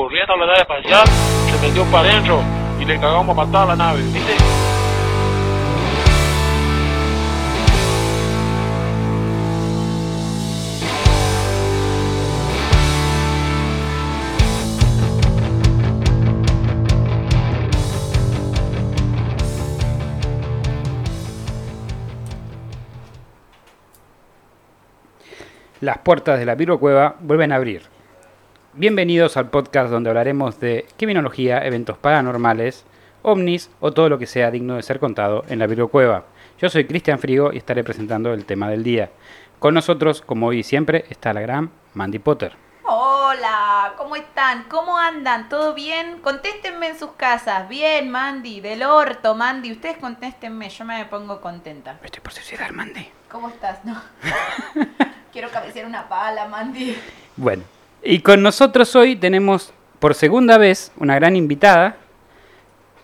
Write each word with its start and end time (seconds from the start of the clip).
corriendo 0.00 0.32
a 0.32 0.36
la 0.38 0.46
nave 0.46 0.60
espacial, 0.60 1.06
se 1.06 1.68
metió 1.68 1.84
para 1.92 2.08
adentro 2.08 2.40
y 2.80 2.86
le 2.86 2.98
cagamos 2.98 3.36
a 3.36 3.44
matar 3.44 3.68
la 3.68 3.76
nave, 3.76 4.00
¿viste? 4.00 4.34
Las 25.82 25.98
puertas 25.98 26.38
de 26.38 26.46
la 26.46 26.56
Cueva 26.78 27.16
vuelven 27.20 27.52
a 27.52 27.56
abrir. 27.56 27.99
Bienvenidos 28.72 29.36
al 29.36 29.50
podcast 29.50 29.90
donde 29.90 30.10
hablaremos 30.10 30.60
de 30.60 30.86
criminología, 30.96 31.66
eventos 31.66 31.98
paranormales, 31.98 32.84
ovnis 33.22 33.68
o 33.80 33.90
todo 33.90 34.08
lo 34.08 34.16
que 34.20 34.28
sea 34.28 34.52
digno 34.52 34.76
de 34.76 34.84
ser 34.84 35.00
contado 35.00 35.44
en 35.48 35.58
la 35.58 35.66
Cueva. 35.88 36.26
Yo 36.60 36.70
soy 36.70 36.86
Cristian 36.86 37.18
Frigo 37.18 37.52
y 37.52 37.56
estaré 37.56 37.82
presentando 37.82 38.32
el 38.32 38.44
tema 38.44 38.70
del 38.70 38.84
día. 38.84 39.10
Con 39.58 39.74
nosotros, 39.74 40.22
como 40.22 40.46
hoy 40.46 40.60
y 40.60 40.62
siempre, 40.62 41.04
está 41.10 41.32
la 41.32 41.40
gran 41.40 41.72
Mandy 41.94 42.20
Potter. 42.20 42.54
Hola, 42.84 43.94
¿cómo 43.96 44.14
están? 44.14 44.62
¿Cómo 44.68 44.96
andan? 44.96 45.48
¿Todo 45.48 45.74
bien? 45.74 46.20
Contéstenme 46.20 46.90
en 46.90 46.98
sus 46.98 47.10
casas. 47.12 47.68
Bien, 47.68 48.08
Mandy, 48.08 48.60
del 48.60 48.84
orto, 48.84 49.34
Mandy. 49.34 49.72
Ustedes 49.72 49.98
contéstenme, 49.98 50.68
yo 50.68 50.84
me 50.84 51.04
pongo 51.06 51.40
contenta. 51.40 51.98
Estoy 52.04 52.20
por 52.20 52.32
suicidar, 52.32 52.72
Mandy. 52.72 53.10
¿Cómo 53.28 53.48
estás? 53.48 53.84
No. 53.84 54.00
Quiero 55.32 55.50
cabecear 55.50 55.86
una 55.86 56.08
pala, 56.08 56.46
Mandy. 56.46 56.96
Bueno, 57.36 57.64
y 58.02 58.20
con 58.20 58.42
nosotros 58.42 58.94
hoy 58.96 59.16
tenemos 59.16 59.72
por 59.98 60.14
segunda 60.14 60.58
vez 60.58 60.92
una 60.96 61.14
gran 61.16 61.36
invitada, 61.36 61.96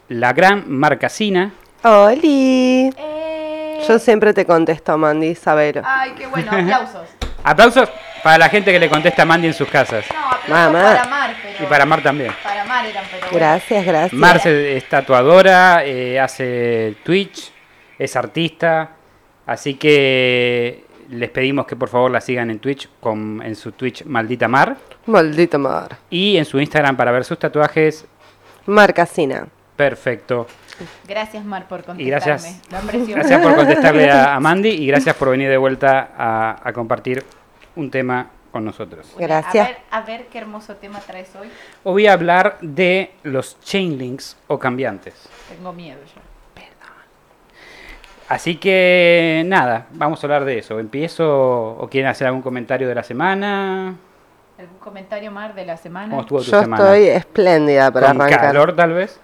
la 0.08 0.32
gran 0.32 0.64
Marcasina. 0.66 1.52
¡Holi! 1.82 2.90
Eh... 2.96 3.84
Yo 3.86 3.98
siempre 3.98 4.32
te 4.32 4.46
contesto, 4.46 4.96
Mandy, 4.96 5.34
saber. 5.34 5.82
Ay, 5.84 6.12
qué 6.16 6.26
bueno, 6.26 6.50
aplausos. 6.50 7.08
Aplausos 7.44 7.88
para 8.24 8.38
la 8.38 8.48
gente 8.48 8.72
que 8.72 8.80
le 8.80 8.88
contesta 8.88 9.22
a 9.22 9.24
Mandy 9.24 9.46
en 9.46 9.54
sus 9.54 9.68
casas. 9.68 10.04
No, 10.12 10.18
aplausos 10.18 10.72
Mamá. 10.72 10.82
para 10.82 11.04
Mar, 11.04 11.36
pero... 11.40 11.64
Y 11.64 11.66
para 11.68 11.86
Mar 11.86 12.02
también. 12.02 12.32
Para 12.42 12.64
Mar 12.64 12.86
eran, 12.86 13.04
pero 13.08 13.26
bueno. 13.30 13.38
Gracias, 13.38 13.84
gracias. 13.84 14.12
Mar 14.12 14.40
es 14.44 14.88
tatuadora, 14.88 15.84
eh, 15.84 16.18
hace 16.18 16.96
Twitch, 17.04 17.52
es 17.98 18.16
artista, 18.16 18.96
así 19.46 19.74
que 19.74 20.85
les 21.10 21.30
pedimos 21.30 21.66
que 21.66 21.76
por 21.76 21.88
favor 21.88 22.10
la 22.10 22.20
sigan 22.20 22.50
en 22.50 22.58
Twitch, 22.58 22.88
con, 23.00 23.42
en 23.42 23.54
su 23.56 23.72
Twitch 23.72 24.04
Maldita 24.04 24.48
Mar, 24.48 24.76
Maldita 25.06 25.58
mar. 25.58 25.98
y 26.10 26.36
en 26.36 26.44
su 26.44 26.60
Instagram 26.60 26.96
para 26.96 27.12
ver 27.12 27.24
sus 27.24 27.38
tatuajes. 27.38 28.06
Marcasina. 28.66 29.46
Perfecto. 29.76 30.46
Gracias, 31.06 31.44
Mar, 31.44 31.68
por 31.68 31.84
contestarme. 31.84 32.02
Y 32.02 33.12
gracias, 33.12 33.40
por 33.42 33.54
contestarle 33.54 34.10
a, 34.10 34.34
a 34.36 34.40
Mandy 34.40 34.70
y 34.70 34.86
gracias 34.86 35.14
por 35.16 35.30
venir 35.30 35.48
de 35.50 35.56
vuelta 35.56 36.12
a, 36.16 36.60
a 36.62 36.72
compartir 36.72 37.24
un 37.76 37.90
tema 37.90 38.30
con 38.50 38.64
nosotros. 38.64 39.12
Gracias. 39.18 39.66
A 39.66 39.68
ver, 39.68 39.78
a 39.90 40.00
ver 40.00 40.26
qué 40.28 40.38
hermoso 40.38 40.76
tema 40.76 40.98
traes 41.00 41.28
hoy. 41.36 41.48
Hoy 41.84 41.92
voy 41.92 42.06
a 42.06 42.14
hablar 42.14 42.56
de 42.62 43.12
los 43.22 43.60
chain 43.60 43.98
links 43.98 44.36
o 44.46 44.58
cambiantes. 44.58 45.14
Tengo 45.48 45.72
miedo 45.74 46.00
yo. 46.14 46.25
Así 48.28 48.56
que 48.56 49.44
nada, 49.46 49.86
vamos 49.92 50.22
a 50.22 50.26
hablar 50.26 50.44
de 50.44 50.58
eso. 50.58 50.78
¿Empiezo 50.80 51.76
o 51.78 51.88
quieren 51.88 52.10
hacer 52.10 52.26
algún 52.26 52.42
comentario 52.42 52.88
de 52.88 52.94
la 52.94 53.02
semana? 53.04 53.94
¿Algún 54.58 54.78
comentario, 54.78 55.30
Mar, 55.30 55.54
de 55.54 55.64
la 55.66 55.76
semana? 55.76 56.08
¿Cómo 56.10 56.22
estuvo 56.22 56.38
tu 56.40 56.50
Yo 56.50 56.60
semana? 56.60 56.82
estoy 56.82 57.08
espléndida 57.08 57.90
para 57.92 58.08
¿Con 58.08 58.20
arrancar. 58.22 58.40
calor 58.40 58.74
tal 58.74 58.92
vez? 58.94 59.20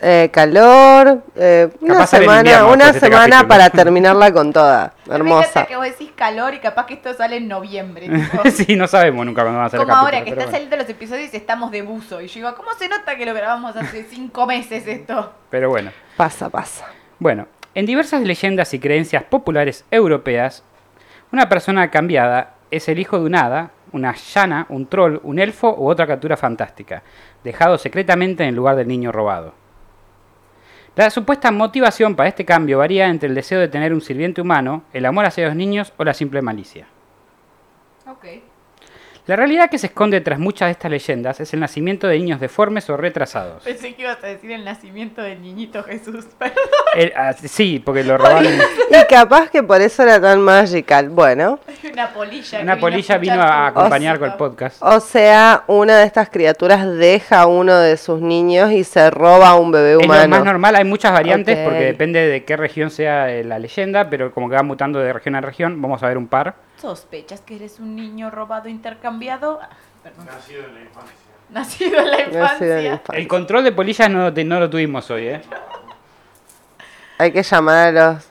Eh, 0.00 0.28
calor, 0.32 1.22
eh, 1.36 1.68
una 1.80 2.04
semana, 2.06 2.38
invierno 2.40 2.72
una 2.72 2.86
este 2.86 3.00
semana 3.00 3.22
capítulo. 3.36 3.48
para 3.48 3.70
terminarla 3.84 4.32
con 4.32 4.52
toda. 4.52 4.92
Me 5.06 5.14
Hermosa. 5.14 5.48
encanta 5.50 5.66
que 5.68 5.76
vos 5.76 5.84
decís 5.84 6.10
calor 6.16 6.54
y 6.54 6.58
capaz 6.60 6.86
que 6.86 6.94
esto 6.94 7.14
sale 7.14 7.36
en 7.36 7.46
noviembre. 7.46 8.08
tipo. 8.08 8.42
sí, 8.50 8.74
no 8.74 8.88
sabemos 8.88 9.24
nunca 9.26 9.42
cuándo 9.42 9.58
van 9.58 9.66
a 9.66 9.70
salir 9.70 9.86
Como 9.86 9.94
los 9.96 10.02
ahora 10.04 10.24
que 10.24 10.30
están 10.30 10.46
bueno. 10.46 10.50
saliendo 10.50 10.76
los 10.78 10.88
episodios 10.88 11.32
y 11.32 11.36
estamos 11.36 11.70
de 11.70 11.82
buzo. 11.82 12.20
Y 12.22 12.26
yo 12.28 12.34
digo, 12.34 12.54
¿cómo 12.56 12.70
se 12.78 12.88
nota 12.88 13.16
que 13.16 13.24
lo 13.26 13.34
grabamos 13.34 13.76
hace 13.76 14.02
cinco 14.04 14.46
meses 14.46 14.84
esto? 14.86 15.32
Pero 15.50 15.68
bueno. 15.68 15.92
Pasa, 16.16 16.48
pasa. 16.50 16.86
Bueno, 17.20 17.46
en 17.74 17.86
diversas 17.86 18.22
leyendas 18.22 18.72
y 18.74 18.78
creencias 18.78 19.24
populares 19.24 19.84
europeas, 19.90 20.64
una 21.32 21.48
persona 21.48 21.90
cambiada 21.90 22.54
es 22.70 22.88
el 22.88 22.98
hijo 22.98 23.18
de 23.18 23.26
un 23.26 23.34
hada, 23.34 23.72
una 23.92 24.14
llana, 24.14 24.66
un 24.68 24.86
troll, 24.86 25.20
un 25.22 25.38
elfo 25.38 25.74
u 25.76 25.88
otra 25.88 26.06
criatura 26.06 26.36
fantástica, 26.36 27.02
dejado 27.42 27.78
secretamente 27.78 28.42
en 28.42 28.50
el 28.50 28.54
lugar 28.54 28.76
del 28.76 28.88
niño 28.88 29.12
robado. 29.12 29.54
La 30.96 31.10
supuesta 31.10 31.50
motivación 31.50 32.14
para 32.14 32.28
este 32.28 32.44
cambio 32.44 32.78
varía 32.78 33.08
entre 33.08 33.28
el 33.28 33.34
deseo 33.34 33.58
de 33.58 33.68
tener 33.68 33.92
un 33.92 34.00
sirviente 34.00 34.40
humano, 34.40 34.84
el 34.92 35.06
amor 35.06 35.26
hacia 35.26 35.46
los 35.46 35.56
niños 35.56 35.92
o 35.96 36.04
la 36.04 36.14
simple 36.14 36.40
malicia. 36.40 36.86
La 39.26 39.36
realidad 39.36 39.70
que 39.70 39.78
se 39.78 39.86
esconde 39.86 40.20
tras 40.20 40.38
muchas 40.38 40.66
de 40.66 40.72
estas 40.72 40.90
leyendas 40.90 41.40
es 41.40 41.54
el 41.54 41.60
nacimiento 41.60 42.06
de 42.06 42.18
niños 42.18 42.40
deformes 42.40 42.90
o 42.90 42.96
retrasados. 42.98 43.62
Pensé 43.62 43.94
que 43.94 44.02
ibas 44.02 44.22
a 44.22 44.26
decir 44.26 44.50
el 44.52 44.66
nacimiento 44.66 45.22
del 45.22 45.40
niñito 45.40 45.82
Jesús. 45.82 46.26
El- 46.94 47.10
ah, 47.16 47.32
sí, 47.32 47.80
porque 47.82 48.04
lo 48.04 48.18
robaron. 48.18 48.44
Y 48.90 49.06
capaz 49.08 49.48
que 49.50 49.62
por 49.62 49.80
eso 49.80 50.02
era 50.02 50.20
tan 50.20 50.42
magical. 50.42 51.08
Bueno, 51.08 51.58
Una 51.90 52.12
polilla. 52.12 52.58
que 52.58 52.64
Una 52.64 52.74
vino 52.74 52.86
a 52.86 52.90
polilla 52.90 53.16
vino 53.18 53.42
a 53.42 53.66
acompañar 53.68 54.18
con 54.18 54.30
el 54.30 54.34
podcast. 54.36 54.76
o 54.82 55.00
sea, 55.00 55.64
una 55.68 55.96
de 56.00 56.04
estas 56.04 56.28
criaturas 56.28 56.86
deja 56.86 57.40
a 57.40 57.46
uno 57.46 57.78
de 57.78 57.96
sus 57.96 58.20
niños 58.20 58.72
y 58.72 58.84
se 58.84 59.10
roba 59.10 59.48
a 59.48 59.54
un 59.56 59.72
bebé 59.72 59.92
Es 59.94 60.02
lo 60.02 60.06
más 60.06 60.26
humano. 60.26 60.44
normal, 60.44 60.76
hay 60.76 60.84
muchas 60.84 61.12
variantes 61.12 61.58
porque 61.64 61.80
depende 61.80 62.20
de 62.26 62.44
qué 62.44 62.58
región 62.58 62.90
sea 62.90 63.26
la 63.42 63.58
leyenda, 63.58 64.10
pero 64.10 64.32
como 64.32 64.50
que 64.50 64.56
va 64.56 64.62
mutando 64.62 64.98
de 64.98 65.14
región 65.14 65.34
a 65.34 65.40
región, 65.40 65.80
vamos 65.80 66.02
a 66.02 66.08
ver 66.08 66.18
un 66.18 66.26
par. 66.28 66.54
¿Sospechas 66.80 67.40
que 67.40 67.56
eres 67.56 67.80
un 67.80 67.96
niño 67.96 68.30
robado 68.30 68.68
intercambiado? 68.68 69.60
Ah, 69.62 69.68
perdón. 70.02 70.26
Nacido 70.26 70.64
en 70.64 70.74
la 70.74 70.80
infancia. 70.80 71.14
Nacido 71.50 72.00
en 72.00 72.10
la 72.10 72.26
Nacido 72.40 72.78
en 72.78 72.84
la 72.84 72.94
infancia. 72.94 73.18
El 73.18 73.28
control 73.28 73.64
de 73.64 73.72
polillas 73.72 74.10
no, 74.10 74.30
no 74.30 74.60
lo 74.60 74.70
tuvimos 74.70 75.10
hoy, 75.10 75.28
¿eh? 75.28 75.42
Hay 77.18 77.32
que 77.32 77.42
llamar 77.42 77.96
a 77.96 78.12
los, 78.12 78.26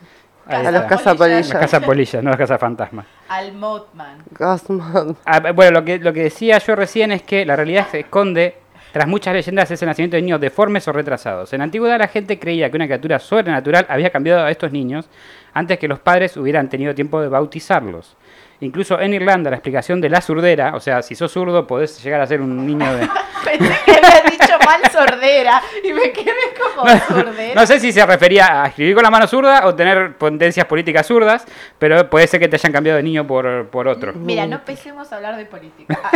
a 0.46 0.70
los 0.70 0.82
cazapolillas. 0.84 1.48
Las 1.48 1.58
casas 1.58 1.84
polillas, 1.84 2.22
no 2.22 2.30
las 2.30 2.38
casas 2.38 2.60
fantasmas. 2.60 3.06
Al 3.28 3.52
Mothman. 3.54 4.22
Ghostman. 4.30 5.16
Ah, 5.24 5.52
bueno, 5.52 5.80
lo 5.80 5.84
que, 5.84 5.98
lo 5.98 6.12
que 6.12 6.24
decía 6.24 6.58
yo 6.58 6.76
recién 6.76 7.12
es 7.12 7.22
que 7.22 7.46
la 7.46 7.56
realidad 7.56 7.88
se 7.90 8.00
esconde 8.00 8.58
tras 8.94 9.08
muchas 9.08 9.34
leyendas 9.34 9.68
es 9.72 9.82
el 9.82 9.88
nacimiento 9.88 10.14
de 10.14 10.22
niños 10.22 10.40
deformes 10.40 10.86
o 10.86 10.92
retrasados. 10.92 11.52
En 11.52 11.58
la 11.58 11.64
antigüedad 11.64 11.98
la 11.98 12.06
gente 12.06 12.38
creía 12.38 12.70
que 12.70 12.76
una 12.76 12.86
criatura 12.86 13.18
sobrenatural 13.18 13.86
había 13.88 14.10
cambiado 14.10 14.44
a 14.44 14.52
estos 14.52 14.70
niños 14.70 15.08
antes 15.52 15.80
que 15.80 15.88
los 15.88 15.98
padres 15.98 16.36
hubieran 16.36 16.68
tenido 16.68 16.94
tiempo 16.94 17.20
de 17.20 17.26
bautizarlos. 17.26 18.16
Incluso 18.64 18.98
en 19.00 19.12
Irlanda 19.14 19.50
la 19.50 19.56
explicación 19.56 20.00
de 20.00 20.08
la 20.08 20.20
surdera, 20.20 20.74
o 20.74 20.80
sea, 20.80 21.02
si 21.02 21.14
sos 21.14 21.30
zurdo 21.30 21.66
podés 21.66 22.02
llegar 22.02 22.20
a 22.20 22.26
ser 22.26 22.40
un 22.40 22.66
niño 22.66 22.94
de... 22.96 23.08
Pensé 23.44 23.74
que 23.84 23.90
había 23.92 24.22
dicho 24.30 24.58
mal 24.64 24.80
sordera 24.90 25.62
y 25.84 25.92
me 25.92 26.10
quedé 26.12 26.32
como 26.58 26.88
sordera. 26.98 27.54
No 27.54 27.66
sé 27.66 27.78
si 27.78 27.92
se 27.92 28.04
refería 28.06 28.62
a 28.62 28.66
escribir 28.68 28.94
con 28.94 29.02
la 29.04 29.10
mano 29.10 29.26
zurda 29.26 29.66
o 29.66 29.74
tener 29.74 30.14
tendencias 30.16 30.64
políticas 30.66 31.06
zurdas, 31.06 31.44
pero 31.78 32.08
puede 32.08 32.26
ser 32.26 32.40
que 32.40 32.48
te 32.48 32.56
hayan 32.56 32.72
cambiado 32.72 32.96
de 32.96 33.02
niño 33.02 33.26
por, 33.26 33.68
por 33.68 33.86
otro. 33.86 34.14
Mira, 34.14 34.46
no 34.46 34.56
empecemos 34.56 35.12
a 35.12 35.16
hablar 35.16 35.36
de 35.36 35.44
política. 35.46 35.98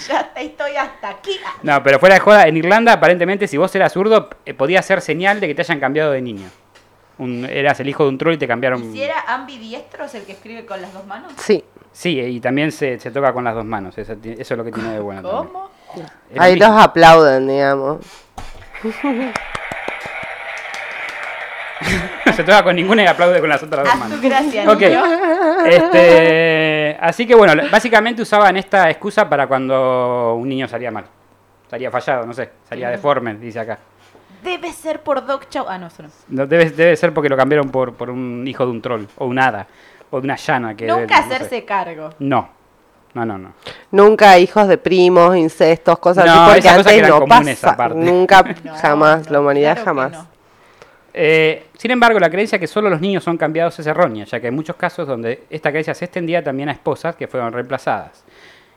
ya 0.06 0.30
estoy 0.36 0.76
hasta 0.76 1.08
aquí. 1.08 1.36
No, 1.64 1.82
pero 1.82 1.98
fuera 1.98 2.14
de 2.14 2.20
joda, 2.20 2.46
en 2.46 2.56
Irlanda 2.56 2.92
aparentemente 2.92 3.48
si 3.48 3.56
vos 3.56 3.74
eras 3.74 3.92
zurdo 3.92 4.30
eh, 4.46 4.54
podía 4.54 4.80
ser 4.80 5.00
señal 5.00 5.40
de 5.40 5.48
que 5.48 5.54
te 5.56 5.62
hayan 5.62 5.80
cambiado 5.80 6.12
de 6.12 6.22
niño. 6.22 6.48
Un- 7.18 7.44
eras 7.44 7.80
el 7.80 7.88
hijo 7.88 8.04
de 8.04 8.10
un 8.10 8.16
troll 8.18 8.34
y 8.34 8.38
te 8.38 8.46
cambiaron... 8.46 8.80
¿Y 8.84 8.92
si 8.92 9.02
era 9.02 9.20
ambidiestro 9.26 10.04
es 10.04 10.14
el 10.14 10.22
que 10.24 10.32
escribe 10.32 10.64
con 10.64 10.80
las 10.80 10.92
dos 10.92 11.04
manos? 11.04 11.32
Sí, 11.38 11.64
Sí, 11.92 12.18
y 12.20 12.40
también 12.40 12.70
se, 12.70 12.98
se 12.98 13.10
toca 13.10 13.32
con 13.32 13.42
las 13.44 13.54
dos 13.54 13.64
manos, 13.64 13.96
eso, 13.98 14.14
es 14.22 14.50
lo 14.50 14.64
que 14.64 14.70
tiene 14.72 14.92
de 14.92 15.00
bueno. 15.00 15.22
¿Cómo? 15.22 15.70
Ahí 16.38 16.56
los 16.56 16.68
aplauden, 16.70 17.48
digamos. 17.48 17.98
No 22.26 22.32
se 22.32 22.44
toca 22.44 22.62
con 22.62 22.76
ninguna 22.76 23.02
y 23.04 23.06
aplaude 23.06 23.40
con 23.40 23.48
las 23.48 23.62
otras 23.62 23.84
dos 23.84 23.92
Haz 23.94 23.98
manos. 23.98 24.20
tu 24.20 24.28
gracia, 24.28 24.70
Ok. 24.70 24.80
niño. 24.80 25.02
Este, 25.66 26.96
así 27.00 27.26
que 27.26 27.34
bueno, 27.34 27.62
básicamente 27.70 28.22
usaban 28.22 28.56
esta 28.56 28.90
excusa 28.90 29.28
para 29.28 29.46
cuando 29.46 30.34
un 30.34 30.48
niño 30.48 30.68
salía 30.68 30.90
mal. 30.90 31.04
Salía 31.70 31.90
fallado, 31.90 32.26
no 32.26 32.32
sé, 32.32 32.50
salía 32.68 32.88
deforme, 32.90 33.34
dice 33.34 33.60
acá. 33.60 33.78
Debe 34.42 34.72
ser 34.72 35.02
por 35.02 35.26
Doc 35.26 35.48
Chow. 35.48 35.66
Ah, 35.68 35.78
no, 35.78 35.88
eso 35.88 36.02
no. 36.04 36.08
No, 36.28 36.46
debe, 36.46 36.70
debe 36.70 36.96
ser 36.96 37.12
porque 37.12 37.28
lo 37.28 37.36
cambiaron 37.36 37.70
por, 37.70 37.94
por 37.94 38.08
un 38.08 38.46
hijo 38.46 38.64
de 38.64 38.70
un 38.70 38.80
troll, 38.80 39.04
o 39.16 39.26
un 39.26 39.38
hada, 39.38 39.66
o 40.10 40.20
de 40.20 40.24
una 40.24 40.36
llana. 40.36 40.74
Que 40.76 40.86
Nunca 40.86 41.20
no 41.22 41.28
sé. 41.28 41.34
hacerse 41.34 41.64
cargo. 41.64 42.10
No, 42.18 42.48
no, 43.14 43.24
no, 43.24 43.38
no. 43.38 43.52
Nunca 43.90 44.38
hijos 44.38 44.68
de 44.68 44.78
primos, 44.78 45.36
incestos, 45.36 45.98
cosas 45.98 46.24
No, 46.26 46.32
así, 46.32 46.44
porque 46.46 46.60
que 46.62 46.68
antes 46.68 47.08
no 47.08 47.24
pasa. 47.26 47.70
aparte. 47.70 47.98
Nunca, 47.98 48.42
No, 48.64 48.74
jamás, 48.80 49.26
no, 49.26 49.32
la 49.32 49.40
humanidad 49.40 49.74
claro 49.74 49.84
jamás. 49.84 50.26
Eh, 51.14 51.66
sin 51.76 51.90
embargo, 51.90 52.20
la 52.20 52.30
creencia 52.30 52.58
que 52.58 52.66
solo 52.66 52.88
los 52.90 53.00
niños 53.00 53.24
son 53.24 53.36
cambiados 53.36 53.78
es 53.78 53.86
errónea, 53.86 54.24
ya 54.24 54.38
que 54.40 54.46
hay 54.48 54.52
muchos 54.52 54.76
casos 54.76 55.06
donde 55.08 55.44
esta 55.50 55.70
creencia 55.70 55.94
se 55.94 56.04
extendía 56.04 56.44
también 56.44 56.68
a 56.68 56.72
esposas 56.72 57.16
que 57.16 57.26
fueron 57.26 57.52
reemplazadas. 57.52 58.24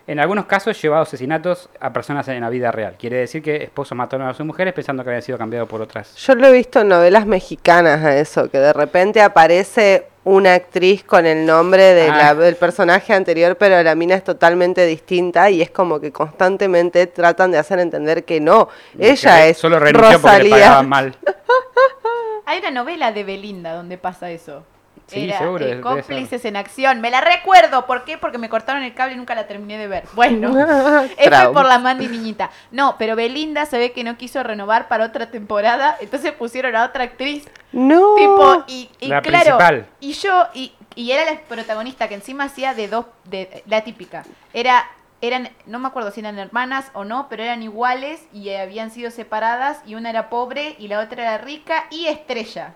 En 0.08 0.20
algunos 0.20 0.46
casos 0.46 0.82
llevado 0.82 1.04
asesinatos 1.04 1.70
a 1.80 1.94
personas 1.94 2.28
en 2.28 2.42
la 2.42 2.50
vida 2.50 2.72
real. 2.72 2.96
Quiere 3.00 3.18
decir 3.18 3.42
que 3.42 3.58
esposos 3.64 3.96
mataron 3.98 4.28
a 4.28 4.34
sus 4.34 4.46
mujeres 4.46 4.74
pensando 4.74 5.04
que 5.04 5.10
habían 5.12 5.22
sido 5.22 5.38
cambiados 5.38 5.70
por 5.70 5.82
otras. 5.82 6.16
Yo 6.16 6.36
lo 6.36 6.48
he 6.48 6.52
visto 6.52 6.82
en 6.82 6.88
novelas 6.90 7.26
mexicanas 7.26 8.04
a 8.04 8.18
eso, 8.18 8.50
que 8.50 8.58
de 8.58 8.74
repente 8.74 9.22
aparece 9.22 10.08
una 10.24 10.54
actriz 10.56 11.04
con 11.04 11.26
el 11.26 11.46
nombre 11.46 11.82
de 11.94 12.08
la- 12.08 12.30
Ah. 12.30 12.36
del 12.36 12.56
personaje 12.56 13.14
anterior, 13.14 13.56
pero 13.58 13.82
la 13.82 13.96
mina 13.96 14.16
es 14.16 14.24
totalmente 14.24 14.86
distinta 14.86 15.50
y 15.50 15.62
es 15.62 15.72
como 15.72 16.00
que 16.00 16.12
constantemente 16.12 17.08
tratan 17.08 17.52
de 17.52 17.58
hacer 17.60 17.80
entender 17.80 18.24
que 18.24 18.40
no, 18.40 18.70
ella 19.00 19.38
Que 19.38 19.50
es 19.50 19.58
Solo 19.58 19.80
renunció 19.80 20.20
porque 20.22 20.44
le 20.44 20.50
Rosalía. 20.50 20.82
mal. 20.84 21.16
Hay 22.46 22.60
una 22.60 22.72
novela 22.72 23.12
de 23.12 23.24
Belinda 23.24 23.74
donde 23.74 23.98
pasa 23.98 24.30
eso. 24.32 24.64
Sí, 25.12 25.26
Era 25.26 25.40
seguro, 25.40 25.66
eh, 25.66 25.82
cómplices 25.82 26.46
en 26.46 26.56
acción. 26.56 27.02
Me 27.02 27.12
la 27.12 27.20
recuerdo. 27.22 27.86
¿Por 27.86 28.06
qué? 28.06 28.18
Porque 28.18 28.38
me 28.38 28.48
cortaron 28.50 28.82
el 28.84 28.94
cable 28.94 29.14
y 29.16 29.18
nunca 29.18 29.36
la 29.36 29.46
terminé 29.48 29.78
de 29.78 29.88
ver. 29.88 30.06
Bueno, 30.14 30.58
F 31.18 31.26
Trauma. 31.30 31.52
por 31.54 31.66
la 31.70 31.80
Mandy 31.80 32.08
niñita. 32.08 32.50
No, 32.72 32.96
pero 32.98 33.16
Belinda 33.16 33.66
se 33.66 33.78
ve 33.78 33.92
que 33.92 34.04
no 34.04 34.18
quiso 34.18 34.42
renovar 34.44 34.88
para 34.88 35.06
otra 35.06 35.30
temporada. 35.30 35.98
Entonces 36.00 36.32
pusieron 36.32 36.76
a 36.76 36.86
otra 36.86 37.04
actriz. 37.04 37.48
No. 37.74 38.16
Tipo, 38.16 38.64
y, 38.68 38.90
y 39.00 39.08
La 39.10 39.22
claro, 39.22 39.58
principal. 39.58 39.86
y 40.00 40.14
yo, 40.14 40.48
y, 40.54 40.74
y 40.96 41.12
era 41.12 41.30
la 41.32 41.40
protagonista 41.42 42.08
que 42.08 42.16
encima 42.16 42.46
hacía 42.46 42.74
de 42.74 42.88
dos, 42.88 43.06
de 43.26 43.64
la 43.68 43.82
típica. 43.82 44.24
Era, 44.54 44.86
eran, 45.22 45.50
no 45.66 45.80
me 45.80 45.88
acuerdo 45.88 46.12
si 46.12 46.22
eran 46.22 46.40
hermanas 46.40 46.90
o 46.94 47.04
no, 47.04 47.28
pero 47.30 47.44
eran 47.44 47.64
iguales 47.64 48.22
y 48.34 48.50
habían 48.54 48.92
sido 48.92 49.12
separadas 49.12 49.80
y 49.86 49.96
una 49.96 50.10
era 50.10 50.30
pobre 50.30 50.76
y 50.80 50.88
la 50.88 51.00
otra 51.00 51.24
era 51.24 51.38
rica 51.38 51.86
y 51.92 52.08
estrella. 52.08 52.76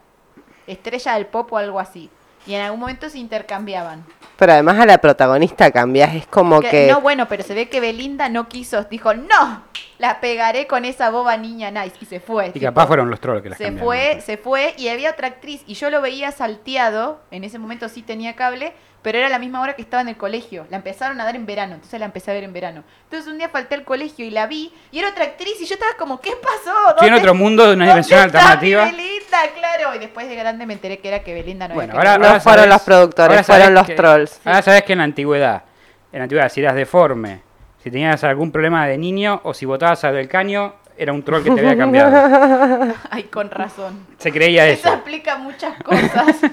Estrella 0.67 1.13
del 1.13 1.27
pop 1.27 1.51
o 1.53 1.57
algo 1.57 1.79
así. 1.79 2.09
Y 2.47 2.53
en 2.53 2.61
algún 2.61 2.79
momento 2.79 3.09
se 3.09 3.17
intercambiaban. 3.17 4.05
Pero 4.37 4.51
además 4.53 4.79
a 4.79 4.85
la 4.85 4.97
protagonista 4.97 5.71
cambias, 5.71 6.13
es 6.15 6.27
como 6.27 6.59
Que- 6.61 6.69
que... 6.69 6.87
No, 6.91 7.01
bueno, 7.01 7.27
pero 7.27 7.43
se 7.43 7.53
ve 7.53 7.69
que 7.69 7.79
Belinda 7.79 8.29
no 8.29 8.47
quiso, 8.49 8.83
dijo, 8.83 9.13
no, 9.13 9.63
la 9.97 10.19
pegaré 10.19 10.67
con 10.67 10.85
esa 10.85 11.09
boba 11.09 11.37
niña 11.37 11.71
nice. 11.71 11.95
Y 12.01 12.05
se 12.05 12.19
fue. 12.19 12.47
Y 12.47 12.51
tipo, 12.51 12.65
capaz 12.65 12.87
fueron 12.87 13.09
los 13.09 13.19
trolls 13.19 13.41
que 13.41 13.49
las 13.49 13.57
se 13.57 13.65
cambiaron. 13.65 13.87
fue, 13.87 14.21
se 14.21 14.37
fue 14.37 14.73
y 14.77 14.89
había 14.89 15.11
otra 15.11 15.27
actriz 15.27 15.61
y 15.67 15.73
yo 15.75 15.89
lo 15.89 16.01
veía 16.01 16.31
salteado, 16.31 17.21
en 17.31 17.43
ese 17.43 17.59
momento 17.59 17.87
sí 17.89 18.01
tenía 18.01 18.35
cable, 18.35 18.73
pero 19.01 19.19
era 19.19 19.29
la 19.29 19.37
misma 19.37 19.61
hora 19.61 19.73
que 19.75 19.83
estaba 19.83 20.01
en 20.01 20.07
el 20.09 20.17
colegio. 20.17 20.65
La 20.71 20.77
empezaron 20.77 21.21
a 21.21 21.25
dar 21.25 21.35
en 21.35 21.45
verano, 21.45 21.75
entonces 21.75 21.99
la 21.99 22.07
empecé 22.07 22.31
a 22.31 22.33
ver 22.33 22.43
en 22.43 22.53
verano. 22.53 22.83
Entonces 23.03 23.31
un 23.31 23.37
día 23.37 23.49
falté 23.49 23.75
al 23.75 23.83
colegio 23.83 24.25
y 24.25 24.31
la 24.31 24.47
vi 24.47 24.73
y 24.91 24.97
era 24.99 25.09
otra 25.09 25.25
actriz 25.25 25.61
y 25.61 25.65
yo 25.65 25.75
estaba 25.75 25.93
como, 25.97 26.19
¿qué 26.19 26.31
pasó? 26.41 26.95
¿Dónde- 26.99 27.15
otro 27.19 27.35
mundo 27.35 27.67
de 27.67 27.75
una 27.75 27.87
dimensión 27.87 28.19
alternativa. 28.19 28.85
Belinda, 28.85 29.39
claro. 29.55 29.95
Y 29.95 29.99
después 29.99 30.27
de 30.27 30.35
grande 30.35 30.65
me 30.65 30.73
enteré 30.73 30.97
que 30.99 31.07
era 31.07 31.19
que 31.23 31.33
Belinda 31.35 31.67
no 31.67 31.75
Bueno, 31.75 31.93
había 31.97 32.13
ahora. 32.13 32.17
No 32.17 32.27
ahora 32.29 32.39
fueron 32.39 32.69
los 32.69 32.81
productores, 32.81 33.45
fueron 33.45 33.73
los 33.75 33.85
que- 33.85 33.93
trolls. 33.93 34.41
Ahora 34.43 34.61
sabes 34.63 34.83
que 34.83 34.93
en 34.93 34.97
la 34.99 35.03
antigüedad, 35.05 35.63
en 36.11 36.19
la 36.19 36.23
antigüedad, 36.23 36.49
si 36.49 36.61
eras 36.61 36.73
deforme, 36.75 37.41
si 37.85 37.91
tenías 37.91 38.23
algún 38.23 38.51
problema 38.51 38.87
de 38.87 38.97
niño 38.97 39.41
o 39.43 39.53
si 39.53 39.67
votabas 39.67 40.03
al 40.05 40.15
del 40.15 40.27
caño, 40.27 40.73
era 40.97 41.13
un 41.13 41.21
troll 41.21 41.43
que 41.43 41.51
te 41.51 41.59
había 41.59 41.77
cambiado. 41.77 42.95
Ay, 43.11 43.23
con 43.25 43.51
razón. 43.51 44.07
Se 44.17 44.31
creía 44.31 44.67
Eso 44.67 44.87
eso. 44.87 44.95
explica 44.95 45.37
muchas 45.37 45.81
cosas. 45.83 46.35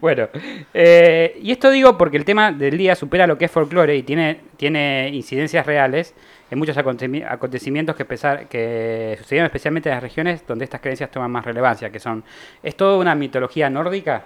Bueno, 0.00 0.28
eh, 0.72 1.38
y 1.42 1.52
esto 1.52 1.70
digo 1.70 1.96
porque 1.98 2.16
el 2.16 2.24
tema 2.24 2.52
del 2.52 2.76
día 2.78 2.94
supera 2.94 3.26
lo 3.26 3.36
que 3.38 3.44
es 3.46 3.50
folclore 3.50 3.94
y 3.96 4.02
tiene, 4.02 4.40
tiene 4.56 5.10
incidencias 5.12 5.64
reales 5.66 6.14
en 6.50 6.58
muchos 6.58 6.76
acontecimientos 6.78 7.94
que, 7.94 8.04
pesar- 8.06 8.46
que 8.48 9.14
sucedieron 9.18 9.46
especialmente 9.46 9.88
en 9.90 9.94
las 9.96 10.02
regiones 10.02 10.46
donde 10.46 10.64
estas 10.64 10.80
creencias 10.80 11.10
toman 11.10 11.30
más 11.30 11.44
relevancia, 11.44 11.90
que 11.90 12.00
son, 12.00 12.24
es 12.62 12.76
toda 12.76 12.98
una 12.98 13.14
mitología 13.14 13.68
nórdica. 13.70 14.24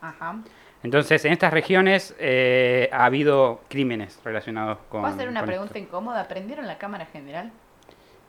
Ajá. 0.00 0.36
Entonces, 0.84 1.24
en 1.24 1.32
estas 1.32 1.50
regiones 1.52 2.14
eh, 2.18 2.90
ha 2.92 3.06
habido 3.06 3.62
crímenes 3.68 4.20
relacionados 4.22 4.78
con. 4.90 5.00
¿Puedo 5.00 5.14
hacer 5.14 5.28
una 5.28 5.40
con 5.40 5.46
pregunta 5.48 5.72
esto. 5.78 5.78
incómoda? 5.88 6.20
¿Aprendieron 6.20 6.66
la 6.66 6.76
cámara 6.78 7.06
general? 7.06 7.50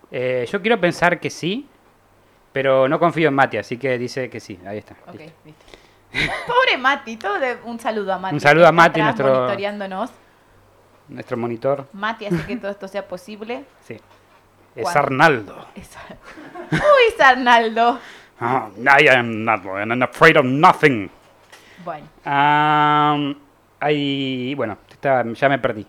Eh, 0.10 0.48
yo 0.50 0.62
quiero 0.62 0.80
pensar 0.80 1.19
que 1.19 1.30
sí, 1.30 1.68
pero 2.54 2.88
no 2.88 2.98
confío 2.98 3.28
en 3.28 3.34
Mati, 3.34 3.57
así 3.57 3.78
que 3.78 3.98
dice 3.98 4.30
que 4.30 4.40
sí. 4.40 4.57
Ahí 4.66 4.78
está. 4.78 4.96
Ok, 5.07 5.19
listo. 5.19 5.34
listo. 5.46 5.66
Pobre 6.48 6.78
Mati, 6.78 7.18
todo 7.18 7.38
de- 7.40 7.57
un 7.66 7.78
saludo 7.78 8.13
a 8.13 8.18
Mati. 8.19 8.36
Un 8.36 8.40
saludo 8.40 8.68
a 8.68 8.72
Mati, 8.72 9.02
nuestro- 9.02 9.34
monitoreándonos. 9.34 10.12
Nuestro 11.10 11.38
monitor, 11.38 11.88
Mati 11.94 12.25
hace 12.25 12.44
que 12.48 12.56
todo 12.56 12.72
esto 12.72 12.88
sea 12.88 13.06
posible. 13.07 13.66
sí. 13.86 13.96
Es 14.75 14.84
¿Cuándo? 14.84 15.00
Arnaldo. 15.02 15.68
Es- 15.75 15.98
Uy, 16.72 17.22
Arnaldo. 17.22 18.00
Ah, 18.40 18.69
I 19.00 19.07
am 19.10 19.44
not, 19.44 19.66
and 19.66 19.92
I'm 19.92 20.04
afraid 20.04 20.38
of 20.38 20.46
nothing. 20.46 21.10
Bueno, 21.86 22.08
hay, 23.80 24.56
bueno, 24.56 24.78
está- 24.90 25.24
ya 25.34 25.50
me 25.50 25.60
perdí. 25.60 25.86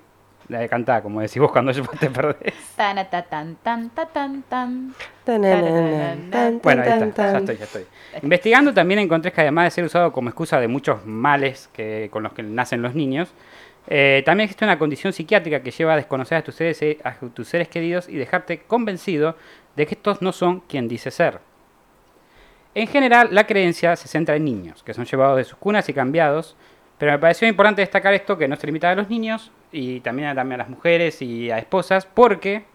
La 0.49 0.61
de 0.61 0.69
cantar, 0.69 1.03
como 1.03 1.21
decís 1.21 1.39
vos 1.39 1.51
cuando 1.51 1.73
te 1.99 2.09
perdés. 2.09 2.55
tan, 2.77 2.95
ta, 3.11 3.23
tan, 3.23 3.57
tan, 3.57 3.91
ta, 3.91 4.07
tan, 4.07 4.43
tan. 4.43 4.95
Tananan, 5.25 6.31
tan, 6.31 6.61
Bueno, 6.63 6.83
ahí 6.83 6.89
está, 7.03 7.33
ya 7.33 7.39
estoy, 7.39 7.57
ya 7.57 7.65
estoy. 7.65 7.87
Investigando 8.23 8.73
también 8.73 9.01
encontré 9.01 9.33
que 9.33 9.41
además 9.41 9.65
de 9.65 9.71
ser 9.73 9.85
usado 9.85 10.13
como 10.13 10.29
excusa 10.29 10.61
de 10.61 10.69
muchos 10.69 11.05
males 11.05 11.69
que, 11.73 12.09
con 12.13 12.23
los 12.23 12.33
que 12.33 12.45
nacen 12.45 12.81
los 12.81 12.95
niños, 12.95 13.29
eh, 13.89 14.23
también 14.25 14.45
existe 14.45 14.65
una 14.65 14.79
condición 14.79 15.13
psiquiátrica 15.13 15.61
que 15.61 15.73
lleva 15.73 15.95
a 15.95 15.97
desconocer 15.97 16.39
a 16.39 16.43
tus, 16.45 16.55
seres, 16.55 16.81
eh, 16.83 16.99
a 17.03 17.15
tus 17.15 17.49
seres 17.49 17.67
queridos 17.69 18.09
y 18.09 18.15
dejarte 18.17 18.61
convencido 18.61 19.37
de 19.75 19.87
que 19.87 19.95
estos 19.95 20.23
no 20.23 20.31
son 20.33 20.61
quien 20.61 20.87
dice 20.87 21.11
ser. 21.11 21.41
En 22.77 22.87
general, 22.89 23.29
la 23.31 23.47
creencia 23.47 23.97
se 23.97 24.07
centra 24.07 24.37
en 24.37 24.45
niños, 24.45 24.83
que 24.83 24.93
son 24.93 25.07
llevados 25.07 25.39
de 25.39 25.45
sus 25.45 25.57
cunas 25.57 25.89
y 25.89 25.95
cambiados, 25.95 26.57
pero 26.99 27.11
me 27.13 27.19
pareció 27.19 27.49
importante 27.49 27.81
destacar 27.81 28.13
esto 28.13 28.37
que 28.37 28.47
no 28.47 28.57
se 28.57 28.67
limita 28.67 28.91
a 28.91 28.95
los 28.95 29.09
niños 29.09 29.51
y 29.73 30.01
también 30.01 30.29
a, 30.29 30.35
también 30.35 30.61
a 30.61 30.65
las 30.65 30.69
mujeres 30.69 31.23
y 31.23 31.51
a 31.51 31.57
esposas, 31.57 32.05
porque 32.05 32.67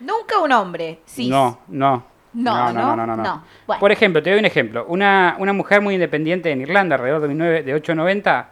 Nunca 0.00 0.40
un 0.40 0.52
hombre. 0.52 1.00
Sí. 1.06 1.30
no, 1.30 1.60
no. 1.68 2.04
No, 2.34 2.70
no, 2.70 2.94
no, 2.94 2.96
no, 2.96 3.06
no, 3.06 3.16
no. 3.16 3.44
Bueno. 3.66 3.80
Por 3.80 3.92
ejemplo, 3.92 4.22
te 4.22 4.28
doy 4.28 4.38
un 4.38 4.44
ejemplo. 4.44 4.84
Una, 4.88 5.36
una 5.38 5.54
mujer 5.54 5.80
muy 5.80 5.94
independiente 5.94 6.50
en 6.50 6.60
Irlanda, 6.60 6.96
alrededor 6.96 7.22
de 7.22 7.28
19 7.28 7.62
de 7.62 7.72
890, 7.72 8.48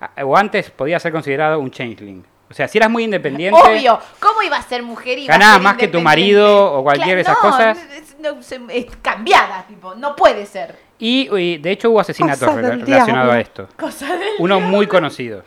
a- 0.00 0.24
o 0.24 0.36
antes 0.36 0.72
podía 0.72 0.98
ser 0.98 1.12
considerado 1.12 1.60
un 1.60 1.70
changeling. 1.70 2.24
O 2.50 2.54
sea, 2.54 2.66
si 2.66 2.78
eras 2.78 2.90
muy 2.90 3.04
independiente, 3.04 3.60
Obvio. 3.62 4.00
¿Cómo 4.18 4.42
iba 4.42 4.56
a 4.56 4.62
ser 4.62 4.82
mujer 4.82 5.18
y 5.18 5.24
iba 5.26 5.34
a 5.34 5.38
Ganaba 5.38 5.54
ser 5.54 5.62
más 5.62 5.76
que 5.76 5.86
tu 5.86 6.00
marido 6.00 6.72
o 6.72 6.82
cualquiera 6.82 7.14
de 7.14 7.20
esas 7.20 7.36
no, 7.40 7.48
cosas. 7.48 7.78
Es- 8.18 8.34
no, 8.36 8.42
se- 8.42 8.60
es 8.70 8.86
cambiada, 9.02 9.64
tipo. 9.66 9.94
No 9.94 10.14
puede 10.16 10.44
ser. 10.46 10.76
y, 10.98 11.28
y, 11.36 11.58
de 11.58 11.70
hecho 11.70 11.90
hubo 11.90 12.00
asesinatos 12.00 12.48
rela- 12.48 12.80
relacionados 12.84 13.32
a 13.34 13.40
esto. 13.40 13.68
Cosa 13.78 14.16
del 14.16 14.28
Uno 14.38 14.56
diablo. 14.56 14.76
muy 14.76 14.86
conocido. 14.86 15.42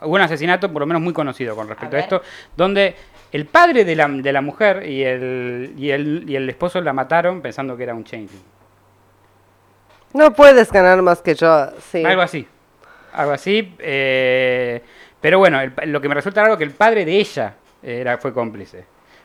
Hubo 0.00 0.14
un 0.14 0.20
asesinato 0.20 0.70
por 0.72 0.80
lo 0.80 0.86
menos 0.86 1.00
muy 1.02 1.12
conocido 1.12 1.54
con 1.56 1.68
respecto 1.68 1.96
A 1.96 2.00
esto, 2.00 2.22
donde 2.56 2.94
el 3.32 3.46
padre 3.46 3.84
de 3.84 3.96
la, 3.96 4.06
de 4.08 4.32
la 4.32 4.40
mujer 4.42 4.86
y 4.88 5.02
el, 5.02 5.72
y, 5.78 5.90
el, 5.90 6.24
y 6.28 6.36
el 6.36 6.48
esposo 6.48 6.80
la 6.80 6.92
mataron 6.92 7.40
pensando 7.40 7.76
que 7.76 7.82
era 7.84 7.94
un 7.94 8.04
changeling. 8.04 8.42
No 10.12 10.32
puedes 10.32 10.70
ganar 10.70 11.00
más 11.02 11.20
que 11.22 11.34
yo, 11.34 11.68
sí. 11.90 12.04
Algo 12.04 12.22
así. 12.22 12.46
Algo 13.14 13.32
así. 13.32 13.74
eh, 13.78 14.82
pero 15.20 15.38
bueno, 15.38 15.60
el 15.60 15.72
lo 15.86 16.00
que 16.00 16.08
me 16.08 16.14
resulta 16.14 16.42
raro 16.42 16.52
es 16.54 16.58
que 16.58 16.64
el 16.64 16.72
padre 16.72 17.04
de 17.04 17.16
ella 17.18 17.54
era, 17.82 18.18
fue 18.18 18.32
cómplice. 18.32 18.84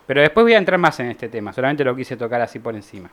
Pero 0.10 0.22
después 0.22 0.44
voy 0.44 0.54
a 0.56 0.58
entrar 0.58 0.80
más 0.80 1.00
en 1.02 1.12
este 1.12 1.30
tema. 1.30 1.54
Solamente 1.54 1.84
lo 1.84 1.96
quise 1.96 2.18
tocar 2.18 2.42
así 2.42 2.58
por 2.58 2.74
encima. 2.74 3.12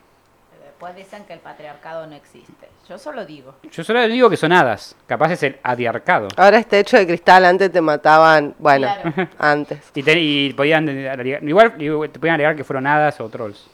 Después 0.65 0.95
dicen 0.95 1.25
que 1.25 1.33
el 1.33 1.39
patriarcado 1.39 2.07
no 2.07 2.15
existe. 2.15 2.67
Yo 2.89 2.97
solo 2.97 3.23
digo. 3.23 3.53
Yo 3.71 3.83
solo 3.83 4.07
digo 4.07 4.31
que 4.31 4.35
son 4.35 4.51
hadas. 4.51 4.95
Capaz 5.05 5.31
es 5.33 5.43
el 5.43 5.57
adiarcado. 5.61 6.27
Ahora 6.35 6.57
este 6.57 6.79
hecho 6.79 6.97
de 6.97 7.05
cristal, 7.05 7.45
antes 7.45 7.71
te 7.71 7.81
mataban, 7.81 8.55
bueno, 8.57 8.87
Claro. 9.03 9.29
antes. 9.37 9.91
Y, 9.93 10.01
te- 10.01 10.19
y 10.19 10.53
podían 10.53 10.89
alegar- 10.89 11.43
igual 11.47 11.73
te 12.11 12.17
podían 12.19 12.33
alegar 12.33 12.55
que 12.55 12.63
fueron 12.63 12.87
hadas 12.87 13.21
o 13.21 13.29
trolls. 13.29 13.69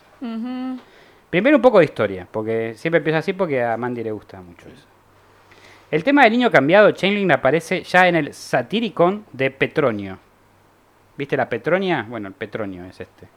Primero 1.30 1.56
un 1.56 1.62
poco 1.62 1.80
de 1.80 1.86
historia, 1.86 2.28
porque 2.30 2.74
siempre 2.76 2.98
empieza 2.98 3.20
así 3.20 3.32
porque 3.32 3.64
a 3.64 3.78
Mandy 3.78 4.04
le 4.04 4.12
gusta 4.12 4.42
mucho 4.42 4.68
eso. 4.68 4.86
El 5.92 6.04
tema 6.04 6.24
del 6.24 6.34
niño 6.34 6.52
cambiado, 6.52 6.92
Chainlink 6.92 7.32
aparece 7.32 7.84
ya 7.84 8.06
en 8.06 8.16
el 8.18 8.34
Satiricon 8.34 9.26
de 9.32 9.50
Petronio. 9.50 10.20
¿Viste 11.18 11.38
la 11.38 11.48
Petronia? 11.50 12.06
Bueno, 12.10 12.28
el 12.28 12.34
Petronio 12.34 12.86
es 12.86 13.00
este. 13.00 13.28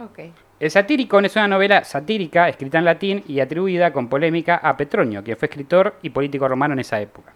Ok. 0.00 0.18
El 0.58 0.70
Satiricon 0.70 1.24
es 1.24 1.36
una 1.36 1.46
novela 1.48 1.84
satírica 1.84 2.48
escrita 2.48 2.78
en 2.78 2.84
latín 2.84 3.24
y 3.28 3.40
atribuida 3.40 3.92
con 3.92 4.08
polémica 4.08 4.56
a 4.56 4.76
Petronio, 4.76 5.22
quien 5.22 5.36
fue 5.36 5.46
escritor 5.46 5.96
y 6.02 6.10
político 6.10 6.48
romano 6.48 6.74
en 6.74 6.80
esa 6.80 7.00
época. 7.00 7.32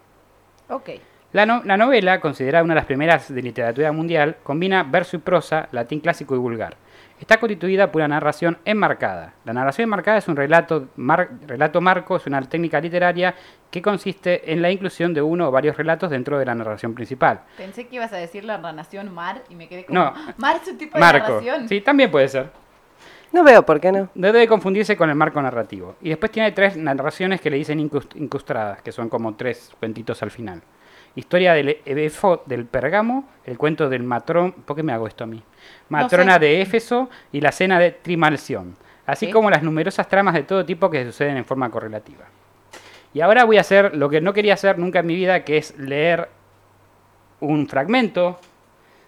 Ok. 0.69 0.89
La, 1.31 1.45
no- 1.45 1.61
la 1.63 1.77
novela, 1.77 2.19
considerada 2.19 2.63
una 2.63 2.73
de 2.73 2.79
las 2.79 2.85
primeras 2.85 3.33
de 3.33 3.41
literatura 3.41 3.91
mundial, 3.91 4.37
combina 4.43 4.83
verso 4.83 5.15
y 5.15 5.19
prosa, 5.19 5.69
latín 5.71 5.99
clásico 5.99 6.35
y 6.35 6.39
vulgar. 6.39 6.75
Está 7.19 7.37
constituida 7.37 7.91
por 7.91 7.99
una 8.01 8.07
narración 8.07 8.57
enmarcada. 8.63 9.33
La 9.43 9.51
narración 9.53 9.83
enmarcada 9.83 10.17
es 10.19 10.27
un 10.27 10.35
relato, 10.37 10.87
mar- 10.95 11.29
relato 11.45 11.81
marco, 11.81 12.15
es 12.15 12.25
una 12.25 12.41
técnica 12.41 12.79
literaria 12.79 13.35
que 13.69 13.81
consiste 13.81 14.51
en 14.53 14.61
la 14.61 14.71
inclusión 14.71 15.13
de 15.13 15.21
uno 15.21 15.47
o 15.49 15.51
varios 15.51 15.75
relatos 15.75 16.09
dentro 16.09 16.39
de 16.39 16.45
la 16.45 16.55
narración 16.55 16.93
principal. 16.95 17.41
Pensé 17.57 17.87
que 17.87 17.97
ibas 17.97 18.13
a 18.13 18.17
decir 18.17 18.45
la 18.45 18.57
narración 18.57 19.13
mar 19.13 19.43
y 19.49 19.55
me 19.55 19.67
quedé 19.67 19.85
como. 19.85 19.99
No. 19.99 20.13
"Ah, 20.15 20.33
Mar 20.37 20.59
es 20.63 20.67
un 20.69 20.77
tipo 20.77 20.95
de 20.97 21.01
Marco. 21.01 21.27
narración. 21.33 21.67
Sí, 21.67 21.81
también 21.81 22.09
puede 22.09 22.27
ser. 22.29 22.49
No 23.31 23.43
veo 23.43 23.63
por 23.63 23.79
qué 23.79 23.91
no. 23.91 24.09
No 24.15 24.31
debe 24.31 24.47
confundirse 24.47 24.97
con 24.97 25.09
el 25.09 25.15
marco 25.15 25.39
narrativo. 25.41 25.95
Y 26.01 26.09
después 26.09 26.31
tiene 26.31 26.51
tres 26.51 26.75
narraciones 26.77 27.39
que 27.41 27.49
le 27.51 27.57
dicen 27.57 27.79
incrust- 27.79 28.15
incrustadas, 28.15 28.81
que 28.81 28.91
son 28.91 29.07
como 29.09 29.35
tres 29.35 29.71
cuentitos 29.77 30.23
al 30.23 30.31
final. 30.31 30.61
Historia 31.15 31.53
del 31.53 31.77
Efo 31.85 32.43
del 32.45 32.65
Pergamo, 32.65 33.27
el 33.45 33.57
cuento 33.57 33.89
del 33.89 34.03
matrón, 34.03 34.51
¿por 34.51 34.75
qué 34.75 34.83
me 34.83 34.93
hago 34.93 35.07
esto 35.07 35.23
a 35.23 35.27
mí? 35.27 35.41
Matrona 35.89 36.33
sé. 36.35 36.39
de 36.39 36.61
Éfeso 36.61 37.09
y 37.31 37.41
la 37.41 37.51
cena 37.51 37.79
de 37.79 37.91
Trimalción, 37.91 38.75
así 39.05 39.25
Sí. 39.27 39.31
como 39.31 39.49
las 39.49 39.63
numerosas 39.63 40.07
tramas 40.07 40.33
de 40.35 40.43
todo 40.43 40.63
tipo 40.65 40.89
que 40.89 41.03
suceden 41.05 41.37
en 41.37 41.45
forma 41.45 41.69
correlativa. 41.69 42.25
Y 43.13 43.21
ahora 43.21 43.43
voy 43.43 43.57
a 43.57 43.61
hacer 43.61 43.95
lo 43.95 44.07
que 44.09 44.21
no 44.21 44.33
quería 44.33 44.53
hacer 44.53 44.77
nunca 44.77 44.99
en 44.99 45.07
mi 45.07 45.15
vida, 45.15 45.43
que 45.43 45.57
es 45.57 45.77
leer 45.79 46.29
un 47.39 47.67
fragmento 47.67 48.39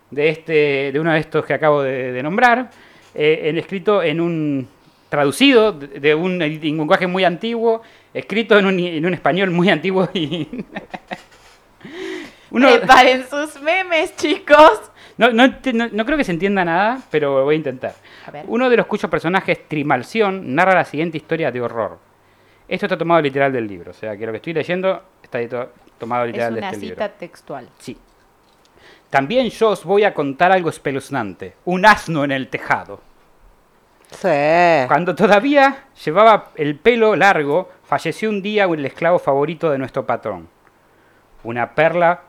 de, 0.09 0.29
este, 0.29 0.91
de 0.91 0.99
uno 0.99 1.13
de 1.13 1.19
estos 1.19 1.45
que 1.45 1.53
acabo 1.53 1.83
de, 1.83 2.11
de 2.11 2.23
nombrar, 2.23 2.71
eh, 3.13 3.53
escrito 3.57 4.01
en 4.01 4.19
un 4.19 4.67
traducido 5.09 5.71
de, 5.73 5.87
de 5.99 6.15
un, 6.15 6.41
en 6.41 6.61
lenguaje 6.61 7.05
muy 7.05 7.23
antiguo, 7.25 7.81
escrito 8.13 8.57
en 8.57 8.65
un, 8.65 8.79
en 8.79 9.05
un 9.05 9.13
español 9.13 9.51
muy 9.51 9.69
antiguo 9.69 10.09
y... 10.13 10.47
Uno- 12.51 12.69
Preparen 12.69 13.25
sus 13.29 13.61
memes, 13.61 14.15
chicos. 14.17 14.91
no, 15.17 15.29
no 15.31 15.47
no- 15.73 15.89
no 15.91 16.05
creo 16.05 16.17
que 16.17 16.23
se 16.23 16.31
entienda 16.31 16.63
nada, 16.65 16.99
pero 17.09 17.43
voy 17.45 17.55
a 17.55 17.57
intentar. 17.57 17.93
A 18.27 18.31
ver. 18.31 18.45
Uno 18.47 18.69
de 18.69 18.77
los 18.77 18.85
cuyos 18.85 19.09
personajes, 19.09 19.67
Trimalción, 19.67 20.53
narra 20.53 20.75
la 20.75 20.85
siguiente 20.85 21.17
historia 21.17 21.51
de 21.51 21.61
horror. 21.61 21.97
Esto 22.67 22.85
está 22.85 22.97
tomado 22.97 23.21
literal 23.21 23.51
del 23.51 23.67
libro, 23.67 23.91
o 23.91 23.93
sea 23.93 24.15
que 24.15 24.25
lo 24.25 24.31
que 24.31 24.37
estoy 24.37 24.53
leyendo 24.53 25.01
está 25.23 25.39
de 25.39 25.47
to- 25.47 25.69
tomado 25.97 26.23
Es 26.25 26.27
literal 26.31 26.53
de 26.53 26.59
una 26.59 26.67
este 26.69 26.79
cita 26.81 27.03
libro. 27.05 27.17
textual. 27.19 27.69
Sí. 27.79 27.97
También 29.09 29.49
yo 29.49 29.69
os 29.69 29.83
voy 29.83 30.03
a 30.05 30.13
contar 30.13 30.51
algo 30.53 30.69
espeluznante. 30.69 31.55
Un 31.65 31.85
asno 31.85 32.23
en 32.23 32.31
el 32.31 32.47
tejado. 32.47 33.01
Sí. 34.11 34.27
Cuando 34.87 35.15
todavía 35.15 35.85
llevaba 36.03 36.49
el 36.55 36.77
pelo 36.77 37.15
largo, 37.15 37.69
falleció 37.83 38.29
un 38.29 38.41
día 38.41 38.65
el 38.65 38.85
esclavo 38.85 39.19
favorito 39.19 39.69
de 39.69 39.77
nuestro 39.77 40.05
patrón. 40.05 40.47
Una 41.43 41.73
perla 41.75 42.21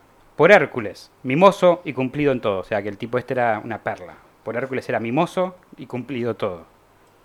por 0.43 0.51
Hércules, 0.51 1.09
mimoso 1.23 1.83
y 1.85 1.93
cumplido 1.93 2.33
en 2.33 2.41
todo. 2.41 2.59
O 2.59 2.65
sea 2.65 2.83
que 2.83 2.89
el 2.89 2.99
tipo 2.99 3.17
este 3.17 3.35
era 3.35 3.61
una 3.65 3.79
perla. 3.79 4.15
Por 4.43 4.57
Hércules 4.57 4.89
era 4.89 4.99
mimoso 4.99 5.55
y 5.77 5.87
cumplido 5.87 6.35
todo. 6.35 6.65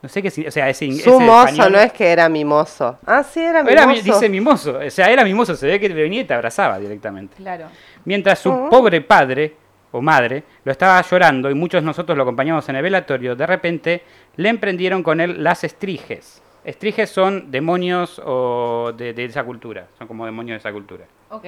No 0.04 0.08
sé 0.08 0.22
qué 0.22 0.30
significa. 0.30 0.50
O 0.50 0.52
sea, 0.52 0.70
ese, 0.70 0.86
ese 0.88 1.02
Su 1.02 1.20
mozo 1.20 1.48
español- 1.48 1.72
no 1.72 1.80
es 1.80 1.92
que 1.94 2.12
era 2.12 2.30
mimoso. 2.30 3.00
Ah, 3.04 3.24
sí, 3.24 3.40
era 3.40 3.64
mimoso. 3.64 3.90
Era 3.90 3.92
dice 4.04 4.30
mimoso. 4.30 4.78
O 4.86 4.90
sea, 4.92 5.10
era 5.10 5.24
mimoso. 5.24 5.56
Se 5.56 5.66
ve 5.66 5.80
que 5.80 5.90
venía 5.90 6.22
y 6.22 6.26
te 6.26 6.36
abrazaba 6.36 6.78
directamente. 6.78 7.38
Claro. 7.38 7.66
Mientras 8.06 8.38
su 8.38 8.52
pobre 8.70 9.02
padre 9.02 9.56
o 9.92 10.00
madre 10.00 10.44
lo 10.64 10.72
estaba 10.72 11.02
llorando 11.02 11.50
y 11.50 11.56
muchos 11.56 11.82
de 11.82 11.88
nosotros 11.88 12.16
lo 12.16 12.22
acompañamos 12.22 12.70
en 12.70 12.76
el 12.76 12.84
velatorio, 12.84 13.36
de 13.36 13.48
repente 13.48 14.04
le 14.36 14.50
emprendieron 14.50 15.02
con 15.02 15.22
él 15.22 15.44
las 15.44 15.64
estriges. 15.64 16.44
Estriges 16.64 17.10
son 17.10 17.50
demonios 17.50 18.22
o 18.24 18.94
de, 18.96 19.14
de 19.14 19.26
esa 19.26 19.44
cultura, 19.44 19.88
son 19.98 20.08
como 20.08 20.24
demonios 20.24 20.54
de 20.54 20.60
esa 20.60 20.72
cultura. 20.72 21.06
Ok. 21.32 21.46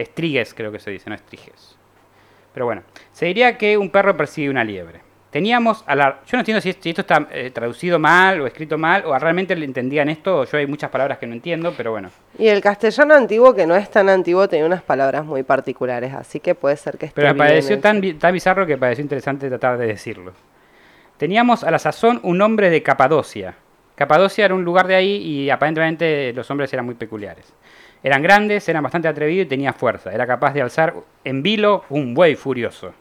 Estrigues 0.00 0.54
creo 0.54 0.72
que 0.72 0.78
se 0.78 0.90
dice, 0.90 1.10
no 1.10 1.14
estriges. 1.14 1.76
Pero 2.52 2.66
bueno, 2.66 2.82
se 3.12 3.26
diría 3.26 3.56
que 3.56 3.76
un 3.76 3.90
perro 3.90 4.16
persigue 4.16 4.50
una 4.50 4.64
liebre. 4.64 5.00
Teníamos 5.30 5.84
a 5.86 5.94
la... 5.94 6.20
Yo 6.26 6.36
no 6.36 6.40
entiendo 6.40 6.60
si 6.60 6.70
esto, 6.70 7.02
está 7.02 7.28
eh, 7.30 7.52
traducido 7.52 8.00
mal 8.00 8.40
o 8.40 8.46
escrito 8.48 8.76
mal 8.76 9.04
o 9.06 9.16
realmente 9.16 9.54
le 9.54 9.64
entendían 9.64 10.08
esto. 10.08 10.40
o 10.40 10.44
Yo 10.44 10.58
hay 10.58 10.66
muchas 10.66 10.90
palabras 10.90 11.18
que 11.18 11.26
no 11.26 11.34
entiendo, 11.34 11.72
pero 11.76 11.92
bueno. 11.92 12.10
Y 12.36 12.48
el 12.48 12.60
castellano 12.60 13.14
antiguo, 13.14 13.54
que 13.54 13.64
no 13.64 13.76
es 13.76 13.88
tan 13.90 14.08
antiguo, 14.08 14.48
tenía 14.48 14.66
unas 14.66 14.82
palabras 14.82 15.24
muy 15.24 15.44
particulares, 15.44 16.12
así 16.14 16.40
que 16.40 16.56
puede 16.56 16.76
ser 16.76 16.98
que 16.98 17.06
esté 17.06 17.20
Pero 17.20 17.32
me 17.32 17.38
pareció 17.38 17.78
tan, 17.78 18.18
tan 18.18 18.32
bizarro 18.32 18.66
que 18.66 18.76
pareció 18.76 19.02
interesante 19.02 19.48
tratar 19.48 19.78
de 19.78 19.86
decirlo. 19.86 20.32
Teníamos 21.16 21.62
a 21.62 21.70
la 21.70 21.78
sazón 21.78 22.18
un 22.24 22.42
hombre 22.42 22.70
de 22.70 22.82
Capadocia. 22.82 23.54
Capadocia 23.94 24.46
era 24.46 24.54
un 24.54 24.64
lugar 24.64 24.88
de 24.88 24.96
ahí 24.96 25.16
y 25.16 25.50
aparentemente 25.50 26.32
los 26.32 26.50
hombres 26.50 26.72
eran 26.72 26.86
muy 26.86 26.94
peculiares. 26.96 27.52
Eran 28.02 28.22
grandes, 28.22 28.68
eran 28.68 28.82
bastante 28.82 29.08
atrevidos 29.08 29.46
y 29.46 29.48
tenía 29.48 29.72
fuerza. 29.72 30.12
Era 30.12 30.26
capaz 30.26 30.52
de 30.52 30.62
alzar 30.62 30.94
en 31.24 31.42
vilo 31.42 31.84
un 31.90 32.14
buey 32.14 32.34
furioso. 32.34 32.94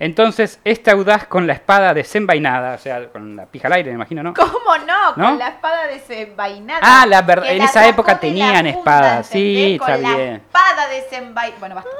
Entonces, 0.00 0.60
este 0.64 0.92
audaz 0.92 1.26
con 1.26 1.48
la 1.48 1.54
espada 1.54 1.92
desenvainada, 1.92 2.74
o 2.74 2.78
sea, 2.78 3.08
con 3.08 3.34
la 3.34 3.46
pija 3.46 3.66
al 3.66 3.72
aire, 3.74 3.90
me 3.90 3.96
imagino, 3.96 4.22
¿no? 4.22 4.32
¿Cómo 4.32 4.78
no? 4.86 5.16
¿No? 5.16 5.30
Con 5.30 5.38
la 5.40 5.48
espada 5.48 5.88
desenvainada. 5.88 6.80
Ah, 6.82 7.04
la 7.04 7.22
verdad, 7.22 7.50
en 7.50 7.58
la 7.58 7.64
esa 7.64 7.88
época 7.88 8.18
tenían 8.20 8.64
espadas, 8.68 9.26
sí, 9.26 9.72
está 9.80 9.94
Con 9.94 10.02
la 10.04 10.16
bien. 10.16 10.34
espada 10.36 10.88
desenvainada. 10.88 11.58
Bueno, 11.58 11.74
basta. 11.74 11.90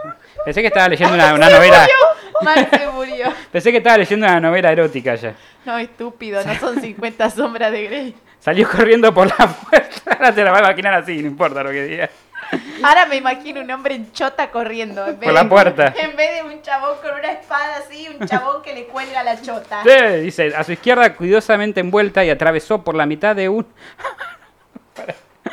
Pensé 0.45 0.61
que 0.61 0.69
estaba 0.69 0.89
leyendo 0.89 1.15
una, 1.15 1.35
una 1.35 1.51
novela. 1.51 1.89
Se 2.71 2.87
murió. 2.93 3.33
Pensé 3.53 3.71
que 3.71 3.79
estaba 3.79 3.99
leyendo 3.99 4.27
una 4.27 4.41
novela 4.41 4.73
erótica 4.73 5.15
ya. 5.15 5.35
No, 5.65 5.79
estúpido, 5.79 6.43
no 6.45 6.55
son 6.57 6.81
50 6.81 7.31
sombras 7.31 7.71
de 7.73 7.85
Grey. 7.85 8.15
Salió 8.41 8.69
corriendo 8.71 9.13
por 9.13 9.27
la 9.27 9.47
puerta. 9.49 10.13
Ahora 10.17 10.35
te 10.35 10.45
la 10.45 10.51
va 10.53 10.59
a 10.59 10.61
imaginar 10.61 10.95
así, 10.95 11.21
no 11.23 11.29
importa 11.29 11.63
lo 11.63 11.71
que 11.71 11.83
diga. 11.85 12.11
Ahora 12.83 13.05
me 13.07 13.17
imagino 13.17 13.61
un 13.61 13.71
hombre 13.71 13.95
en 13.97 14.11
chota 14.13 14.51
corriendo. 14.51 15.07
En 15.07 15.19
vez 15.19 15.27
Por 15.27 15.35
la 15.35 15.43
de- 15.43 15.49
puerta. 15.51 15.95
En 15.99 16.17
vez 16.17 16.37
de 16.37 16.43
un 16.55 16.63
chabón 16.63 16.97
con 17.03 17.13
una 17.19 17.33
espada 17.33 17.77
así, 17.79 18.09
un 18.09 18.27
chabón 18.27 18.63
que 18.63 18.73
le 18.73 18.87
cuelga 18.87 19.23
la 19.23 19.41
chota. 19.43 19.83
Sí, 19.83 20.17
dice, 20.23 20.55
a 20.57 20.65
su 20.65 20.73
izquierda 20.73 21.15
cuidadosamente 21.15 21.81
envuelta 21.81 22.25
y 22.25 22.31
atravesó 22.31 22.83
por 22.83 22.95
la 22.95 23.05
mitad 23.05 23.37
de 23.37 23.49
un... 23.51 23.67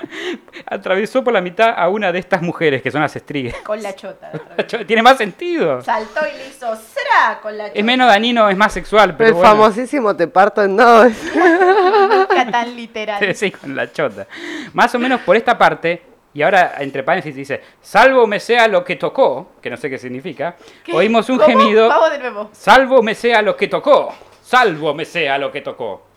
Atravesó 0.65 1.24
por 1.24 1.33
la 1.33 1.41
mitad 1.41 1.74
a 1.75 1.89
una 1.89 2.12
de 2.12 2.19
estas 2.19 2.41
mujeres, 2.41 2.81
que 2.81 2.91
son 2.91 3.01
las 3.01 3.15
estrigues. 3.15 3.55
Con 3.63 3.81
la 3.81 3.95
chota. 3.95 4.31
Tiene 4.88 5.01
más 5.01 5.17
sentido. 5.17 5.81
Saltó 5.81 6.21
y 6.27 6.38
le 6.38 6.47
hizo 6.50 6.75
¡sra! 6.75 7.39
con 7.41 7.57
la 7.57 7.67
chota. 7.67 7.79
Es 7.79 7.85
menos 7.85 8.07
danino, 8.07 8.50
es 8.50 8.57
más 8.57 8.74
sexual, 8.74 9.15
pero 9.17 9.29
el 9.29 9.33
bueno. 9.35 9.50
famosísimo 9.50 10.15
te 10.15 10.27
parto 10.27 10.63
en 10.63 10.75
dos. 10.77 11.12
Nunca 11.33 12.51
tan 12.51 12.75
literal. 12.75 13.35
Sí, 13.35 13.51
con 13.51 13.75
la 13.75 13.91
chota. 13.91 14.27
Más 14.74 14.93
o 14.95 15.00
menos 15.00 15.21
por 15.21 15.35
esta 15.35 15.57
parte, 15.57 16.01
y 16.33 16.41
ahora 16.41 16.75
entre 16.79 17.03
paréntesis 17.03 17.35
dice, 17.35 17.62
salvo 17.81 18.27
me 18.27 18.39
sea 18.39 18.67
lo 18.67 18.83
que 18.83 18.95
tocó, 18.97 19.53
que 19.62 19.69
no 19.69 19.77
sé 19.77 19.89
qué 19.89 19.97
significa, 19.97 20.55
¿Qué? 20.83 20.93
oímos 20.93 21.29
un 21.29 21.38
¿Cómo? 21.38 21.47
gemido, 21.50 21.88
Vamos 21.88 22.12
de 22.12 22.19
nuevo. 22.19 22.50
salvo 22.51 23.01
me 23.01 23.15
sea 23.15 23.41
lo 23.41 23.55
que 23.55 23.67
tocó, 23.67 24.13
salvo 24.41 24.93
me 24.93 25.05
sea 25.05 25.38
lo 25.38 25.51
que 25.51 25.62
tocó. 25.62 26.07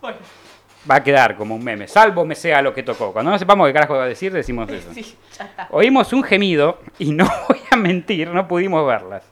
Va 0.89 0.95
a 0.95 1.03
quedar 1.03 1.35
como 1.35 1.55
un 1.55 1.63
meme, 1.63 1.87
salvo 1.87 2.25
me 2.25 2.35
sea 2.35 2.61
lo 2.61 2.73
que 2.73 2.83
tocó. 2.83 3.11
Cuando 3.11 3.31
no 3.31 3.39
sepamos 3.39 3.67
qué 3.67 3.73
carajo 3.73 3.95
va 3.95 4.03
a 4.03 4.07
decir, 4.07 4.31
decimos 4.31 4.69
eso. 4.71 4.93
Sí, 4.93 5.15
ya 5.37 5.45
está. 5.45 5.67
Oímos 5.71 6.13
un 6.13 6.23
gemido 6.23 6.79
y 6.97 7.11
no 7.11 7.25
voy 7.49 7.59
a 7.71 7.75
mentir, 7.75 8.29
no 8.29 8.47
pudimos 8.47 8.85
verlas. 8.87 9.23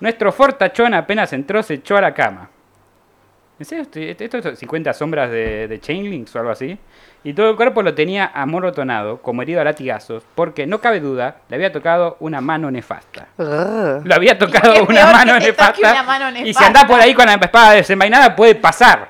Nuestro 0.00 0.30
fortachón 0.30 0.94
apenas 0.94 1.32
entró, 1.32 1.62
se 1.62 1.74
echó 1.74 1.96
a 1.96 2.00
la 2.00 2.14
cama. 2.14 2.50
¿En 3.58 3.64
serio? 3.66 3.84
¿Esto 3.92 4.38
es 4.38 4.58
50 4.60 4.92
sombras 4.92 5.30
de, 5.32 5.66
de 5.66 5.80
Chainlinks 5.80 6.36
o 6.36 6.38
algo 6.38 6.52
así? 6.52 6.78
Y 7.24 7.32
todo 7.32 7.50
el 7.50 7.56
cuerpo 7.56 7.82
lo 7.82 7.92
tenía 7.92 8.30
amorotonado, 8.32 9.20
como 9.20 9.42
herido 9.42 9.60
a 9.60 9.64
latigazos, 9.64 10.22
porque 10.36 10.68
no 10.68 10.80
cabe 10.80 11.00
duda, 11.00 11.38
le 11.48 11.56
había 11.56 11.72
tocado 11.72 12.16
una 12.20 12.40
mano 12.40 12.70
nefasta. 12.70 13.26
Le 13.36 14.14
había 14.14 14.38
tocado 14.38 14.84
una 14.84 15.10
mano 15.12 15.40
nefasta. 15.40 15.90
una 15.90 16.02
mano 16.04 16.30
Y 16.30 16.34
si 16.36 16.44
nefasta. 16.44 16.66
anda 16.68 16.86
por 16.86 17.00
ahí 17.00 17.12
con 17.14 17.26
la 17.26 17.34
espada 17.34 17.72
desenvainada, 17.72 18.36
puede 18.36 18.54
pasar. 18.54 19.08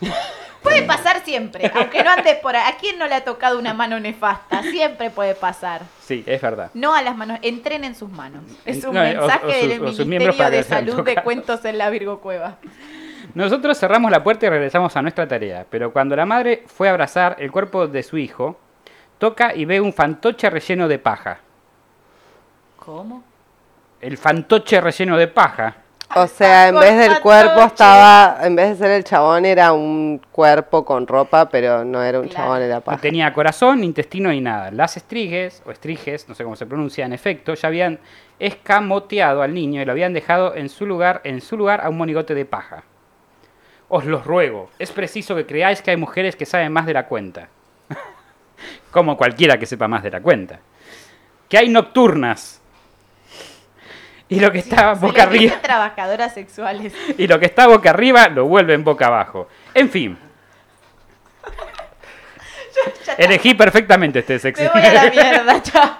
Puede 0.62 0.82
pasar 0.82 1.24
siempre, 1.24 1.70
aunque 1.74 2.02
no 2.02 2.10
andes 2.10 2.36
por 2.36 2.56
ahí. 2.56 2.72
¿A 2.72 2.76
quién 2.76 2.98
no 2.98 3.06
le 3.06 3.14
ha 3.14 3.24
tocado 3.24 3.58
una 3.58 3.74
mano 3.74 3.98
nefasta? 4.00 4.62
Siempre 4.62 5.10
puede 5.10 5.34
pasar. 5.34 5.82
Sí, 6.00 6.24
es 6.26 6.40
verdad. 6.40 6.70
No 6.74 6.94
a 6.94 7.02
las 7.02 7.16
manos, 7.16 7.38
entrenen 7.42 7.94
sus 7.94 8.10
manos. 8.10 8.42
Es 8.64 8.82
un 8.84 8.94
No, 8.94 9.00
o- 9.00 9.04
mensaje 9.04 9.46
o 9.46 9.68
del 9.68 9.84
o 9.84 9.92
sus 9.92 10.06
miembros 10.06 10.36
Ministerio 10.36 10.58
de 10.58 10.62
Salud 10.64 11.04
de. 11.04 11.16
Cuentos 11.22 11.64
en 11.64 11.78
la 11.78 11.90
Virgo 11.90 12.20
Cueva. 12.20 12.56
Nosotros 13.34 13.78
cerramos 13.78 14.10
la 14.10 14.22
puerta 14.24 14.46
y 14.46 14.48
regresamos 14.48 14.96
a 14.96 15.02
nuestra 15.02 15.28
tarea, 15.28 15.66
pero 15.68 15.92
cuando 15.92 16.16
la 16.16 16.24
madre 16.26 16.64
fue 16.66 16.88
a 16.88 16.92
abrazar 16.92 17.36
el 17.38 17.52
cuerpo 17.52 17.86
de 17.86 18.02
su 18.02 18.16
hijo, 18.18 18.58
toca 19.18 19.54
y 19.54 19.64
ve 19.64 19.80
un 19.80 19.92
fantoche 19.92 20.48
relleno 20.50 20.88
de 20.88 20.98
paja. 20.98 21.38
¿Cómo? 22.76 23.22
El 24.00 24.16
fantoche 24.16 24.80
relleno 24.80 25.16
de 25.16 25.28
paja. 25.28 25.76
O 26.16 26.26
sea, 26.26 26.68
en 26.68 26.80
vez 26.80 26.96
del 26.96 27.20
cuerpo 27.20 27.60
estaba, 27.60 28.38
en 28.42 28.56
vez 28.56 28.70
de 28.70 28.76
ser 28.76 28.90
el 28.92 29.04
chabón, 29.04 29.44
era 29.44 29.72
un 29.72 30.20
cuerpo 30.32 30.84
con 30.84 31.06
ropa, 31.06 31.48
pero 31.50 31.84
no 31.84 32.02
era 32.02 32.18
un 32.18 32.28
Claro. 32.28 32.44
chabón, 32.46 32.62
era 32.62 32.74
No 32.76 32.80
paja. 32.80 32.98
tenía 32.98 33.32
corazón, 33.34 33.84
intestino 33.84 34.30
ni 34.30 34.40
nada. 34.40 34.70
Las 34.70 34.96
estrigues, 34.96 35.62
o 35.66 35.70
estriges, 35.70 36.26
no 36.28 36.34
sé 36.34 36.44
cómo 36.44 36.56
se 36.56 36.64
pronuncia 36.66 37.04
en 37.04 37.12
efecto, 37.12 37.52
ya 37.54 37.68
habían 37.68 37.98
escamoteado 38.38 39.42
al 39.42 39.52
niño 39.52 39.82
y 39.82 39.84
lo 39.84 39.92
habían 39.92 40.14
dejado 40.14 40.54
en 40.54 40.70
su 40.70 40.86
lugar, 40.86 41.20
en 41.24 41.40
su 41.42 41.56
lugar 41.58 41.82
a 41.84 41.90
un 41.90 41.98
monigote 41.98 42.34
de 42.34 42.46
paja. 42.46 42.84
Os 43.90 44.04
los 44.06 44.24
ruego, 44.26 44.70
es 44.78 44.90
preciso 44.92 45.34
que 45.36 45.44
creáis 45.46 45.82
que 45.82 45.90
hay 45.90 45.96
mujeres 45.98 46.36
que 46.36 46.46
saben 46.46 46.72
más 46.72 46.86
de 46.86 46.94
la 46.94 47.06
cuenta. 47.06 47.48
Como 48.90 49.16
cualquiera 49.18 49.58
que 49.58 49.66
sepa 49.66 49.88
más 49.88 50.02
de 50.02 50.10
la 50.10 50.20
cuenta. 50.20 50.60
Que 51.48 51.58
hay 51.58 51.68
nocturnas. 51.68 52.57
Y 54.28 54.40
lo 54.40 54.52
que 54.52 54.58
está 54.58 54.94
boca 54.94 55.22
arriba. 55.22 55.58
trabajadoras 55.62 56.34
sexuales. 56.34 56.92
Y 57.16 57.26
lo 57.26 57.38
que 57.38 57.46
está 57.46 57.66
boca 57.66 57.90
arriba 57.90 58.28
lo 58.28 58.46
vuelven 58.46 58.84
boca 58.84 59.06
abajo. 59.06 59.48
En 59.74 59.88
fin, 59.88 60.18
elegí 63.16 63.54
perfectamente 63.54 64.20
este 64.20 64.38
sexo. 64.38 64.62
Me 64.62 64.68
voy 64.68 64.82
a 64.82 64.92
la 64.92 65.10
mierda, 65.10 65.62
chao. 65.62 65.98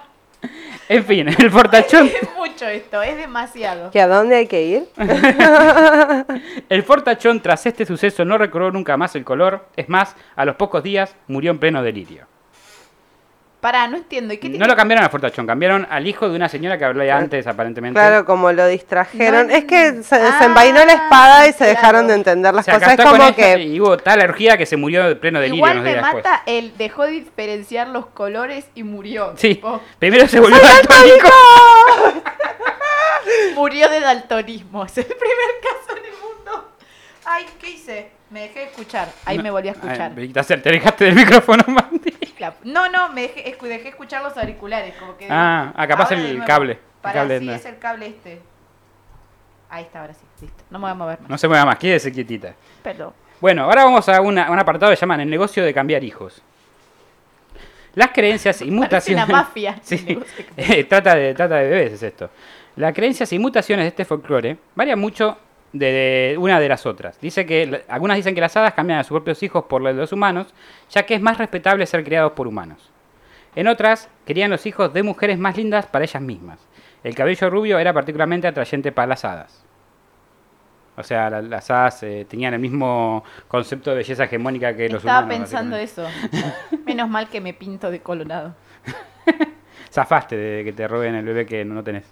En 0.88 1.04
fin, 1.04 1.28
el 1.28 1.50
fortachón, 1.50 2.06
Es 2.06 2.28
mucho 2.34 2.66
esto, 2.66 3.02
es 3.02 3.16
demasiado. 3.16 3.90
¿Que 3.90 4.00
a 4.00 4.08
dónde 4.08 4.36
hay 4.36 4.46
que 4.46 4.62
ir? 4.62 4.88
el 6.70 6.82
fortachón 6.82 7.42
tras 7.42 7.66
este 7.66 7.84
suceso 7.84 8.24
no 8.24 8.38
recobró 8.38 8.70
nunca 8.70 8.96
más 8.96 9.14
el 9.14 9.22
color, 9.22 9.66
es 9.76 9.90
más, 9.90 10.16
a 10.34 10.46
los 10.46 10.56
pocos 10.56 10.82
días 10.82 11.14
murió 11.26 11.50
en 11.50 11.58
pleno 11.58 11.82
delirio. 11.82 12.26
Pará, 13.60 13.88
no 13.88 13.96
entiendo. 13.96 14.32
¿Y 14.32 14.38
qué 14.38 14.48
No 14.50 14.66
lo 14.66 14.76
cambiaron 14.76 15.04
a 15.04 15.08
Fortachón, 15.08 15.44
cambiaron 15.44 15.84
al 15.90 16.06
hijo 16.06 16.28
de 16.28 16.36
una 16.36 16.48
señora 16.48 16.78
que 16.78 16.84
hablé 16.84 17.10
antes, 17.10 17.44
aparentemente. 17.44 17.98
Claro, 17.98 18.24
como 18.24 18.52
lo 18.52 18.64
distrajeron. 18.68 19.48
No, 19.48 19.52
es 19.52 19.64
que 19.64 20.04
se 20.04 20.14
ah, 20.14 20.18
desenvainó 20.18 20.84
la 20.84 20.92
espada 20.92 21.48
y 21.48 21.52
se 21.52 21.58
claro. 21.58 21.72
dejaron 21.72 22.06
de 22.06 22.14
entender 22.14 22.54
las 22.54 22.64
Se 22.64 22.72
cosas. 22.72 22.90
Es 22.90 22.96
con 22.96 23.06
como 23.06 23.24
ella 23.24 23.34
que. 23.34 23.62
Y 23.62 23.80
hubo 23.80 23.96
tal 23.96 24.20
alergia 24.20 24.56
que 24.56 24.64
se 24.64 24.76
murió 24.76 25.08
de 25.08 25.16
pleno 25.16 25.40
delirio 25.40 25.56
Igual 25.56 25.72
unos 25.72 25.84
me 25.84 25.90
días 25.90 26.04
después. 26.04 26.24
mata 26.24 26.42
el 26.46 26.76
dejó 26.76 27.02
de 27.04 27.10
diferenciar 27.10 27.88
los 27.88 28.06
colores 28.06 28.66
y 28.76 28.84
murió. 28.84 29.34
Sí, 29.36 29.56
tipo, 29.56 29.80
primero 29.98 30.28
se 30.28 30.38
volvió 30.38 30.58
daltónico. 30.60 31.28
murió 33.56 33.88
de 33.88 34.00
daltonismo. 34.00 34.84
Es 34.84 34.98
el 34.98 35.04
primer 35.04 35.50
caso 35.62 35.98
en 35.98 36.04
el 36.04 36.12
mundo. 36.12 36.68
Ay, 37.24 37.46
¿qué 37.60 37.70
hice? 37.70 38.10
Me 38.30 38.40
dejé 38.42 38.58
de 38.60 38.64
escuchar. 38.66 39.08
Ahí 39.24 39.38
me 39.38 39.50
volví 39.50 39.68
a 39.68 39.72
escuchar. 39.72 40.12
Ay, 40.16 40.28
te 40.28 40.60
te 40.62 40.68
alejaste 40.68 41.04
del 41.06 41.14
micrófono, 41.14 41.64
Mandy. 41.68 42.12
La- 42.38 42.54
No, 42.64 42.88
no, 42.88 43.08
me 43.10 43.22
dejé, 43.22 43.56
escu- 43.56 43.66
dejé 43.68 43.88
escuchar 43.88 44.22
los 44.22 44.36
auriculares. 44.36 44.94
Como 44.96 45.16
que 45.16 45.26
Ah, 45.30 45.72
capaz 45.88 46.04
Ahora 46.12 46.16
el 46.16 46.22
nuevo. 46.36 46.46
cable, 46.46 46.78
el 47.34 47.40
sí, 47.40 47.46
no. 47.46 47.52
es 47.54 47.64
el 47.64 47.78
cable 47.78 48.06
este. 48.06 48.40
Ahí 49.70 49.84
está, 49.84 50.00
ahora 50.02 50.14
sí. 50.14 50.24
Listo. 50.42 50.64
No 50.70 50.78
me 50.78 50.82
voy 50.84 50.90
a 50.90 50.94
mover 50.94 51.20
más. 51.20 51.30
No 51.30 51.38
se 51.38 51.48
mueva 51.48 51.64
más, 51.64 51.78
quédese 51.78 52.12
quietita. 52.12 52.54
Perdón. 52.82 53.12
Bueno, 53.40 53.64
ahora 53.64 53.84
vamos 53.84 54.08
a 54.08 54.20
una- 54.20 54.50
un 54.50 54.58
apartado 54.58 54.90
que 54.90 54.96
se 54.96 55.00
llama 55.00 55.20
el 55.22 55.28
negocio 55.30 55.64
de 55.64 55.72
cambiar 55.74 56.04
hijos. 56.04 56.42
Las 57.94 58.10
creencias 58.10 58.62
y 58.62 58.70
mutaciones. 58.70 59.24
una 59.24 59.32
mafia. 59.38 59.76
Sí, 59.82 60.18
el 60.56 60.86
trata, 60.88 61.14
de, 61.14 61.34
trata 61.34 61.56
de 61.56 61.68
bebés, 61.68 61.92
es 61.94 62.02
esto. 62.02 62.30
Las 62.76 62.94
creencias 62.94 63.32
y 63.32 63.38
mutaciones 63.38 63.84
de 63.84 63.88
este 63.88 64.04
folclore 64.04 64.56
varían 64.74 64.98
mucho 65.00 65.36
de, 65.72 65.86
de 66.32 66.36
una 66.38 66.58
de 66.60 66.68
las 66.68 66.86
otras. 66.86 67.20
Dice 67.20 67.44
que 67.46 67.84
algunas 67.88 68.16
dicen 68.16 68.34
que 68.34 68.40
las 68.40 68.56
hadas 68.56 68.74
cambian 68.74 68.98
a 69.00 69.04
sus 69.04 69.16
propios 69.16 69.42
hijos 69.42 69.64
por 69.64 69.82
los 69.82 69.94
de 69.94 70.00
los 70.00 70.12
humanos, 70.12 70.54
ya 70.90 71.04
que 71.04 71.14
es 71.14 71.20
más 71.20 71.38
respetable 71.38 71.84
ser 71.86 72.04
criados 72.04 72.32
por 72.32 72.46
humanos. 72.46 72.90
En 73.54 73.66
otras, 73.68 74.08
querían 74.24 74.50
los 74.50 74.66
hijos 74.66 74.92
de 74.92 75.02
mujeres 75.02 75.38
más 75.38 75.56
lindas 75.56 75.86
para 75.86 76.04
ellas 76.04 76.22
mismas. 76.22 76.58
El 77.04 77.14
cabello 77.14 77.50
rubio 77.50 77.78
era 77.78 77.92
particularmente 77.92 78.46
atrayente 78.46 78.92
para 78.92 79.06
las 79.08 79.24
hadas. 79.24 79.64
O 80.96 81.02
sea, 81.04 81.30
la- 81.30 81.42
las 81.42 81.70
hadas 81.70 82.02
eh, 82.02 82.26
tenían 82.28 82.54
el 82.54 82.60
mismo 82.60 83.22
concepto 83.46 83.90
de 83.90 83.96
belleza 83.98 84.24
hegemónica 84.24 84.74
que 84.76 84.88
los 84.88 85.02
Estaba 85.02 85.20
humanos. 85.24 85.38
pensando 85.38 85.76
básicamente. 85.76 86.38
eso. 86.38 86.78
Menos 86.86 87.08
mal 87.08 87.28
que 87.28 87.40
me 87.40 87.54
pinto 87.54 87.90
de 87.90 88.00
colorado. 88.00 88.54
Zafaste 89.92 90.36
de 90.36 90.64
que 90.64 90.72
te 90.72 90.86
roben 90.88 91.14
el 91.14 91.24
bebé 91.24 91.46
que 91.46 91.64
no 91.64 91.82
tenés. 91.84 92.04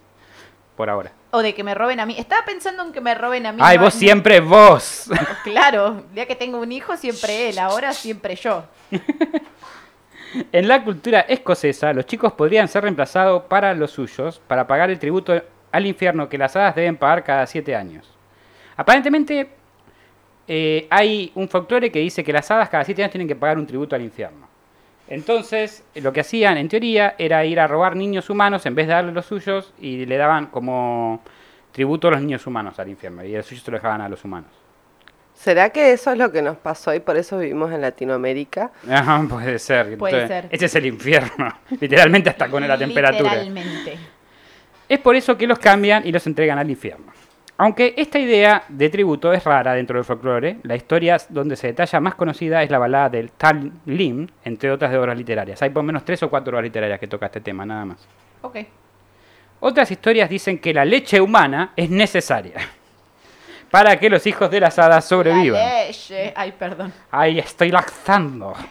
Por 0.75 0.89
ahora. 0.89 1.11
O 1.37 1.41
de 1.43 1.53
que 1.53 1.63
me 1.63 1.75
roben 1.75 1.99
a 1.99 2.05
mí. 2.07 2.15
Estaba 2.17 2.43
pensando 2.45 2.81
en 2.83 2.91
que 2.91 2.99
me 2.99 3.13
roben 3.13 3.45
a 3.45 3.51
mí. 3.51 3.59
Ay, 3.61 3.77
no- 3.77 3.83
vos 3.83 3.93
siempre 3.93 4.39
vos. 4.39 5.05
Claro, 5.43 6.03
ya 6.15 6.25
que 6.25 6.35
tengo 6.35 6.59
un 6.59 6.71
hijo, 6.71 6.97
siempre 6.97 7.49
él. 7.49 7.59
Ahora 7.59 7.93
siempre 7.93 8.35
yo. 8.35 8.63
En 10.51 10.67
la 10.67 10.83
cultura 10.83 11.21
escocesa, 11.21 11.93
los 11.93 12.05
chicos 12.05 12.33
podrían 12.33 12.67
ser 12.67 12.83
reemplazados 12.83 13.43
para 13.43 13.73
los 13.73 13.91
suyos 13.91 14.41
para 14.45 14.67
pagar 14.67 14.89
el 14.89 14.99
tributo 14.99 15.41
al 15.71 15.85
infierno 15.85 16.27
que 16.27 16.37
las 16.37 16.55
hadas 16.55 16.75
deben 16.75 16.97
pagar 16.97 17.23
cada 17.23 17.47
siete 17.47 17.73
años. 17.75 18.05
Aparentemente, 18.75 19.49
eh, 20.47 20.85
hay 20.89 21.31
un 21.33 21.47
folclore 21.47 21.89
que 21.91 21.99
dice 21.99 22.23
que 22.23 22.33
las 22.33 22.51
hadas 22.51 22.67
cada 22.69 22.83
siete 22.83 23.01
años 23.03 23.11
tienen 23.11 23.27
que 23.27 23.35
pagar 23.37 23.57
un 23.57 23.65
tributo 23.65 23.95
al 23.95 24.01
infierno. 24.01 24.46
Entonces, 25.09 25.83
lo 25.95 26.11
que 26.11 26.21
hacían, 26.21 26.57
en 26.57 26.67
teoría, 26.67 27.15
era 27.17 27.45
ir 27.45 27.59
a 27.59 27.67
robar 27.67 27.95
niños 27.95 28.29
humanos 28.29 28.65
en 28.65 28.75
vez 28.75 28.87
de 28.87 28.93
darle 28.93 29.11
los 29.11 29.25
suyos 29.25 29.73
y 29.79 30.05
le 30.05 30.17
daban 30.17 30.47
como 30.47 31.21
tributo 31.71 32.09
a 32.09 32.11
los 32.11 32.21
niños 32.21 32.45
humanos 32.45 32.77
al 32.79 32.89
infierno. 32.89 33.23
Y 33.23 33.35
el 33.35 33.43
suyo 33.43 33.61
se 33.61 33.71
lo 33.71 33.77
dejaban 33.77 34.01
a 34.01 34.09
los 34.09 34.23
humanos. 34.25 34.51
¿Será 35.33 35.69
que 35.69 35.93
eso 35.93 36.11
es 36.11 36.17
lo 36.17 36.31
que 36.31 36.41
nos 36.41 36.57
pasó 36.57 36.93
y 36.95 36.99
por 36.99 37.15
eso 37.15 37.37
vivimos 37.37 37.71
en 37.71 37.81
Latinoamérica? 37.81 38.71
Ajá, 38.89 39.23
puede 39.29 39.59
ser. 39.59 39.95
Puede 39.97 40.23
Entonces, 40.23 40.41
ser. 40.41 40.55
Ese 40.55 40.65
es 40.65 40.75
el 40.75 40.87
infierno. 40.87 41.53
Literalmente 41.79 42.31
hasta 42.31 42.49
con 42.49 42.67
la 42.67 42.77
temperatura. 42.77 43.35
Literalmente. 43.35 43.97
Es 44.89 44.99
por 44.99 45.15
eso 45.15 45.37
que 45.37 45.45
los 45.45 45.59
cambian 45.59 46.07
y 46.07 46.11
los 46.11 46.25
entregan 46.25 46.57
al 46.57 46.69
infierno. 46.69 47.13
Aunque 47.59 47.95
esta 47.97 48.19
idea 48.19 48.65
de 48.67 48.89
tributo 48.89 49.33
es 49.33 49.43
rara 49.43 49.73
dentro 49.73 49.97
del 49.97 50.05
folclore, 50.05 50.59
la 50.61 50.75
historia 50.75 51.17
donde 51.29 51.55
se 51.55 51.67
detalla 51.67 51.99
más 51.99 52.13
conocida 52.13 52.61
es 52.61 52.69
la 52.69 52.77
balada 52.77 53.09
del 53.09 53.31
Tal 53.31 53.71
Lim, 53.85 54.27
entre 54.43 54.71
otras 54.71 54.91
de 54.91 54.97
obras 54.99 55.17
literarias. 55.17 55.59
Hay 55.63 55.71
por 55.71 55.81
lo 55.81 55.87
menos 55.87 56.05
tres 56.05 56.21
o 56.21 56.29
cuatro 56.29 56.51
obras 56.51 56.63
literarias 56.63 56.99
que 56.99 57.07
toca 57.07 57.25
este 57.25 57.41
tema, 57.41 57.65
nada 57.65 57.85
más. 57.85 58.07
Ok. 58.43 58.57
Otras 59.59 59.89
historias 59.89 60.29
dicen 60.29 60.59
que 60.59 60.71
la 60.71 60.85
leche 60.85 61.19
humana 61.19 61.73
es 61.75 61.89
necesaria 61.89 62.57
para 63.71 63.99
que 63.99 64.07
los 64.07 64.27
hijos 64.27 64.51
de 64.51 64.59
las 64.59 64.77
hadas 64.77 65.05
sobrevivan. 65.05 65.59
La 65.59 65.85
leche. 65.85 66.33
Ay, 66.35 66.51
perdón. 66.51 66.93
Ay, 67.09 67.39
estoy 67.39 67.71
lactando. 67.71 68.53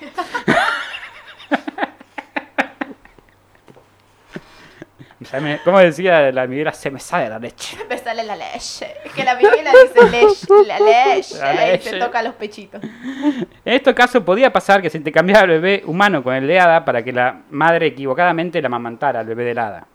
Se 5.15 5.15
me- 5.40 5.58
¿Cómo 5.64 5.78
decía 5.78 6.30
la 6.32 6.46
Miguela? 6.46 6.72
Se 6.72 6.90
me 6.90 6.98
sale 7.00 7.28
la 7.28 7.38
leche. 7.38 7.76
Me 7.88 7.98
sale 7.98 8.22
la 8.24 8.36
leche. 8.36 8.86
Es 9.04 9.12
que 9.12 9.24
la 9.24 9.34
Miguela 9.34 9.70
dice 9.70 10.10
leche, 10.10 10.46
la 10.66 10.78
leche. 11.14 11.38
La 11.38 11.74
Y 11.74 11.78
se 11.80 11.98
toca 11.98 12.22
los 12.22 12.34
pechitos. 12.34 12.80
En 12.82 13.72
este 13.74 13.94
caso 13.94 14.24
podía 14.24 14.52
pasar 14.52 14.80
que 14.82 14.90
se 14.90 14.98
intercambiara 14.98 15.42
el 15.44 15.60
bebé 15.60 15.82
humano 15.86 16.22
con 16.22 16.34
el 16.34 16.46
de 16.46 16.58
hada 16.60 16.84
para 16.84 17.02
que 17.02 17.12
la 17.12 17.40
madre 17.50 17.86
equivocadamente 17.86 18.60
la 18.60 18.66
amamantara 18.66 19.20
al 19.20 19.26
bebé 19.26 19.44
del 19.44 19.58
hada. 19.58 19.86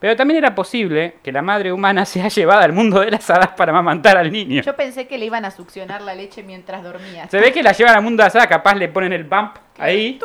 Pero 0.00 0.16
también 0.16 0.38
era 0.38 0.54
posible 0.54 1.14
que 1.22 1.32
la 1.32 1.40
madre 1.40 1.72
humana 1.72 2.04
sea 2.04 2.28
llevada 2.28 2.64
al 2.64 2.72
mundo 2.72 3.00
de 3.00 3.10
las 3.10 3.28
hadas 3.30 3.48
para 3.56 3.70
amamantar 3.72 4.16
al 4.18 4.30
niño. 4.30 4.60
Yo 4.62 4.76
pensé 4.76 5.06
que 5.06 5.16
le 5.16 5.24
iban 5.26 5.44
a 5.46 5.50
succionar 5.50 6.02
la 6.02 6.14
leche 6.14 6.42
mientras 6.42 6.82
dormía. 6.82 7.26
Se 7.28 7.38
ve 7.38 7.52
que 7.52 7.62
la 7.62 7.72
llevan 7.72 7.96
al 7.96 8.02
mundo 8.02 8.22
de 8.22 8.26
las 8.26 8.36
hadas, 8.36 8.48
capaz 8.48 8.74
le 8.74 8.88
ponen 8.88 9.12
el 9.14 9.24
bump 9.24 9.56
ahí. 9.78 10.18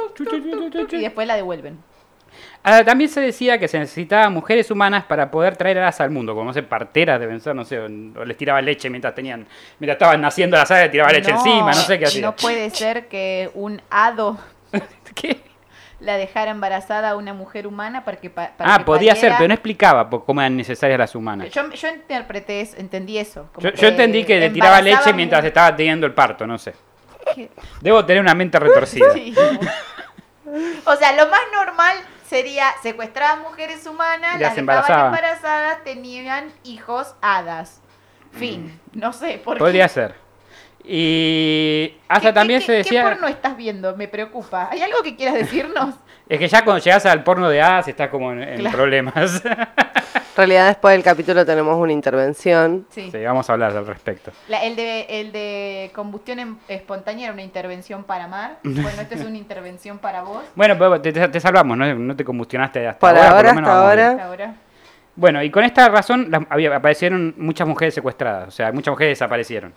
Y 0.92 0.98
después 1.02 1.26
la 1.28 1.36
devuelven. 1.36 1.89
Ah, 2.64 2.84
también 2.84 3.10
se 3.10 3.22
decía 3.22 3.58
que 3.58 3.68
se 3.68 3.80
necesitaban 3.80 4.34
mujeres 4.34 4.70
humanas 4.70 5.06
para 5.06 5.32
poder 5.32 5.56
traer 5.56 5.80
hadas 5.80 6.02
al 6.02 6.10
mundo, 6.12 6.34
como 6.34 6.48
no 6.48 6.54
sé, 6.54 6.62
parteras 6.64 7.20
deben 7.20 7.40
ser, 7.40 7.56
no 7.56 7.64
sé, 7.64 7.80
o 7.80 7.88
les 8.26 8.36
tiraba 8.38 8.62
leche 8.62 8.90
mientras 8.90 9.16
tenían, 9.16 9.48
mientras 9.80 9.96
estaban 9.96 10.20
naciendo 10.22 10.58
las 10.58 10.70
le 10.70 10.90
tiraba 10.90 11.12
leche 11.12 11.32
encima, 11.32 11.68
no 11.68 11.74
sé 11.74 11.98
qué 11.98 12.06
hacía. 12.06 12.22
No 12.22 12.36
puede 12.36 12.70
ser 12.70 13.08
que 13.08 13.50
un 13.54 13.82
hado 13.90 14.38
¿Qué? 15.16 15.42
la 16.02 16.18
dejara 16.18 16.52
embarazada 16.52 17.10
a 17.12 17.16
una 17.16 17.34
mujer 17.34 17.66
humana 17.68 18.04
para 18.06 18.18
que 18.18 18.30
pa- 18.30 18.52
para 18.58 18.74
Ah, 18.74 18.78
que 18.80 18.86
podía 18.86 19.16
ser, 19.16 19.34
pero 19.38 19.48
no 19.48 19.54
explicaba 19.54 20.10
cómo 20.10 20.40
eran 20.42 20.56
necesarias 20.56 21.00
las 21.00 21.16
humanas. 21.16 21.50
Yo, 21.52 21.70
yo 21.72 21.88
interpreté, 21.90 22.62
eso, 22.62 22.76
entendí 22.78 23.18
eso. 23.18 23.50
como 23.54 23.70
Yo, 23.70 23.74
yo 23.76 23.88
entendí 23.90 24.24
que 24.24 24.40
le 24.40 24.50
tiraba 24.50 24.82
leche 24.82 25.12
mientras 25.14 25.44
estaba 25.44 25.76
teniendo 25.76 26.06
el 26.06 26.14
parto, 26.14 26.46
no 26.48 26.58
sé. 26.58 26.74
¿Qué? 27.36 27.50
Debo 27.82 28.06
tener 28.06 28.22
una 28.22 28.34
mente 28.36 28.60
retorcida. 28.60 29.08
Sí. 29.14 29.34
O 30.86 30.96
sea, 30.96 31.12
lo 31.14 31.30
más 31.30 31.42
normal 31.54 31.98
sería 32.30 32.66
secuestraban 32.84 33.42
mujeres 33.42 33.86
humanas, 33.88 34.34
las 34.34 34.42
las 34.42 34.58
embarazaban. 34.58 35.06
embarazadas, 35.08 35.84
tenían 35.84 36.52
hijos 36.64 37.16
hadas. 37.22 37.82
Fin. 38.32 38.80
No 38.94 39.12
sé, 39.12 39.42
por 39.44 39.56
Mm. 39.56 39.60
Podría 39.60 39.88
qué. 39.88 39.94
ser. 39.94 40.16
Y 40.86 41.98
hasta 42.08 42.22
¿Qué- 42.22 42.28
qué- 42.28 42.34
también 42.34 42.60
qué- 42.62 42.66
se 42.66 42.72
decía... 42.74 43.04
¿Qué 43.04 43.10
porno 43.10 43.28
estás 43.28 43.58
viendo? 43.58 43.96
Me 43.96 44.08
preocupa. 44.08 44.70
¿Hay 44.72 44.82
algo 44.82 45.02
que 45.04 45.16
quieras 45.16 45.36
decirnos? 45.36 45.96
Es 46.30 46.38
que 46.38 46.48
ya 46.48 46.64
cuando 46.64 46.84
llegas 46.84 47.08
al 47.08 47.24
porno 47.24 47.50
de 47.50 47.60
hadas 47.60 47.88
estás 47.88 48.10
como 48.10 48.32
en, 48.32 48.44
en 48.44 48.60
Claro. 48.60 48.78
problemas. 48.78 49.42
En 50.40 50.48
realidad 50.48 50.68
después 50.68 50.94
del 50.94 51.04
capítulo 51.04 51.46
tenemos 51.46 51.76
una 51.78 51.92
intervención. 51.92 52.86
Sí. 52.92 53.10
sí, 53.12 53.24
vamos 53.26 53.50
a 53.50 53.54
hablar 53.54 53.76
al 53.76 53.86
respecto. 53.86 54.32
La- 54.48 54.64
el, 54.64 54.74
de, 54.78 55.02
el 55.10 55.34
de 55.34 55.92
combustión 55.94 56.40
em- 56.40 56.58
espontánea 56.70 57.26
era 57.26 57.34
una 57.34 57.42
intervención 57.44 58.06
para 58.06 58.26
Mar. 58.30 58.58
Bueno, 58.64 59.02
esta 59.02 59.16
es 59.16 59.26
una 59.26 59.38
intervención 59.38 59.98
para 60.00 60.22
vos. 60.24 60.42
Bueno, 60.56 60.76
pero 60.80 61.02
te, 61.02 61.40
salvamos, 61.42 61.78
¿no? 61.78 61.94
No 61.94 62.16
te 62.16 62.24
combustionaste 62.24 62.88
hasta 62.88 63.06
ahora. 63.10 63.30
ahora, 63.30 63.50
lo 63.50 63.56
menos 63.56 63.70
hasta 63.70 63.82
ahora. 63.90 64.26
Ahora. 64.26 64.54
Bueno, 65.16 65.44
y 65.44 65.52
con 65.52 65.66
esta 65.66 65.90
razón 65.90 66.28
las- 66.32 66.44
había- 66.50 66.74
aparecieron 66.74 67.34
muchas 67.38 67.68
mujeres 67.68 67.94
secuestradas. 67.94 68.48
O 68.48 68.52
sea, 68.52 68.72
muchas 68.72 68.94
mujeres 68.94 69.20
desaparecieron 69.20 69.74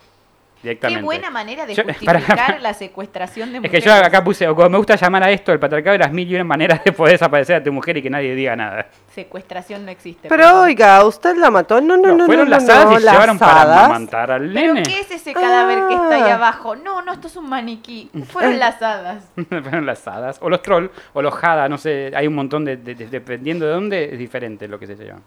Qué 0.63 1.01
buena 1.01 1.29
manera 1.29 1.65
de 1.65 1.75
Yo- 1.75 1.83
justificar 1.87 2.23
para- 2.25 2.59
la 2.61 2.73
secuestración 2.73 3.51
de 3.51 3.57
Es 3.57 3.61
mujeres. 3.63 3.83
que 3.83 3.89
yo 3.89 3.93
acá 3.95 4.23
puse, 4.23 4.47
o 4.47 4.55
como 4.55 4.69
me 4.69 4.77
gusta 4.77 4.95
llamar 4.95 5.23
a 5.23 5.29
esto, 5.31 5.51
el 5.51 5.59
patriarcado 5.59 5.91
de 5.93 5.99
las 5.99 6.11
mil 6.13 6.29
y 6.31 6.35
una 6.35 6.43
maneras 6.45 6.83
de 6.83 6.91
poder 6.93 7.13
desaparecer 7.13 7.57
a 7.57 7.63
tu 7.63 7.71
mujer 7.73 7.97
y 7.97 8.01
que 8.01 8.09
nadie 8.09 8.33
diga 8.33 8.55
nada. 8.55 8.87
Secuestración 9.13 9.85
no 9.85 9.91
existe. 9.91 10.29
Pero 10.29 10.61
oiga, 10.61 11.05
¿usted 11.05 11.35
la 11.35 11.51
mató? 11.51 11.81
No, 11.81 11.97
no, 11.97 12.07
no, 12.09 12.15
no. 12.19 12.25
fueron 12.25 12.45
no, 12.45 12.51
las 12.51 12.67
hadas 12.69 12.85
no, 12.85 12.93
y 12.93 13.01
se 13.01 13.11
llevaron 13.11 13.37
para 13.37 13.61
amamantar 13.63 14.31
al 14.31 14.51
¿Pero 14.53 14.73
nene. 14.73 14.83
qué 14.83 15.01
es 15.01 15.11
ese 15.11 15.33
cadáver 15.33 15.79
que 15.87 15.93
está 15.93 16.15
ahí 16.15 16.31
Ah. 16.31 16.35
abajo? 16.35 16.75
No, 16.75 17.01
no, 17.01 17.13
esto 17.13 17.27
es 17.27 17.35
un 17.35 17.49
maniquí. 17.49 18.09
Fueron 18.29 18.57
las 18.57 18.81
hadas. 18.81 19.23
fueron 19.49 19.85
las 19.85 20.07
hadas. 20.07 20.37
O 20.41 20.49
los 20.49 20.61
troll, 20.61 20.87
o 21.13 21.21
los 21.21 21.33
hada, 21.43 21.67
no 21.69 21.77
sé, 21.77 22.11
hay 22.15 22.25
un 22.25 22.35
montón 22.35 22.63
de, 22.65 22.77
de- 22.77 22.95
de- 22.95 23.07
dependiendo 23.07 23.65
de 23.65 23.71
dónde, 23.73 24.13
es 24.13 24.17
diferente 24.17 24.67
lo 24.67 24.79
que 24.79 24.87
se 24.87 24.95
llevan. 24.95 25.21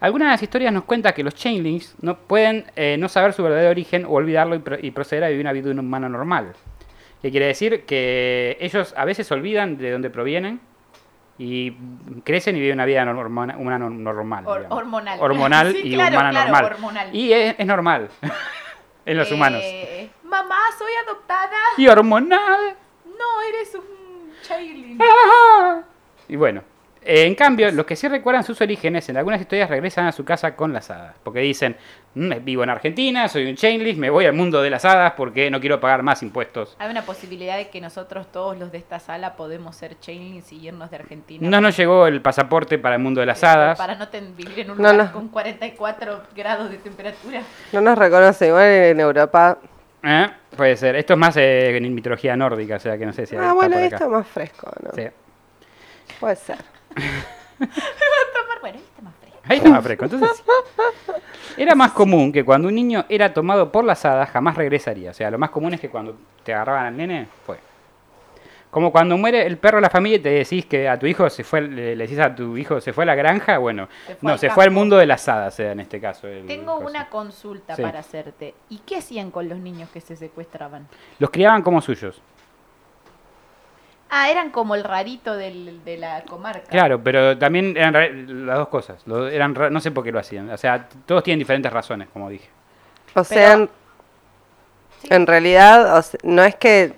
Algunas 0.00 0.26
de 0.28 0.32
las 0.32 0.42
historias 0.42 0.72
nos 0.72 0.84
cuentan 0.84 1.14
que 1.14 1.22
los 1.24 1.34
chainlings 1.34 1.96
no 2.02 2.16
pueden 2.18 2.66
eh, 2.76 2.96
no 2.98 3.08
saber 3.08 3.32
su 3.32 3.42
verdadero 3.42 3.70
origen 3.70 4.04
o 4.04 4.10
olvidarlo 4.10 4.54
y, 4.54 4.58
pro- 4.58 4.78
y 4.80 4.90
proceder 4.90 5.24
a 5.24 5.28
vivir 5.28 5.42
una 5.44 5.52
vida 5.52 5.64
de 5.66 5.70
un 5.70 5.78
humano 5.80 6.08
normal. 6.08 6.52
Que 7.22 7.30
quiere 7.30 7.46
decir 7.46 7.84
que 7.86 8.58
ellos 8.60 8.92
a 8.96 9.04
veces 9.06 9.30
olvidan 9.32 9.78
de 9.78 9.90
dónde 9.90 10.10
provienen 10.10 10.60
y 11.38 11.72
crecen 12.24 12.56
y 12.56 12.60
viven 12.60 12.76
una 12.76 12.84
vida 12.84 13.04
norma- 13.04 13.54
humana 13.56 13.78
no- 13.78 13.90
normal. 13.90 14.44
Digamos. 14.44 14.66
hormonal. 14.70 15.18
Hormonal 15.20 15.72
Sí, 15.72 15.80
y 15.84 15.94
claro, 15.94 16.14
humana 16.16 16.30
claro, 16.30 16.50
normal. 16.50 16.64
hormonal. 16.72 17.14
Y 17.16 17.32
es, 17.32 17.54
es 17.58 17.66
normal 17.66 18.08
en 19.06 19.16
los 19.16 19.30
Eh, 19.30 19.34
humanos. 19.34 19.62
Mamá, 20.24 20.58
soy 20.78 20.92
adoptada. 21.06 21.56
Y 21.78 21.88
hormonal. 21.88 22.76
No, 23.06 23.42
eres 23.48 23.74
un 23.74 24.30
child. 24.42 25.00
¡Ah! 25.02 25.80
Y 26.28 26.36
bueno, 26.36 26.62
eh, 27.06 27.26
en 27.26 27.34
cambio, 27.34 27.70
los 27.70 27.86
que 27.86 27.96
sí 27.96 28.08
recuerdan 28.08 28.42
sus 28.44 28.60
orígenes, 28.60 29.08
en 29.08 29.16
algunas 29.16 29.40
historias 29.40 29.70
regresan 29.70 30.06
a 30.06 30.12
su 30.12 30.24
casa 30.24 30.54
con 30.56 30.72
las 30.72 30.90
hadas. 30.90 31.16
Porque 31.22 31.40
dicen, 31.40 31.76
"Mm, 32.14 32.32
vivo 32.42 32.62
en 32.64 32.70
Argentina, 32.70 33.28
soy 33.28 33.48
un 33.48 33.56
chainlist, 33.56 33.98
me 33.98 34.10
voy 34.10 34.26
al 34.26 34.32
mundo 34.32 34.60
de 34.62 34.70
las 34.70 34.84
hadas 34.84 35.12
porque 35.16 35.50
no 35.50 35.60
quiero 35.60 35.80
pagar 35.80 36.02
más 36.02 36.22
impuestos. 36.22 36.76
Hay 36.78 36.90
una 36.90 37.02
posibilidad 37.02 37.56
de 37.56 37.68
que 37.70 37.80
nosotros 37.80 38.30
todos 38.32 38.58
los 38.58 38.72
de 38.72 38.78
esta 38.78 38.98
sala 38.98 39.36
podemos 39.36 39.76
ser 39.76 39.98
chainlings 40.00 40.52
y 40.52 40.66
irnos 40.66 40.90
de 40.90 40.96
Argentina. 40.96 41.48
No 41.48 41.60
nos 41.60 41.76
llegó 41.76 42.06
el 42.06 42.20
pasaporte 42.20 42.78
para 42.78 42.96
el 42.96 43.02
mundo 43.02 43.20
de 43.20 43.26
las 43.26 43.36
Este, 43.38 43.46
hadas. 43.46 43.78
Para 43.78 43.94
no 43.94 44.08
ten- 44.08 44.34
vivir 44.36 44.60
en 44.60 44.70
un 44.72 44.78
No, 44.82 44.90
lugar 44.92 45.06
no. 45.06 45.12
con 45.12 45.28
44 45.28 46.22
grados 46.34 46.70
de 46.70 46.78
temperatura. 46.78 47.42
No 47.72 47.80
nos 47.80 47.96
reconoce 47.98 48.48
igual 48.48 48.64
en 48.66 49.00
Europa. 49.00 49.58
¿Eh? 50.02 50.26
Puede 50.56 50.76
ser. 50.76 50.94
Esto 50.96 51.14
es 51.14 51.18
más 51.18 51.36
eh, 51.36 51.76
en 51.76 51.94
mitología 51.94 52.36
nórdica, 52.36 52.76
o 52.76 52.78
sea 52.78 52.96
que 52.96 53.04
no 53.06 53.12
sé 53.12 53.26
si 53.26 53.34
Ah, 53.36 53.40
está 53.40 53.52
bueno, 53.54 53.76
acá. 53.76 53.84
está 53.86 54.08
más 54.08 54.26
fresco, 54.26 54.70
¿no? 54.82 54.90
Sí. 54.94 55.08
Puede 56.20 56.36
ser. 56.36 56.75
Tomar, 57.58 58.60
bueno, 58.60 58.78
ahí 58.78 58.84
está 58.84 59.02
más 59.02 59.14
fresco. 59.20 59.38
Ahí 59.44 59.56
está 59.58 59.70
más 59.70 59.84
fresco. 59.84 60.04
Entonces, 60.04 60.44
era 61.56 61.74
más 61.74 61.92
común 61.92 62.32
que 62.32 62.44
cuando 62.44 62.68
un 62.68 62.74
niño 62.74 63.04
era 63.08 63.32
tomado 63.32 63.70
por 63.72 63.84
las 63.84 64.04
hadas 64.04 64.30
jamás 64.30 64.56
regresaría. 64.56 65.10
O 65.10 65.14
sea, 65.14 65.30
lo 65.30 65.38
más 65.38 65.50
común 65.50 65.74
es 65.74 65.80
que 65.80 65.88
cuando 65.88 66.16
te 66.44 66.52
agarraban 66.54 66.86
al 66.86 66.96
nene, 66.96 67.28
fue. 67.44 67.58
Como 68.70 68.92
cuando 68.92 69.16
muere 69.16 69.46
el 69.46 69.56
perro 69.56 69.78
de 69.78 69.82
la 69.82 69.90
familia 69.90 70.16
y 70.18 70.20
te 70.20 70.28
decís 70.28 70.66
que 70.66 70.86
a 70.86 70.98
tu 70.98 71.06
hijo 71.06 71.30
se 71.30 71.44
fue, 71.44 71.62
le, 71.62 71.96
decís 71.96 72.18
a 72.18 72.34
tu 72.34 72.58
hijo 72.58 72.78
se 72.80 72.92
fue 72.92 73.04
a 73.04 73.06
la 73.06 73.14
granja, 73.14 73.56
bueno, 73.56 73.88
Se 74.06 74.18
no, 74.20 74.36
se 74.36 74.50
fue 74.50 74.64
al 74.64 74.70
mundo 74.70 74.98
de 74.98 75.06
las 75.06 75.26
hadas, 75.28 75.58
en 75.60 75.80
este 75.80 75.98
caso. 75.98 76.28
Tengo 76.46 76.76
una 76.78 77.08
consulta 77.08 77.74
Sí. 77.74 77.80
para 77.80 78.00
hacerte. 78.00 78.54
¿Y 78.68 78.78
qué 78.78 78.96
hacían 78.96 79.30
con 79.30 79.48
los 79.48 79.58
niños 79.58 79.88
que 79.90 80.02
se 80.02 80.14
secuestraban? 80.16 80.88
Los 81.18 81.30
criaban 81.30 81.62
como 81.62 81.80
suyos. 81.80 82.20
Ah, 84.08 84.30
eran 84.30 84.50
como 84.50 84.74
el 84.76 84.84
rarito 84.84 85.36
del- 85.36 85.82
de 85.84 85.96
la 85.96 86.22
comarca. 86.22 86.68
Claro, 86.70 87.02
pero 87.02 87.36
también 87.38 87.76
eran 87.76 87.92
ra- 87.94 88.08
las 88.08 88.58
dos 88.58 88.68
cosas. 88.68 89.02
Lo- 89.06 89.26
eran 89.28 89.54
ra- 89.54 89.68
no 89.70 89.80
sé 89.80 89.90
por 89.90 90.04
qué 90.04 90.12
lo 90.12 90.20
hacían. 90.20 90.48
O 90.50 90.56
sea, 90.56 90.88
todos 91.06 91.24
tienen 91.24 91.40
diferentes 91.40 91.72
razones, 91.72 92.08
como 92.12 92.28
dije. 92.30 92.48
O 93.14 93.24
sea, 93.24 93.54
en, 93.54 93.70
Sí. 95.02 95.08
en 95.10 95.26
realidad, 95.26 95.98
o 95.98 96.02
sea, 96.02 96.20
no 96.22 96.44
es 96.44 96.54
que 96.54 96.92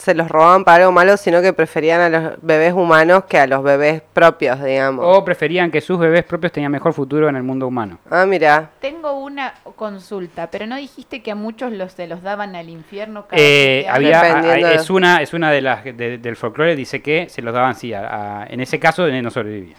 se 0.00 0.14
los 0.14 0.28
robaban 0.28 0.64
para 0.64 0.78
algo 0.84 0.92
malo, 0.92 1.16
sino 1.18 1.42
que 1.42 1.52
preferían 1.52 2.00
a 2.00 2.08
los 2.08 2.32
bebés 2.42 2.72
humanos 2.72 3.24
que 3.28 3.38
a 3.38 3.46
los 3.46 3.62
bebés 3.62 4.02
propios, 4.14 4.62
digamos. 4.62 5.04
O 5.06 5.24
preferían 5.24 5.70
que 5.70 5.80
sus 5.82 5.98
bebés 5.98 6.24
propios 6.24 6.52
tenían 6.52 6.72
mejor 6.72 6.94
futuro 6.94 7.28
en 7.28 7.36
el 7.36 7.42
mundo 7.42 7.66
humano. 7.66 7.98
Ah, 8.10 8.24
mira. 8.26 8.70
Tengo 8.80 9.12
una 9.12 9.52
consulta, 9.76 10.48
pero 10.50 10.66
no 10.66 10.76
dijiste 10.76 11.22
que 11.22 11.30
a 11.32 11.34
muchos 11.34 11.72
los 11.72 11.92
se 11.92 12.06
los 12.06 12.22
daban 12.22 12.56
al 12.56 12.68
infierno 12.70 13.26
cada 13.26 13.40
Eh, 13.42 13.86
había, 13.90 14.22
Dependiendo 14.22 14.66
a- 14.68 14.72
es 14.72 14.88
una 14.90 15.20
es 15.20 15.34
una 15.34 15.50
de 15.50 15.60
las 15.60 15.84
de- 15.84 16.18
del 16.18 16.36
folclore 16.36 16.74
dice 16.76 17.02
que 17.02 17.28
se 17.28 17.42
los 17.42 17.52
daban 17.52 17.74
sí 17.74 17.92
a- 17.92 18.40
a- 18.42 18.46
en 18.46 18.60
ese 18.60 18.78
caso 18.80 19.06
eh, 19.06 19.20
no 19.20 19.30
sobrevivía 19.30 19.76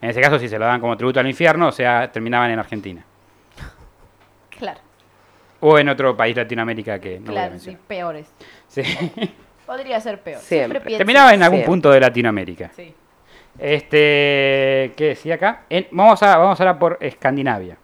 en 0.00 0.10
ese 0.10 0.20
caso 0.20 0.38
sí 0.38 0.48
se 0.48 0.58
lo 0.58 0.64
daban 0.64 0.80
como 0.80 0.96
tributo 0.96 1.20
al 1.20 1.26
infierno 1.28 1.68
o 1.68 1.72
sea 1.72 2.10
terminaban 2.10 2.50
en 2.50 2.58
Argentina 2.58 3.04
Claro, 4.58 4.80
o 5.60 5.78
en 5.78 5.88
otro 5.88 6.16
país 6.16 6.34
de 6.34 6.42
Latinoamérica 6.42 6.98
que 7.00 7.18
no 7.20 7.26
voy 7.26 7.36
a 7.36 7.40
claro, 7.46 7.48
sí, 7.58 7.70
mencionar. 7.70 7.80
peores. 7.88 8.28
Sí. 8.68 8.82
Podría 9.66 10.00
ser 10.00 10.20
peor. 10.20 10.40
Siempre. 10.40 10.80
pienso- 10.80 10.98
terminaba 10.98 11.34
en 11.34 11.42
algún 11.42 11.58
Siempre. 11.58 11.66
punto 11.72 11.90
de 11.90 12.00
Latinoamérica 12.00 12.70
Sí. 12.74 12.94
Este, 13.58 14.92
¿qué 14.96 15.04
decía 15.08 15.34
acá? 15.34 15.62
En- 15.68 15.88
vamos 15.90 16.22
a 16.22 16.36
vamos 16.36 16.60
ahora 16.60 16.78
por 16.78 16.96
Escandinavia. 17.00 17.76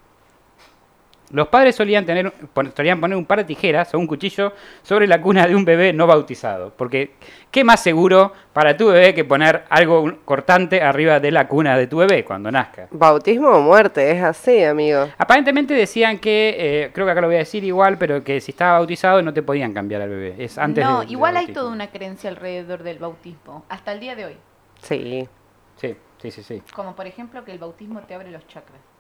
Los 1.35 1.49
padres 1.49 1.75
solían 1.75 2.07
tener 2.07 2.33
solían 2.77 3.01
poner 3.01 3.19
un 3.19 3.25
par 3.25 3.39
de 3.39 3.45
tijeras 3.45 3.93
o 3.93 3.99
un 3.99 4.07
cuchillo 4.07 4.53
sobre 4.83 5.09
la 5.09 5.21
cuna 5.21 5.49
de 5.49 5.57
un 5.57 5.65
bebé 5.65 5.93
no 5.93 6.07
bautizado, 6.07 6.73
porque 6.77 7.15
qué 7.51 7.65
más 7.65 7.83
seguro 7.83 8.33
para 8.53 8.77
tu 8.77 8.87
bebé 8.87 9.13
que 9.15 9.25
poner 9.25 9.65
algo 9.69 10.19
cortante 10.25 10.81
arriba 10.81 11.19
de 11.19 11.33
la 11.33 11.49
cuna 11.49 11.77
de 11.77 11.89
tu 11.89 11.97
bebé 11.97 12.25
cuando 12.25 12.53
nazca. 12.53 12.87
Bautismo 12.93 13.49
o 13.49 13.61
muerte, 13.61 14.13
es 14.13 14.23
así, 14.23 14.63
amigo. 14.63 15.09
Aparentemente 15.19 15.75
decían 15.75 16.19
que, 16.19 16.55
eh, 16.57 16.91
creo 16.95 17.05
que 17.05 17.11
acá 17.11 17.21
lo 17.21 17.27
voy 17.27 17.37
a 17.37 17.41
decir 17.41 17.65
igual, 17.65 17.99
pero 17.99 18.23
que 18.23 18.41
si 18.41 18.53
estaba 18.53 18.79
bautizado 18.79 19.21
no 19.21 19.35
te 19.35 19.43
podían 19.43 19.75
cambiar 19.75 20.03
al 20.03 20.11
bebé. 20.11 20.37
Es 20.39 20.57
antes 20.57 20.85
no, 20.85 21.03
igual 21.03 21.37
hay 21.37 21.49
toda 21.49 21.73
una 21.73 21.89
creencia 21.89 22.31
alrededor 22.31 22.85
del 22.85 23.01
bautismo, 23.01 23.65
hasta 23.69 23.93
el 23.93 23.99
día 23.99 24.15
de 24.15 24.27
hoy. 24.27 24.37
Sí. 24.83 25.29
Sí, 25.77 25.97
sí, 26.23 26.31
sí, 26.31 26.43
sí. 26.45 26.63
Como 26.73 26.95
por 26.95 27.09
ejemplo 27.09 27.45
que 27.45 27.51
el 27.51 27.59
bautismo 27.59 28.01
te 28.03 28.15
abre 28.15 28.31
los 28.31 28.47
chakras. 28.47 28.94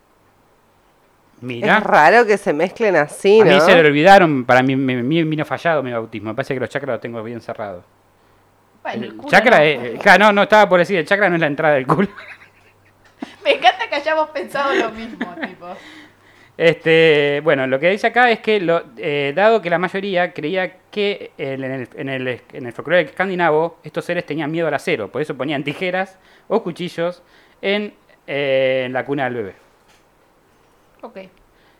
Mira. 1.40 1.78
Es 1.78 1.84
raro 1.84 2.26
que 2.26 2.38
se 2.38 2.52
mezclen 2.52 2.96
así, 2.96 3.40
A 3.40 3.44
¿no? 3.44 3.50
mí 3.54 3.60
se 3.60 3.74
lo 3.82 3.88
olvidaron, 3.88 4.44
para 4.44 4.62
mí 4.62 4.76
me, 4.76 5.02
me 5.02 5.24
vino 5.24 5.44
fallado 5.44 5.82
mi 5.82 5.92
bautismo. 5.92 6.30
Me 6.30 6.34
parece 6.34 6.54
que 6.54 6.60
los 6.60 6.70
chakras 6.70 6.94
los 6.94 7.00
tengo 7.00 7.22
bien 7.22 7.40
cerrados. 7.40 7.84
Bueno, 8.82 9.04
el 9.06 9.20
chakra, 9.30 9.58
no, 9.58 9.64
es- 9.64 10.00
claro, 10.00 10.24
no, 10.26 10.32
no 10.32 10.42
estaba 10.42 10.68
por 10.68 10.78
decir, 10.78 10.98
el 10.98 11.06
chakra 11.06 11.28
no 11.28 11.34
es 11.36 11.40
la 11.40 11.46
entrada 11.46 11.74
del 11.74 11.86
culo. 11.86 12.08
Me 13.44 13.52
encanta 13.54 13.88
que 13.88 13.94
hayamos 13.96 14.30
pensado 14.30 14.74
lo 14.74 14.90
mismo, 14.90 15.26
tipo. 15.46 15.66
Este, 16.56 17.40
bueno, 17.42 17.66
lo 17.66 17.80
que 17.80 17.90
dice 17.90 18.06
acá 18.06 18.30
es 18.30 18.38
que, 18.40 18.60
lo, 18.60 18.84
eh, 18.96 19.32
dado 19.34 19.60
que 19.60 19.68
la 19.70 19.78
mayoría 19.78 20.32
creía 20.32 20.76
que 20.90 21.32
en 21.36 21.64
el, 21.64 21.88
en 21.96 22.08
el, 22.08 22.40
en 22.52 22.66
el 22.66 22.72
folclore 22.72 23.00
escandinavo 23.02 23.78
estos 23.82 24.04
seres 24.04 24.24
tenían 24.24 24.52
miedo 24.52 24.68
al 24.68 24.74
acero, 24.74 25.10
por 25.10 25.20
eso 25.20 25.36
ponían 25.36 25.64
tijeras 25.64 26.16
o 26.46 26.62
cuchillos 26.62 27.22
en, 27.60 27.92
eh, 28.28 28.84
en 28.86 28.92
la 28.92 29.04
cuna 29.04 29.24
del 29.24 29.34
bebé. 29.34 29.54
Ok. 31.04 31.18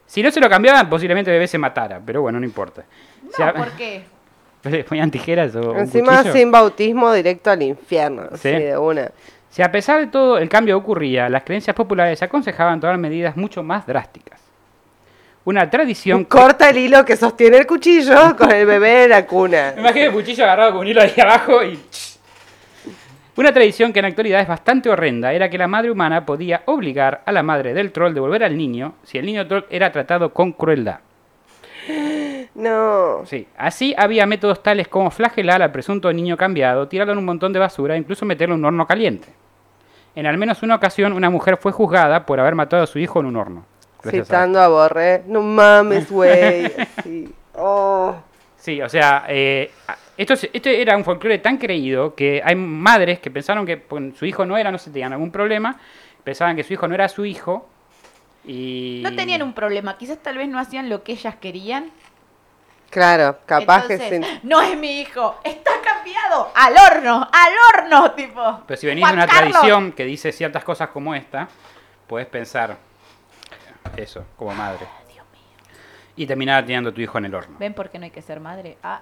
Si 0.07 0.23
no 0.23 0.31
se 0.31 0.39
lo 0.41 0.49
cambiaban, 0.51 0.89
posiblemente 0.89 1.31
el 1.31 1.37
bebé 1.37 1.49
se 1.49 1.57
matara, 1.59 2.01
pero 2.05 2.21
bueno, 2.23 2.39
no 2.39 2.45
importa. 2.45 2.85
No, 3.23 3.31
Si 3.35 3.43
a- 3.43 3.53
¿por 3.55 3.71
qué? 3.73 4.03
le 4.65 4.85
ponían 4.85 5.11
tijeras 5.11 5.55
o 5.57 5.73
un 5.73 5.79
Encima 5.81 6.19
cuchillo. 6.19 6.33
sin 6.35 6.51
bautismo 6.51 7.13
directo 7.13 7.51
al 7.51 7.63
infierno. 7.63 8.29
Sí. 8.35 8.39
Sí, 8.43 8.51
de 8.51 8.77
una. 8.79 9.11
Si 9.51 9.63
a 9.63 9.71
pesar 9.71 10.01
de 10.01 10.07
todo 10.09 10.37
el 10.39 10.49
cambio 10.49 10.77
ocurría, 10.77 11.29
las 11.29 11.43
creencias 11.45 11.75
populares 11.77 12.23
aconsejaban 12.23 12.81
tomar 12.81 12.99
medidas 12.99 13.37
mucho 13.37 13.63
más 13.63 13.87
drásticas. 13.87 14.41
Una 15.45 15.69
tradición... 15.71 16.25
Corta 16.29 16.71
el 16.71 16.79
hilo 16.79 17.05
que 17.05 17.17
sostiene 17.17 17.59
el 17.59 17.67
cuchillo 17.67 18.37
con 18.37 18.51
el 18.51 18.67
bebé 18.67 19.05
en 19.05 19.11
la 19.11 19.27
cuna. 19.27 19.73
Me 19.77 19.83
imagino 19.83 20.07
el 20.07 20.13
cuchillo 20.13 20.45
agarrado 20.45 20.73
con 20.73 20.81
un 20.81 20.87
hilo 20.89 21.03
ahí 21.03 21.15
abajo 21.21 21.63
y... 21.63 21.79
Una 23.37 23.53
tradición 23.53 23.93
que 23.93 23.99
en 23.99 24.05
la 24.05 24.09
actualidad 24.11 24.41
es 24.41 24.49
bastante 24.49 24.89
horrenda 24.89 25.33
era 25.33 25.51
que 25.51 25.59
la 25.59 25.67
madre 25.67 25.91
humana 25.91 26.25
podía 26.25 26.63
obligar 26.67 27.23
a 27.27 27.33
la 27.33 27.43
madre 27.43 27.75
del 27.75 27.91
troll 27.91 28.11
a 28.13 28.15
devolver 28.15 28.45
al 28.45 28.57
niño 28.57 28.95
si 29.03 29.19
el 29.19 29.27
niño 29.27 29.47
troll 29.49 29.65
era 29.71 29.91
tratado 29.91 30.33
con 30.33 30.53
crueldad. 30.53 31.01
No. 32.55 33.23
Sí, 33.27 33.49
así 33.59 33.95
había 33.99 34.27
métodos 34.27 34.63
tales 34.63 34.87
como 34.87 35.11
flagelar 35.11 35.61
al 35.61 35.73
presunto 35.73 36.13
niño 36.13 36.37
cambiado, 36.37 36.87
tirarlo 36.87 37.13
en 37.13 37.19
un 37.19 37.25
montón 37.25 37.53
de 37.53 37.59
basura 37.59 37.95
e 37.95 37.99
incluso 37.99 38.25
meterlo 38.25 38.55
en 38.55 38.61
un 38.61 38.67
horno 38.67 38.87
caliente. 38.87 39.27
En 40.15 40.27
al 40.27 40.39
menos 40.39 40.63
una 40.63 40.77
ocasión, 40.77 41.13
una 41.15 41.31
mujer 41.31 41.57
fue 41.57 41.73
juzgada 41.73 42.25
por 42.25 42.39
haber 42.39 42.55
matado 42.55 42.85
a 42.85 42.87
su 42.87 43.01
hijo 43.01 43.19
en 43.19 43.27
un 43.27 43.35
horno. 43.37 43.65
A- 44.05 44.09
Citando 44.11 44.61
a 44.61 44.69
Borré. 44.69 45.25
No 45.27 45.43
mames, 45.43 46.09
güey. 46.09 46.67
así. 46.99 47.35
Oh. 47.57 48.15
Sí, 48.65 48.81
o 48.81 48.89
sea, 48.89 49.27
eh, 49.29 49.71
esto, 50.17 50.33
es- 50.33 50.49
esto 50.51 50.71
era 50.71 50.97
un 50.97 51.05
folclore 51.05 51.37
tan 51.39 51.59
creído 51.59 52.15
que 52.15 52.41
hay 52.43 52.55
madres 52.55 53.19
que 53.19 53.31
pensaron 53.31 53.67
que 53.67 53.83
su 54.17 54.25
hijo 54.25 54.47
no 54.47 54.57
era, 54.57 54.73
no 54.73 54.79
sé, 54.79 54.91
tenían 54.91 55.13
algún 55.13 55.31
problema, 55.31 55.79
pensaban 56.25 56.57
que 56.57 56.65
su 56.65 56.73
hijo 56.73 56.89
no 56.89 56.95
era 56.95 57.07
su 57.11 57.27
hijo 57.27 57.69
y... 58.43 59.03
No 59.05 59.15
tenían 59.15 59.43
un 59.43 59.53
problema, 59.53 59.99
quizás 59.99 60.17
tal 60.23 60.39
vez 60.39 60.49
no 60.49 60.59
hacían 60.59 60.89
lo 60.89 61.03
que 61.03 61.13
ellas 61.13 61.35
querían. 61.37 61.91
Claro, 62.89 63.37
capaz 63.45 63.83
Entonces, 63.83 64.01
que 64.09 64.23
sí. 64.25 64.41
no 64.45 64.63
es 64.63 64.79
mi 64.79 65.03
hijo, 65.03 65.39
está 65.45 65.73
cambiado, 65.85 66.51
al 66.55 66.75
horno, 66.79 67.29
al 67.31 67.53
horno, 67.83 68.13
tipo. 68.13 68.63
Pero 68.67 68.81
si 68.81 68.87
venís 68.87 69.05
Juan 69.05 69.17
de 69.19 69.25
una 69.25 69.27
Carlos. 69.31 69.53
tradición 69.61 69.93
que 69.93 70.07
dice 70.07 70.33
ciertas 70.33 70.65
cosas 70.65 70.89
como 70.89 71.15
esta, 71.15 71.49
podés 72.07 72.29
pensar 72.29 72.79
eso, 73.99 74.25
como 74.39 74.55
madre. 74.55 74.87
Y 76.17 76.27
terminar 76.27 76.65
teniendo 76.65 76.91
a 76.91 76.93
tu 76.95 77.01
hijo 77.01 77.19
en 77.19 77.25
el 77.25 77.35
horno. 77.35 77.57
¿Ven 77.59 77.75
por 77.75 77.91
qué 77.91 77.99
no 77.99 78.05
hay 78.05 78.11
que 78.11 78.23
ser 78.23 78.39
madre? 78.39 78.79
Ah, 78.83 79.01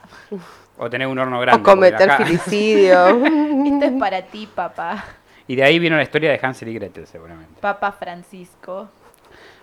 O 0.79 0.88
tener 0.88 1.07
un 1.07 1.18
horno 1.18 1.38
grande. 1.40 1.61
O 1.61 1.64
cometer 1.64 2.11
acá- 2.11 2.25
filicidio. 2.25 3.09
esto 3.66 3.85
es 3.85 3.92
para 4.01 4.22
ti, 4.22 4.48
papá. 4.53 5.05
Y 5.46 5.57
de 5.57 5.62
ahí 5.64 5.79
vino 5.79 5.96
la 5.96 6.03
historia 6.03 6.31
de 6.31 6.40
Hansel 6.42 6.68
y 6.68 6.75
Gretel, 6.75 7.07
seguramente. 7.07 7.61
Papá 7.61 7.92
Francisco. 7.92 8.88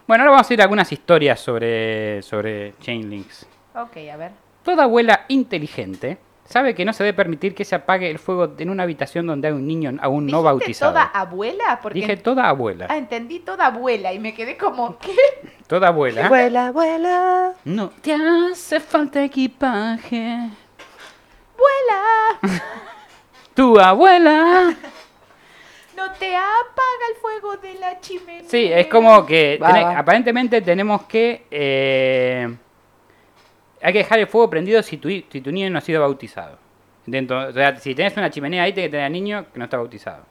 Bueno, 0.08 0.24
ahora 0.24 0.32
vamos 0.32 0.50
a 0.50 0.54
ir 0.54 0.62
a 0.62 0.64
algunas 0.64 0.92
historias 0.92 1.40
sobre, 1.40 2.22
sobre 2.22 2.74
chain 2.82 3.10
links. 3.10 3.48
Ok, 3.76 3.98
a 4.14 4.18
ver. 4.18 4.32
Toda 4.64 4.84
abuela 4.84 5.26
inteligente 5.30 6.18
sabe 6.46 6.76
que 6.76 6.84
no 6.86 6.94
se 6.94 7.04
debe 7.04 7.16
permitir 7.16 7.56
que 7.56 7.64
se 7.66 7.76
apague 7.76 8.10
el 8.10 8.20
fuego 8.20 8.54
en 8.58 8.70
una 8.70 8.84
habitación 8.84 9.26
donde 9.28 9.48
hay 9.48 9.54
un 9.54 9.66
niño 9.66 9.92
aún 10.02 10.26
no 10.26 10.38
¿Dijiste 10.40 10.44
bautizado. 10.44 10.92
toda 10.92 11.04
abuela? 11.06 11.80
Porque 11.82 12.00
Dije 12.00 12.18
toda 12.18 12.50
abuela. 12.50 12.88
Ah, 12.90 12.98
entendí 12.98 13.40
toda 13.40 13.68
abuela 13.68 14.12
y 14.14 14.20
me 14.20 14.34
quedé 14.34 14.58
como, 14.58 14.98
¿qué? 15.00 15.16
Toda 15.70 15.88
abuela. 15.90 16.26
Abuela, 16.26 16.68
abuela. 16.68 17.54
No 17.66 17.90
te 17.90 18.14
hace 18.14 18.80
falta 18.82 19.24
equipaje. 19.24 20.50
¡Abuela! 21.56 22.62
Tu 23.54 23.78
abuela. 23.80 24.74
No 25.98 26.12
te 26.14 26.34
apaga 26.34 27.06
el 27.10 27.16
fuego 27.22 27.58
de 27.58 27.74
la 27.74 28.00
chimenea. 28.00 28.44
Sí, 28.48 28.72
es 28.72 28.88
como 28.88 29.26
que 29.26 29.60
Va, 29.62 29.70
tené- 29.70 29.84
va. 29.84 30.00
aparentemente 30.00 30.62
tenemos 30.62 31.04
que... 31.04 31.46
eh, 31.52 32.56
hay 33.82 33.92
que 33.94 34.00
dejar 34.00 34.20
el 34.20 34.28
fuego 34.28 34.50
prendido 34.50 34.82
si 34.82 34.96
tu, 34.98 35.10
si 35.10 35.42
tu 35.42 35.52
niño 35.52 35.70
no 35.70 35.78
ha 35.78 35.82
sido 35.82 36.00
bautizado. 36.02 36.58
Dentro, 37.06 37.50
o 37.50 37.52
sea, 37.52 37.76
si 37.78 37.94
tenés 37.96 38.16
una 38.16 38.30
chimenea 38.30 38.64
ahí, 38.64 38.72
tenés 38.72 38.88
que 38.88 38.92
tener 38.92 39.06
al 39.08 39.12
niño 39.12 39.46
que 39.52 39.60
no 39.60 39.66
está 39.66 39.76
bautizado. 39.78 40.24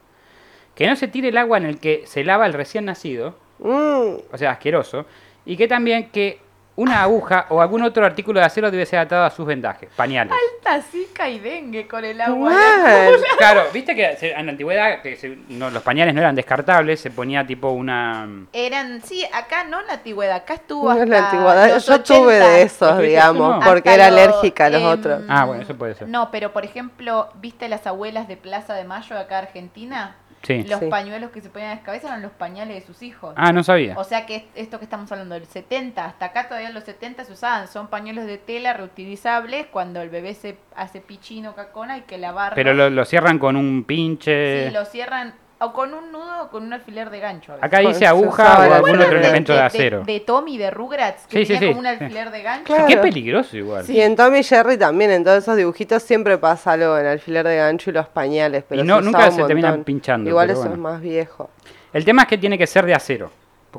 Que 0.74 0.86
no 0.86 0.96
se 0.96 1.06
tire 1.08 1.28
el 1.28 1.36
agua 1.36 1.58
en 1.58 1.66
el 1.66 1.78
que 1.78 2.06
se 2.06 2.24
lava 2.24 2.46
el 2.46 2.54
recién 2.54 2.86
nacido, 2.86 3.36
Mm, 3.58 4.18
o 4.32 4.38
sea, 4.38 4.52
asqueroso. 4.52 5.04
Y 5.48 5.56
que 5.56 5.66
también 5.66 6.10
que 6.10 6.40
una 6.76 7.02
aguja 7.02 7.46
o 7.48 7.60
algún 7.60 7.82
otro 7.82 8.06
artículo 8.06 8.38
de 8.38 8.46
acero 8.46 8.70
debe 8.70 8.86
ser 8.86 9.00
atado 9.00 9.24
a 9.24 9.30
sus 9.30 9.44
vendajes, 9.44 9.88
pañales. 9.96 10.32
Alta 10.32 10.80
zika 10.80 11.28
y 11.28 11.40
dengue 11.40 11.88
con 11.88 12.04
el 12.04 12.20
agua. 12.20 12.52
Claro, 13.38 13.62
viste 13.72 13.96
que 13.96 14.16
se- 14.16 14.30
en 14.32 14.46
la 14.46 14.52
antigüedad 14.52 15.02
que 15.02 15.16
se- 15.16 15.38
no, 15.48 15.70
los 15.70 15.82
pañales 15.82 16.14
no 16.14 16.20
eran 16.20 16.36
descartables, 16.36 17.00
se 17.00 17.10
ponía 17.10 17.44
tipo 17.44 17.70
una... 17.70 18.28
Eran, 18.52 19.02
sí, 19.02 19.24
acá 19.32 19.64
no 19.64 19.80
en 19.80 19.86
la 19.88 19.94
antigüedad, 19.94 20.36
acá 20.36 20.54
estuvo 20.54 20.84
No 20.84 20.90
hasta 20.90 21.02
es 21.02 21.08
la 21.10 21.18
antigüedad. 21.30 21.68
los 21.74 21.86
Yo 21.86 22.00
tuve 22.02 22.36
80. 22.36 22.48
de 22.48 22.62
esos, 22.62 22.88
¿Tuviste 22.90 23.06
digamos, 23.08 23.64
porque 23.64 23.88
Hasta 23.88 23.94
era 23.94 24.10
lo- 24.10 24.16
alérgica 24.22 24.66
a 24.66 24.70
los 24.70 24.82
em, 24.82 24.86
otros. 24.86 25.22
Ah, 25.28 25.44
bueno, 25.46 25.62
eso 25.62 25.74
puede 25.76 25.94
ser. 25.96 26.08
No, 26.08 26.30
pero 26.30 26.52
por 26.52 26.64
ejemplo, 26.64 27.28
¿viste 27.40 27.68
las 27.68 27.86
abuelas 27.88 28.28
de 28.28 28.36
Plaza 28.36 28.74
de 28.74 28.84
Mayo 28.84 29.18
acá 29.18 29.38
Argentina? 29.38 30.14
Sí. 30.42 30.62
Los 30.64 30.80
Sí. 30.80 30.86
pañuelos 30.86 31.30
que 31.30 31.40
se 31.40 31.50
ponían 31.50 31.70
en 31.72 31.76
las 31.78 31.84
cabezas 31.84 32.10
eran 32.10 32.22
los 32.22 32.32
pañales 32.32 32.80
de 32.80 32.86
sus 32.86 33.02
hijos. 33.02 33.34
Ah, 33.36 33.52
no 33.52 33.62
sabía. 33.62 33.98
O 33.98 34.04
sea 34.04 34.24
que 34.26 34.36
es- 34.36 34.44
esto 34.54 34.78
que 34.78 34.84
estamos 34.84 35.10
hablando 35.12 35.34
del 35.34 35.46
70, 35.46 36.04
hasta 36.04 36.26
acá 36.26 36.48
todavía 36.48 36.70
los 36.70 36.84
70 36.84 37.24
se 37.24 37.32
usaban, 37.32 37.66
son 37.68 37.88
pañuelos 37.88 38.24
de 38.26 38.38
tela 38.38 38.72
reutilizables 38.72 39.66
cuando 39.66 40.00
el 40.00 40.10
bebé 40.10 40.34
se 40.34 40.56
hace 40.76 41.00
pichino 41.00 41.54
cacona 41.54 41.94
hay 41.94 42.02
que 42.02 42.18
lavarlo. 42.18 42.54
Pero 42.54 42.74
lo, 42.74 42.88
lo 42.90 43.04
cierran 43.04 43.38
con 43.38 43.56
un 43.56 43.84
pinche... 43.84 44.68
Sí, 44.68 44.74
lo 44.74 44.84
cierran 44.84 45.34
o 45.60 45.72
con 45.72 45.92
un 45.92 46.12
nudo 46.12 46.44
o 46.44 46.48
con 46.50 46.62
un 46.62 46.72
alfiler 46.72 47.10
de 47.10 47.18
gancho. 47.18 47.54
Acá 47.60 47.80
dice 47.80 48.06
aguja 48.06 48.58
o 48.68 48.72
algún 48.74 49.00
otro 49.00 49.18
elemento 49.18 49.52
de 49.52 49.60
acero. 49.60 50.02
De, 50.04 50.20
Tommy, 50.20 50.56
de 50.56 50.70
Rugrats, 50.70 51.26
que 51.26 51.44
Sí, 51.44 51.46
tenía 51.46 51.60
sí, 51.60 51.66
como 51.68 51.80
un 51.80 51.86
alfiler 51.86 52.30
de 52.30 52.42
gancho. 52.42 52.64
Claro. 52.66 52.86
Qué 52.86 52.96
peligroso 52.98 53.56
igual. 53.56 53.84
Sí. 53.84 53.94
Y 53.94 54.00
en 54.00 54.14
Tommy 54.14 54.38
y 54.38 54.44
Jerry 54.44 54.76
también, 54.78 55.10
en 55.10 55.24
todos 55.24 55.38
esos 55.42 55.56
dibujitos 55.56 56.02
siempre 56.02 56.38
pasa 56.38 56.72
algo 56.72 56.96
en 56.96 57.06
alfiler 57.06 57.46
de 57.46 57.56
gancho 57.56 57.90
y 57.90 57.92
los 57.92 58.06
pañales. 58.06 58.64
Pero 58.68 58.82
Y 58.82 58.86
no- 58.86 58.98
se 58.98 59.04
nunca 59.04 59.30
se 59.30 59.42
terminan 59.44 59.82
pinchando, 59.84 60.30
Igual 60.30 60.50
eso 60.50 60.60
bueno. 60.60 60.74
es 60.74 60.80
más 60.80 61.00
viejo. 61.00 61.50
El 61.92 62.04
tema 62.04 62.22
es 62.22 62.28
que 62.28 62.38
tiene 62.38 62.56
que 62.56 62.66
ser 62.66 62.86
de 62.86 62.94
acero. 62.94 63.30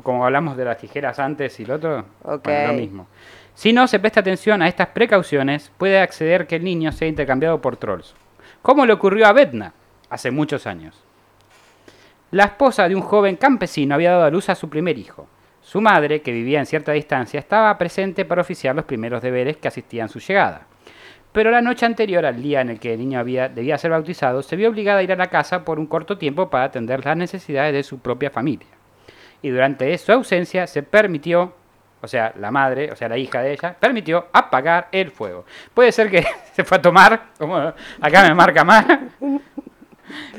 Como 0.02 0.24
hablamos 0.24 0.56
de 0.56 0.64
las 0.64 0.78
tijeras 0.78 1.18
antes 1.18 1.58
y 1.60 1.64
lo 1.66 1.74
otro, 1.76 2.04
Ok. 2.22 2.44
bueno, 2.44 2.68
lo 2.68 2.72
mismo. 2.74 3.06
Si 3.54 3.72
no 3.72 3.86
se 3.88 3.98
presta 3.98 4.20
atención 4.20 4.62
a 4.62 4.68
estas 4.68 4.88
precauciones, 4.88 5.70
puede 5.76 5.98
acceder 6.00 6.46
que 6.46 6.56
el 6.56 6.64
niño 6.64 6.92
sea 6.92 7.08
intercambiado 7.08 7.60
por 7.60 7.76
trolls. 7.76 8.14
Como 8.62 8.86
le 8.86 8.92
ocurrió 8.92 9.26
a 9.26 9.32
Betna 9.32 9.72
hace 10.08 10.30
muchos 10.30 10.66
años. 10.66 10.94
La 12.32 12.44
esposa 12.44 12.88
de 12.88 12.94
un 12.94 13.02
joven 13.02 13.34
campesino 13.34 13.96
había 13.96 14.12
dado 14.12 14.22
a 14.22 14.30
luz 14.30 14.48
a 14.50 14.54
su 14.54 14.68
primer 14.68 14.96
hijo. 14.96 15.26
Su 15.60 15.80
madre, 15.80 16.22
que 16.22 16.30
vivía 16.30 16.60
en 16.60 16.66
cierta 16.66 16.92
distancia, 16.92 17.40
estaba 17.40 17.76
presente 17.76 18.24
para 18.24 18.42
oficiar 18.42 18.76
los 18.76 18.84
primeros 18.84 19.20
deberes 19.20 19.56
que 19.56 19.66
asistían 19.66 20.04
a 20.04 20.08
su 20.08 20.20
llegada. 20.20 20.68
Pero 21.32 21.50
la 21.50 21.60
noche 21.60 21.86
anterior 21.86 22.24
al 22.24 22.40
día 22.40 22.60
en 22.60 22.70
el 22.70 22.78
que 22.78 22.94
el 22.94 23.00
niño 23.00 23.24
debía 23.24 23.78
ser 23.78 23.90
bautizado, 23.90 24.44
se 24.44 24.54
vio 24.54 24.68
obligada 24.68 25.00
a 25.00 25.02
ir 25.02 25.10
a 25.10 25.16
la 25.16 25.26
casa 25.26 25.64
por 25.64 25.80
un 25.80 25.86
corto 25.86 26.18
tiempo 26.18 26.48
para 26.50 26.64
atender 26.64 27.04
las 27.04 27.16
necesidades 27.16 27.72
de 27.72 27.82
su 27.82 27.98
propia 27.98 28.30
familia. 28.30 28.68
Y 29.42 29.48
durante 29.48 29.98
su 29.98 30.12
ausencia 30.12 30.68
se 30.68 30.84
permitió, 30.84 31.52
o 32.00 32.06
sea, 32.06 32.32
la 32.38 32.52
madre, 32.52 32.92
o 32.92 32.96
sea, 32.96 33.08
la 33.08 33.18
hija 33.18 33.42
de 33.42 33.54
ella, 33.54 33.74
permitió 33.78 34.28
apagar 34.32 34.86
el 34.92 35.10
fuego. 35.10 35.44
Puede 35.74 35.90
ser 35.90 36.08
que 36.08 36.24
se 36.52 36.62
fue 36.62 36.78
a 36.78 36.82
tomar, 36.82 37.30
como 37.36 37.56
acá 37.56 38.28
me 38.28 38.34
marca 38.34 38.62
más. 38.62 38.86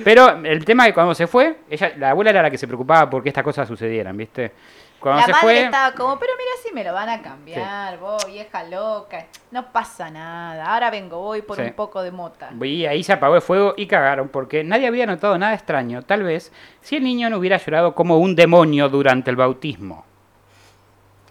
Pero 0.03 0.43
el 0.43 0.63
tema 0.65 0.83
es 0.83 0.89
que 0.89 0.93
cuando 0.93 1.13
se 1.15 1.27
fue, 1.27 1.59
ella, 1.69 1.91
la 1.97 2.11
abuela 2.11 2.29
era 2.31 2.41
la 2.41 2.49
que 2.51 2.57
se 2.57 2.67
preocupaba 2.67 3.09
porque 3.09 3.29
estas 3.29 3.43
cosas 3.43 3.67
sucedieran, 3.67 4.15
¿viste? 4.17 4.51
Cuando 4.99 5.21
la 5.21 5.25
se 5.25 5.31
madre 5.31 5.41
fue, 5.43 5.61
estaba 5.63 5.95
como, 5.95 6.19
pero 6.19 6.33
mira 6.37 6.51
si 6.63 6.71
me 6.73 6.83
lo 6.83 6.93
van 6.93 7.09
a 7.09 7.21
cambiar, 7.23 7.97
vos, 7.97 8.23
vieja 8.27 8.63
loca. 8.65 9.25
No 9.49 9.71
pasa 9.71 10.11
nada. 10.11 10.71
Ahora 10.73 10.91
vengo, 10.91 11.19
voy 11.19 11.41
por 11.41 11.57
Sí. 11.57 11.63
un 11.63 11.73
poco 11.73 12.03
de 12.03 12.11
mota. 12.11 12.51
Y 12.61 12.85
ahí 12.85 13.03
se 13.03 13.11
apagó 13.13 13.35
el 13.35 13.41
fuego 13.41 13.73
y 13.75 13.87
cagaron 13.87 14.29
porque 14.29 14.63
nadie 14.63 14.85
había 14.85 15.07
notado 15.07 15.35
nada 15.39 15.55
extraño, 15.55 16.03
tal 16.03 16.21
vez, 16.21 16.51
si 16.81 16.97
el 16.97 17.03
niño 17.03 17.31
no 17.31 17.37
hubiera 17.37 17.57
llorado 17.57 17.95
como 17.95 18.17
un 18.19 18.35
demonio 18.35 18.89
durante 18.89 19.31
el 19.31 19.35
bautismo. 19.37 20.05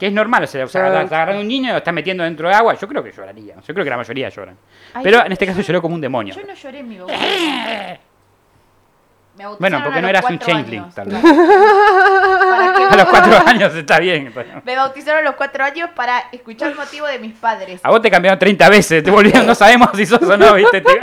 Que 0.01 0.07
es 0.07 0.13
normal, 0.15 0.43
o 0.45 0.47
sea, 0.47 0.65
o 0.65 0.67
sea, 0.69 1.03
está 1.03 1.17
agarrando 1.17 1.43
un 1.43 1.47
niño 1.49 1.69
y 1.69 1.73
lo 1.73 1.77
está 1.79 1.93
metiendo 1.93 2.25
dentro 2.25 2.49
de 2.49 2.55
agua, 2.55 2.75
yo 2.75 2.89
creo 2.89 3.05
que 3.05 3.13
lloraría, 3.13 3.55
yo 3.61 3.75
creo 3.75 3.85
que 3.85 3.91
la 3.91 3.99
mayoría 3.99 4.31
lloran. 4.31 4.57
Ay, 4.95 5.03
Pero 5.05 5.25
en 5.27 5.31
este 5.31 5.47
caso 5.47 5.61
lloró 5.61 5.81
como 5.83 5.95
un 5.95 6.01
demonio. 6.01 6.35
Yo 6.35 6.43
no 6.45 6.55
lloré 6.55 6.79
en 6.79 6.89
mi 6.89 6.99
bautismo. 6.99 7.21
Me 9.41 9.57
Bueno, 9.59 9.81
porque 9.83 10.03
no 10.03 10.09
eras 10.09 10.25
un 10.29 10.39
changeling, 10.39 10.91
tal 10.91 11.09
vez. 11.11 11.23
A 12.91 12.97
los 12.97 13.07
cuatro 13.07 13.33
años 13.47 13.75
está 13.75 13.99
bien. 13.99 14.33
Me 14.65 14.77
bautizaron 14.77 15.21
a 15.21 15.23
los 15.23 15.35
cuatro 15.35 15.65
años 15.65 15.91
para 15.95 16.25
escuchar 16.33 16.71
el 16.71 16.77
motivo 16.77 17.07
de 17.07 17.19
mis 17.19 17.35
padres. 17.35 17.81
A 17.83 17.91
vos 17.91 18.01
te 18.03 18.11
cambiaron 18.11 18.39
30 18.39 18.69
veces, 18.69 19.03
te 19.03 19.11
volvieron, 19.11 19.47
no 19.47 19.55
sabemos 19.55 19.91
si 19.95 20.07
sos 20.07 20.23
o 20.23 20.37
no, 20.37 20.55
¿viste? 20.55 20.81
Te 20.81 21.01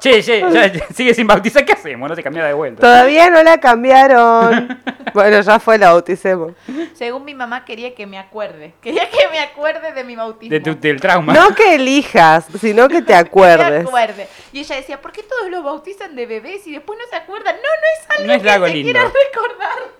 che, 0.00 0.22
che, 0.22 0.40
ya, 0.40 0.72
sigue 0.94 1.14
sin 1.14 1.26
bautizar, 1.26 1.64
¿qué 1.64 1.72
hacemos? 1.72 2.08
No 2.08 2.16
te 2.16 2.22
cambió 2.22 2.44
de 2.44 2.52
vuelta. 2.52 2.80
Todavía 2.80 3.30
no 3.30 3.42
la 3.42 3.58
cambiaron. 3.58 4.80
bueno, 5.14 5.40
ya 5.40 5.58
fue, 5.58 5.78
la 5.78 5.88
bauticemos. 5.92 6.52
Según 6.94 7.24
mi 7.24 7.34
mamá 7.34 7.64
quería 7.64 7.94
que 7.94 8.06
me 8.06 8.18
acuerde. 8.18 8.74
Quería 8.80 9.08
que 9.10 9.28
me 9.30 9.38
acuerde 9.40 9.92
de 9.92 10.04
mi 10.04 10.16
bautismo. 10.16 10.52
De 10.52 10.60
tu- 10.60 10.78
del 10.80 11.00
trauma. 11.00 11.32
No 11.32 11.54
que 11.54 11.74
elijas, 11.74 12.46
sino 12.60 12.88
que 12.88 13.02
te 13.02 13.14
acuerdes. 13.14 13.86
acuerde. 13.86 14.28
Y 14.52 14.60
ella 14.60 14.76
decía, 14.76 15.00
¿por 15.00 15.12
qué 15.12 15.22
todos 15.22 15.50
los 15.50 15.62
bautizan 15.62 16.16
de 16.16 16.26
bebés 16.26 16.66
y 16.66 16.72
después 16.72 16.98
no 16.98 17.04
se 17.08 17.16
acuerdan? 17.16 17.56
No, 17.56 17.62
no 17.62 17.68
es 17.94 18.10
algo 18.10 18.26
No 18.26 18.32
es 18.32 18.42
que 18.72 18.78
se 18.78 18.82
quiera 18.82 19.02
recordar. 19.02 19.99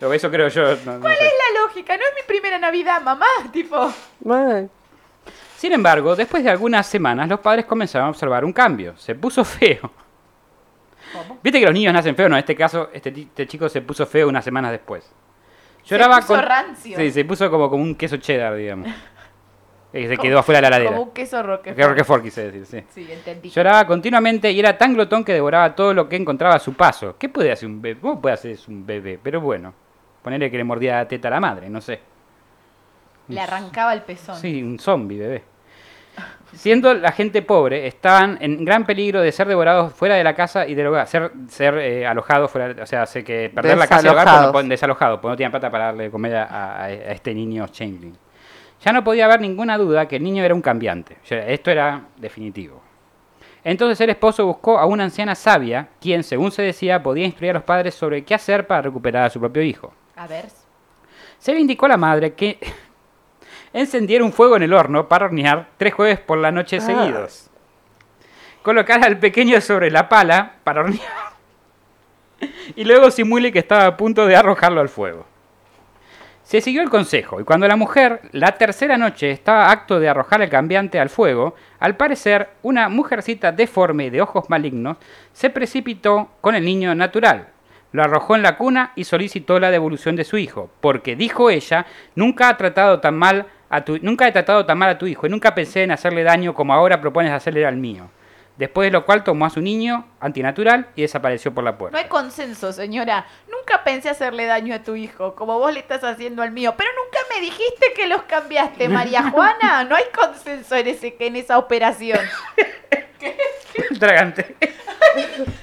Pero 0.00 0.12
Eso 0.12 0.30
creo 0.30 0.48
yo. 0.48 0.62
no- 0.84 0.94
no 0.94 1.00
¿Cuál 1.00 1.16
sé. 1.16 1.26
es 1.26 1.32
la 1.32 1.60
lógica? 1.62 1.96
No 1.96 2.02
es 2.02 2.10
mi 2.16 2.22
primera 2.26 2.58
Navidad, 2.58 3.00
mamá. 3.02 3.26
Tipo, 3.52 3.92
Mal. 4.24 4.68
Sin 5.56 5.72
embargo, 5.72 6.16
después 6.16 6.42
de 6.42 6.50
algunas 6.50 6.86
semanas, 6.86 7.28
los 7.28 7.38
padres 7.40 7.66
comenzaron 7.66 8.06
a 8.06 8.10
observar 8.10 8.44
un 8.44 8.52
cambio. 8.52 8.96
Se 8.96 9.14
puso 9.14 9.44
feo. 9.44 9.92
¿Cómo? 11.12 11.38
Viste 11.42 11.58
que 11.60 11.66
los 11.66 11.74
niños 11.74 11.92
nacen 11.92 12.14
feos, 12.16 12.30
no, 12.30 12.36
en 12.36 12.40
este 12.40 12.54
caso, 12.56 12.88
este, 12.92 13.10
este 13.10 13.46
chico 13.46 13.68
se 13.68 13.82
puso 13.82 14.06
feo 14.06 14.28
unas 14.28 14.44
semanas 14.44 14.70
después. 14.70 15.10
Lloraba 15.84 16.16
puso 16.20 16.34
con. 16.34 16.42
rancio. 16.44 16.96
Sí, 16.96 17.10
se 17.10 17.24
puso 17.24 17.50
como, 17.50 17.68
como 17.68 17.82
un 17.82 17.94
queso 17.94 18.16
cheddar, 18.18 18.54
digamos. 18.54 18.88
Y 19.92 20.06
se 20.08 20.16
quedó 20.16 20.38
afuera 20.38 20.58
de 20.58 20.62
la 20.62 20.68
heladera. 20.68 20.90
como 20.92 21.02
un 21.02 21.10
queso 21.12 21.42
roquefort. 21.42 21.76
Que 21.76 21.86
Roquefort 21.88 22.22
quise 22.22 22.50
decir, 22.50 22.64
sí. 22.66 22.84
Sí, 23.04 23.12
entendí. 23.12 23.50
Lloraba 23.50 23.86
continuamente 23.86 24.50
y 24.52 24.60
era 24.60 24.78
tan 24.78 24.94
glotón 24.94 25.24
que 25.24 25.32
devoraba 25.34 25.74
todo 25.74 25.92
lo 25.92 26.08
que 26.08 26.16
encontraba 26.16 26.54
a 26.54 26.58
su 26.60 26.74
paso. 26.74 27.16
¿Qué 27.18 27.28
puede 27.28 27.50
hacer 27.50 27.68
un 27.68 27.82
bebé? 27.82 28.00
¿Cómo 28.00 28.20
puede 28.20 28.34
hacer 28.34 28.52
eso 28.52 28.70
un 28.70 28.86
bebé? 28.86 29.18
Pero 29.22 29.40
bueno, 29.40 29.74
ponerle 30.22 30.50
que 30.50 30.56
le 30.56 30.64
mordía 30.64 30.96
la 30.96 31.08
teta 31.08 31.28
a 31.28 31.30
la 31.32 31.40
madre, 31.40 31.68
no 31.70 31.80
sé. 31.80 32.00
Le 33.28 33.40
arrancaba 33.40 33.92
el 33.94 34.02
pezón. 34.02 34.36
Sí, 34.36 34.62
un 34.62 34.78
zombie, 34.78 35.18
bebé. 35.18 35.42
Siendo 36.52 36.92
la 36.94 37.12
gente 37.12 37.42
pobre, 37.42 37.86
estaban 37.86 38.36
en 38.40 38.64
gran 38.64 38.84
peligro 38.84 39.20
de 39.20 39.30
ser 39.30 39.46
devorados 39.46 39.92
fuera 39.92 40.16
de 40.16 40.24
la 40.24 40.34
casa 40.34 40.66
y 40.66 40.74
del 40.74 40.88
hogar, 40.88 41.06
ser, 41.06 41.30
ser 41.48 41.78
eh, 41.78 42.04
alojados 42.06 42.50
fuera, 42.50 42.82
o 42.82 42.86
sea, 42.86 43.06
sé 43.06 43.22
que 43.22 43.50
perder 43.54 43.78
la 43.78 43.86
casa 43.86 44.02
y 44.02 44.06
el 44.08 44.12
hogar 44.12 44.26
no 44.52 44.62
desalojados, 44.68 45.20
porque 45.20 45.30
no 45.32 45.36
tenían 45.36 45.52
plata 45.52 45.70
para 45.70 45.84
darle 45.86 46.04
de 46.04 46.10
comer 46.10 46.34
a, 46.34 46.44
a- 46.44 46.84
a 46.84 46.90
este 46.92 47.32
niño 47.32 47.68
changeling. 47.68 48.16
Ya 48.84 48.92
no 48.92 49.04
podía 49.04 49.26
haber 49.26 49.40
ninguna 49.40 49.78
duda 49.78 50.08
que 50.08 50.16
el 50.16 50.24
niño 50.24 50.42
era 50.42 50.52
un 50.54 50.62
cambiante. 50.62 51.18
O 51.22 51.26
sea, 51.26 51.46
esto 51.46 51.70
era 51.70 52.02
definitivo. 52.16 52.82
Entonces 53.62 54.00
el 54.00 54.10
esposo 54.10 54.44
buscó 54.46 54.78
a 54.78 54.86
una 54.86 55.04
anciana 55.04 55.34
sabia, 55.36 55.88
quien, 56.00 56.24
según 56.24 56.50
se 56.50 56.62
decía, 56.62 57.00
podía 57.02 57.26
instruir 57.26 57.50
a 57.50 57.54
los 57.54 57.62
padres 57.62 57.94
sobre 57.94 58.24
qué 58.24 58.34
hacer 58.34 58.66
para 58.66 58.82
recuperar 58.82 59.24
a 59.26 59.30
su 59.30 59.38
propio 59.38 59.62
hijo. 59.62 59.92
A 60.20 60.26
ver. 60.26 60.48
Se 61.38 61.54
le 61.54 61.60
indicó 61.60 61.86
a 61.86 61.88
la 61.88 61.96
madre 61.96 62.34
que 62.34 62.58
encendiera 63.72 64.22
un 64.22 64.34
fuego 64.34 64.56
en 64.56 64.62
el 64.62 64.74
horno 64.74 65.08
para 65.08 65.24
hornear 65.24 65.70
tres 65.78 65.94
jueves 65.94 66.20
por 66.20 66.36
la 66.36 66.50
noche 66.52 66.76
Ah. 66.76 66.80
seguidos. 66.80 67.48
Colocar 68.62 69.02
al 69.02 69.18
pequeño 69.18 69.58
sobre 69.62 69.90
la 69.90 70.10
pala 70.10 70.56
para 70.62 70.82
hornear. 70.82 71.30
Y 72.76 72.84
luego 72.84 73.10
simule 73.10 73.50
que 73.50 73.58
estaba 73.60 73.86
a 73.86 73.96
punto 73.96 74.26
de 74.26 74.36
arrojarlo 74.36 74.82
al 74.82 74.90
fuego. 74.90 75.24
Se 76.42 76.60
siguió 76.60 76.82
el 76.82 76.90
consejo 76.90 77.40
y 77.40 77.44
cuando 77.44 77.66
la 77.66 77.76
mujer, 77.76 78.20
la 78.32 78.52
tercera 78.52 78.98
noche, 78.98 79.30
estaba 79.30 79.70
acto 79.70 80.00
de 80.00 80.08
arrojar 80.08 80.42
el 80.42 80.50
cambiante 80.50 81.00
al 81.00 81.08
fuego, 81.08 81.54
al 81.78 81.96
parecer 81.96 82.50
una 82.62 82.88
mujercita 82.90 83.52
deforme 83.52 84.10
de 84.10 84.20
ojos 84.20 84.50
malignos 84.50 84.98
se 85.32 85.48
precipitó 85.48 86.30
con 86.42 86.54
el 86.54 86.64
niño 86.64 86.94
natural. 86.94 87.48
Lo 87.92 88.02
arrojó 88.02 88.36
en 88.36 88.42
la 88.42 88.56
cuna 88.56 88.92
y 88.94 89.04
solicitó 89.04 89.58
la 89.58 89.70
devolución 89.70 90.14
de 90.16 90.24
su 90.24 90.36
hijo, 90.38 90.70
porque 90.80 91.16
dijo 91.16 91.50
ella, 91.50 91.86
nunca 92.14 92.48
ha 92.48 92.56
tratado 92.56 93.00
tan 93.00 93.16
mal 93.16 93.46
a 93.68 93.84
tu, 93.84 93.98
nunca 94.00 94.26
he 94.28 94.32
tratado 94.32 94.64
tan 94.66 94.78
mal 94.78 94.90
a 94.90 94.98
tu 94.98 95.06
hijo 95.06 95.26
y 95.26 95.30
nunca 95.30 95.54
pensé 95.54 95.82
en 95.82 95.90
hacerle 95.90 96.22
daño 96.22 96.54
como 96.54 96.72
ahora 96.72 97.00
propones 97.00 97.32
hacerle 97.32 97.66
al 97.66 97.76
mío. 97.76 98.10
Después 98.56 98.88
de 98.88 98.90
lo 98.92 99.06
cual 99.06 99.24
tomó 99.24 99.46
a 99.46 99.50
su 99.50 99.60
niño 99.62 100.06
antinatural 100.20 100.88
y 100.94 101.02
desapareció 101.02 101.54
por 101.54 101.64
la 101.64 101.72
No 101.72 101.78
puerta. 101.78 101.98
hay 101.98 102.08
consenso, 102.08 102.72
señora. 102.74 103.24
Nunca 103.50 103.82
pensé 103.84 104.10
hacerle 104.10 104.44
daño 104.44 104.74
a 104.74 104.82
tu 104.82 104.96
hijo, 104.96 105.34
como 105.34 105.58
vos 105.58 105.72
le 105.72 105.80
estás 105.80 106.04
haciendo 106.04 106.42
al 106.42 106.50
mío. 106.50 106.74
Pero 106.76 106.90
nunca 107.02 107.18
me 107.34 107.40
dijiste 107.40 107.86
que 107.96 108.06
los 108.06 108.22
cambiaste, 108.24 108.88
María 108.90 109.30
Juana. 109.30 109.84
No 109.84 109.96
hay 109.96 110.04
consenso 110.14 110.76
en, 110.76 110.88
ese, 110.88 111.16
en 111.20 111.36
esa 111.36 111.56
operación. 111.56 112.18
Tragante. 113.98 114.56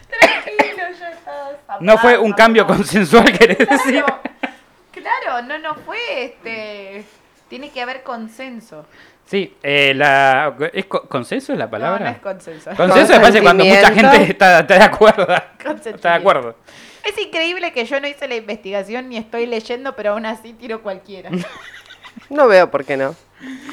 Tranquilo, 0.09 0.83
ya 0.99 1.09
estás 1.11 1.81
No 1.81 1.97
fue 1.97 2.17
un 2.17 2.33
cambio 2.33 2.65
consensual, 2.67 3.31
querés 3.37 3.57
decir. 3.59 4.03
Claro, 4.03 4.21
claro, 4.91 5.41
no, 5.47 5.57
no 5.59 5.75
fue 5.75 5.97
este. 6.25 7.03
Tiene 7.49 7.69
que 7.71 7.81
haber 7.81 8.03
consenso. 8.03 8.85
Sí, 9.25 9.55
eh, 9.61 9.93
la, 9.93 10.55
¿es 10.73 10.85
co- 10.85 11.03
consenso 11.07 11.51
es 11.53 11.59
la 11.59 11.65
No, 11.65 11.71
palabra? 11.71 12.05
no 12.05 12.11
es 12.11 12.19
consenso. 12.19 12.71
Consenso 12.75 13.13
parece 13.19 13.41
cuando 13.41 13.63
mucha 13.65 13.91
gente 13.91 14.23
está, 14.31 14.59
está 14.61 14.73
de 14.75 14.83
acuerdo. 14.83 15.27
Está 15.85 16.09
de 16.11 16.15
acuerdo. 16.15 16.55
Es 17.05 17.17
increíble 17.21 17.71
que 17.73 17.85
yo 17.85 17.99
no 18.01 18.07
hice 18.07 18.27
la 18.27 18.35
investigación 18.35 19.07
ni 19.09 19.17
estoy 19.17 19.45
leyendo, 19.45 19.95
pero 19.95 20.11
aún 20.11 20.25
así 20.25 20.53
tiro 20.53 20.81
cualquiera. 20.81 21.29
No 22.29 22.47
veo 22.47 22.69
por 22.69 22.83
qué 22.83 22.97
no. 22.97 23.15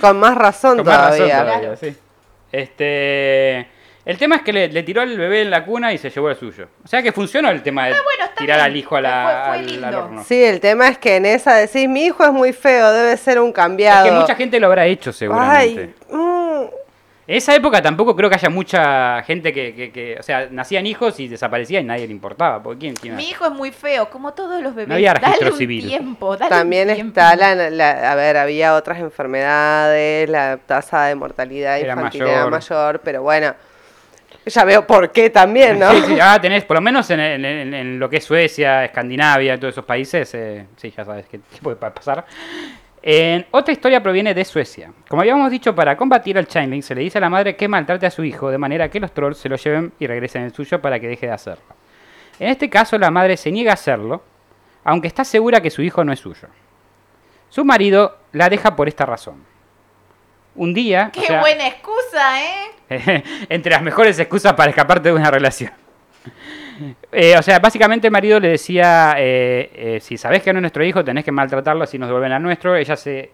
Con 0.00 0.20
más 0.20 0.36
razón 0.36 0.76
Con 0.76 0.86
más 0.86 0.96
razón 0.96 1.16
todavía. 1.28 1.38
todavía, 1.42 1.60
Claro. 1.60 1.76
sí. 1.76 1.96
Este, 2.54 3.66
el 4.04 4.18
tema 4.18 4.36
es 4.36 4.42
que 4.42 4.52
le, 4.52 4.68
le 4.68 4.82
tiró 4.82 5.00
al 5.02 5.16
bebé 5.16 5.42
en 5.42 5.50
la 5.50 5.64
cuna 5.64 5.92
y 5.92 5.98
se 5.98 6.10
llevó 6.10 6.28
el 6.30 6.36
suyo. 6.36 6.68
O 6.84 6.88
sea 6.88 7.02
que 7.02 7.12
funcionó 7.12 7.50
el 7.50 7.62
tema 7.62 7.86
de 7.86 7.92
Ah, 7.94 7.98
bueno, 8.04 8.30
tirar 8.36 8.58
bien. 8.58 8.66
al 8.70 8.76
hijo 8.76 8.96
a 8.96 9.00
la, 9.00 9.22
Fue- 9.24 9.32
fue 9.48 9.58
al- 9.58 9.66
lindo. 9.66 9.86
al 9.86 9.94
horno. 9.94 10.24
Sí, 10.24 10.42
el 10.44 10.60
tema 10.60 10.88
es 10.88 10.98
que 10.98 11.16
en 11.16 11.26
esa 11.26 11.54
decís, 11.56 11.88
mi 11.88 12.04
hijo 12.06 12.24
es 12.24 12.32
muy 12.32 12.52
feo, 12.52 12.92
debe 12.92 13.16
ser 13.16 13.40
un 13.40 13.48
Es 13.48 13.54
cambiado. 13.54 14.04
que 14.04 14.12
mucha 14.12 14.34
gente 14.34 14.60
lo 14.60 14.66
habrá 14.66 14.86
hecho 14.86 15.12
seguramente. 15.12 15.94
Ay, 16.10 16.16
mm, 16.16 16.33
En 17.26 17.36
esa 17.36 17.54
época 17.54 17.80
tampoco 17.80 18.14
creo 18.14 18.28
que 18.28 18.34
haya 18.36 18.50
mucha 18.50 19.22
gente 19.22 19.50
que, 19.52 19.74
que- 19.74 19.90
que- 19.90 20.16
o 20.20 20.22
sea, 20.22 20.46
nacían 20.50 20.86
hijos 20.86 21.18
y 21.20 21.28
desaparecían 21.28 21.84
y 21.84 21.86
nadie 21.86 22.06
le 22.06 22.12
importaba. 22.12 22.62
Porque 22.62 22.80
¿quién, 22.80 22.94
quién 22.94 23.16
Mi 23.16 23.30
hijo 23.30 23.46
es 23.46 23.50
muy 23.52 23.72
feo, 23.72 24.10
como 24.10 24.34
todos 24.34 24.62
los 24.62 24.74
bebés. 24.74 24.88
No 24.88 24.94
había 24.94 25.14
registro 25.14 25.38
dale 25.40 25.52
un 25.52 25.58
civil. 25.58 25.86
tiempo, 25.88 26.36
dale 26.36 26.50
También 26.50 26.88
un 26.90 26.94
tiempo. 26.94 27.18
está 27.20 27.34
la, 27.34 27.70
la- 27.70 28.12
a 28.12 28.14
ver, 28.14 28.36
había 28.36 28.74
otras 28.74 28.98
enfermedades, 28.98 30.28
la 30.28 30.58
tasa 30.66 31.04
de 31.06 31.14
mortalidad 31.14 31.78
Era 31.78 31.94
infantil 31.94 32.22
mayor. 32.24 32.36
era 32.36 32.46
mayor, 32.50 33.00
pero 33.02 33.22
bueno, 33.22 33.54
ya 34.44 34.64
veo 34.64 34.86
por 34.86 35.10
qué 35.10 35.30
también, 35.30 35.78
¿no? 35.78 35.90
Sí, 35.92 36.02
sí, 36.06 36.18
ah, 36.20 36.38
tenés, 36.38 36.64
por 36.64 36.76
lo 36.76 36.82
menos 36.82 37.08
en, 37.08 37.20
en- 37.20 37.44
en- 37.46 37.72
en 37.72 37.98
lo 37.98 38.10
que 38.10 38.18
es 38.18 38.24
Suecia, 38.24 38.84
Escandinavia, 38.84 39.58
todos 39.58 39.72
esos 39.72 39.86
países, 39.86 40.34
eh, 40.34 40.66
sí, 40.76 40.92
ya 40.94 41.02
sabes 41.06 41.24
qué, 41.26 41.38
qué 41.38 41.58
puede 41.62 41.76
pa- 41.76 41.94
pasar. 41.94 42.26
En- 43.06 43.44
otra 43.50 43.72
historia 43.72 44.02
proviene 44.02 44.32
de 44.32 44.44
Suecia. 44.46 44.90
Como 45.08 45.20
habíamos 45.20 45.50
dicho, 45.50 45.74
para 45.74 45.94
combatir 45.94 46.38
al 46.38 46.46
changeling 46.46 46.82
se 46.82 46.94
le 46.94 47.02
dice 47.02 47.18
a 47.18 47.20
la 47.20 47.28
madre 47.28 47.54
que 47.54 47.68
maltrate 47.68 48.06
a 48.06 48.10
su 48.10 48.24
hijo 48.24 48.50
de 48.50 48.56
manera 48.56 48.88
que 48.88 48.98
los 48.98 49.12
trolls 49.12 49.36
se 49.36 49.50
lo 49.50 49.56
lleven 49.56 49.92
y 49.98 50.06
regresen 50.06 50.42
el 50.44 50.54
suyo 50.54 50.80
para 50.80 50.98
que 50.98 51.06
deje 51.08 51.26
de 51.26 51.32
hacerlo. 51.32 51.64
En 52.38 52.48
este 52.48 52.70
caso, 52.70 52.96
la 52.98 53.10
madre 53.10 53.36
se 53.36 53.52
niega 53.52 53.72
a 53.72 53.74
hacerlo, 53.74 54.22
aunque 54.84 55.08
está 55.08 55.22
segura 55.22 55.60
que 55.60 55.70
su 55.70 55.82
hijo 55.82 56.02
no 56.02 56.12
es 56.14 56.20
suyo. 56.20 56.48
Su 57.50 57.62
marido 57.64 58.16
la 58.32 58.48
deja 58.48 58.74
por 58.74 58.88
esta 58.88 59.04
razón. 59.04 59.44
Un 60.54 60.72
día, 60.72 61.08
o 61.10 61.12
Qué 61.12 61.26
sea, 61.26 61.40
buena 61.40 61.66
excusa, 61.68 62.42
¿eh? 62.42 63.22
entre 63.50 63.72
las 63.72 63.82
mejores 63.82 64.18
excusas 64.18 64.54
para 64.54 64.70
escaparte 64.70 65.10
de 65.10 65.14
una 65.14 65.30
relación. 65.30 65.72
Eh, 67.12 67.36
o 67.38 67.42
sea, 67.42 67.58
básicamente 67.58 68.08
el 68.08 68.12
marido 68.12 68.40
le 68.40 68.48
decía, 68.48 69.14
eh, 69.18 69.70
eh, 69.74 70.00
si 70.00 70.16
sabés 70.16 70.42
que 70.42 70.52
no 70.52 70.58
es 70.58 70.62
nuestro 70.62 70.84
hijo, 70.84 71.04
tenés 71.04 71.24
que 71.24 71.32
maltratarlo, 71.32 71.84
así 71.84 71.98
nos 71.98 72.08
devuelven 72.08 72.32
al 72.32 72.42
nuestro. 72.42 72.76
Ella 72.76 72.96
se 72.96 73.30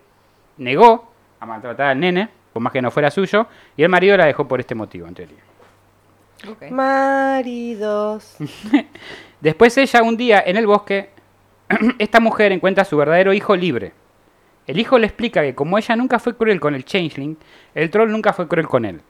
negó 0.58 1.10
a 1.38 1.46
maltratar 1.46 1.88
al 1.88 2.00
nene, 2.00 2.28
por 2.52 2.62
más 2.62 2.72
que 2.72 2.82
no 2.82 2.90
fuera 2.90 3.10
suyo, 3.10 3.46
y 3.76 3.82
el 3.82 3.88
marido 3.88 4.16
la 4.16 4.26
dejó 4.26 4.46
por 4.46 4.60
este 4.60 4.74
motivo, 4.74 5.06
en 5.06 5.14
teoría. 5.14 5.38
Maridos. 6.70 8.36
Después 9.40 9.76
ella, 9.78 10.02
un 10.02 10.16
día 10.16 10.42
en 10.44 10.56
el 10.56 10.66
bosque, 10.66 11.10
esta 11.98 12.20
mujer 12.20 12.52
encuentra 12.52 12.82
a 12.82 12.84
su 12.84 12.96
verdadero 12.96 13.32
hijo 13.32 13.56
libre. 13.56 13.92
El 14.66 14.78
hijo 14.78 14.98
le 14.98 15.06
explica 15.06 15.42
que 15.42 15.54
como 15.54 15.78
ella 15.78 15.96
nunca 15.96 16.18
fue 16.18 16.36
cruel 16.36 16.60
con 16.60 16.74
el 16.74 16.84
changeling, 16.84 17.36
el 17.74 17.90
troll 17.90 18.10
nunca 18.10 18.32
fue 18.32 18.46
cruel 18.46 18.68
con 18.68 18.84
él. 18.84 19.00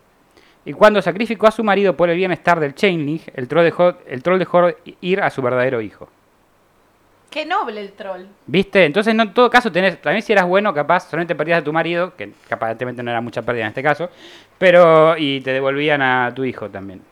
Y 0.64 0.72
cuando 0.72 1.00
sacrificó 1.00 1.46
a 1.46 1.50
su 1.50 1.64
marido 1.64 1.96
por 1.96 2.10
el 2.10 2.16
bienestar 2.16 2.60
del 2.60 2.74
changeling, 2.74 3.20
el 3.34 3.48
troll 3.48 3.64
dejó, 3.64 3.94
el 4.06 4.22
troll 4.22 4.38
dejó 4.38 4.68
ir 5.00 5.20
a 5.20 5.30
su 5.30 5.40
verdadero 5.40 5.80
hijo. 5.80 6.08
Qué 7.30 7.46
noble 7.46 7.80
el 7.80 7.92
troll. 7.92 8.22
¿Viste? 8.46 8.84
Entonces, 8.84 9.14
no, 9.14 9.22
en 9.22 9.32
todo 9.32 9.48
caso, 9.48 9.70
tenés, 9.70 10.02
también 10.02 10.22
si 10.22 10.32
eras 10.32 10.46
bueno, 10.46 10.74
capaz, 10.74 11.08
solamente 11.08 11.36
perdías 11.36 11.60
a 11.60 11.64
tu 11.64 11.72
marido, 11.72 12.14
que 12.16 12.32
aparentemente 12.50 13.02
no 13.02 13.10
era 13.10 13.20
mucha 13.20 13.42
pérdida 13.42 13.64
en 13.64 13.68
este 13.68 13.82
caso, 13.82 14.10
pero, 14.58 15.16
y 15.16 15.40
te 15.40 15.52
devolvían 15.52 16.02
a 16.02 16.32
tu 16.34 16.44
hijo 16.44 16.68
también. 16.68 17.02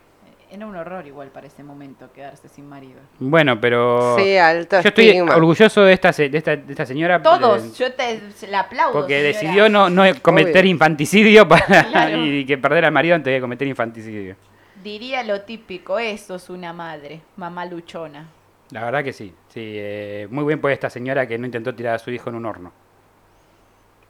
Era 0.51 0.65
un 0.65 0.75
horror 0.75 1.05
igual 1.05 1.27
para 1.29 1.45
ese 1.45 1.63
momento 1.63 2.11
quedarse 2.11 2.49
sin 2.49 2.67
marido. 2.67 2.99
Bueno, 3.19 3.61
pero... 3.61 4.15
Sí, 4.17 4.35
alto 4.35 4.81
Yo 4.81 4.89
estoy 4.89 5.09
estigma. 5.09 5.35
orgulloso 5.35 5.81
de 5.83 5.93
esta, 5.93 6.11
se- 6.11 6.27
de 6.29 6.37
esta, 6.39 6.55
de 6.55 6.71
esta 6.73 6.87
señora. 6.87 7.21
Todos, 7.21 7.63
eh, 7.65 7.71
yo 7.77 7.93
te 7.93 8.19
la 8.49 8.61
aplaudo. 8.61 8.93
Porque 8.93 9.13
señora. 9.13 9.27
decidió 9.27 9.69
no, 9.69 9.89
no 9.91 10.03
cometer 10.23 10.61
Obvio. 10.63 10.71
infanticidio 10.71 11.47
para, 11.47 11.83
Claro. 11.89 12.25
y 12.25 12.45
que 12.45 12.57
perder 12.57 12.85
al 12.85 12.91
marido 12.91 13.13
antes 13.15 13.31
de 13.31 13.39
cometer 13.39 13.67
infanticidio. 13.67 14.35
Diría 14.83 15.23
lo 15.23 15.41
típico, 15.41 15.99
eso 15.99 16.35
es 16.35 16.49
una 16.49 16.73
madre, 16.73 17.21
mamá 17.35 17.65
luchona. 17.65 18.25
La 18.71 18.83
verdad 18.85 19.03
que 19.03 19.13
sí. 19.13 19.33
sí 19.49 19.59
eh, 19.75 20.27
muy 20.31 20.45
bien 20.45 20.59
por 20.61 20.71
esta 20.71 20.89
señora 20.89 21.27
que 21.27 21.37
no 21.37 21.45
intentó 21.45 21.75
tirar 21.75 21.95
a 21.95 21.99
su 21.99 22.09
hijo 22.11 22.29
en 22.31 22.35
un 22.37 22.45
horno. 22.47 22.71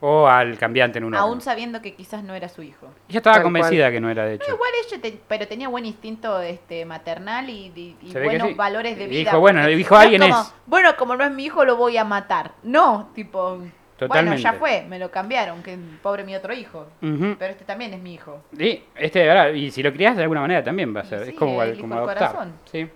O 0.01 0.27
al 0.27 0.57
cambiante 0.57 0.97
en 0.99 1.03
un 1.03 1.13
horno. 1.13 1.25
Aún 1.25 1.41
sabiendo 1.41 1.81
que 1.81 1.93
quizás 1.93 2.23
no 2.23 2.33
era 2.33 2.47
su 2.47 2.61
hijo. 2.63 2.87
Ella 3.09 3.17
estaba 3.19 3.35
Tal 3.35 3.43
convencida 3.43 3.91
que 3.91 3.99
no 3.99 4.09
era 4.09 4.23
de 4.23 4.37
No, 4.37 4.43
hecho. 4.43 4.53
igual 4.55 4.71
ella, 4.87 5.01
te- 5.01 5.19
pero 5.27 5.47
tenía 5.47 5.67
buen 5.67 5.85
instinto 5.85 6.39
este, 6.41 6.85
maternal 6.85 7.49
y, 7.49 7.71
y- 7.75 7.97
y 8.01 8.11
Se 8.11 8.19
ve 8.19 8.21
que 8.21 8.29
buenos 8.29 8.47
sí. 8.49 8.53
valores 8.53 8.97
de 8.97 9.03
Y 9.05 9.07
vida. 9.07 9.19
dijo, 9.31 9.39
bueno, 9.41 9.59
porque 9.61 9.75
dijo, 9.75 9.95
no 9.95 9.99
alguien 10.01 10.21
como, 10.21 10.39
es. 10.41 10.53
Bueno, 10.67 10.95
como 10.97 11.15
no 11.17 11.23
es 11.25 11.31
mi 11.31 11.45
hijo, 11.45 11.65
lo 11.65 11.75
voy 11.75 11.97
a 11.97 12.05
matar. 12.05 12.51
No, 12.63 13.09
tipo, 13.13 13.59
Totalmente. 13.97 14.07
bueno, 14.07 14.35
ya 14.41 14.53
fue, 14.53 14.85
me 14.87 14.99
lo 14.99 15.11
cambiaron, 15.11 15.61
que 15.63 15.77
pobre 16.01 16.23
mi 16.23 16.33
otro 16.33 16.53
hijo. 16.53 16.87
Ujú. 17.01 17.35
Pero 17.37 17.51
este 17.51 17.65
también 17.65 17.93
es 17.93 17.99
mi 18.01 18.13
hijo. 18.13 18.41
Y, 18.57 18.81
este, 18.95 19.27
ahora, 19.29 19.51
y 19.51 19.69
si 19.71 19.83
lo 19.83 19.91
criás 19.91 20.15
de 20.15 20.21
alguna 20.23 20.39
manera 20.39 20.63
también 20.63 20.95
va 20.95 21.01
a 21.01 21.03
Y 21.03 21.07
ser. 21.07 21.23
sí, 21.25 21.31
es 21.31 21.35
como, 21.37 21.61
elijo 21.61 21.81
como 21.81 21.95
el 21.95 21.99
adoptar. 21.99 22.17
corazón. 22.31 22.53
Sí. 22.71 22.87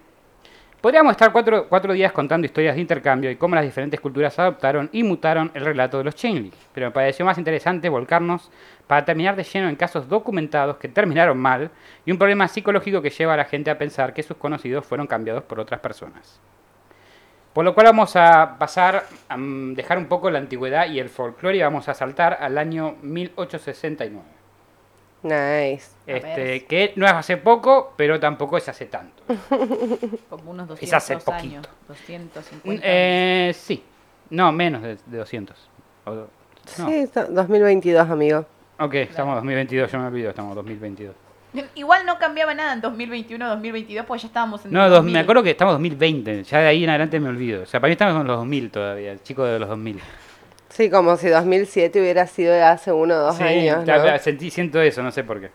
Podríamos 0.83 1.11
estar 1.11 1.31
cuatro, 1.31 1.69
cuatro 1.69 1.93
días 1.93 2.11
contando 2.11 2.45
historias 2.45 2.75
de 2.75 2.81
intercambio 2.81 3.31
y 3.31 3.37
cómo 3.37 3.55
las 3.55 3.63
diferentes 3.63 4.01
culturas 4.01 4.37
adoptaron 4.37 4.89
y 4.91 5.01
mutaron 5.01 5.49
el 5.53 5.63
relato 5.63 5.97
de 5.97 6.03
los 6.03 6.13
Chainlink, 6.13 6.53
pero 6.73 6.87
me 6.87 6.91
pareció 6.91 7.23
más 7.23 7.37
interesante 7.37 7.87
volcarnos 7.87 8.51
para 8.85 9.05
terminar 9.05 9.37
de 9.37 9.45
lleno 9.45 9.69
en 9.69 9.77
casos 9.77 10.09
documentados 10.09 10.75
que 10.75 10.89
terminaron 10.89 11.37
mal 11.37 11.71
y 12.05 12.11
un 12.11 12.17
problema 12.17 12.49
psicológico 12.49 13.01
que 13.01 13.11
lleva 13.11 13.33
a 13.33 13.37
la 13.37 13.45
gente 13.45 13.71
a 13.71 13.77
pensar 13.77 14.13
que 14.13 14.23
sus 14.23 14.35
conocidos 14.35 14.85
fueron 14.85 15.07
cambiados 15.07 15.43
por 15.43 15.61
otras 15.61 15.79
personas. 15.79 16.41
Por 17.53 17.63
lo 17.63 17.73
cual 17.73 17.85
vamos 17.85 18.17
a 18.17 18.57
pasar 18.59 19.05
a 19.29 19.37
mm, 19.37 19.75
dejar 19.75 19.97
un 19.97 20.07
poco 20.07 20.29
la 20.29 20.39
antigüedad 20.39 20.89
y 20.89 20.99
el 20.99 21.07
folclore 21.07 21.59
y 21.59 21.61
vamos 21.61 21.87
a 21.87 21.93
saltar 21.93 22.39
al 22.41 22.57
año 22.57 22.97
1869. 23.03 24.42
Nice. 25.23 25.91
Este, 26.05 26.65
que 26.65 26.93
no 26.97 27.05
es 27.05 27.13
hace 27.13 27.37
poco, 27.37 27.93
pero 27.95 28.19
tampoco 28.19 28.57
es 28.57 28.67
hace 28.69 28.85
tanto. 28.87 29.23
Como 30.29 30.51
unos 30.51 30.67
200 30.67 30.81
Es 30.83 30.93
hace 30.93 31.13
años. 31.13 31.23
poquito. 31.23 31.69
250 31.87 32.69
años. 32.71 32.81
Eh, 32.85 33.53
sí. 33.57 33.83
No, 34.29 34.51
menos 34.51 34.81
de, 34.81 34.97
de 35.05 35.17
200. 35.17 35.55
O- 36.05 36.11
no. 36.15 36.27
Sí, 36.65 36.93
está- 36.95 37.25
2022, 37.25 38.09
amigo. 38.09 38.45
Ok, 38.79 38.93
estamos 38.95 39.31
en 39.33 39.35
2022, 39.35 39.91
yo 39.91 39.99
me 39.99 40.07
olvido, 40.07 40.29
estamos 40.29 40.51
en 40.51 40.55
2022. 40.55 41.15
Igual 41.75 42.05
no 42.05 42.17
cambiaba 42.17 42.53
nada 42.55 42.73
en 42.73 42.81
2021, 42.81 43.47
2022, 43.47 44.05
pues 44.07 44.23
ya 44.23 44.27
estábamos 44.27 44.65
en 44.65 44.71
No, 44.71 44.81
dos- 44.89 44.97
2000. 44.97 45.13
me 45.13 45.19
acuerdo 45.19 45.43
que 45.43 45.51
estamos 45.51 45.73
en 45.75 45.83
2020, 45.83 46.43
ya 46.43 46.59
de 46.59 46.67
ahí 46.67 46.83
en 46.83 46.89
adelante 46.89 47.19
me 47.19 47.29
olvido. 47.29 47.61
O 47.63 47.65
sea, 47.67 47.79
para 47.79 47.89
mí 47.89 47.93
estamos 47.93 48.19
en 48.19 48.27
los 48.27 48.37
2000 48.37 48.71
todavía, 48.71 49.11
el 49.11 49.21
chico 49.21 49.43
de 49.45 49.59
los 49.59 49.69
2000. 49.69 49.99
Sí, 50.73 50.89
como 50.89 51.17
si 51.17 51.29
2007 51.29 52.01
hubiera 52.01 52.25
sido 52.25 52.51
de 52.51 52.63
hace 52.63 52.91
uno 52.91 53.13
o 53.13 53.17
dos 53.19 53.37
Sí, 53.37 53.43
años, 53.43 53.85
¿no? 53.85 53.85
ya 53.85 54.17
sentí, 54.17 54.49
siento 54.49 54.81
eso, 54.81 55.03
no 55.03 55.11
sé 55.11 55.23
por 55.23 55.39
qué. 55.39 55.51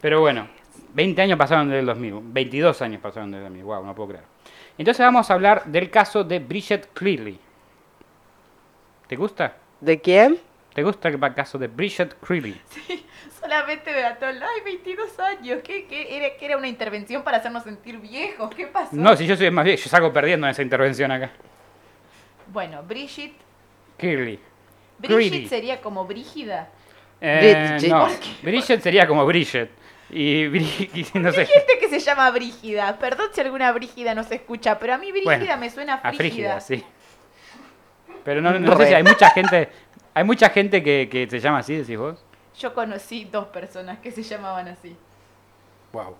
Pero 0.00 0.20
bueno, 0.20 0.46
20 0.94 1.20
años 1.22 1.36
pasaron 1.36 1.68
del 1.68 1.84
2000, 1.84 2.20
22 2.22 2.80
años 2.82 3.00
pasaron 3.02 3.32
del 3.32 3.42
2000, 3.42 3.64
wow, 3.64 3.84
no 3.84 3.96
puedo 3.96 4.10
creer. 4.10 4.24
Entonces 4.78 5.04
vamos 5.04 5.28
a 5.28 5.34
hablar 5.34 5.64
del 5.64 5.90
caso 5.90 6.22
de 6.22 6.38
Bridget 6.38 6.92
Clearly. 6.92 7.36
¿Te 9.08 9.16
gusta? 9.16 9.56
¿De 9.80 10.00
quién? 10.00 10.38
¿Te 10.72 10.84
gusta 10.84 11.08
el 11.08 11.18
caso 11.34 11.58
de 11.58 11.66
Bridget 11.66 12.14
Clearly? 12.20 12.60
Solamente 13.40 13.90
me 13.90 14.04
ató 14.04 14.28
el, 14.28 14.40
ay, 14.40 14.60
22 14.64 15.18
años, 15.18 15.58
¿qué, 15.64 15.86
qué? 15.86 16.16
Era, 16.16 16.36
que 16.36 16.46
era 16.46 16.56
una 16.56 16.68
intervención 16.68 17.24
para 17.24 17.38
hacernos 17.38 17.64
sentir 17.64 17.98
viejos, 17.98 18.54
¿qué 18.54 18.68
pasó? 18.68 18.90
No, 18.92 19.16
si 19.16 19.26
yo 19.26 19.36
soy 19.36 19.50
más 19.50 19.64
viejo, 19.64 19.82
yo 19.82 19.90
salgo 19.90 20.12
perdiendo 20.12 20.46
en 20.46 20.52
esa 20.52 20.62
intervención 20.62 21.10
acá. 21.10 21.32
Bueno, 22.52 22.84
Brigitte, 22.84 23.47
Clearly. 23.98 24.38
Brigitte 24.98 25.28
Greedy. 25.30 25.48
sería 25.48 25.80
como 25.80 26.04
Brígida. 26.06 26.68
Eh, 27.20 27.76
Bridget. 27.78 27.90
no. 27.90 28.08
Bridget 28.42 28.80
sería 28.82 29.06
como 29.06 29.26
Bridget. 29.26 29.70
Y, 30.10 30.44
no 31.14 31.32
sé. 31.32 31.40
Hay 31.40 31.46
gente 31.46 31.78
que 31.80 31.88
se 31.88 31.98
llama 32.00 32.30
Brígida, 32.30 32.98
perdón 32.98 33.28
si 33.32 33.40
alguna 33.40 33.70
Brígida 33.72 34.14
no 34.14 34.24
se 34.24 34.36
escucha, 34.36 34.78
pero 34.78 34.94
a 34.94 34.98
mí 34.98 35.12
Brígida 35.12 35.36
Bueno, 35.36 35.56
me 35.58 35.70
suena 35.70 35.94
A 35.94 36.12
frígida. 36.12 36.60
Frígida, 36.60 36.60
sí. 36.60 36.84
Pero 38.24 38.40
no, 38.40 38.58
no 38.58 38.76
sé 38.76 38.86
si 38.86 38.94
hay 38.94 39.02
mucha 39.02 39.30
gente. 39.30 39.68
Hay 40.14 40.24
mucha 40.24 40.48
gente 40.50 40.82
que, 40.82 41.08
que 41.10 41.28
se 41.28 41.38
llama 41.40 41.58
así, 41.58 41.76
decís 41.76 41.96
vos. 41.98 42.24
Yo 42.58 42.74
conocí 42.74 43.24
dos 43.24 43.46
personas 43.48 43.98
que 44.00 44.10
se 44.10 44.22
llamaban 44.22 44.68
así. 44.68 44.96
Wow. 45.92 46.16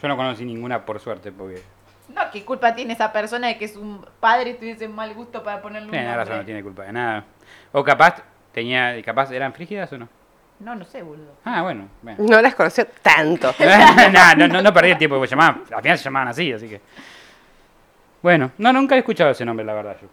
Yo 0.00 0.08
no 0.08 0.16
conocí 0.16 0.44
ninguna 0.44 0.84
por 0.84 1.00
suerte, 1.00 1.32
porque. 1.32 1.62
No, 2.08 2.22
¿qué 2.32 2.44
culpa 2.44 2.74
tiene 2.74 2.92
esa 2.92 3.12
persona 3.12 3.48
de 3.48 3.58
que 3.58 3.68
su 3.68 4.04
padre 4.20 4.54
tuviese 4.54 4.88
mal 4.88 5.14
gusto 5.14 5.42
para 5.42 5.62
ponerle 5.62 5.86
un 5.86 5.92
Tiene 5.92 6.06
nombre? 6.06 6.24
razón, 6.24 6.38
no 6.38 6.44
tiene 6.44 6.62
culpa 6.62 6.82
de 6.84 6.92
nada. 6.92 7.24
O 7.72 7.82
capaz 7.82 8.22
tenía. 8.52 9.00
capaz 9.02 9.30
eran 9.32 9.52
frígidas 9.52 9.92
o 9.92 9.98
no. 9.98 10.08
No, 10.60 10.74
no 10.74 10.84
sé, 10.84 11.02
boludo. 11.02 11.32
Ah, 11.44 11.62
bueno. 11.62 11.88
bueno. 12.02 12.22
No 12.22 12.40
las 12.40 12.54
conoció 12.54 12.86
tanto. 13.02 13.52
no, 13.58 14.34
no, 14.36 14.48
no, 14.48 14.62
no 14.62 14.72
perdí 14.72 14.90
el 14.90 14.98
tiempo, 14.98 15.16
porque 15.16 15.30
llamaban, 15.30 15.62
al 15.74 15.82
final 15.82 15.98
se 15.98 16.04
llamaban 16.04 16.28
así, 16.28 16.52
así 16.52 16.68
que. 16.68 16.80
Bueno, 18.22 18.52
no, 18.58 18.72
nunca 18.72 18.94
he 18.94 18.98
escuchado 18.98 19.30
ese 19.30 19.44
nombre, 19.44 19.64
la 19.64 19.74
verdad, 19.74 19.96
yo. 20.00 20.08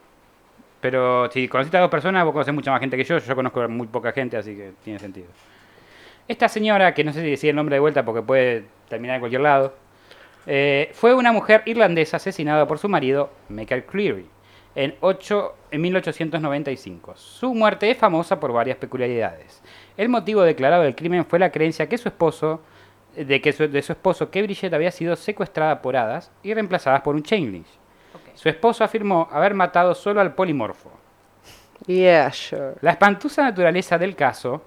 Pero 0.81 1.29
si 1.29 1.47
conociste 1.47 1.77
a 1.77 1.81
dos 1.81 1.91
personas, 1.91 2.23
vos 2.23 2.33
conocés 2.33 2.53
mucha 2.53 2.71
más 2.71 2.79
gente 2.79 2.97
que 2.97 3.03
yo, 3.03 3.17
yo 3.17 3.35
conozco 3.35 3.67
muy 3.67 3.87
poca 3.87 4.11
gente, 4.11 4.37
así 4.37 4.55
que 4.55 4.71
tiene 4.83 4.97
sentido. 4.97 5.27
Esta 6.27 6.47
señora, 6.47 6.93
que 6.93 7.03
no 7.03 7.11
sé 7.11 7.21
si 7.21 7.29
decía 7.31 7.49
el 7.49 7.55
nombre 7.55 7.75
de 7.75 7.79
vuelta 7.79 8.03
porque 8.05 8.21
puede 8.21 8.65
terminar 8.87 9.15
en 9.15 9.21
cualquier 9.21 9.41
lado, 9.41 9.75
eh, 10.45 10.91
fue 10.93 11.13
una 11.13 11.31
mujer 11.31 11.63
irlandesa 11.65 12.17
asesinada 12.17 12.67
por 12.67 12.79
su 12.79 12.89
marido, 12.89 13.31
Michael 13.49 13.85
Cleary, 13.85 14.27
en, 14.75 14.95
8 15.01 15.55
en 15.71 15.81
1895. 15.81 17.15
Su 17.15 17.53
muerte 17.53 17.89
es 17.91 17.97
famosa 17.97 18.39
por 18.39 18.53
varias 18.53 18.77
peculiaridades. 18.77 19.61
El 19.97 20.09
motivo 20.09 20.41
declarado 20.41 20.83
del 20.83 20.95
crimen 20.95 21.25
fue 21.25 21.39
la 21.39 21.51
creencia 21.51 21.89
que 21.89 21.97
su 21.97 22.07
esposo, 22.09 22.61
de 23.15 23.41
que 23.41 23.53
su, 23.53 23.67
de 23.67 23.81
su 23.81 23.91
esposo, 23.91 24.31
que 24.31 24.41
Bridget 24.41 24.73
había 24.73 24.91
sido 24.91 25.15
secuestrada 25.15 25.81
por 25.81 25.97
hadas 25.97 26.31
y 26.43 26.53
reemplazada 26.53 27.03
por 27.03 27.15
un 27.15 27.23
chain 27.23 27.51
lynch. 27.51 27.67
Ok. 28.13 28.35
Su 28.35 28.49
esposo 28.49 28.83
afirmó 28.83 29.27
haber 29.31 29.53
matado 29.53 29.93
solo 29.93 30.21
al 30.21 30.33
polimorfo. 30.33 30.91
Yeah, 31.85 32.31
sure. 32.31 32.73
La 32.81 32.91
espantosa 32.91 33.43
naturaleza 33.43 33.97
del 33.97 34.15
caso 34.15 34.61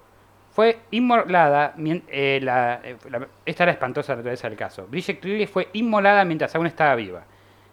fue 0.52 0.78
inmolada. 0.90 1.74
eh, 2.08 2.38
la- 2.42 2.80
eh, 2.84 2.96
la- 3.10 3.26
esta 3.44 3.64
es 3.64 3.66
la 3.66 3.72
espantosa 3.72 4.14
naturaleza 4.14 4.48
del 4.48 4.58
caso. 4.58 4.86
Bridget 4.86 5.18
Cleary 5.20 5.46
fue 5.46 5.68
inmolada 5.72 6.24
mientras 6.24 6.54
aún 6.54 6.66
estaba 6.66 6.94
viva, 6.94 7.24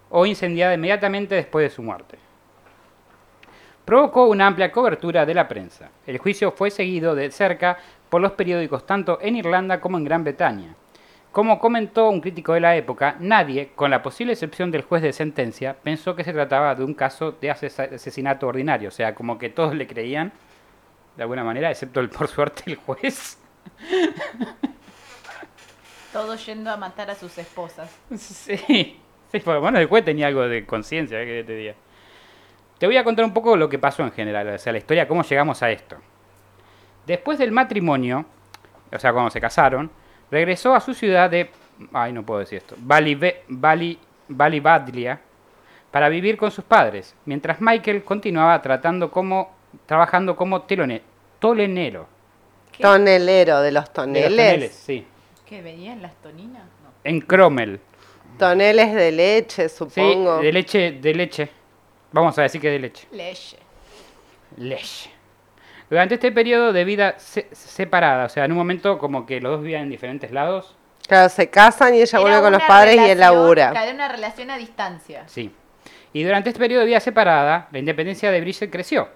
o 0.09 0.25
incendiada 0.25 0.73
inmediatamente 0.73 1.35
después 1.35 1.63
de 1.69 1.75
su 1.75 1.83
muerte. 1.83 2.17
Provocó 3.85 4.27
una 4.27 4.47
amplia 4.47 4.71
cobertura 4.71 5.25
de 5.25 5.33
la 5.33 5.47
prensa. 5.47 5.89
El 6.05 6.19
juicio 6.19 6.51
fue 6.51 6.69
seguido 6.69 7.15
de 7.15 7.31
cerca 7.31 7.77
por 8.09 8.21
los 8.21 8.33
periódicos 8.33 8.85
tanto 8.85 9.19
en 9.21 9.35
Irlanda 9.35 9.81
como 9.81 9.97
en 9.97 10.03
Gran 10.03 10.23
Bretaña. 10.23 10.75
Como 11.31 11.59
comentó 11.59 12.09
un 12.09 12.21
crítico 12.21 12.53
de 12.53 12.59
la 12.59 12.75
época, 12.75 13.15
nadie, 13.19 13.69
con 13.75 13.91
la 13.91 14.01
posible 14.01 14.33
excepción 14.33 14.71
del 14.71 14.81
juez 14.83 15.01
de 15.03 15.13
sentencia, 15.13 15.75
pensó 15.83 16.15
que 16.15 16.23
se 16.23 16.33
trataba 16.33 16.73
de 16.75 16.83
un 16.83 16.93
caso 16.95 17.33
de 17.33 17.51
ases- 17.51 17.79
asesinato 17.93 18.47
ordinario. 18.47 18.89
O 18.89 18.91
sea, 18.91 19.13
como 19.13 19.37
que 19.37 19.49
todos 19.49 19.75
le 19.75 19.85
creían, 19.85 20.31
de 21.19 21.23
alguna 21.23 21.43
manera, 21.43 21.69
excepto 21.69 21.99
el, 21.99 22.07
por 22.09 22.29
suerte 22.29 22.63
el 22.67 22.75
juez. 22.77 23.37
Todos 26.13 26.45
yendo 26.45 26.71
a 26.71 26.77
matar 26.77 27.11
a 27.11 27.15
sus 27.15 27.37
esposas. 27.37 27.93
Sí, 28.17 28.55
sí, 29.29 29.39
por 29.41 29.55
lo 29.55 29.61
menos 29.61 29.81
el 29.81 29.87
juez 29.87 30.05
tenía 30.05 30.27
algo 30.27 30.47
de 30.47 30.65
conciencia, 30.65 31.21
¿eh? 31.21 31.25
que 31.25 31.43
te 31.43 31.55
diga. 31.57 31.73
Te 32.77 32.85
voy 32.87 32.95
a 32.95 33.03
contar 33.03 33.25
un 33.25 33.33
poco 33.33 33.57
lo 33.57 33.67
que 33.67 33.77
pasó 33.77 34.01
en 34.03 34.13
general, 34.13 34.47
o 34.47 34.57
sea, 34.57 34.71
la 34.71 34.77
historia, 34.77 35.09
cómo 35.09 35.21
llegamos 35.23 35.61
a 35.61 35.69
esto. 35.69 35.97
Después 37.05 37.37
del 37.37 37.51
matrimonio, 37.51 38.25
o 38.89 38.97
sea, 38.97 39.11
cuando 39.11 39.29
se 39.29 39.41
casaron, 39.41 39.91
regresó 40.31 40.73
a 40.73 40.79
su 40.79 40.93
ciudad 40.93 41.29
de, 41.29 41.51
ay, 41.91 42.13
no 42.13 42.23
puedo 42.23 42.39
decir 42.39 42.59
esto, 42.59 42.77
Ballyve- 42.77 43.41
Bally, 43.49 43.99
Ballybadlia, 44.29 45.19
para 45.91 46.07
vivir 46.07 46.37
con 46.37 46.49
sus 46.49 46.63
padres, 46.63 47.13
mientras 47.25 47.59
Michael 47.59 48.05
continuaba 48.05 48.61
tratando 48.61 49.11
como, 49.11 49.53
trabajando 49.85 50.35
como 50.35 50.63
telone- 50.63 51.01
tolenero. 51.39 52.07
¿Qué? 52.71 52.83
Tonelero 52.83 53.61
de 53.61 53.71
los 53.71 53.83
De 53.85 53.89
los 53.89 53.93
toneles. 53.93 54.73
sí. 54.73 55.05
¿Qué 55.45 55.61
venían 55.61 56.01
las 56.01 56.13
toninas? 56.21 56.63
No. 56.83 56.89
En 57.03 57.21
Cromel. 57.21 57.79
Toneles 58.37 58.93
de 58.93 59.11
leche, 59.11 59.67
Sí, 59.67 59.75
supongo. 59.77 60.37
de 60.39 60.51
leche, 60.53 60.91
de 60.93 61.13
leche. 61.13 61.49
Vamos 62.11 62.37
a 62.37 62.43
decir 62.43 62.61
que 62.61 62.69
de 62.69 62.79
leche. 62.79 63.07
Leche. 63.11 63.57
Leche. 64.57 65.09
Durante 65.89 66.15
este 66.15 66.31
periodo 66.31 66.71
de 66.71 66.83
vida 66.83 67.15
se- 67.17 67.47
separada, 67.51 68.25
o 68.25 68.29
sea, 68.29 68.45
en 68.45 68.51
un 68.51 68.57
momento 68.59 68.97
como 68.99 69.25
que 69.25 69.41
los 69.41 69.53
dos 69.53 69.61
vivían 69.61 69.83
en 69.83 69.89
diferentes 69.89 70.31
lados, 70.31 70.75
Claro, 71.07 71.29
se 71.29 71.49
casan 71.49 71.95
y 71.95 72.01
ella 72.01 72.19
vuelve 72.19 72.39
con 72.41 72.51
los 72.53 72.61
padres 72.63 72.95
y 72.97 73.09
él 73.09 73.19
labura. 73.19 73.71
claro, 73.71 73.91
una 73.91 74.07
relación 74.07 74.51
a 74.51 74.57
distancia. 74.57 75.23
sí. 75.27 75.51
Y 76.13 76.23
durante 76.23 76.49
este 76.49 76.59
periodo 76.59 76.81
de 76.81 76.87
vida 76.87 76.99
separada, 76.99 77.67
la 77.71 77.77
independencia 77.79 78.31
de 78.31 78.41
Bridget 78.41 78.71
creció. 78.71 79.09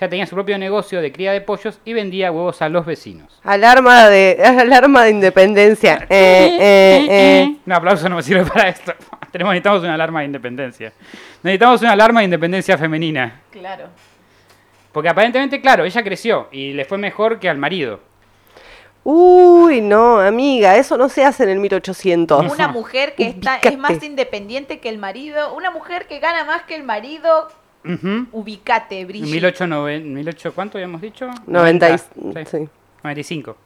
Ya 0.00 0.08
tenía 0.08 0.26
su 0.26 0.34
propio 0.34 0.58
negocio 0.58 1.00
de 1.00 1.12
cría 1.12 1.32
de 1.32 1.40
pollos 1.40 1.78
y 1.84 1.92
vendía 1.92 2.32
huevos 2.32 2.60
a 2.62 2.68
los 2.68 2.84
vecinos. 2.84 3.40
Alarma 3.44 4.08
de, 4.08 4.42
alarma 4.44 5.04
de 5.04 5.10
independencia. 5.10 6.06
Eh, 6.10 6.58
eh, 6.60 7.06
eh. 7.10 7.56
Un 7.64 7.72
aplauso 7.72 8.08
no 8.08 8.16
me 8.16 8.22
sirve 8.22 8.44
para 8.44 8.68
esto. 8.68 8.92
Tenemos, 9.30 9.52
necesitamos 9.52 9.82
una 9.82 9.94
alarma 9.94 10.20
de 10.20 10.26
independencia. 10.26 10.92
Necesitamos 11.42 11.80
una 11.82 11.92
alarma 11.92 12.20
de 12.20 12.24
independencia 12.24 12.76
femenina. 12.76 13.40
Claro. 13.50 13.88
Porque 14.92 15.08
aparentemente, 15.08 15.60
claro, 15.60 15.84
ella 15.84 16.02
creció 16.04 16.48
y 16.52 16.72
le 16.72 16.84
fue 16.84 16.98
mejor 16.98 17.38
que 17.38 17.48
al 17.48 17.58
marido. 17.58 18.00
Uy, 19.02 19.82
no, 19.82 20.20
amiga, 20.20 20.76
eso 20.76 20.96
no 20.96 21.08
se 21.08 21.24
hace 21.24 21.42
en 21.42 21.50
el 21.50 21.58
1800. 21.58 22.52
Una 22.52 22.68
mujer 22.68 23.14
que 23.14 23.26
está, 23.26 23.56
es 23.56 23.76
más 23.76 24.02
independiente 24.02 24.80
que 24.80 24.88
el 24.88 24.98
marido. 24.98 25.54
Una 25.54 25.70
mujer 25.70 26.06
que 26.06 26.20
gana 26.20 26.44
más 26.44 26.62
que 26.62 26.74
el 26.74 26.84
marido. 26.84 27.48
Ujú. 27.84 28.26
Ubicate, 28.32 29.04
Brigitte. 29.04 29.30
1890, 29.30 30.14
18, 30.20 30.52
¿cuánto 30.54 30.78
habíamos 30.78 31.00
dicho? 31.00 31.28
90 31.46 31.90
y- 31.90 31.96
90, 32.16 32.44
sí. 32.50 32.68
95. 33.02 33.56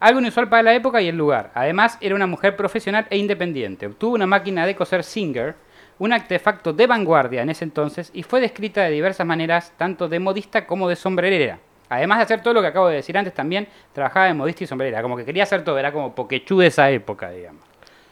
Algo 0.00 0.20
inusual 0.20 0.48
para 0.48 0.62
la 0.64 0.74
época 0.74 1.00
y 1.00 1.08
el 1.08 1.16
lugar. 1.16 1.50
Además, 1.54 1.96
era 2.00 2.14
una 2.14 2.26
mujer 2.26 2.56
profesional 2.56 3.06
e 3.10 3.18
independiente. 3.18 3.86
Obtuvo 3.86 4.14
una 4.14 4.26
máquina 4.26 4.66
de 4.66 4.74
coser 4.74 5.04
Singer, 5.04 5.54
un 5.98 6.12
artefacto 6.12 6.72
de 6.72 6.86
vanguardia 6.86 7.42
en 7.42 7.50
ese 7.50 7.64
entonces, 7.64 8.10
y 8.12 8.22
fue 8.24 8.40
descrita 8.40 8.82
de 8.82 8.90
diversas 8.90 9.26
maneras, 9.26 9.72
tanto 9.76 10.08
de 10.08 10.18
modista 10.18 10.66
como 10.66 10.88
de 10.88 10.96
sombrerera. 10.96 11.58
Además 11.88 12.18
de 12.18 12.24
hacer 12.24 12.42
todo 12.42 12.54
lo 12.54 12.62
que 12.62 12.68
acabo 12.68 12.88
de 12.88 12.96
decir 12.96 13.16
antes, 13.18 13.34
también 13.34 13.68
trabajaba 13.92 14.26
de 14.26 14.34
modista 14.34 14.64
y 14.64 14.66
sombrerera. 14.66 15.02
Como 15.02 15.16
que 15.16 15.24
quería 15.26 15.42
hacer 15.42 15.62
todo, 15.62 15.78
era 15.78 15.92
como 15.92 16.14
Pokechú 16.14 16.58
de 16.58 16.68
esa 16.68 16.90
época, 16.90 17.30
digamos. 17.30 17.62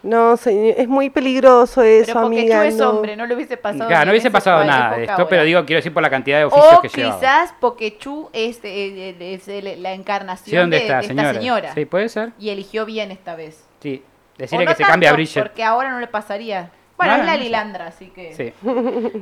No, 0.03 0.36
señor, 0.36 0.74
es 0.78 0.88
muy 0.88 1.11
peligroso 1.11 1.82
eso, 1.82 2.07
Pero 2.07 2.20
porque 2.22 2.40
amiga. 2.40 2.66
es 2.66 2.76
no. 2.76 2.90
hombre, 2.90 3.16
no 3.16 3.26
le 3.26 3.34
hubiese 3.34 3.57
pasado. 3.57 3.86
Claro, 3.88 4.07
no 4.07 4.11
hubiese 4.12 4.30
pasado 4.30 4.64
nada 4.64 4.96
de 4.96 5.03
esto, 5.03 5.12
ahora. 5.12 5.28
pero 5.28 5.44
digo, 5.44 5.64
quiero 5.66 5.78
decir 5.78 5.92
por 5.92 6.03
la 6.03 6.09
cantidad 6.11 6.38
de 6.38 6.44
oficios 6.46 6.74
O 6.74 6.80
que 6.82 6.88
llevaba. 6.88 7.20
quizás 7.20 7.55
Pokechú 7.61 8.30
es, 8.32 8.61
eh, 8.64 9.14
es 9.20 9.46
la 9.78 9.90
Sí, 9.94 10.01
encarnación 10.01 10.62
¿dónde 10.62 10.76
de, 10.78 10.82
está, 10.84 10.94
de 10.96 11.01
esta 11.03 11.14
señora? 11.14 11.34
señora. 11.34 11.74
Sí, 11.74 11.84
puede 11.84 12.09
ser. 12.09 12.32
Y 12.38 12.48
eligió 12.51 12.86
bien 12.86 13.11
esta 13.11 13.36
vez. 13.36 13.66
Sí. 13.80 14.03
Decirle 14.38 14.64
no 14.64 14.70
que 14.70 14.76
se 14.78 14.84
cambie 14.84 15.09
a 15.09 15.12
Bridget. 15.12 15.42
Porque 15.42 15.62
ahora 15.62 15.90
no 15.90 16.01
le 16.01 16.07
pasaría. 16.07 16.70
Bueno, 16.96 17.14
No, 17.16 17.20
es 17.22 17.26
la. 17.26 17.36
Lilandra, 17.36 17.86
así 17.88 18.07
que. 18.09 18.32
Sí. 18.34 18.53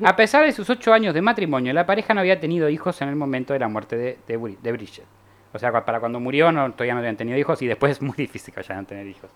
A 0.04 0.14
pesar 0.16 0.44
de 0.44 0.52
sus 0.52 0.68
ocho 0.70 0.92
años 0.92 1.12
de 1.14 1.22
matrimonio, 1.22 1.72
la 1.72 1.86
pareja 1.86 2.14
no 2.14 2.20
había 2.20 2.38
tenido 2.40 2.68
hijos 2.68 3.00
en 3.02 3.08
el 3.08 3.16
momento 3.16 3.52
de 3.52 3.58
la 3.58 3.68
muerte 3.68 3.96
de, 3.96 4.18
de, 4.28 4.38
Bri- 4.38 4.58
de 4.60 4.72
Bridget. 4.72 5.04
O 5.52 5.58
sea, 5.58 5.72
para 5.84 5.98
cuando 5.98 6.20
murió 6.20 6.52
no, 6.52 6.70
todavía 6.72 6.92
no 6.94 6.98
habían 7.00 7.16
tenido 7.16 7.38
hijos 7.38 7.60
y 7.62 7.66
después 7.66 7.92
es 7.92 8.02
muy 8.02 8.14
difícil 8.16 8.52
que 8.52 8.60
vayan 8.60 8.78
a 8.78 8.82
tener 8.86 9.06
hijos. 9.06 9.30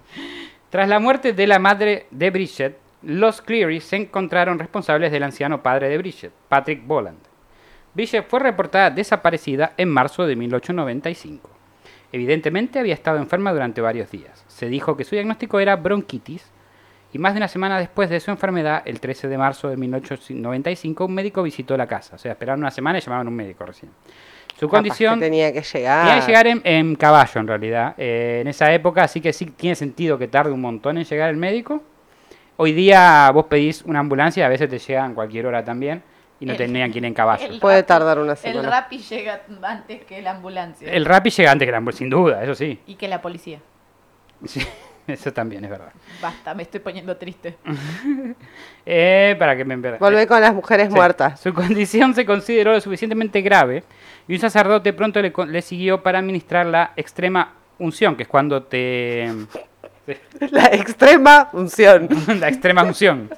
Tras 0.72 0.88
la 0.88 1.00
muerte 1.00 1.34
de 1.34 1.46
la 1.46 1.58
madre 1.58 2.06
de 2.10 2.30
Bridget, 2.30 2.78
los 3.02 3.42
Cleary 3.42 3.78
se 3.82 3.96
encontraron 3.96 4.58
responsables 4.58 5.12
del 5.12 5.22
anciano 5.22 5.62
padre 5.62 5.90
de 5.90 5.98
Bridget, 5.98 6.32
Patrick 6.48 6.86
Boland. 6.86 7.18
Bridget 7.92 8.26
fue 8.26 8.40
reportada 8.40 8.88
desaparecida 8.88 9.74
en 9.76 9.90
marzo 9.90 10.26
de 10.26 10.34
1895. 10.34 11.50
Evidentemente 12.10 12.78
había 12.78 12.94
estado 12.94 13.18
enferma 13.18 13.52
durante 13.52 13.82
varios 13.82 14.10
días. 14.10 14.46
Se 14.48 14.70
dijo 14.70 14.96
que 14.96 15.04
su 15.04 15.14
diagnóstico 15.14 15.60
era 15.60 15.76
bronquitis 15.76 16.50
y 17.12 17.18
más 17.18 17.34
de 17.34 17.40
una 17.40 17.48
semana 17.48 17.78
después 17.78 18.08
de 18.08 18.18
su 18.20 18.30
enfermedad, 18.30 18.80
el 18.86 18.98
13 18.98 19.28
de 19.28 19.36
marzo 19.36 19.68
de 19.68 19.76
1895, 19.76 21.04
un 21.04 21.12
médico 21.12 21.42
visitó 21.42 21.76
la 21.76 21.86
casa. 21.86 22.16
O 22.16 22.18
sea, 22.18 22.32
esperaron 22.32 22.60
una 22.60 22.70
semana 22.70 22.96
y 22.96 23.02
llamaban 23.02 23.26
a 23.26 23.30
un 23.30 23.36
médico 23.36 23.66
recién. 23.66 23.92
Su 24.62 24.68
Capaz 24.68 24.78
condición 24.78 25.14
que 25.18 25.26
tenía 25.26 25.52
que 25.52 25.60
llegar. 25.62 26.06
tenía 26.06 26.20
que 26.20 26.26
llegar 26.26 26.46
en, 26.46 26.60
en 26.64 26.94
caballo, 26.94 27.40
en 27.40 27.48
realidad, 27.48 27.94
eh, 27.98 28.38
en 28.42 28.46
esa 28.46 28.72
época, 28.72 29.02
así 29.02 29.20
que 29.20 29.32
sí 29.32 29.46
tiene 29.46 29.74
sentido 29.74 30.16
que 30.16 30.28
tarde 30.28 30.52
un 30.52 30.60
montón 30.60 30.98
en 30.98 31.04
llegar 31.04 31.30
el 31.30 31.36
médico. 31.36 31.82
Hoy 32.56 32.72
día 32.72 33.28
vos 33.34 33.46
pedís 33.46 33.82
una 33.82 33.98
ambulancia, 33.98 34.46
a 34.46 34.48
veces 34.48 34.68
te 34.70 34.78
llegan 34.78 35.14
cualquier 35.14 35.46
hora 35.46 35.64
también, 35.64 36.00
y 36.38 36.46
no 36.46 36.52
El- 36.52 36.58
tenían 36.58 36.92
que 36.92 36.98
ir 36.98 37.04
en 37.04 37.12
caballo. 37.14 37.44
el 37.44 37.58
Puede 37.58 37.82
tardar 37.82 38.20
una 38.20 38.32
El 38.32 38.38
semana. 38.38 38.70
Rappi 38.70 38.98
llega 38.98 39.40
antes 39.62 40.04
que 40.04 40.22
la 40.22 40.30
ambulancia. 40.30 40.88
El 40.92 41.04
Rappi 41.06 41.30
llega 41.30 41.50
antes 41.50 41.66
que 41.66 41.72
la 41.72 41.78
ambulancia, 41.78 41.98
sin 41.98 42.10
duda, 42.10 42.44
eso 42.44 42.54
sí. 42.54 42.78
Y 42.86 42.94
que 42.94 43.08
la 43.08 43.20
policía. 43.20 43.58
Sí, 44.44 44.60
Eso 45.06 45.32
también 45.32 45.64
es 45.64 45.70
verdad. 45.70 45.92
Basta, 46.20 46.54
me 46.54 46.62
estoy 46.62 46.80
poniendo 46.80 47.16
triste. 47.16 47.56
Eh, 48.84 49.36
para 49.38 49.56
que 49.56 49.64
me 49.64 49.74
embera- 49.74 49.98
Volvé 49.98 50.26
con 50.26 50.40
las 50.40 50.52
mujeres 50.52 50.88
Sí. 50.88 50.94
muertas. 50.94 51.38
Su 51.40 51.54
condición 51.54 52.14
se 52.16 52.26
consideró 52.26 52.72
lo 52.72 52.80
suficientemente 52.80 53.40
grave 53.40 53.84
y 54.26 54.34
un 54.34 54.40
sacerdote 54.40 54.92
pronto 54.92 55.22
le, 55.22 55.32
le 55.46 55.62
siguió 55.62 56.02
para 56.02 56.18
administrar 56.18 56.66
la 56.66 56.92
extrema 56.96 57.52
unción, 57.78 58.16
que 58.16 58.24
es 58.24 58.28
cuando 58.28 58.62
te... 58.64 59.28
La 60.50 60.66
extrema 60.66 61.48
unción. 61.52 62.08
la 62.40 62.48
extrema 62.48 62.82
unción. 62.82 63.30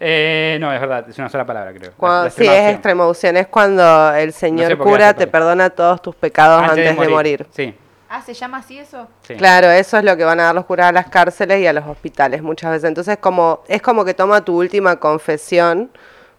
Eh, 0.00 0.56
no, 0.58 0.72
es 0.72 0.80
verdad, 0.80 1.06
es 1.08 1.18
una 1.18 1.28
sola 1.28 1.44
palabra, 1.44 1.74
creo. 1.74 1.92
Cuando, 1.98 2.24
la 2.24 2.30
sí, 2.30 2.46
es 2.46 2.72
extrema 2.72 3.06
unción. 3.06 3.36
Es 3.36 3.46
cuando 3.46 4.14
el 4.14 4.32
señor 4.32 4.78
cura 4.78 5.12
te 5.12 5.26
perdona 5.26 5.68
todos 5.68 6.00
tus 6.00 6.14
pecados 6.14 6.62
antes, 6.62 6.96
de 6.98 7.08
morir. 7.08 7.46
Sí, 7.50 7.74
Ah, 8.08 8.22
¿se 8.22 8.34
llama 8.34 8.58
así 8.58 8.78
eso? 8.78 9.08
sí. 9.22 9.34
Claro, 9.34 9.68
eso 9.70 9.98
es 9.98 10.04
lo 10.04 10.16
que 10.16 10.24
van 10.24 10.38
a 10.40 10.44
dar 10.44 10.54
los 10.54 10.64
curas 10.66 10.86
a 10.88 10.92
las 10.92 11.08
cárceles 11.08 11.60
y 11.60 11.66
a 11.66 11.72
los 11.72 11.84
hospitales 11.86 12.42
muchas 12.42 12.70
veces. 12.70 12.84
Entonces, 12.88 13.18
como 13.18 13.62
es 13.68 13.82
como 13.82 14.04
que 14.04 14.14
toma 14.14 14.44
tu 14.44 14.56
última 14.56 14.96
confesión 14.96 15.90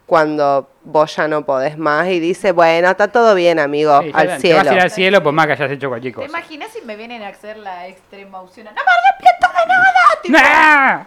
cuando 0.06 0.70
vos 0.86 1.14
ya 1.14 1.28
no 1.28 1.46
podés 1.46 1.78
más 1.78 2.08
y 2.08 2.22
dice, 2.22 2.54
bueno, 2.54 2.90
está 2.90 3.10
todo 3.10 3.36
bien, 3.36 3.60
amigo, 3.60 4.00
Sí, 4.02 4.12
al 4.14 4.28
te- 4.28 4.34
Te 4.36 4.40
cielo. 4.40 4.58
vas 4.60 4.68
a 4.68 4.74
ir 4.76 4.80
al 4.82 4.92
cielo 4.92 5.22
por 5.22 5.34
más 5.34 5.48
que 5.48 5.52
hayas 5.54 5.72
hecho 5.72 5.90
cualquier 5.90 6.14
¿Te 6.14 6.22
cosa. 6.22 6.30
imaginas 6.30 6.72
si 6.72 6.82
me 6.86 6.96
vienen 6.96 7.22
a 7.24 7.28
hacer 7.28 7.58
la 7.58 7.88
extrema 7.88 8.40
opción? 8.40 8.68
¡No 8.68 8.72
me 8.72 8.80
arrepiento 8.80 9.48
de 9.60 9.68
nada! 9.68 10.22
Tipo, 10.24 10.38
¡Nah! 10.38 11.04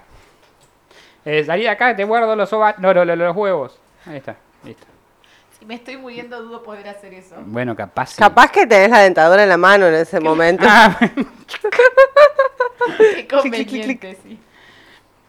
Eh, 1.24 1.44
salí 1.44 1.62
de 1.62 1.70
acá, 1.70 1.96
te 1.96 2.04
guardo 2.04 2.36
los 2.36 2.52
ova... 2.52 2.74
No, 2.78 2.92
no, 2.92 3.04
no, 3.06 3.16
los 3.16 3.34
huevos. 3.36 3.78
Ahí 4.06 4.16
está, 4.18 4.36
listo. 4.64 4.86
Me 5.66 5.74
estoy 5.74 5.96
muriendo, 5.96 6.42
dudo 6.42 6.62
poder 6.62 6.88
hacer 6.88 7.12
eso. 7.14 7.36
Bueno, 7.44 7.76
capaz. 7.76 8.10
sí. 8.10 8.18
Capaz 8.18 8.50
que 8.50 8.66
tenés 8.66 8.90
la 8.90 9.00
dentadura 9.00 9.42
en 9.42 9.48
la 9.48 9.56
mano 9.56 9.86
en 9.86 9.94
ese 9.94 10.18
momento. 10.18 10.64
Ah, 10.68 10.98
Qué 13.14 13.26
conveniente, 13.30 14.16
sí. 14.22 14.38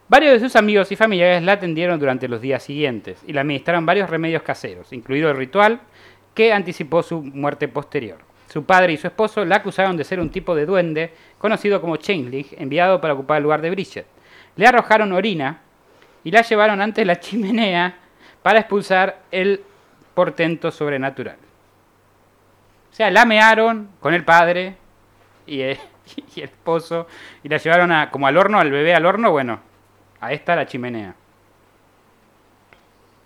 Varios 0.07 0.33
de 0.33 0.39
sus 0.39 0.55
amigos 0.55 0.91
y 0.91 0.95
familiares 0.95 1.41
la 1.43 1.53
atendieron 1.53 1.99
durante 1.99 2.27
los 2.27 2.41
días 2.41 2.63
siguientes 2.63 3.19
y 3.25 3.33
le 3.33 3.39
administraron 3.39 3.85
varios 3.85 4.09
remedios 4.09 4.41
caseros, 4.43 4.91
incluido 4.93 5.29
el 5.29 5.37
ritual 5.37 5.79
que 6.33 6.51
anticipó 6.53 7.03
su 7.03 7.21
muerte 7.21 7.67
posterior. 7.67 8.17
Su 8.51 8.65
padre 8.65 8.93
y 8.93 8.97
su 8.97 9.07
esposo 9.07 9.45
la 9.45 9.57
acusaron 9.57 9.95
de 9.95 10.03
ser 10.03 10.19
un 10.19 10.29
tipo 10.29 10.53
de 10.55 10.65
duende 10.65 11.13
conocido 11.37 11.79
como 11.79 11.95
Changeling, 11.95 12.47
enviado 12.57 12.99
para 12.99 13.13
ocupar 13.13 13.37
el 13.37 13.43
lugar 13.43 13.61
de 13.61 13.69
Bridget. 13.69 14.05
Le 14.57 14.67
arrojaron 14.67 15.13
orina 15.13 15.61
y 16.23 16.31
la 16.31 16.41
llevaron 16.41 16.81
ante 16.81 17.05
la 17.05 17.19
chimenea 17.19 17.97
para 18.41 18.59
expulsar 18.59 19.21
el 19.31 19.61
portento 20.21 20.69
sobrenatural. 20.71 21.37
O 22.91 22.93
sea, 22.93 23.09
la 23.09 23.25
mearon 23.25 23.89
con 23.99 24.13
el 24.13 24.23
padre 24.23 24.75
y 25.47 25.61
el, 25.61 25.79
y 26.35 26.41
el 26.41 26.45
esposo 26.49 27.07
y 27.43 27.49
la 27.49 27.57
llevaron 27.57 27.91
a, 27.91 28.11
como 28.11 28.27
al 28.27 28.37
horno, 28.37 28.59
al 28.59 28.69
bebé 28.69 28.93
al 28.93 29.05
horno, 29.05 29.31
bueno, 29.31 29.59
a 30.19 30.31
esta 30.31 30.55
la 30.55 30.67
chimenea. 30.67 31.15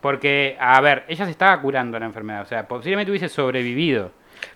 Porque, 0.02 0.56
a 0.60 0.80
ver, 0.82 1.04
ella 1.08 1.26
se 1.26 1.32
estaba 1.32 1.60
curando 1.60 2.00
la 2.00 2.06
enfermedad, 2.06 2.44
o 2.44 2.46
sea, 2.46 2.68
posiblemente 2.68 3.12
hubiese 3.12 3.28
sobrevivido. 3.28 4.12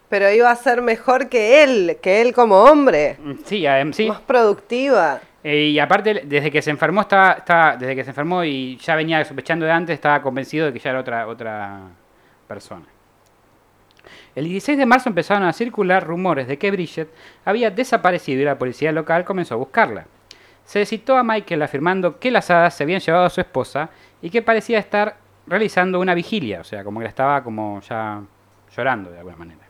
Pero 0.07 0.29
iba 0.31 0.49
a 0.49 0.55
ser 0.55 0.81
mejor 0.81 1.27
que 1.27 1.63
él, 1.63 1.97
que 2.01 2.21
él 2.21 2.33
como 2.33 2.63
hombre. 2.63 3.17
Sí, 3.45 3.65
sí. 3.91 4.07
Más 4.07 4.21
productiva. 4.21 5.19
Eh, 5.43 5.69
y 5.73 5.79
aparte, 5.79 6.21
desde 6.25 6.51
que 6.51 6.61
se 6.61 6.69
enfermó, 6.69 7.01
estaba, 7.01 7.31
estaba- 7.33 7.77
desde 7.77 7.95
que 7.95 8.03
se 8.03 8.09
enfermó 8.11 8.43
y 8.43 8.77
ya 8.77 8.95
venía 8.95 9.23
sospechando 9.25 9.65
de 9.65 9.71
antes, 9.71 9.93
estaba 9.95 10.21
convencido 10.21 10.67
de 10.67 10.73
que 10.73 10.79
ya 10.79 10.89
era 10.91 10.99
otra, 10.99 11.27
otra 11.27 11.81
persona. 12.49 12.85
El 14.35 14.45
16 14.45 14.77
de 14.77 14.85
marzo 14.85 15.07
empezaron 15.07 15.43
a 15.43 15.53
circular 15.53 16.05
rumores 16.05 16.47
de 16.47 16.57
que 16.57 16.71
Bridget 16.71 17.09
había 17.45 17.71
desaparecido 17.71 18.41
y 18.41 18.45
la 18.45 18.57
policía 18.57 18.91
local 18.91 19.23
comenzó 19.23 19.53
a 19.53 19.57
buscarla. 19.57 20.05
Se 20.65 20.85
citó 20.85 21.15
a 21.15 21.23
Michael 21.23 21.61
afirmando 21.61 22.19
que 22.19 22.31
las 22.31 22.49
hadas 22.51 22.75
se 22.75 22.83
habían 22.83 22.99
llevado 22.99 23.25
a 23.25 23.29
su 23.29 23.41
esposa 23.41 23.89
y 24.21 24.29
que 24.29 24.41
parecía 24.41 24.79
estar 24.79 25.17
realizando 25.47 25.99
una 25.99 26.13
vigilia, 26.13 26.61
o 26.61 26.63
sea, 26.63 26.83
como 26.83 26.99
que 26.99 27.05
la 27.05 27.09
estaba 27.09 27.43
como 27.43 27.81
ya 27.81 28.21
llorando 28.75 29.09
de 29.09 29.17
alguna 29.17 29.37
manera. 29.37 29.61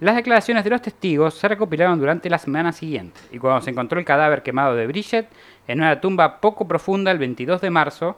Las 0.00 0.14
declaraciones 0.14 0.62
de 0.62 0.70
los 0.70 0.82
testigos 0.82 1.34
se 1.34 1.48
recopilaron 1.48 1.98
durante 1.98 2.30
la 2.30 2.38
semana 2.38 2.72
siguiente 2.72 3.20
y 3.32 3.38
cuando 3.38 3.60
se 3.60 3.70
encontró 3.70 3.98
el 3.98 4.04
cadáver 4.04 4.42
quemado 4.42 4.76
de 4.76 4.86
Bridget 4.86 5.28
en 5.66 5.80
una 5.80 6.00
tumba 6.00 6.40
poco 6.40 6.68
profunda 6.68 7.10
el 7.10 7.18
22 7.18 7.60
de 7.60 7.70
marzo, 7.70 8.16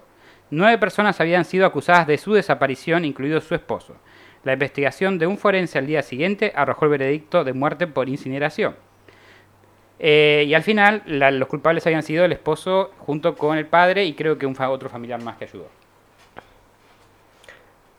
nueve 0.50 0.78
personas 0.78 1.20
habían 1.20 1.44
sido 1.44 1.66
acusadas 1.66 2.06
de 2.06 2.18
su 2.18 2.32
desaparición, 2.34 3.04
incluido 3.04 3.40
su 3.40 3.54
esposo. 3.54 3.96
La 4.44 4.52
investigación 4.54 5.18
de 5.18 5.26
un 5.26 5.36
forense 5.38 5.78
al 5.78 5.86
día 5.86 6.02
siguiente 6.02 6.52
arrojó 6.54 6.86
el 6.86 6.92
veredicto 6.92 7.44
de 7.44 7.52
muerte 7.52 7.86
por 7.86 8.08
incineración. 8.08 8.74
Eh, 9.98 10.44
y 10.46 10.54
al 10.54 10.62
final, 10.62 11.02
la- 11.04 11.30
los 11.30 11.46
culpables 11.46 11.86
habían 11.86 12.02
sido 12.02 12.24
el 12.24 12.32
esposo 12.32 12.92
junto 13.00 13.34
con 13.36 13.58
el 13.58 13.66
padre 13.66 14.04
y 14.06 14.14
creo 14.14 14.38
que 14.38 14.46
un 14.46 14.54
fa- 14.54 14.70
otro 14.70 14.88
familiar 14.88 15.22
más 15.22 15.36
que 15.36 15.44
ayudó. 15.44 15.68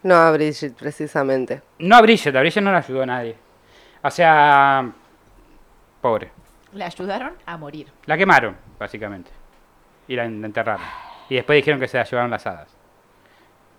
No 0.04 0.16
a 0.16 0.32
Bridget, 0.32 0.74
precisamente. 0.74 1.62
No 1.78 1.96
a 1.96 2.02
Bridget, 2.02 2.36
a 2.36 2.40
Bridget 2.40 2.64
no 2.64 2.72
la 2.72 2.80
ayudó 2.80 3.04
a 3.04 3.06
nadie. 3.06 3.36
O 4.02 4.10
sea, 4.10 4.92
pobre. 6.02 6.32
Le 6.74 6.84
ayudaron 6.86 7.34
a 7.46 7.56
morir. 7.58 7.88
La 8.08 8.18
quemaron, 8.18 8.58
básicamente. 8.80 9.30
Y 10.08 10.16
la 10.16 10.24
la 10.28 10.48
enterraron. 10.48 11.11
Y 11.32 11.36
después 11.36 11.56
dijeron 11.56 11.80
que 11.80 11.88
se 11.88 11.98
la 11.98 12.04
llevaron 12.04 12.30
las 12.30 12.46
hadas. 12.46 12.68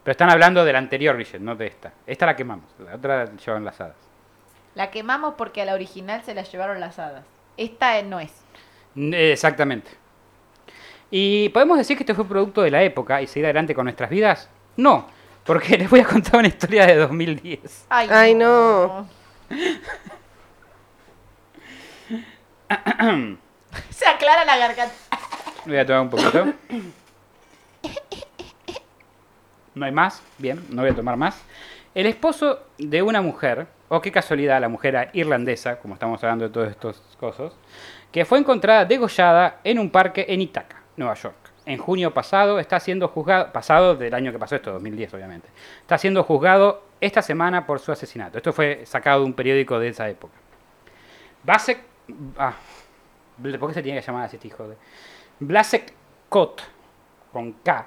Pero 0.02 0.12
están 0.12 0.30
hablando 0.30 0.64
de 0.64 0.72
la 0.72 0.78
anterior 0.78 1.16
Bridget, 1.16 1.38
no 1.38 1.54
de 1.54 1.66
esta. 1.66 1.92
Esta 2.06 2.24
la 2.24 2.34
quemamos, 2.34 2.64
la 2.78 2.94
otra 2.94 3.26
la 3.26 3.36
llevaron 3.36 3.66
las 3.66 3.78
hadas. 3.78 3.96
La 4.74 4.90
quemamos 4.90 5.34
porque 5.36 5.60
a 5.60 5.66
la 5.66 5.74
original 5.74 6.22
se 6.24 6.32
la 6.32 6.44
llevaron 6.44 6.80
las 6.80 6.98
hadas. 6.98 7.26
Esta 7.58 7.98
eh, 7.98 8.04
no 8.04 8.20
es. 8.20 8.32
Eh, 8.96 9.32
Exactamente. 9.32 9.90
¿Y 11.10 11.50
podemos 11.50 11.76
decir 11.76 11.98
que 11.98 12.04
este 12.04 12.14
fue 12.14 12.24
producto 12.24 12.62
de 12.62 12.70
la 12.70 12.82
época 12.82 13.20
y 13.20 13.26
seguir 13.26 13.44
adelante 13.44 13.74
con 13.74 13.84
nuestras 13.84 14.08
vidas? 14.08 14.48
No, 14.78 15.06
porque 15.44 15.76
les 15.76 15.90
voy 15.90 16.00
a 16.00 16.06
contar 16.06 16.36
una 16.36 16.48
historia 16.48 16.86
de 16.86 16.96
2010. 16.96 17.84
Ay, 17.90 18.08
Ay, 18.10 18.34
no. 18.34 19.06
se 23.90 24.06
aclara 24.06 24.46
la 24.46 24.56
garganta. 24.56 24.94
Voy 25.66 25.76
a 25.76 25.84
tomar 25.84 26.00
un 26.00 26.08
poquito. 26.08 26.46
¿No 29.74 29.86
hay 29.86 29.92
más? 29.92 30.22
Bien, 30.38 30.64
no 30.70 30.82
voy 30.82 30.90
a 30.90 30.94
tomar 30.94 31.16
más. 31.16 31.42
El 31.94 32.06
esposo 32.06 32.60
de 32.78 33.02
una 33.02 33.20
mujer, 33.20 33.66
o 33.88 34.00
qué 34.00 34.10
casualidad, 34.10 34.60
la 34.60 34.68
mujer 34.68 35.10
irlandesa, 35.12 35.78
como 35.78 35.94
estamos 35.94 36.22
hablando 36.22 36.46
de 36.46 36.50
todos 36.50 36.70
estos 36.70 37.02
cosas, 37.18 37.52
que 38.10 38.24
fue 38.24 38.38
encontrada 38.38 38.84
degollada 38.84 39.60
en 39.64 39.78
un 39.78 39.90
parque 39.90 40.24
en 40.28 40.40
Ithaca, 40.40 40.82
Nueva 40.96 41.14
York. 41.14 41.36
En 41.64 41.78
junio 41.78 42.12
pasado 42.12 42.58
está 42.58 42.80
siendo 42.80 43.08
juzgado, 43.08 43.52
pasado 43.52 43.94
del 43.94 44.12
año 44.14 44.32
que 44.32 44.38
pasó 44.38 44.56
esto, 44.56 44.72
2010 44.72 45.14
obviamente, 45.14 45.48
está 45.80 45.96
siendo 45.96 46.24
juzgado 46.24 46.82
esta 47.00 47.22
semana 47.22 47.66
por 47.66 47.78
su 47.78 47.92
asesinato. 47.92 48.38
Esto 48.38 48.52
fue 48.52 48.84
sacado 48.84 49.20
de 49.20 49.26
un 49.26 49.34
periódico 49.34 49.78
de 49.78 49.88
esa 49.88 50.08
época. 50.08 50.34
Basek, 51.44 51.78
ah, 52.38 52.54
¿por 53.58 53.68
qué 53.68 53.74
se 53.74 53.82
tiene 53.82 54.00
que 54.00 54.06
llamar 54.06 54.24
así 54.24 54.36
este 54.36 54.48
hijo 54.48 54.68
de? 54.68 54.76
Blasek 55.40 55.92
Kot, 56.28 56.62
con 57.32 57.52
K 57.52 57.86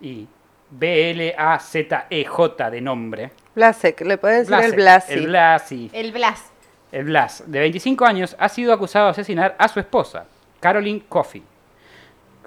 y 0.00 0.28
B-L-A-Z-E-J 0.70 2.70
de 2.70 2.80
nombre. 2.80 3.30
Blasek, 3.54 4.00
le 4.02 4.18
pueden 4.18 4.46
decir 4.46 4.64
el 4.64 4.72
Blasi. 4.72 5.12
El 5.12 5.26
Blasi. 5.26 5.90
El 5.92 6.12
Blas. 6.12 6.52
El 6.92 7.04
Blas, 7.04 7.44
de 7.46 7.60
25 7.60 8.04
años, 8.04 8.36
ha 8.38 8.48
sido 8.48 8.72
acusado 8.72 9.06
de 9.06 9.10
asesinar 9.12 9.54
a 9.58 9.68
su 9.68 9.78
esposa, 9.78 10.26
Caroline 10.58 11.02
Coffey. 11.08 11.42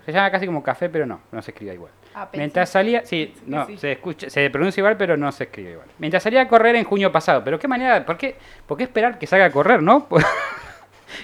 Se 0.05 0.11
llama 0.11 0.31
casi 0.31 0.45
como 0.45 0.61
café, 0.61 0.89
pero 0.89 1.05
no, 1.05 1.21
no 1.31 1.41
se 1.41 1.51
escribe 1.51 1.73
igual. 1.73 1.91
Ah. 2.13 2.29
Mientras 2.33 2.69
salía, 2.69 3.05
sí, 3.05 3.33
no, 3.45 3.65
sí. 3.65 3.77
Se, 3.77 3.93
escucha, 3.93 4.29
se 4.29 4.49
pronuncia 4.49 4.81
igual, 4.81 4.97
pero 4.97 5.17
no 5.17 5.31
se 5.31 5.45
escribe 5.45 5.71
igual. 5.71 5.87
Mientras 5.97 6.23
salía 6.23 6.41
a 6.41 6.47
correr 6.47 6.75
en 6.75 6.83
junio 6.83 7.11
pasado, 7.11 7.43
pero 7.43 7.57
qué 7.57 7.67
manera, 7.67 8.05
¿por 8.05 8.17
qué, 8.17 8.35
por 8.67 8.77
qué 8.77 8.83
esperar 8.83 9.17
que 9.17 9.27
salga 9.27 9.45
a 9.45 9.51
correr, 9.51 9.81
no? 9.81 10.07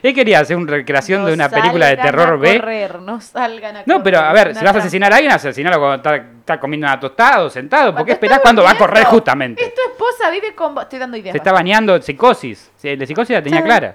Él 0.01 0.13
quería 0.13 0.39
hacer 0.39 0.57
una 0.57 0.71
recreación 0.71 1.25
de 1.25 1.33
una 1.33 1.49
película 1.49 1.87
de 1.87 1.97
terror 1.97 2.29
a 2.29 2.35
B. 2.35 2.59
correr, 2.59 2.99
no 3.01 3.19
salgan 3.21 3.77
a 3.77 3.83
No, 3.85 4.01
pero 4.03 4.19
a 4.19 4.31
ver, 4.33 4.55
si 4.55 4.63
vas 4.63 4.75
a 4.75 4.79
asesinar 4.79 5.11
a 5.11 5.15
alguien, 5.17 5.31
asesinalo 5.33 5.77
cuando 5.79 5.95
está, 5.97 6.15
está 6.15 6.59
comiendo 6.59 6.87
una 6.87 6.99
tostada 6.99 7.43
o 7.43 7.49
sentado. 7.49 7.93
¿Por 7.93 8.05
qué 8.05 8.13
está 8.13 8.25
esperás 8.25 8.39
cuando 8.41 8.63
va 8.63 8.71
a 8.71 8.77
correr 8.77 9.03
justamente? 9.05 9.63
Es 9.63 9.73
tu 9.73 9.81
esposa, 9.91 10.29
vive 10.29 10.53
con 10.55 10.73
vos. 10.75 10.83
Estoy 10.83 10.99
dando 10.99 11.17
ideas. 11.17 11.33
Se 11.33 11.37
está 11.37 11.51
bañando 11.51 12.01
psicosis. 12.01 12.71
La 12.81 13.05
psicosis 13.05 13.35
la 13.35 13.43
tenía 13.43 13.63
clara. 13.63 13.93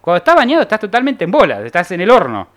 Cuando 0.00 0.18
estás 0.18 0.34
bañado 0.34 0.62
estás 0.62 0.80
totalmente 0.80 1.24
en 1.24 1.30
bola, 1.30 1.60
estás 1.62 1.90
en 1.92 2.00
el 2.00 2.10
horno. 2.10 2.48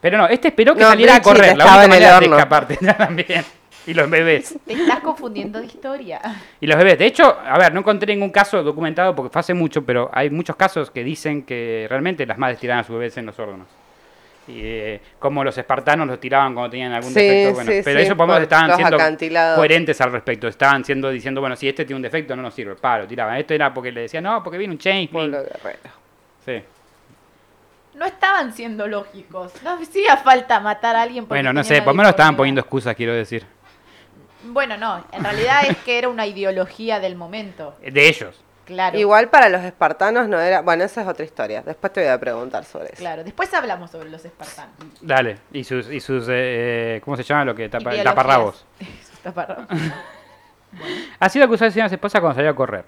Pero 0.00 0.18
no, 0.18 0.26
este 0.28 0.48
esperó 0.48 0.74
que 0.74 0.82
No, 0.82 0.88
saliera 0.88 1.16
a 1.16 1.22
correr. 1.22 1.56
La 1.56 1.64
única 1.64 1.88
manera 1.88 2.20
de 2.20 2.26
escaparte 2.26 2.76
también. 2.98 3.44
Y 3.86 3.94
los 3.94 4.08
bebés. 4.08 4.56
Te 4.66 4.72
estás 4.72 5.00
confundiendo 5.00 5.60
de 5.60 5.66
historia. 5.66 6.20
Y 6.60 6.66
los 6.66 6.76
bebés. 6.78 6.98
De 6.98 7.06
hecho, 7.06 7.36
a 7.44 7.58
ver, 7.58 7.72
no 7.74 7.80
encontré 7.80 8.14
ningún 8.14 8.30
caso 8.30 8.62
documentado 8.62 9.14
porque 9.14 9.30
fue 9.30 9.40
hace 9.40 9.54
mucho, 9.54 9.84
pero 9.84 10.10
hay 10.12 10.30
muchos 10.30 10.56
casos 10.56 10.90
que 10.90 11.04
dicen 11.04 11.42
que 11.42 11.86
realmente 11.88 12.24
las 12.26 12.38
madres 12.38 12.58
tiraban 12.58 12.82
a 12.82 12.86
sus 12.86 12.94
bebés 12.96 13.16
en 13.18 13.26
los 13.26 13.38
órganos. 13.38 13.66
Y 14.46 14.60
eh, 14.62 15.00
como 15.18 15.42
los 15.42 15.56
espartanos 15.56 16.06
los 16.06 16.20
tiraban 16.20 16.52
cuando 16.52 16.70
tenían 16.70 16.92
algún 16.92 17.12
Sí, 17.12 17.20
defecto. 17.20 17.54
Bueno, 17.54 17.72
sí, 17.72 17.80
pero 17.82 17.98
sí, 17.98 18.04
ellos 18.04 18.16
por 18.16 18.26
lo 18.26 18.34
menos 18.34 18.42
estaban 18.42 18.76
siendo 18.76 19.56
coherentes 19.56 20.00
al 20.00 20.12
respecto. 20.12 20.48
Estaban 20.48 20.84
siendo 20.84 21.10
diciendo, 21.10 21.40
bueno, 21.40 21.56
si 21.56 21.68
este 21.68 21.84
tiene 21.84 21.96
un 21.96 22.02
defecto 22.02 22.36
no 22.36 22.42
nos 22.42 22.54
sirve. 22.54 22.74
Paro, 22.74 23.06
tiraban. 23.06 23.36
Esto 23.38 23.54
era 23.54 23.72
porque 23.72 23.90
le 23.90 24.02
decían, 24.02 24.24
no, 24.24 24.42
porque 24.42 24.58
viene 24.58 24.72
un 24.74 24.78
change. 24.78 25.10
Pueblo 25.10 25.38
guerrero. 25.42 25.78
Sí. 26.44 26.62
No 27.94 28.04
estaban 28.04 28.52
siendo 28.52 28.86
lógicos. 28.86 29.52
No 29.62 29.74
hacía 29.74 30.16
falta 30.16 30.60
matar 30.60 30.96
a 30.96 31.02
alguien 31.02 31.24
porque 31.24 31.38
Bueno, 31.38 31.52
no 31.52 31.62
sé, 31.64 31.78
por 31.78 31.94
lo 31.94 31.98
menos 31.98 32.10
estaban 32.10 32.36
poniendo 32.36 32.60
excusas, 32.60 32.94
quiero 32.94 33.14
decir. 33.14 33.46
Bueno, 34.44 34.76
no. 34.76 35.04
En 35.12 35.24
realidad 35.24 35.62
es 35.68 35.76
que 35.78 35.98
era 35.98 36.08
una 36.08 36.26
ideología 36.26 37.00
del 37.00 37.16
momento. 37.16 37.74
De 37.80 38.08
ellos. 38.08 38.40
Claro. 38.64 38.98
Igual 38.98 39.28
para 39.28 39.48
los 39.48 39.62
espartanos 39.62 40.28
no 40.28 40.40
era. 40.40 40.62
Bueno, 40.62 40.84
esa 40.84 41.02
es 41.02 41.08
otra 41.08 41.24
historia. 41.24 41.62
Después 41.62 41.92
te 41.92 42.00
voy 42.00 42.10
a 42.10 42.18
preguntar 42.18 42.64
sobre 42.64 42.86
eso. 42.86 42.96
Claro. 42.96 43.24
Después 43.24 43.52
hablamos 43.52 43.90
sobre 43.90 44.10
los 44.10 44.24
espartanos. 44.24 44.74
Dale. 45.00 45.38
Y 45.52 45.64
sus, 45.64 45.90
y 45.90 46.00
sus 46.00 46.26
eh, 46.28 47.00
¿cómo 47.04 47.16
se 47.16 47.22
llama 47.22 47.44
lo 47.44 47.54
que 47.54 47.68
tapa, 47.68 47.90
taparrabos? 48.02 48.64
Sus 49.10 49.18
taparrabos. 49.20 49.66
Ha 51.20 51.28
sido 51.28 51.44
acusado 51.44 51.66
de 51.66 51.68
asesinar 51.68 51.86
a 51.86 51.88
su 51.88 51.94
esposa 51.94 52.20
cuando 52.20 52.34
salió 52.34 52.50
a 52.50 52.56
correr. 52.56 52.84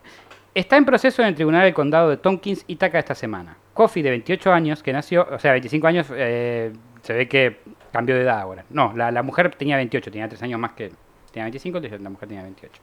Está 0.54 0.76
en 0.76 0.84
proceso 0.84 1.22
en 1.22 1.28
el 1.28 1.34
tribunal 1.36 1.62
del 1.62 1.72
condado 1.72 2.11
de 2.11 2.16
Tompkins, 2.16 2.64
Itaca, 2.66 2.98
esta 2.98 3.14
semana. 3.14 3.57
Coffee, 3.74 4.02
de 4.02 4.11
28 4.11 4.52
años, 4.52 4.82
que 4.82 4.92
nació, 4.92 5.28
o 5.30 5.38
sea, 5.38 5.52
25 5.52 5.86
años, 5.86 6.07
eh, 6.11 6.72
se 7.02 7.12
ve 7.12 7.28
que 7.28 7.61
cambió 7.92 8.14
de 8.14 8.22
edad 8.22 8.40
ahora. 8.40 8.64
No, 8.70 8.92
la, 8.96 9.12
la 9.12 9.22
mujer 9.22 9.54
tenía 9.54 9.76
28, 9.76 10.11
tenía 10.11 10.28
3 10.28 10.42
años 10.42 10.59
más 10.59 10.72
que 10.72 10.86
él. 10.86 10.92
Tenía 11.37 11.45
25, 11.45 11.76
entonces 11.76 12.01
la 12.01 12.09
mujer 12.09 12.28
tenía 12.30 12.43
28. 12.45 12.80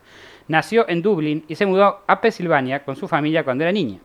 Nació 0.47 0.88
en 0.88 1.01
Dublín 1.01 1.43
y 1.47 1.56
se 1.56 1.66
mudó 1.66 2.04
a 2.06 2.22
Pensilvania 2.22 2.84
con 2.84 2.95
su 2.95 3.08
familia 3.08 3.43
cuando 3.43 3.64
era 3.64 3.72
niña. 3.72 3.97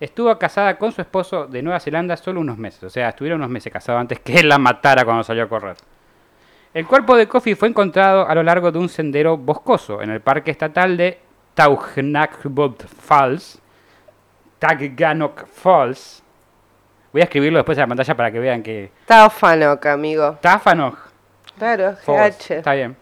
Estuvo 0.00 0.34
casada 0.38 0.78
con 0.78 0.92
su 0.92 1.02
esposo 1.02 1.46
de 1.46 1.60
Nueva 1.60 1.78
Zelanda 1.78 2.16
solo 2.16 2.40
unos 2.40 2.56
meses, 2.56 2.82
o 2.84 2.88
sea, 2.88 3.10
estuvieron 3.10 3.42
unos 3.42 3.50
meses 3.50 3.70
casados 3.70 4.00
antes 4.00 4.20
que 4.20 4.36
él 4.36 4.48
la 4.48 4.56
matara 4.56 5.04
cuando 5.04 5.22
salió 5.22 5.42
a 5.42 5.48
correr. 5.50 5.76
El 6.72 6.86
cuerpo 6.86 7.18
de 7.18 7.28
Coffee 7.28 7.54
fue 7.54 7.68
encontrado 7.68 8.26
a 8.26 8.34
lo 8.34 8.42
largo 8.42 8.72
de 8.72 8.78
un 8.78 8.88
sendero 8.88 9.36
boscoso 9.36 10.00
en 10.00 10.08
el 10.08 10.22
parque 10.22 10.52
estatal 10.52 10.96
de 10.96 11.18
Taugnakbod 11.52 12.76
Falls, 12.86 13.60
Tagganok 14.58 15.46
Falls. 15.48 16.22
Voy 17.12 17.20
a 17.20 17.24
escribirlo 17.24 17.58
después 17.58 17.76
en 17.76 17.82
la 17.82 17.88
pantalla 17.88 18.16
para 18.16 18.32
que 18.32 18.38
vean 18.38 18.62
que... 18.62 18.90
Tafanok, 19.04 19.84
amigo. 19.84 20.38
Tafanok 20.40 20.98
Claro, 21.58 21.94
Falls, 21.96 22.38
GH. 22.38 22.52
Está 22.52 22.72
bien. 22.72 23.01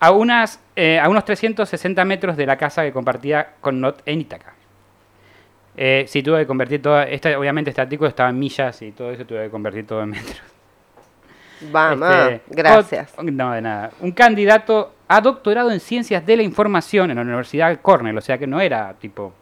A, 0.00 0.10
unas, 0.10 0.60
eh, 0.76 0.98
a 1.00 1.08
unos 1.08 1.24
360 1.24 2.04
metros 2.04 2.36
de 2.36 2.44
la 2.46 2.56
casa 2.56 2.82
que 2.82 2.92
compartía 2.92 3.54
con 3.60 3.80
Not 3.80 4.02
en 4.06 4.20
Ítaca. 4.20 4.52
Eh, 5.76 6.04
sí, 6.08 6.22
tuve 6.22 6.40
que 6.40 6.46
convertir 6.46 6.80
todo. 6.82 7.00
Este, 7.02 7.34
obviamente, 7.36 7.70
este 7.70 7.82
artículo 7.82 8.08
estaba 8.08 8.28
en 8.30 8.38
millas 8.38 8.80
y 8.82 8.92
todo 8.92 9.10
eso 9.10 9.24
tuve 9.26 9.44
que 9.44 9.50
convertir 9.50 9.86
todo 9.86 10.02
en 10.02 10.10
metros. 10.10 10.40
Vamos, 11.72 12.10
Este, 12.10 12.42
gracias. 12.54 13.16
ot- 13.16 13.32
no, 13.32 13.52
de 13.52 13.62
nada. 13.62 13.90
Un 14.00 14.12
candidato 14.12 14.94
a 15.08 15.20
doctorado 15.22 15.70
en 15.70 15.80
ciencias 15.80 16.24
de 16.26 16.36
la 16.36 16.42
información 16.42 17.10
en 17.10 17.16
la 17.16 17.22
Universidad 17.22 17.78
Cornell. 17.80 18.16
O 18.18 18.20
sea 18.20 18.36
que 18.38 18.46
no 18.46 18.60
era 18.60 18.92
tipo. 18.94 19.32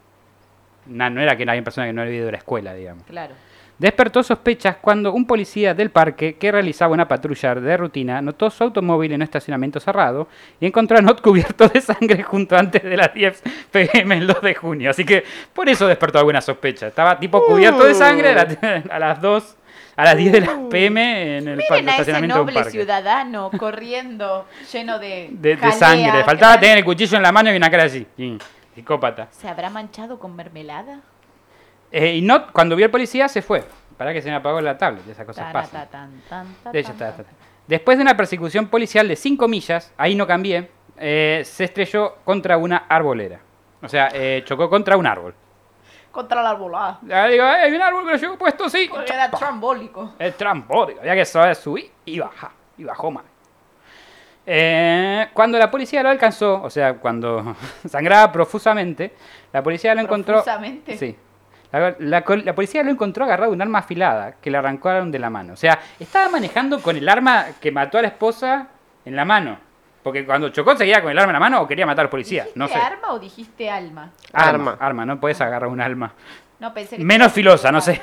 na- 0.86 1.08
no 1.10 1.20
era 1.20 1.36
que 1.36 1.42
había 1.48 1.64
persona 1.64 1.86
que 1.86 1.92
no 1.92 2.02
había 2.02 2.14
ido 2.16 2.28
a 2.28 2.32
la 2.32 2.38
escuela, 2.38 2.74
digamos. 2.74 3.04
Claro. 3.04 3.34
Despertó 3.76 4.22
sospechas 4.22 4.76
cuando 4.80 5.12
un 5.12 5.26
policía 5.26 5.74
del 5.74 5.90
parque 5.90 6.36
que 6.36 6.52
realizaba 6.52 6.94
una 6.94 7.08
patrulla 7.08 7.56
de 7.56 7.76
rutina 7.76 8.22
notó 8.22 8.48
su 8.48 8.62
automóvil 8.62 9.10
en 9.12 9.16
un 9.16 9.22
estacionamiento 9.22 9.80
cerrado 9.80 10.28
y 10.60 10.66
encontró 10.66 10.96
a 10.98 11.00
Not 11.02 11.20
cubierto 11.20 11.66
de 11.68 11.80
sangre 11.80 12.22
junto 12.22 12.56
antes 12.56 12.82
de 12.84 12.96
las 12.96 13.12
10 13.12 13.42
pm 13.72 14.16
el 14.18 14.26
2 14.28 14.42
de 14.42 14.54
junio. 14.54 14.90
Así 14.90 15.04
que 15.04 15.24
por 15.52 15.68
eso 15.68 15.88
despertó 15.88 16.18
alguna 16.20 16.40
sospecha. 16.40 16.86
Estaba 16.86 17.18
tipo 17.18 17.44
cubierto 17.44 17.84
de 17.84 17.94
sangre 17.94 18.28
a, 18.30 18.34
la- 18.34 18.82
a 18.90 18.98
las 19.00 19.20
2, 19.20 19.56
a 19.96 20.04
las 20.04 20.16
10 20.16 20.32
de 20.32 20.40
la 20.42 20.58
pm 20.70 21.38
en 21.38 21.48
el 21.48 21.56
Miren 21.56 21.72
a 21.72 21.76
ese 21.78 21.90
estacionamiento 21.90 22.36
de 22.36 22.40
un 22.42 22.46
noble 22.46 22.54
parque. 22.60 22.70
ciudadano 22.70 23.50
corriendo 23.58 24.46
lleno 24.72 25.00
de, 25.00 25.30
De, 25.32 25.50
de 25.50 25.56
jalea, 25.56 25.72
sangre. 25.76 26.12
que 26.18 26.24
Faltaba 26.24 26.60
tener 26.60 26.78
el 26.78 26.84
cuchillo 26.84 27.16
en 27.16 27.22
la 27.24 27.32
mano 27.32 27.52
y 27.52 27.56
una 27.56 27.68
cara 27.70 27.82
así. 27.84 28.06
Psicópata. 28.76 29.26
¿Se 29.32 29.48
habrá 29.48 29.68
manchado 29.68 30.18
con 30.20 30.34
mermelada? 30.36 31.00
Eh, 31.96 32.16
y 32.16 32.22
Not, 32.22 32.50
cuando 32.50 32.74
vio 32.74 32.86
al 32.86 32.90
policía, 32.90 33.28
se 33.28 33.40
fue. 33.40 33.62
Para 33.96 34.12
que 34.12 34.20
se 34.20 34.28
me 34.28 34.34
apagó 34.34 34.60
la 34.60 34.76
tablet. 34.76 35.06
Esas 35.08 35.24
cosas 35.24 35.52
pasan. 35.52 35.86
Después 37.68 37.96
de 37.96 38.02
una 38.02 38.16
persecución 38.16 38.66
policial 38.66 39.06
de 39.06 39.14
5 39.14 39.46
millas, 39.46 39.92
ahí 39.96 40.16
no 40.16 40.26
cambié, 40.26 40.70
eh, 40.96 41.42
se 41.44 41.62
estrelló 41.64 42.16
contra 42.24 42.56
una 42.56 42.78
arbolera. 42.88 43.38
O 43.80 43.88
sea, 43.88 44.08
eh, 44.12 44.42
chocó 44.44 44.68
contra 44.68 44.96
un 44.96 45.06
árbol. 45.06 45.34
Contra 46.10 46.42
la 46.42 46.50
arbolada. 46.50 46.98
Ya 47.02 47.26
digo, 47.28 47.44
"Eh, 47.44 47.62
hay 47.62 47.72
un 47.72 47.82
árbol 47.82 48.04
que 48.06 48.10
lo 48.10 48.16
llevo 48.16 48.38
puesto, 48.38 48.68
sí. 48.68 48.88
Porque 48.90 49.12
era 49.12 49.30
trambólico. 49.30 50.14
El 50.18 50.34
trampólico, 50.34 50.98
había 51.00 51.14
que 51.14 51.24
saber 51.24 51.54
subir 51.54 51.92
y 52.04 52.18
bajar. 52.18 52.50
Y 52.76 52.82
bajó 52.82 53.12
mal. 53.12 53.24
Eh, 54.46 55.28
cuando 55.32 55.58
la 55.58 55.70
policía 55.70 56.02
lo 56.02 56.10
alcanzó, 56.10 56.60
o 56.60 56.70
sea, 56.70 56.94
cuando 56.94 57.54
sangraba 57.88 58.32
profusamente, 58.32 59.14
la 59.52 59.62
policía 59.62 59.94
lo 59.94 60.00
encontró. 60.02 60.34
Profusamente. 60.42 60.98
Sí. 60.98 61.16
La, 61.78 61.94
la 61.98 62.24
col- 62.24 62.44
la 62.44 62.54
policía 62.54 62.82
lo 62.82 62.90
encontró 62.90 63.24
agarrado 63.24 63.50
de 63.50 63.56
un 63.56 63.62
arma 63.62 63.80
afilada 63.80 64.34
que 64.40 64.50
le 64.50 64.58
arrancaron 64.58 65.10
de 65.10 65.18
la 65.18 65.30
mano. 65.30 65.54
O 65.54 65.56
sea, 65.56 65.80
estaba 65.98 66.28
manejando 66.28 66.80
con 66.80 66.96
el 66.96 67.08
arma 67.08 67.46
que 67.60 67.70
mató 67.72 67.98
a 67.98 68.02
la 68.02 68.08
esposa 68.08 68.68
en 69.04 69.16
la 69.16 69.24
mano. 69.24 69.58
Porque 70.02 70.24
cuando 70.26 70.50
chocó 70.50 70.76
seguía 70.76 71.00
con 71.00 71.10
el 71.10 71.18
arma 71.18 71.30
en 71.30 71.34
la 71.34 71.40
mano 71.40 71.60
o 71.62 71.66
quería 71.66 71.86
matar 71.86 72.00
a 72.00 72.04
los 72.04 72.10
policías. 72.10 72.44
¿Dijiste 72.46 72.58
No 72.58 72.68
sé. 72.68 72.74
arma 72.74 73.12
o 73.12 73.18
dijiste 73.18 73.70
alma? 73.70 74.10
Arma. 74.32 74.72
Arma. 74.72 74.76
Arma, 74.86 75.06
no 75.06 75.18
puedes 75.18 75.40
agarrar 75.40 75.68
un 75.70 75.80
arma. 75.80 76.12
No, 76.60 76.72
pensé 76.74 76.96
que... 76.98 77.04
Menos 77.04 77.32
filosa, 77.32 77.72
no 77.72 77.80
sé. 77.80 78.00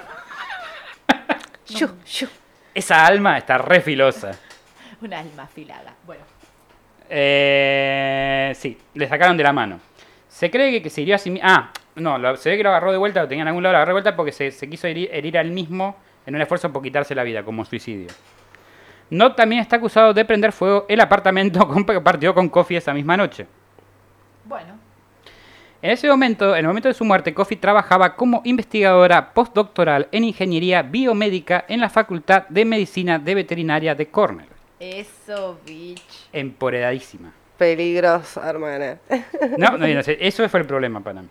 Shu, 1.68 1.88
shu. 2.06 2.28
Esa 2.74 3.06
alma 3.06 3.38
está 3.38 3.58
re 3.58 3.82
filosa. 3.82 4.32
Un 5.02 5.14
alma 5.14 5.44
afilada. 5.44 5.94
Bueno. 6.06 6.24
Eh, 7.10 8.54
sí, 8.56 8.78
le 8.94 9.08
sacaron 9.08 9.36
de 9.38 9.44
la 9.44 9.54
mano. 9.54 9.80
Se 10.28 10.50
cree 10.50 10.72
que, 10.72 10.82
que 10.82 10.90
se 10.90 11.02
hirió 11.02 11.16
a 11.16 11.18
sí 11.18 11.30
mismo. 11.30 11.48
Ah, 11.50 11.70
no, 11.96 12.18
lo- 12.18 12.36
se 12.38 12.50
ve 12.52 12.58
que 12.58 12.64
lo 12.64 12.70
agarró 12.70 12.92
de 12.92 12.98
vuelta, 12.98 13.22
lo 13.22 13.28
tenía 13.28 13.42
en 13.44 13.48
algún 13.48 13.64
lado, 13.64 13.74
lo 13.74 13.78
agarró 13.78 13.90
de 13.92 14.02
vuelta 14.02 14.16
porque 14.16 14.32
se, 14.32 14.52
se 14.52 14.70
quiso 14.70 14.88
herir, 14.88 15.10
herir 15.12 15.38
al 15.38 15.52
mismo 15.52 15.96
en 16.26 16.36
un 16.36 16.42
esfuerzo 16.42 16.72
por 16.72 16.82
quitarse 16.84 17.16
la 17.16 17.24
vida, 17.24 17.44
como 17.44 17.66
suicidio. 17.66 18.08
No 19.10 19.34
también 19.36 19.62
está 19.62 19.76
acusado 19.76 20.14
de 20.14 20.24
prender 20.24 20.52
fuego 20.54 20.86
el 20.88 21.00
apartamento 21.02 21.68
que 21.86 22.00
partió 22.02 22.34
con 22.34 22.48
Kofi 22.50 22.76
esa 22.78 22.94
misma 22.94 23.18
noche. 23.18 23.46
Bueno. 24.46 24.80
En 25.82 25.90
ese 25.90 26.08
momento, 26.08 26.52
en 26.56 26.60
el 26.60 26.68
momento 26.68 26.88
de 26.88 26.94
su 26.94 27.04
muerte, 27.04 27.34
Kofi 27.34 27.56
trabajaba 27.56 28.16
como 28.16 28.42
investigadora 28.46 29.34
postdoctoral 29.34 30.08
en 30.12 30.24
ingeniería 30.26 30.84
biomédica 30.84 31.66
en 31.68 31.82
la 31.82 31.90
Facultad 31.90 32.48
de 32.50 32.64
Medicina 32.66 33.18
de 33.18 33.34
Veterinaria 33.36 33.96
de 33.96 34.08
Cornell. 34.08 34.48
Eso, 34.80 35.60
bitch. 35.66 36.28
Empoderadísima. 36.32 37.32
Peligroso, 37.58 38.44
hermana. 38.44 38.98
No, 39.58 39.78
no, 39.78 39.88
no 39.88 40.04
sé, 40.04 40.18
eso 40.22 40.48
fue 40.50 40.60
el 40.62 40.66
problema 40.68 41.00
para 41.00 41.22
mí. 41.24 41.30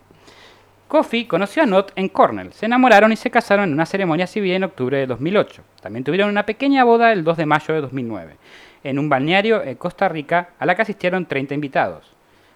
Kofi 0.91 1.23
conoció 1.23 1.63
a 1.63 1.65
Not 1.65 1.93
en 1.95 2.09
Cornell. 2.09 2.51
Se 2.51 2.65
enamoraron 2.65 3.13
y 3.13 3.15
se 3.15 3.31
casaron 3.31 3.69
en 3.69 3.73
una 3.75 3.85
ceremonia 3.85 4.27
civil 4.27 4.51
en 4.51 4.65
octubre 4.65 4.97
de 4.97 5.07
2008. 5.07 5.63
También 5.81 6.03
tuvieron 6.03 6.29
una 6.29 6.45
pequeña 6.45 6.83
boda 6.83 7.13
el 7.13 7.23
2 7.23 7.37
de 7.37 7.45
mayo 7.45 7.73
de 7.73 7.79
2009, 7.79 8.35
en 8.83 8.99
un 8.99 9.07
balneario 9.07 9.63
en 9.63 9.75
Costa 9.75 10.09
Rica 10.09 10.49
a 10.59 10.65
la 10.65 10.75
que 10.75 10.81
asistieron 10.81 11.25
30 11.25 11.53
invitados. 11.53 12.11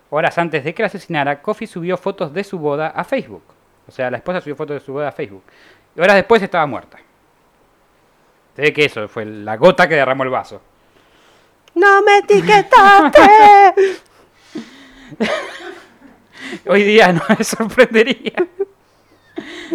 Horas 0.09 0.37
antes 0.37 0.65
de 0.65 0.73
que 0.73 0.83
la 0.83 0.87
asesinara, 0.87 1.41
Kofi 1.41 1.65
subió 1.65 1.95
fotos 1.95 2.33
de 2.33 2.43
su 2.43 2.59
boda 2.59 2.87
a 2.87 3.05
Facebook. 3.05 3.43
O 3.87 3.91
sea, 3.93 4.11
la 4.11 4.17
esposa 4.17 4.41
subió 4.41 4.57
fotos 4.57 4.81
de 4.81 4.85
su 4.85 4.91
boda 4.91 5.07
a 5.07 5.13
Facebook. 5.13 5.43
Y 5.95 6.01
horas 6.01 6.17
después 6.17 6.41
estaba 6.41 6.65
muerta. 6.65 6.97
Se 8.57 8.63
ve 8.63 8.73
que 8.73 8.83
eso 8.83 9.07
fue 9.07 9.23
la 9.23 9.55
gota 9.55 9.87
que 9.87 9.95
derramó 9.95 10.23
el 10.23 10.29
vaso. 10.29 10.61
¡No 11.73 12.01
me 12.01 12.17
etiquetaste! 12.17 13.21
Hoy 16.67 16.83
día 16.83 17.11
no 17.11 17.21
me 17.37 17.43
sorprendería. 17.43 18.33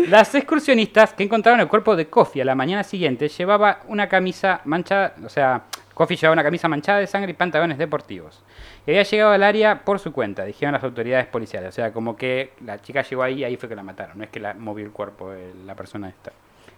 Las 0.09 0.35
excursionistas 0.35 1.15
que 1.15 1.25
encontraron 1.25 1.61
el 1.61 1.69
cuerpo 1.69 1.97
de 1.97 2.07
Kofi 2.09 2.41
a 2.41 2.45
la 2.45 2.55
mañana 2.55 2.85
siguiente 2.85 3.29
llevaba 3.29 3.81
una 3.89 4.09
camisa 4.09 4.61
manchada, 4.65 5.15
o 5.25 5.29
sea, 5.29 5.65
Kofi 5.95 6.17
llevaba 6.17 6.35
una 6.35 6.43
camisa 6.43 6.69
manchada 6.69 7.01
de 7.01 7.07
sangre 7.07 7.33
y 7.33 7.35
pantalones 7.35 7.77
deportivos. 7.77 8.43
Y 8.87 8.91
había 8.91 9.03
llegado 9.03 9.33
al 9.33 9.43
área 9.43 9.85
por 9.85 9.99
su 9.99 10.13
cuenta, 10.13 10.45
dijeron 10.45 10.73
las 10.73 10.85
autoridades 10.85 11.27
policiales. 11.27 11.71
O 11.71 11.73
sea, 11.73 11.93
como 11.93 12.17
que 12.17 12.53
la 12.65 12.81
chica 12.81 13.03
llegó 13.03 13.23
ahí 13.23 13.41
y 13.41 13.45
ahí 13.45 13.57
fue 13.57 13.69
que 13.69 13.77
la 13.77 13.83
mataron. 13.83 14.17
No 14.17 14.25
es 14.25 14.31
que 14.31 14.41
la 14.41 14.55
movió 14.55 14.85
el 14.85 14.93
cuerpo 14.93 15.33
eh, 15.33 15.53
la 15.67 15.75
persona 15.75 16.09
esta, 16.09 16.33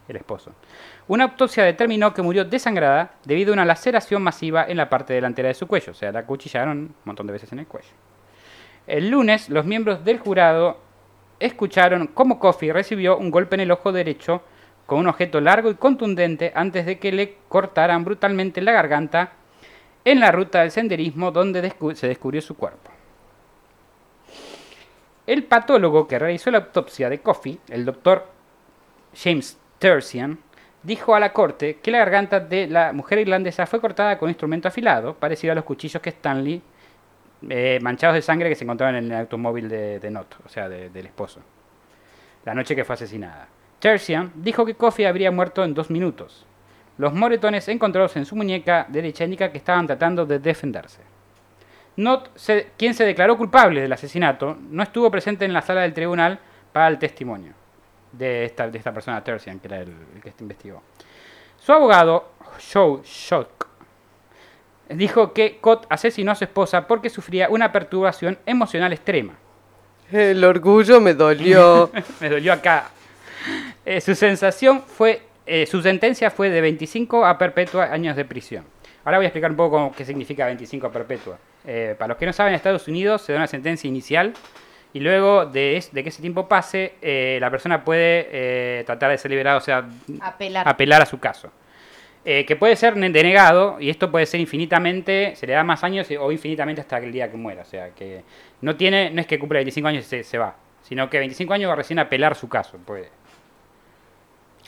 el 0.08 0.16
esposo. 0.16 0.52
Una 1.06 1.24
autopsia 1.24 1.64
determinó 1.64 2.12
que 2.12 2.22
murió 2.22 2.44
desangrada 2.44 3.12
debido 3.24 3.52
a 3.52 3.54
una 3.54 3.64
laceración 3.64 4.22
masiva 4.22 4.64
en 4.66 4.76
la 4.76 4.88
parte 4.88 5.12
delantera 5.14 5.48
de 5.48 5.54
su 5.54 5.66
cuello. 5.66 5.92
O 5.92 5.94
sea, 5.94 6.10
la 6.10 6.20
acuchillaron 6.20 6.78
un 6.78 6.94
montón 7.04 7.26
de 7.26 7.34
veces 7.34 7.52
en 7.52 7.60
el 7.60 7.66
cuello. 7.66 7.90
El 8.86 9.10
lunes, 9.10 9.48
los 9.48 9.64
miembros 9.64 10.04
del 10.04 10.18
jurado 10.18 10.78
escucharon 11.38 12.08
cómo 12.08 12.38
Kofi 12.38 12.72
recibió 12.72 13.16
un 13.16 13.30
golpe 13.30 13.56
en 13.56 13.60
el 13.60 13.70
ojo 13.70 13.92
derecho 13.92 14.42
con 14.86 14.98
un 14.98 15.08
objeto 15.08 15.40
largo 15.40 15.70
y 15.70 15.74
contundente 15.76 16.52
antes 16.54 16.86
de 16.86 16.98
que 16.98 17.12
le 17.12 17.36
cortaran 17.48 18.04
brutalmente 18.04 18.60
la 18.60 18.72
garganta 18.72 19.32
en 20.04 20.20
la 20.20 20.32
ruta 20.32 20.60
del 20.60 20.70
senderismo 20.70 21.30
donde 21.30 21.72
se 21.94 22.08
descubrió 22.08 22.42
su 22.42 22.56
cuerpo. 22.56 22.90
El 25.26 25.44
patólogo 25.44 26.08
que 26.08 26.18
realizó 26.18 26.50
la 26.50 26.58
autopsia 26.58 27.08
de 27.08 27.20
Kofi, 27.20 27.60
el 27.68 27.84
doctor 27.84 28.26
James 29.14 29.56
Tersian, 29.78 30.38
dijo 30.82 31.14
a 31.14 31.20
la 31.20 31.32
corte 31.32 31.78
que 31.80 31.92
la 31.92 31.98
garganta 31.98 32.40
de 32.40 32.66
la 32.66 32.92
mujer 32.92 33.20
irlandesa 33.20 33.66
fue 33.66 33.80
cortada 33.80 34.18
con 34.18 34.26
un 34.26 34.30
instrumento 34.30 34.66
afilado, 34.66 35.14
parecido 35.14 35.52
a 35.52 35.54
los 35.54 35.64
cuchillos 35.64 36.02
que 36.02 36.10
Stanley 36.10 36.60
eh, 37.48 37.78
manchados 37.82 38.14
de 38.14 38.22
sangre 38.22 38.48
que 38.48 38.54
se 38.54 38.64
encontraban 38.64 38.96
en 38.96 39.06
el 39.12 39.18
automóvil 39.20 39.68
de, 39.68 39.98
de 39.98 40.10
Not, 40.10 40.36
o 40.44 40.48
sea, 40.48 40.68
de- 40.68 40.90
del 40.90 41.06
esposo, 41.06 41.40
la 42.44 42.54
noche 42.54 42.74
que 42.76 42.84
fue 42.84 42.94
asesinada. 42.94 43.48
Tersian 43.78 44.32
dijo 44.36 44.64
que 44.64 44.74
Kofi 44.74 45.04
habría 45.04 45.30
muerto 45.30 45.64
en 45.64 45.74
dos 45.74 45.90
minutos. 45.90 46.46
Los 46.98 47.12
moretones 47.14 47.66
encontrados 47.68 48.16
en 48.16 48.24
su 48.26 48.36
muñeca 48.36 48.86
derecha 48.88 49.24
indican 49.24 49.50
que 49.50 49.58
estaban 49.58 49.86
tratando 49.86 50.24
de 50.26 50.38
defenderse. 50.38 51.00
Not, 51.96 52.30
quien 52.76 52.94
se 52.94 53.04
declaró 53.04 53.36
culpable 53.36 53.80
del 53.80 53.92
asesinato, 53.92 54.56
no 54.70 54.82
estuvo 54.82 55.10
presente 55.10 55.44
en 55.44 55.52
la 55.52 55.62
sala 55.62 55.82
del 55.82 55.92
tribunal 55.94 56.38
para 56.72 56.88
el 56.88 56.98
testimonio 56.98 57.52
de 58.12 58.44
esta, 58.44 58.68
de 58.68 58.78
esta 58.78 58.92
persona, 58.92 59.22
Tersian, 59.24 59.58
que 59.58 59.68
era 59.68 59.80
el, 59.80 59.92
que 60.22 60.32
investigó. 60.40 60.82
Su 61.58 61.72
abogado, 61.72 62.32
Joe 62.72 63.00
Shock, 63.04 63.61
dijo 64.88 65.32
que 65.32 65.58
Cott 65.60 65.86
asesinó 65.88 66.32
a 66.32 66.34
su 66.34 66.44
esposa 66.44 66.86
porque 66.86 67.10
sufría 67.10 67.48
una 67.48 67.72
perturbación 67.72 68.38
emocional 68.46 68.92
extrema. 68.92 69.34
El 70.10 70.44
orgullo 70.44 71.00
me 71.00 71.14
dolió. 71.14 71.90
Me 72.20 72.28
dolió 72.28 72.52
acá. 72.52 72.90
Eh, 73.84 74.00
su 74.00 74.14
sensación 74.14 74.82
fue, 74.82 75.22
eh, 75.46 75.66
su 75.66 75.80
sentencia 75.82 76.30
fue 76.30 76.50
de 76.50 76.60
25 76.60 77.24
a 77.24 77.38
perpetua 77.38 77.84
años 77.84 78.14
de 78.16 78.24
prisión. 78.24 78.64
Ahora 79.04 79.18
voy 79.18 79.24
a 79.24 79.28
explicar 79.28 79.50
un 79.50 79.56
poco 79.56 79.70
cómo- 79.76 79.92
qué 79.94 80.04
significa 80.04 80.46
25 80.46 80.86
a 80.86 80.92
perpetua. 80.92 81.38
Eh, 81.66 81.96
para 81.98 82.08
los 82.08 82.16
que 82.18 82.26
no 82.26 82.32
saben, 82.32 82.52
en 82.52 82.56
Estados 82.56 82.86
Unidos 82.88 83.22
se 83.22 83.32
da 83.32 83.38
una 83.38 83.46
sentencia 83.46 83.88
inicial 83.88 84.34
y 84.92 85.00
luego 85.00 85.46
de, 85.46 85.76
es- 85.78 85.92
de 85.92 86.02
que 86.02 86.10
ese 86.10 86.20
tiempo 86.20 86.46
pase, 86.46 86.94
eh, 87.00 87.38
la 87.40 87.50
persona 87.50 87.82
puede 87.82 88.28
eh, 88.30 88.82
tratar 88.84 89.10
de 89.10 89.18
ser 89.18 89.30
liberada, 89.30 89.56
o 89.56 89.60
sea, 89.60 89.88
Apelar. 90.20 90.68
apelar 90.68 91.02
a 91.02 91.06
su 91.06 91.18
caso. 91.18 91.50
Eh, 92.24 92.46
que 92.46 92.54
puede 92.54 92.76
ser 92.76 92.96
ne- 92.96 93.10
denegado, 93.10 93.78
y 93.80 93.90
esto 93.90 94.10
puede 94.10 94.26
ser 94.26 94.38
infinitamente, 94.40 95.34
se 95.34 95.44
le 95.46 95.54
da 95.54 95.64
más 95.64 95.82
años 95.82 96.06
o 96.20 96.30
infinitamente 96.30 96.80
hasta 96.80 96.98
el 96.98 97.10
día 97.10 97.28
que 97.30 97.36
muera. 97.36 97.62
O 97.62 97.64
sea, 97.64 97.90
que 97.90 98.22
no 98.60 98.76
tiene, 98.76 99.10
no 99.10 99.20
es 99.20 99.26
que 99.26 99.38
cumple 99.40 99.58
25 99.58 99.88
años 99.88 100.04
y 100.06 100.08
se, 100.08 100.22
se 100.22 100.38
va, 100.38 100.54
sino 100.82 101.10
que 101.10 101.18
25 101.18 101.52
años 101.52 101.70
va 101.70 101.74
recién 101.74 101.98
a 101.98 102.02
apelar 102.02 102.36
su 102.36 102.48
caso. 102.48 102.78
Puede. 102.78 103.08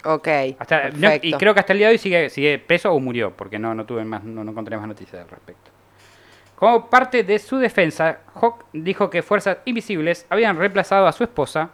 Ok. 0.04 0.28
Hasta, 0.58 0.90
no- 0.90 1.08
y 1.22 1.32
creo 1.34 1.54
que 1.54 1.60
hasta 1.60 1.72
el 1.72 1.78
día 1.78 1.86
de 1.88 1.92
hoy 1.92 1.98
sigue, 1.98 2.28
sigue 2.28 2.58
preso 2.58 2.92
o 2.92 3.00
murió, 3.00 3.30
porque 3.36 3.58
no, 3.58 3.74
no 3.74 3.86
tuve 3.86 4.04
más, 4.04 4.22
no, 4.24 4.44
no 4.44 4.50
encontré 4.50 4.76
más 4.76 4.86
noticias 4.88 5.22
al 5.22 5.28
respecto. 5.28 5.70
Como 6.56 6.88
parte 6.90 7.22
de 7.24 7.38
su 7.38 7.58
defensa, 7.58 8.20
Hawk 8.34 8.64
dijo 8.72 9.10
que 9.10 9.22
fuerzas 9.22 9.58
invisibles 9.64 10.26
habían 10.28 10.56
reemplazado 10.58 11.06
a 11.06 11.12
su 11.12 11.24
esposa, 11.24 11.70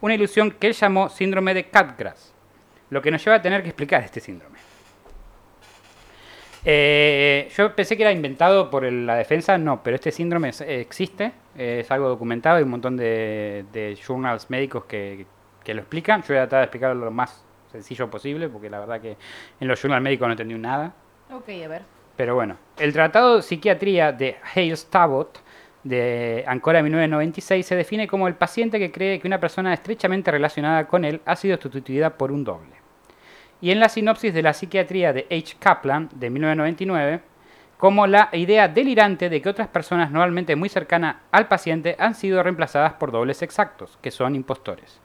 una 0.00 0.14
ilusión 0.14 0.50
que 0.50 0.66
él 0.68 0.72
llamó 0.72 1.08
síndrome 1.08 1.54
de 1.54 1.64
Capgras, 1.68 2.32
lo 2.90 3.00
que 3.00 3.10
nos 3.10 3.24
lleva 3.24 3.36
a 3.36 3.42
tener 3.42 3.62
que 3.62 3.68
explicar 3.68 4.02
este 4.04 4.20
síndrome. 4.20 4.53
Eh, 6.64 7.48
yo 7.56 7.74
pensé 7.76 7.96
que 7.96 8.02
era 8.04 8.12
inventado 8.12 8.70
por 8.70 8.84
el- 8.84 9.06
la 9.06 9.16
defensa, 9.16 9.58
no, 9.58 9.82
pero 9.82 9.96
este 9.96 10.10
síndrome 10.10 10.48
es- 10.48 10.60
existe, 10.62 11.32
es 11.56 11.90
algo 11.90 12.08
documentado, 12.08 12.56
hay 12.56 12.62
un 12.62 12.70
montón 12.70 12.96
de, 12.96 13.64
de 13.72 13.96
journals 13.96 14.48
médicos 14.50 14.84
que, 14.84 15.26
que 15.62 15.74
lo 15.74 15.80
explican. 15.82 16.22
Yo 16.22 16.28
voy 16.28 16.36
a 16.38 16.42
tratar 16.42 16.60
de 16.60 16.64
explicarlo 16.64 17.04
lo 17.04 17.10
más 17.10 17.44
sencillo 17.70 18.08
posible, 18.10 18.48
porque 18.48 18.70
la 18.70 18.80
verdad 18.80 19.00
que 19.00 19.16
en 19.60 19.68
los 19.68 19.80
journals 19.80 20.02
médicos 20.02 20.26
no 20.28 20.32
entendí 20.32 20.54
nada. 20.54 20.94
Ok, 21.32 21.48
a 21.64 21.68
ver. 21.68 21.82
Pero 22.16 22.34
bueno, 22.34 22.56
el 22.78 22.92
Tratado 22.92 23.36
de 23.36 23.42
Psiquiatría 23.42 24.12
de 24.12 24.36
Hales 24.54 24.86
Tabot 24.86 25.40
de 25.82 26.44
Ancora 26.46 26.82
1996 26.82 27.66
se 27.66 27.76
define 27.76 28.06
como 28.06 28.26
el 28.28 28.36
paciente 28.36 28.78
que 28.78 28.90
cree 28.92 29.18
que 29.18 29.26
una 29.26 29.40
persona 29.40 29.74
estrechamente 29.74 30.30
relacionada 30.30 30.86
con 30.86 31.04
él 31.04 31.20
ha 31.26 31.36
sido 31.36 31.58
sustituida 31.60 32.16
por 32.16 32.30
un 32.32 32.44
doble. 32.44 32.70
Y 33.64 33.70
en 33.70 33.80
la 33.80 33.88
sinopsis 33.88 34.34
de 34.34 34.42
la 34.42 34.52
psiquiatría 34.52 35.14
de 35.14 35.26
H. 35.30 35.56
Kaplan 35.58 36.10
de 36.14 36.28
1999, 36.28 37.22
como 37.78 38.06
la 38.06 38.28
idea 38.34 38.68
delirante 38.68 39.30
de 39.30 39.40
que 39.40 39.48
otras 39.48 39.68
personas 39.68 40.10
normalmente 40.10 40.54
muy 40.54 40.68
cercanas 40.68 41.16
al 41.32 41.48
paciente 41.48 41.96
han 41.98 42.14
sido 42.14 42.42
reemplazadas 42.42 42.92
por 42.92 43.10
dobles 43.10 43.40
exactos, 43.40 43.98
que 44.02 44.10
son 44.10 44.34
impostores. 44.34 45.00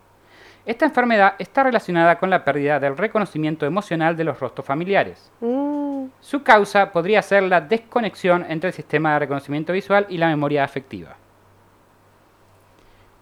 Esta 0.65 0.83
enfermedad 0.83 1.35
está 1.39 1.63
relacionada 1.63 2.19
con 2.19 2.29
la 2.29 2.43
pérdida 2.43 2.81
del 2.81 2.97
reconocimiento 2.97 3.65
emocional 3.65 4.17
de 4.17 4.25
los 4.25 4.37
rostros 4.41 4.67
familiares. 4.67 5.31
Mm, 5.39 6.07
Su 6.19 6.43
causa 6.43 6.91
podría 6.91 7.21
ser 7.21 7.43
la 7.43 7.61
desconexión 7.61 8.45
entre 8.49 8.71
el 8.71 8.73
sistema 8.73 9.13
de 9.13 9.19
reconocimiento 9.19 9.71
visual 9.71 10.05
y 10.09 10.17
la 10.17 10.27
memoria 10.27 10.65
afectiva. 10.65 11.15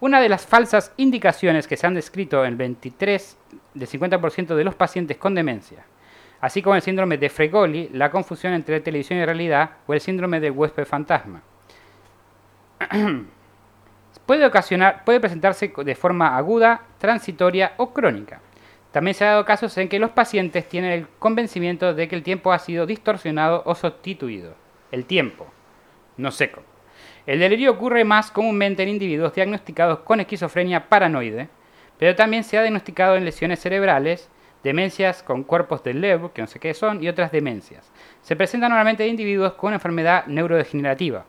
Una 0.00 0.20
de 0.20 0.28
las 0.28 0.46
falsas 0.46 0.92
indicaciones 0.96 1.66
que 1.66 1.76
se 1.76 1.86
han 1.86 1.94
descrito 1.94 2.44
en 2.44 2.50
el 2.50 2.56
23 2.56 3.38
del 3.74 3.88
50% 3.88 4.54
de 4.54 4.64
los 4.64 4.76
pacientes 4.76 5.16
con 5.16 5.34
demencia, 5.34 5.84
así 6.40 6.62
como 6.62 6.76
el 6.76 6.82
síndrome 6.82 7.18
de 7.18 7.28
Fregoli, 7.28 7.88
la 7.92 8.10
confusión 8.10 8.52
entre 8.52 8.80
televisión 8.80 9.18
y 9.18 9.24
realidad, 9.24 9.70
o 9.86 9.94
el 9.94 10.00
síndrome 10.00 10.38
del 10.38 10.52
huésped 10.52 10.84
fantasma. 10.84 11.42
puede 14.26 14.46
ocasionar, 14.46 15.04
puede 15.04 15.20
presentarse 15.20 15.72
de 15.76 15.94
forma 15.94 16.36
aguda, 16.36 16.82
transitoria 16.98 17.72
o 17.78 17.92
crónica. 17.92 18.40
También 18.92 19.14
se 19.14 19.24
ha 19.24 19.30
dado 19.30 19.44
casos 19.44 19.76
en 19.78 19.88
que 19.88 19.98
los 19.98 20.10
pacientes 20.10 20.68
tienen 20.68 20.92
el 20.92 21.08
convencimiento 21.18 21.92
de 21.92 22.08
que 22.08 22.14
el 22.14 22.22
tiempo 22.22 22.52
ha 22.52 22.58
sido 22.58 22.86
distorsionado 22.86 23.62
o 23.66 23.74
sustituido. 23.74 24.54
El 24.92 25.06
tiempo, 25.06 25.46
no 26.16 26.30
seco. 26.30 26.62
El 27.28 27.40
delirio 27.40 27.72
ocurre 27.72 28.06
más 28.06 28.30
comúnmente 28.30 28.82
en 28.82 28.88
individuos 28.88 29.34
diagnosticados 29.34 29.98
con 29.98 30.18
esquizofrenia 30.18 30.88
paranoide, 30.88 31.50
pero 31.98 32.16
también 32.16 32.42
se 32.42 32.56
ha 32.56 32.62
diagnosticado 32.62 33.16
en 33.16 33.26
lesiones 33.26 33.60
cerebrales, 33.60 34.30
demencias 34.64 35.22
con 35.22 35.44
cuerpos 35.44 35.84
de 35.84 35.92
Leber, 35.92 36.30
que 36.30 36.40
no 36.40 36.48
sé 36.48 36.58
qué 36.58 36.72
son, 36.72 37.02
y 37.02 37.08
otras 37.08 37.30
demencias. 37.30 37.92
Se 38.22 38.34
presenta 38.34 38.66
normalmente 38.70 39.04
en 39.04 39.10
individuos 39.10 39.52
con 39.52 39.74
enfermedad 39.74 40.24
neurodegenerativa, 40.26 41.26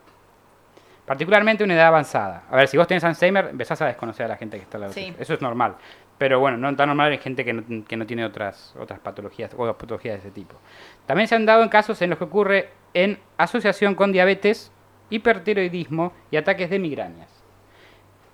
particularmente 1.04 1.64
una 1.64 1.74
edad 1.74 1.88
avanzada. 1.88 2.44
A 2.50 2.56
ver, 2.56 2.68
si 2.68 2.78
vos 2.78 2.86
tenés 2.86 3.04
Alzheimer, 3.04 3.48
empezás 3.50 3.82
a 3.82 3.86
desconocer 3.86 4.24
a 4.24 4.28
la 4.30 4.36
gente 4.38 4.56
que 4.56 4.62
está 4.62 4.78
al 4.78 4.80
lado 4.80 4.94
Sí. 4.94 5.14
Eso 5.18 5.34
es 5.34 5.42
normal. 5.42 5.76
Pero 6.16 6.40
bueno, 6.40 6.56
no 6.56 6.74
tan 6.76 6.88
normal 6.88 7.12
en 7.12 7.18
gente 7.18 7.44
que 7.44 7.52
no, 7.52 7.84
que 7.84 7.98
no 7.98 8.06
tiene 8.06 8.24
otras, 8.24 8.74
otras 8.80 9.00
patologías 9.00 9.52
o 9.54 9.70
patologías 9.74 10.14
de 10.14 10.20
ese 10.20 10.30
tipo. 10.30 10.56
También 11.04 11.28
se 11.28 11.34
han 11.34 11.44
dado 11.44 11.62
en 11.62 11.68
casos 11.68 12.00
en 12.00 12.08
los 12.08 12.18
que 12.18 12.24
ocurre 12.24 12.70
en 12.94 13.18
asociación 13.36 13.94
con 13.94 14.12
diabetes, 14.12 14.72
hipertiroidismo 15.10 16.12
y 16.30 16.36
ataques 16.36 16.70
de 16.70 16.78
migrañas. 16.78 17.28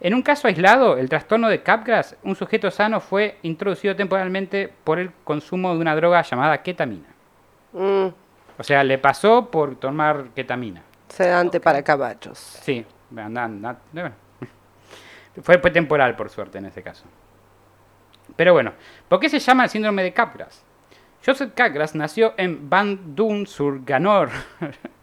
En 0.00 0.12
un 0.14 0.22
caso 0.22 0.46
aislado, 0.46 0.98
el 0.98 1.08
trastorno 1.08 1.48
de 1.48 1.62
Capgras, 1.62 2.16
un 2.22 2.36
sujeto 2.36 2.70
sano 2.70 3.00
fue 3.00 3.38
introducido 3.42 3.96
temporalmente 3.96 4.72
por 4.84 4.98
el 4.98 5.10
consumo 5.24 5.72
de 5.74 5.80
una 5.80 5.96
droga 5.96 6.20
llamada 6.22 6.62
ketamina. 6.62 7.08
mm, 7.72 8.06
O 8.58 8.62
sea, 8.62 8.84
le 8.84 8.98
pasó 8.98 9.50
por 9.50 9.76
tomar 9.76 10.26
ketamina. 10.34 10.82
sedante 11.08 11.60
para 11.60 11.82
caballos. 11.82 12.38
Sí, 12.38 12.84
anda- 13.16 13.44
anda- 13.44 13.78
bueno. 13.92 14.12
Fue, 15.42 15.58
fue 15.58 15.70
temporal, 15.70 16.16
por 16.16 16.28
suerte, 16.30 16.58
en 16.58 16.66
ese 16.66 16.82
caso. 16.82 17.04
Pero 18.36 18.52
bueno, 18.54 18.72
¿por 19.08 19.20
qué 19.20 19.28
se 19.28 19.38
llama 19.38 19.64
el 19.64 19.70
síndrome 19.70 20.02
de 20.02 20.12
Capgras? 20.12 20.64
Joseph 21.24 21.52
Capgras 21.54 21.94
nació 21.94 22.34
en 22.36 22.68
Bandung-sur-Ganor, 22.68 24.30
Francia. 24.58 24.90
En 24.90 24.95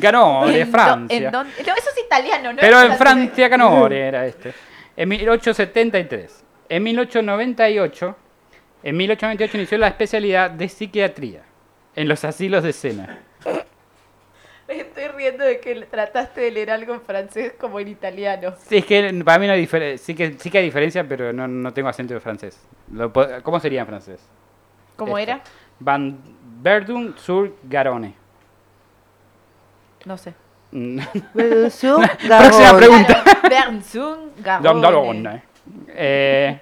Ganore, 0.00 0.60
¿En 0.60 0.66
do- 0.66 0.70
Francia. 0.72 1.16
en 1.16 1.30
dónde? 1.32 1.52
No, 1.66 1.74
eso 1.74 1.90
es 1.96 2.04
italiano, 2.04 2.52
¿no? 2.52 2.58
Pero 2.60 2.80
en. 2.82 2.96
Francia 2.96 3.50
Canore 3.50 4.08
era 4.08 4.26
este. 4.26 4.52
En 4.96 5.08
1873. 5.08 6.44
En 6.68 6.82
1898, 6.84 8.16
en 8.84 8.96
1898 8.96 9.56
inició 9.56 9.78
la 9.78 9.88
especialidad 9.88 10.50
de 10.50 10.68
psiquiatría 10.68 11.42
en 11.96 12.08
los 12.08 12.24
asilos 12.24 12.62
de 12.62 12.72
Sena. 12.72 13.18
Me 14.68 14.76
estoy 14.82 15.08
riendo 15.08 15.44
de 15.44 15.58
que 15.58 15.74
trataste 15.86 16.42
de 16.42 16.50
leer 16.52 16.70
algo 16.70 16.94
en 16.94 17.00
francés 17.00 17.54
como 17.58 17.80
en 17.80 17.88
italiano. 17.88 18.54
Sí, 18.68 18.76
es 18.76 18.86
que 18.86 19.20
para 19.24 19.40
mí 19.40 19.48
no 19.48 19.52
hay 19.54 19.60
diferencia. 19.60 20.06
Sí 20.06 20.14
que, 20.14 20.36
sí 20.38 20.48
que 20.48 20.58
hay 20.58 20.64
diferencia, 20.64 21.02
pero 21.08 21.32
no, 21.32 21.48
no 21.48 21.72
tengo 21.72 21.88
acento 21.88 22.14
de 22.14 22.20
francés. 22.20 22.56
Lo 22.92 23.12
¿Cómo 23.42 23.58
sería 23.58 23.80
en 23.80 23.86
francés? 23.88 24.20
¿Cómo 24.94 25.18
Esto. 25.18 25.32
era? 25.32 25.42
Van 25.80 26.18
Verdun 26.62 27.16
sur 27.18 27.56
Garonne. 27.64 28.14
No 30.04 30.16
sé. 30.18 30.34
Próxima 32.38 32.76
pregunta. 32.76 33.24
Eh, 35.88 36.60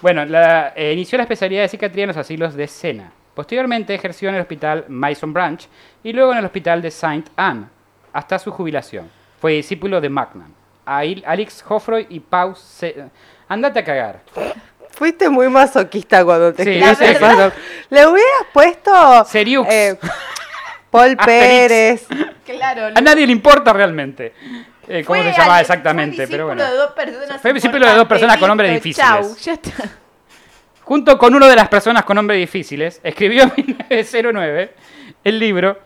bueno, 0.00 0.24
la- 0.24 0.72
eh, 0.76 0.92
inició 0.92 1.16
la 1.18 1.24
especialidad 1.24 1.62
de 1.62 1.68
psiquiatría 1.68 2.04
en 2.04 2.08
los 2.08 2.16
asilos 2.16 2.54
de 2.54 2.66
Sena. 2.68 3.12
Posteriormente 3.34 3.94
ejerció 3.94 4.28
en 4.28 4.36
el 4.36 4.40
hospital 4.40 4.84
Mason 4.88 5.32
Branch 5.32 5.68
y 6.02 6.12
luego 6.12 6.32
en 6.32 6.38
el 6.38 6.44
hospital 6.44 6.80
de 6.82 6.90
Saint 6.90 7.28
Anne 7.36 7.66
hasta 8.12 8.38
su 8.38 8.50
jubilación. 8.50 9.10
Fue 9.40 9.52
discípulo 9.52 10.00
de 10.00 10.08
Magnan, 10.08 10.54
Ail- 10.86 11.22
Alex 11.26 11.64
Hoffroy 11.68 12.06
y 12.08 12.20
Pau. 12.20 12.54
Se- 12.56 13.04
Andate 13.48 13.80
a 13.80 13.84
cagar. 13.84 14.20
Fuiste 14.90 15.28
muy 15.28 15.48
masoquista 15.48 16.24
cuando 16.24 16.54
te 16.54 16.64
Sí, 16.64 16.70
sé. 16.94 17.18
Le 17.90 18.06
hubieras 18.06 18.46
puesto 18.52 19.24
Seriux. 19.26 19.68
eh, 19.70 19.98
Paul 20.96 21.16
Asterix. 21.18 22.06
Pérez. 22.06 22.06
Claro. 22.44 22.86
A 22.94 23.00
nadie 23.00 23.26
le 23.26 23.32
importa 23.32 23.72
realmente 23.72 24.32
eh, 24.88 25.02
cómo 25.04 25.20
fue 25.20 25.32
se 25.32 25.38
llamaba 25.38 25.60
exactamente, 25.60 26.26
fue 26.26 26.26
pero 26.28 26.46
bueno. 26.46 26.62
de 26.64 26.70
dos 26.76 26.92
personas 26.92 27.40
Fue 27.40 27.52
discípulo 27.52 27.86
de 27.86 27.94
dos 27.94 28.06
personas 28.06 28.36
con 28.38 28.48
nombres 28.48 28.72
difíciles. 28.72 29.08
Chau, 29.08 29.36
ya 29.36 29.52
está. 29.54 29.72
Junto 30.82 31.18
con 31.18 31.34
uno 31.34 31.46
de 31.48 31.56
las 31.56 31.68
personas 31.68 32.04
con 32.04 32.14
nombres 32.14 32.38
difíciles, 32.38 33.00
escribió 33.02 33.42
en 33.42 33.52
1909 33.56 34.74
el 35.24 35.38
libro 35.40 35.80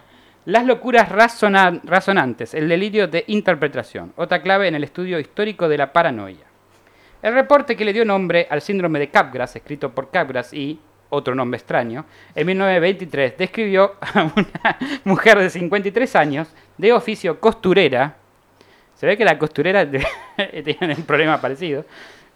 Las 0.44 0.66
locuras 0.66 1.08
razona- 1.08 1.80
razonantes, 1.84 2.52
el 2.54 2.68
delirio 2.68 3.08
de 3.08 3.24
interpretación, 3.28 4.12
otra 4.16 4.42
clave 4.42 4.68
en 4.68 4.74
el 4.74 4.84
estudio 4.84 5.18
histórico 5.18 5.68
de 5.68 5.78
la 5.78 5.92
paranoia. 5.92 6.44
El 7.22 7.34
reporte 7.34 7.76
que 7.76 7.84
le 7.84 7.92
dio 7.94 8.04
nombre 8.04 8.46
al 8.50 8.60
síndrome 8.60 8.98
de 8.98 9.08
Capgras, 9.10 9.56
escrito 9.56 9.90
por 9.94 10.10
Capgras 10.10 10.52
y 10.52 10.78
otro 11.10 11.34
nombre 11.34 11.58
extraño, 11.58 12.04
en 12.34 12.46
1923 12.46 13.36
describió 13.36 13.94
a 14.00 14.22
una 14.22 14.78
mujer 15.04 15.38
de 15.38 15.50
53 15.50 16.16
años, 16.16 16.48
de 16.78 16.92
oficio 16.92 17.38
costurera, 17.38 18.16
se 18.94 19.06
ve 19.06 19.16
que 19.16 19.24
la 19.24 19.38
costurera 19.38 19.88
tiene 20.64 20.94
un 20.94 21.02
problema 21.04 21.40
parecido, 21.40 21.84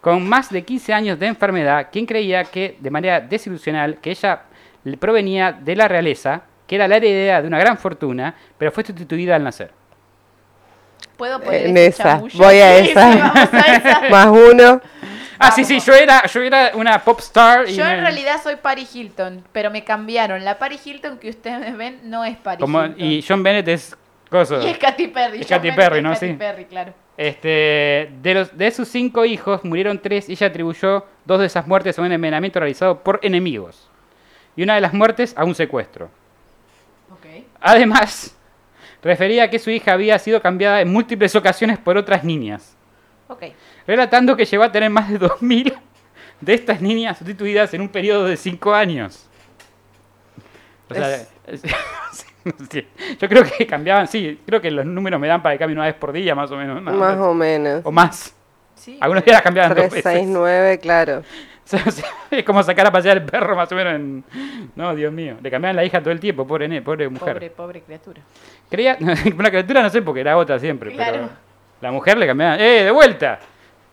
con 0.01 0.27
más 0.27 0.51
de 0.51 0.63
15 0.63 0.93
años 0.93 1.19
de 1.19 1.27
enfermedad, 1.27 1.87
quien 1.91 2.05
creía 2.05 2.43
que, 2.43 2.77
de 2.79 2.91
manera 2.91 3.19
desilusional, 3.19 3.97
que 3.97 4.11
ella 4.11 4.43
provenía 4.99 5.51
de 5.51 5.75
la 5.75 5.87
realeza, 5.87 6.43
que 6.67 6.75
era 6.75 6.87
la 6.87 6.97
heredera 6.97 7.41
de 7.41 7.47
una 7.47 7.59
gran 7.59 7.77
fortuna, 7.77 8.35
pero 8.57 8.71
fue 8.71 8.83
sustituida 8.85 9.35
al 9.35 9.43
nacer. 9.43 9.71
¿Puedo 11.17 11.39
poner 11.39 11.67
En 11.67 11.77
esa, 11.77 12.03
chamullo? 12.03 12.37
voy 12.37 12.55
a 12.55 12.77
esa. 12.77 13.11
sí, 13.11 13.19
a 13.57 13.75
esa. 13.77 14.01
Más 14.09 14.27
uno. 14.27 14.81
Ah, 15.39 15.51
sí, 15.51 15.65
sí, 15.65 15.79
yo 15.79 15.93
era, 15.93 16.25
yo 16.27 16.41
era 16.41 16.71
una 16.75 17.03
pop 17.03 17.19
star. 17.19 17.67
Y 17.69 17.75
Yo 17.75 17.83
me- 17.83 17.93
en 17.93 18.01
realidad 18.01 18.41
soy 18.41 18.55
Paris 18.55 18.95
Hilton, 18.95 19.43
pero 19.51 19.69
me 19.71 19.83
cambiaron. 19.83 20.43
La 20.45 20.57
Paris 20.57 20.85
Hilton 20.85 21.17
que 21.17 21.29
ustedes 21.29 21.75
ven 21.77 21.99
no 22.03 22.23
es 22.25 22.37
Paris 22.37 22.59
como, 22.61 22.83
Hilton. 22.83 23.01
y 23.05 23.21
John 23.27 23.43
Bennett 23.43 23.67
es 23.67 23.95
coso. 24.29 24.61
Y 24.61 24.67
es 24.67 24.77
Katy 24.77 25.07
Perry. 25.07 25.41
Es 25.41 25.47
John 25.47 25.57
Katy 25.57 25.67
Bennett 25.69 25.75
Perry, 25.83 25.97
es 25.97 26.03
¿no? 26.03 26.13
Katy 26.13 26.27
Sí. 26.27 26.33
Perry, 26.33 26.65
claro. 26.65 26.93
Este, 27.17 28.11
de, 28.21 28.33
los, 28.33 28.57
de 28.57 28.71
sus 28.71 28.87
cinco 28.89 29.23
hijos 29.25 29.63
murieron 29.63 29.99
tres 30.01 30.27
y 30.27 30.33
ella 30.33 30.47
atribuyó 30.47 31.05
dos 31.23 31.39
de 31.39 31.45
esas 31.45 31.65
muertes 31.65 31.97
a 31.97 32.01
un 32.01 32.11
envenenamiento 32.11 32.59
realizado 32.59 32.99
por 33.03 33.19
enemigos. 33.23 33.89
Y 34.57 34.63
una 34.63 34.75
de 34.75 34.81
las 34.81 34.93
muertes 34.93 35.33
a 35.37 35.43
un 35.45 35.55
secuestro. 35.55 36.09
Además, 37.61 38.35
refería 39.01 39.49
que 39.49 39.59
su 39.59 39.69
hija 39.69 39.93
había 39.93 40.19
sido 40.19 40.41
cambiada 40.41 40.81
en 40.81 40.91
múltiples 40.91 41.35
ocasiones 41.35 41.77
por 41.79 41.97
otras 41.97 42.23
niñas, 42.23 42.75
Relatando 43.87 44.35
que 44.35 44.45
llegó 44.45 44.63
a 44.63 44.71
tener 44.71 44.89
más 44.89 45.09
de 45.09 45.19
2.000 45.19 45.73
de 46.41 46.53
estas 46.53 46.81
niñas 46.81 47.17
sustituidas 47.17 47.73
en 47.73 47.81
un 47.81 47.89
periodo 47.89 48.25
de 48.25 48.37
5 48.37 48.73
años. 48.73 49.27
O 50.89 50.93
sea, 50.93 51.15
es- 51.47 51.63
yo 53.19 53.27
creo 53.29 53.43
que 53.43 53.65
cambiaban, 53.65 54.07
sí, 54.07 54.39
creo 54.45 54.61
que 54.61 54.69
los 54.69 54.85
números 54.85 55.19
me 55.19 55.27
dan 55.27 55.41
para 55.41 55.55
que 55.55 55.59
cambie 55.59 55.75
una 55.75 55.85
vez 55.85 55.95
por 55.95 56.11
día, 56.11 56.35
más 56.35 56.51
o 56.51 56.57
menos. 56.57 56.81
¿no? 56.81 56.91
Más 56.93 57.17
o 57.17 57.33
menos. 57.33 57.81
O 57.83 57.91
más. 57.91 58.35
Sí. 58.75 58.97
Algunos 59.01 59.23
días 59.25 59.35
las 59.35 59.41
cambiaban 59.41 59.69
dos 59.71 59.89
3, 59.89 59.91
veces. 59.91 60.11
6, 60.19 60.27
9, 60.29 60.79
claro. 60.79 61.23
Es 62.29 62.43
como 62.43 62.61
sacar 62.61 62.85
a 62.85 62.91
pasear 62.91 63.17
el 63.17 63.23
perro 63.25 63.55
más 63.55 63.71
o 63.71 63.75
menos 63.75 63.95
en... 63.95 64.23
No, 64.75 64.93
Dios 64.93 65.11
mío. 65.11 65.37
Le 65.41 65.49
cambiaban 65.49 65.75
la 65.75 65.83
hija 65.83 65.99
todo 65.99 66.11
el 66.11 66.19
tiempo, 66.19 66.45
pobre, 66.45 66.81
pobre 66.83 67.09
mujer. 67.09 67.33
Pobre, 67.35 67.49
pobre 67.49 67.81
criatura. 67.81 68.21
Creía... 68.69 68.97
Una 69.35 69.49
criatura 69.49 69.81
no 69.81 69.89
sé 69.89 70.03
porque 70.03 70.21
era 70.21 70.37
otra 70.37 70.59
siempre, 70.59 70.91
Claro. 70.93 71.11
pero... 71.13 71.44
La 71.85 71.91
mujer 71.91 72.17
le 72.17 72.25
cambiaban... 72.25 72.59
¡Eh, 72.59 72.83
de 72.85 72.89
vuelta! 72.89 73.37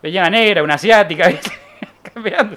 Veía 0.02 0.22
una 0.22 0.30
negra, 0.30 0.62
una 0.62 0.76
asiática, 0.76 1.28
¿viste? 1.28 1.50
cambiando. 2.14 2.56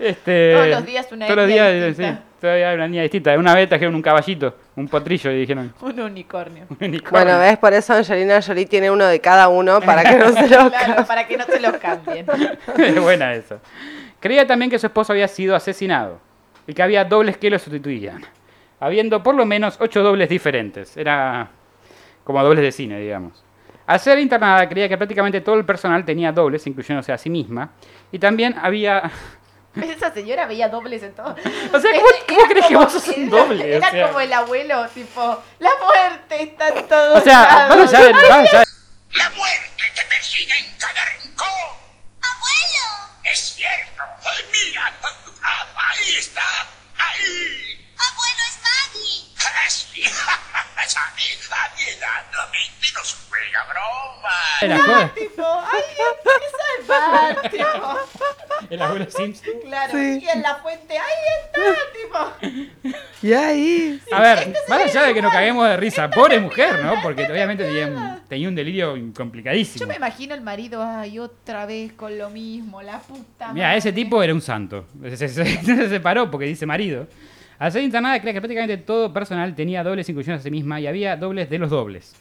Este... 0.00 0.52
Todos 0.52 0.66
los 0.66 0.84
días 0.86 1.12
una 1.12 1.26
Todos 1.26 1.36
los 1.36 1.46
días, 1.46 1.86
distinta. 1.86 2.12
sí. 2.16 2.22
Todavía 2.40 2.70
hay 2.70 2.74
una 2.74 2.88
niña 2.88 3.02
distinta. 3.02 3.38
Una 3.38 3.54
vez 3.54 3.68
trajeron 3.68 3.94
un 3.94 4.02
caballito, 4.02 4.56
un 4.74 4.88
potrillo 4.88 5.30
y 5.30 5.36
dijeron... 5.36 5.72
Un 5.80 6.00
unicornio. 6.00 6.66
un 6.68 6.76
unicornio. 6.80 7.10
Bueno, 7.12 7.38
¿ves? 7.38 7.56
Por 7.56 7.72
eso 7.72 7.94
Angelina 7.94 8.42
Jolie 8.42 8.66
tiene 8.66 8.90
uno 8.90 9.06
de 9.06 9.20
cada 9.20 9.46
uno 9.46 9.80
para 9.80 10.02
que 10.02 10.16
no 10.18 10.32
se 10.32 10.48
lo 10.48 10.68
Claro, 10.70 11.06
para 11.06 11.28
que 11.28 11.36
no 11.36 11.46
te 11.46 11.60
lo 11.60 11.78
cambien. 11.78 12.26
Es 12.76 13.00
buena 13.00 13.32
eso. 13.32 13.60
Creía 14.18 14.44
también 14.44 14.72
que 14.72 14.78
su 14.80 14.86
esposo 14.86 15.12
había 15.12 15.28
sido 15.28 15.54
asesinado 15.54 16.18
y 16.66 16.74
que 16.74 16.82
había 16.82 17.04
dobles 17.04 17.36
que 17.36 17.48
lo 17.48 17.60
sustituían, 17.60 18.24
habiendo 18.80 19.22
por 19.22 19.36
lo 19.36 19.46
menos 19.46 19.76
ocho 19.78 20.02
dobles 20.02 20.28
diferentes. 20.28 20.96
Era 20.96 21.46
como 22.24 22.42
dobles 22.42 22.64
de 22.64 22.72
cine, 22.72 22.98
digamos. 22.98 23.44
Al 23.86 24.00
ser 24.00 24.18
internada, 24.18 24.66
creía 24.68 24.88
que 24.88 24.96
prácticamente 24.96 25.40
todo 25.40 25.56
el 25.56 25.64
personal 25.64 26.04
tenía 26.04 26.32
dobles, 26.32 26.66
incluyéndose 26.66 27.12
a 27.12 27.18
sí 27.18 27.28
misma, 27.30 27.70
y 28.10 28.18
también 28.18 28.54
había... 28.60 29.10
Esa 29.74 30.12
señora 30.14 30.46
veía 30.46 30.68
dobles 30.68 31.02
en 31.02 31.14
todo. 31.14 31.34
O 31.72 31.80
sea, 31.80 31.90
¿cómo, 31.92 32.06
Era 32.08 32.24
cómo 32.28 32.48
crees 32.48 32.66
que 32.66 32.74
como- 32.74 32.84
vos 32.86 32.92
sos 32.92 33.08
un 33.08 33.24
era- 33.28 33.36
doble? 33.36 33.64
O 33.64 33.76
Era 33.78 33.90
sea, 33.90 34.06
como 34.06 34.20
el 34.20 34.32
abuelo, 34.32 34.86
tipo, 34.94 35.42
la 35.58 35.70
muerte 35.84 36.42
está 36.44 36.68
en 36.68 36.86
todos 36.88 37.18
o 37.18 37.20
sea, 37.20 37.66
más 37.68 37.92
allá 37.92 38.06
de- 38.06 38.12
La 39.14 39.30
muerte 39.30 39.82
te 39.94 40.02
persigue 40.08 40.52
en 40.58 40.66
cada 40.78 41.04
rincón. 41.22 41.48
¡Abuelo! 42.22 43.20
Es 43.32 43.38
cierto. 43.40 44.02
Ay, 44.02 44.44
mira. 44.52 44.92
Ah, 45.42 45.66
Ahí 45.90 46.14
está. 46.18 46.40
Ahí. 46.96 47.86
¡Abuelo, 47.98 48.42
es 48.48 48.58
Maggie! 48.62 49.33
Esa 50.84 51.00
hija 51.16 51.70
dándome 52.00 52.58
no 52.94 53.00
juega 53.28 53.64
broma. 53.70 54.86
Joda. 54.86 55.14
Tipo, 55.14 55.44
ay, 55.44 55.82
qué 55.96 56.86
salvar. 56.86 57.50
El 58.70 58.82
abuelo 58.82 59.06
Simpson. 59.10 59.52
Claro, 59.62 59.92
Sí. 59.92 60.18
y 60.22 60.28
en 60.28 60.42
la 60.42 60.56
fuente, 60.56 60.98
ahí 60.98 61.24
está, 61.44 62.40
tipo. 62.82 62.98
Y 63.22 63.32
ahí. 63.32 64.00
A 64.12 64.20
ver, 64.20 64.54
más 64.68 64.82
allá 64.82 65.02
de 65.04 65.14
que 65.14 65.22
nos 65.22 65.32
caguemos 65.32 65.68
de 65.68 65.76
risa, 65.76 66.08
pobre 66.10 66.38
mujer, 66.40 66.82
¿no? 66.82 67.00
Porque 67.02 67.24
obviamente 67.30 67.64
tenía 67.64 67.86
un, 67.86 68.20
tenía 68.28 68.48
un 68.48 68.54
delirio 68.54 68.96
Yo 68.96 69.12
complicadísimo. 69.14 69.86
me 69.86 69.96
imagino 69.96 70.34
el 70.34 70.40
marido, 70.40 70.82
ay, 70.82 71.18
otra 71.18 71.66
vez 71.66 71.92
con 71.92 72.16
lo 72.18 72.30
mismo, 72.30 72.80
la 72.82 72.98
puta 73.00 73.52
Mira, 73.52 73.74
ese 73.76 73.92
tipo 73.92 74.22
era 74.22 74.32
un 74.32 74.42
santo. 74.42 74.86
Se, 75.02 75.16
se- 75.16 75.28
se- 75.28 75.62
se 75.64 75.88
separó 75.88 76.30
porque 76.30 76.46
dice 76.46 76.66
marido. 76.66 77.06
Al 77.58 77.72
ser 77.72 77.82
internada, 77.82 78.18
creía 78.20 78.32
que 78.34 78.40
prácticamente 78.40 78.76
todo 78.78 79.12
personal 79.12 79.54
tenía 79.54 79.82
dobles 79.84 80.08
inclusiones 80.08 80.40
a 80.40 80.42
sí 80.42 80.50
misma 80.50 80.80
y 80.80 80.86
había 80.86 81.16
dobles 81.16 81.48
de 81.50 81.58
los 81.58 81.70
dobles. 81.70 82.14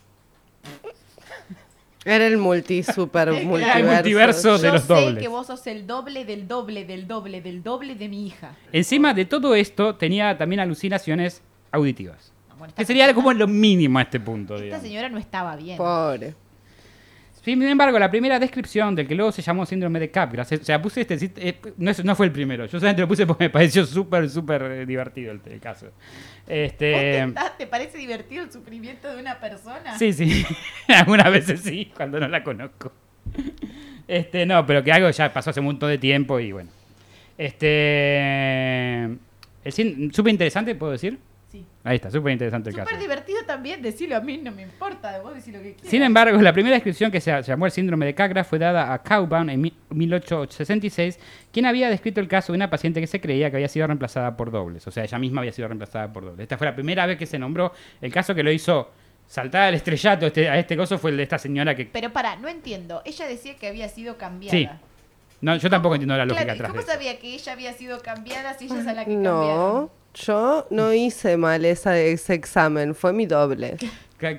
Era 2.06 2.28
el 2.28 2.38
multi, 2.38 2.84
super 2.84 3.32
multiverso. 3.46 3.78
el 3.80 3.86
multiverso. 3.86 4.58
de 4.58 4.68
Yo 4.68 4.74
los 4.74 4.82
sé 4.84 4.94
dobles. 4.94 5.22
que 5.22 5.28
vos 5.30 5.48
sos 5.48 5.66
el 5.68 5.88
doble 5.88 6.26
del 6.26 6.48
doble 6.48 6.86
del 6.86 7.08
doble 7.08 7.42
del 7.42 7.64
doble 7.64 7.96
de 7.96 8.10
mi 8.10 8.28
hija. 8.28 8.56
Encima 8.74 9.14
de 9.14 9.26
todo 9.26 9.56
esto, 9.56 9.96
tenía 9.96 10.38
también 10.38 10.60
alucinaciones 10.60 11.42
auditivas. 11.72 12.32
Bueno, 12.58 12.66
esta 12.70 12.82
Que 12.82 12.86
sería 12.86 13.06
señora- 13.06 13.16
como 13.16 13.34
lo 13.34 13.48
mínimo 13.48 14.00
a 14.00 14.04
este 14.04 14.20
punto, 14.20 14.54
Esta 14.56 14.64
digamos. 14.66 14.86
señora 14.86 15.10
no 15.10 15.18
estaba 15.18 15.56
bien. 15.56 15.78
Pobre. 15.78 16.36
Sin 17.44 17.62
embargo, 17.62 18.00
la 18.00 18.10
primera 18.10 18.40
descripción 18.40 18.96
del 18.96 19.06
que 19.06 19.16
luego 19.16 19.32
se 19.32 19.42
llamó 19.42 19.66
síndrome 19.66 20.00
de 20.00 20.10
Capgras, 20.10 20.50
o 20.52 20.64
sea, 20.64 20.82
puse 20.82 21.02
este, 21.02 21.16
eh, 21.38 21.60
no, 21.78 21.92
es- 21.92 22.04
no 22.06 22.16
fue 22.16 22.28
el 22.28 22.32
primero, 22.32 22.66
yo 22.66 22.80
solamente 22.80 23.02
lo 23.02 23.08
puse 23.08 23.28
porque 23.28 23.44
me 23.46 23.50
pareció 23.50 23.86
súper, 23.86 24.30
súper 24.30 24.62
eh, 24.64 24.86
divertido 24.86 25.34
el, 25.34 25.42
el 25.46 25.60
caso. 25.60 25.88
¿Vos 25.88 25.94
Este, 26.48 27.26
te, 27.28 27.34
¿Te 27.58 27.68
parece 27.68 27.98
divertido 27.98 28.44
el 28.46 28.52
sufrimiento 28.52 29.14
de 29.14 29.20
una 29.22 29.40
persona? 29.40 29.98
sí, 30.00 30.14
sí, 30.14 30.46
algunas 30.88 31.30
veces 31.32 31.60
sí, 31.62 31.92
cuando 31.96 32.20
no 32.20 32.28
la 32.30 32.44
conozco. 32.44 32.94
Este, 34.08 34.46
no, 34.46 34.66
pero 34.66 34.84
que 34.84 34.92
algo 34.92 35.10
ya 35.10 35.32
pasó 35.34 35.50
hace 35.50 35.60
un 35.60 35.66
montón 35.68 35.90
de 35.90 35.98
tiempo 35.98 36.40
y 36.40 36.52
bueno. 36.54 36.70
Este, 37.38 39.10
súper 40.14 40.32
interesante, 40.32 40.76
¿puedo 40.76 40.92
decir? 40.94 41.18
Ahí 41.86 41.96
está, 41.98 42.10
súper 42.10 42.32
interesante 42.32 42.70
el 42.70 42.76
Súper 42.76 42.88
caso. 42.88 43.00
divertido 43.02 43.40
también, 43.46 43.82
decirlo 43.82 44.16
a 44.16 44.22
mí 44.22 44.38
no 44.38 44.54
me 44.54 44.62
importa, 44.62 45.20
vos 45.22 45.36
decís 45.36 45.54
lo 45.54 45.60
que 45.62 45.74
quieras. 45.74 45.90
Sin 45.92 46.02
embargo, 46.02 46.42
la 46.42 46.54
primera 46.54 46.76
descripción 46.76 47.12
que 47.12 47.20
se 47.20 47.42
llamó 47.42 47.66
el 47.66 47.74
síndrome 47.74 48.06
de 48.06 48.16
Capgras 48.16 48.48
fue 48.48 48.58
dada 48.58 48.94
a 48.94 49.04
Cauban 49.04 49.50
en 49.50 49.60
mi- 49.60 49.74
1866, 49.90 51.20
quien 51.52 51.66
había 51.66 51.90
descrito 51.90 52.20
el 52.22 52.28
caso 52.28 52.54
de 52.54 52.58
una 52.58 52.70
paciente 52.70 53.02
que 53.02 53.08
se 53.08 53.20
creía 53.20 53.50
que 53.50 53.58
había 53.58 53.68
sido 53.68 53.86
reemplazada 53.88 54.36
por 54.38 54.50
dobles. 54.52 54.88
O 54.88 54.92
sea, 54.92 55.04
ella 55.04 55.20
misma 55.20 55.42
había 55.42 55.52
sido 55.52 55.68
reemplazada 55.68 56.12
por 56.12 56.24
dobles. 56.24 56.44
Esta 56.44 56.58
fue 56.58 56.68
la 56.68 56.76
primera 56.76 57.06
vez 57.06 57.18
que 57.18 57.26
se 57.26 57.38
nombró. 57.38 57.74
El 58.02 58.12
caso 58.14 58.34
que 58.34 58.44
lo 58.44 58.52
hizo 58.52 58.90
saltar 59.28 59.64
al 59.64 59.74
estrellato 59.74 60.28
este- 60.28 60.50
a 60.50 60.58
este 60.58 60.78
coso 60.78 60.98
fue 60.98 61.12
el 61.12 61.18
de 61.18 61.24
esta 61.24 61.38
señora 61.38 61.76
que... 61.76 61.86
Pero 61.86 62.12
para, 62.14 62.36
no 62.38 62.48
entiendo. 62.48 63.02
Ella 63.06 63.28
decía 63.28 63.56
que 63.58 63.68
había 63.68 63.90
sido 63.90 64.18
cambiada. 64.18 64.58
Sí, 64.58 64.70
No, 65.42 65.58
yo 65.58 65.70
tampoco 65.70 65.96
entiendo 65.96 66.16
la 66.16 66.26
lógica 66.26 66.46
Claro, 66.46 66.56
¿y 66.56 66.60
atrás 66.60 66.70
de 66.70 66.72
¿cómo 66.80 66.82
eso. 66.82 66.92
sabía 66.94 67.20
que 67.20 67.34
ella 67.34 67.52
había 67.52 67.74
sido 67.74 68.00
cambiada 68.02 68.54
si 68.54 68.66
ella 68.66 68.80
es 68.80 68.88
a 68.88 68.94
la 68.94 69.04
que 69.06 69.12
No, 69.16 69.24
cambiaron? 69.24 69.90
Yo 70.14 70.68
no 70.70 70.94
hice 70.94 71.38
mal 71.38 71.66
esa, 71.66 71.98
ese 71.98 72.34
examen, 72.34 72.94
fue 72.96 73.14
mi 73.14 73.26
doble. 73.26 73.78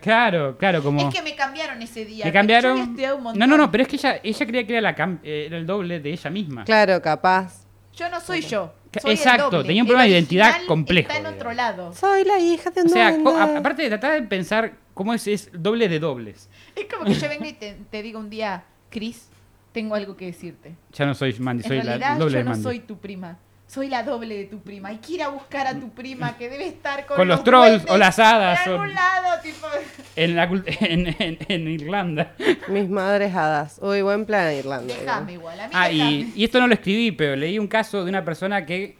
Claro, 0.00 0.56
claro, 0.56 0.82
como... 0.82 1.08
Es 1.08 1.14
que 1.14 1.20
me 1.20 1.34
cambiaron 1.36 1.82
ese 1.82 2.04
día. 2.06 2.24
Había 2.24 2.32
cambiaron... 2.32 2.78
un 2.78 3.22
montón. 3.22 3.38
No, 3.38 3.46
no, 3.46 3.58
no, 3.58 3.70
pero 3.70 3.82
es 3.82 3.88
que 3.88 3.96
ella, 3.96 4.18
ella 4.22 4.46
creía 4.46 4.66
que 4.66 4.72
era, 4.72 4.80
la 4.80 4.96
cam- 4.96 5.18
eh, 5.22 5.44
era 5.46 5.58
el 5.58 5.66
doble 5.66 6.00
de 6.00 6.10
ella 6.10 6.30
misma. 6.30 6.64
Claro, 6.64 7.02
capaz. 7.02 7.64
Yo 7.94 8.08
no 8.08 8.18
soy 8.20 8.40
yo. 8.40 8.72
Soy 9.02 9.12
exacto, 9.12 9.50
doble. 9.50 9.66
tenía 9.66 9.82
un 9.82 9.86
El 9.88 9.92
problema 9.92 10.04
de 10.04 10.10
identidad 10.10 10.54
complejo, 10.66 11.08
Está 11.08 11.18
en 11.20 11.26
otro 11.26 11.50
digamos. 11.50 11.56
lado. 11.56 11.92
Soy 11.94 12.24
la 12.24 12.38
hija 12.38 12.70
de 12.70 12.80
un 12.80 12.86
O 12.86 12.90
sea, 12.90 13.08
a- 13.08 13.58
aparte 13.58 13.82
de 13.82 13.88
tratar 13.88 14.12
de 14.20 14.26
pensar 14.26 14.72
cómo 14.94 15.12
es, 15.12 15.26
es 15.26 15.50
doble 15.52 15.88
de 15.88 15.98
dobles. 15.98 16.48
Es 16.74 16.86
como 16.86 17.04
que 17.04 17.14
yo 17.14 17.28
venga 17.28 17.46
y 17.48 17.52
te, 17.52 17.76
te 17.90 18.02
diga 18.02 18.18
un 18.18 18.30
día, 18.30 18.64
Chris, 18.88 19.28
tengo 19.72 19.96
algo 19.96 20.16
que 20.16 20.26
decirte. 20.26 20.76
Ya 20.92 21.04
no 21.06 21.14
soy 21.14 21.34
Mandy, 21.40 21.62
soy 21.64 21.78
la 21.78 21.82
realidad 21.98 22.16
doble 22.16 22.32
yo 22.32 22.38
de 22.38 22.44
no 22.44 22.50
Mandy. 22.50 22.62
soy 22.62 22.78
tu 22.80 22.96
prima. 22.98 23.36
Soy 23.74 23.88
la 23.88 24.04
doble 24.04 24.36
de 24.36 24.44
tu 24.44 24.60
prima. 24.60 24.90
Hay 24.90 24.98
que 24.98 25.14
ir 25.14 25.22
a 25.24 25.28
buscar 25.28 25.66
a 25.66 25.74
tu 25.78 25.90
prima 25.90 26.36
que 26.38 26.48
debe 26.48 26.68
estar 26.68 27.06
con, 27.06 27.16
Con 27.16 27.26
los 27.26 27.42
trolls 27.42 27.68
duendes 27.84 27.90
o 27.90 27.98
las 27.98 28.18
hadas 28.20 28.64
En 28.66 28.72
o- 28.72 28.74
algún 28.76 28.94
lado, 28.94 29.42
tipo. 29.42 29.66
En, 30.14 30.36
la, 30.36 30.44
en, 30.80 31.16
en- 31.18 31.38
en 31.48 31.68
Irlanda. 31.68 32.34
Mis 32.68 32.88
madres 32.88 33.34
hadas. 33.34 33.78
Uy, 33.82 34.00
buen 34.02 34.26
plan 34.26 34.52
Irlanda. 34.54 34.94
Déjame 34.94 35.32
igual. 35.32 35.58
A 35.58 35.66
mí 35.66 35.72
Ah, 35.74 35.90
y, 35.90 36.32
y 36.36 36.44
esto 36.44 36.60
no 36.60 36.68
lo 36.68 36.74
escribí, 36.74 37.10
pero 37.10 37.34
leí 37.34 37.58
un 37.58 37.66
caso 37.66 38.04
de 38.04 38.10
una 38.10 38.24
persona 38.24 38.64
que 38.64 38.96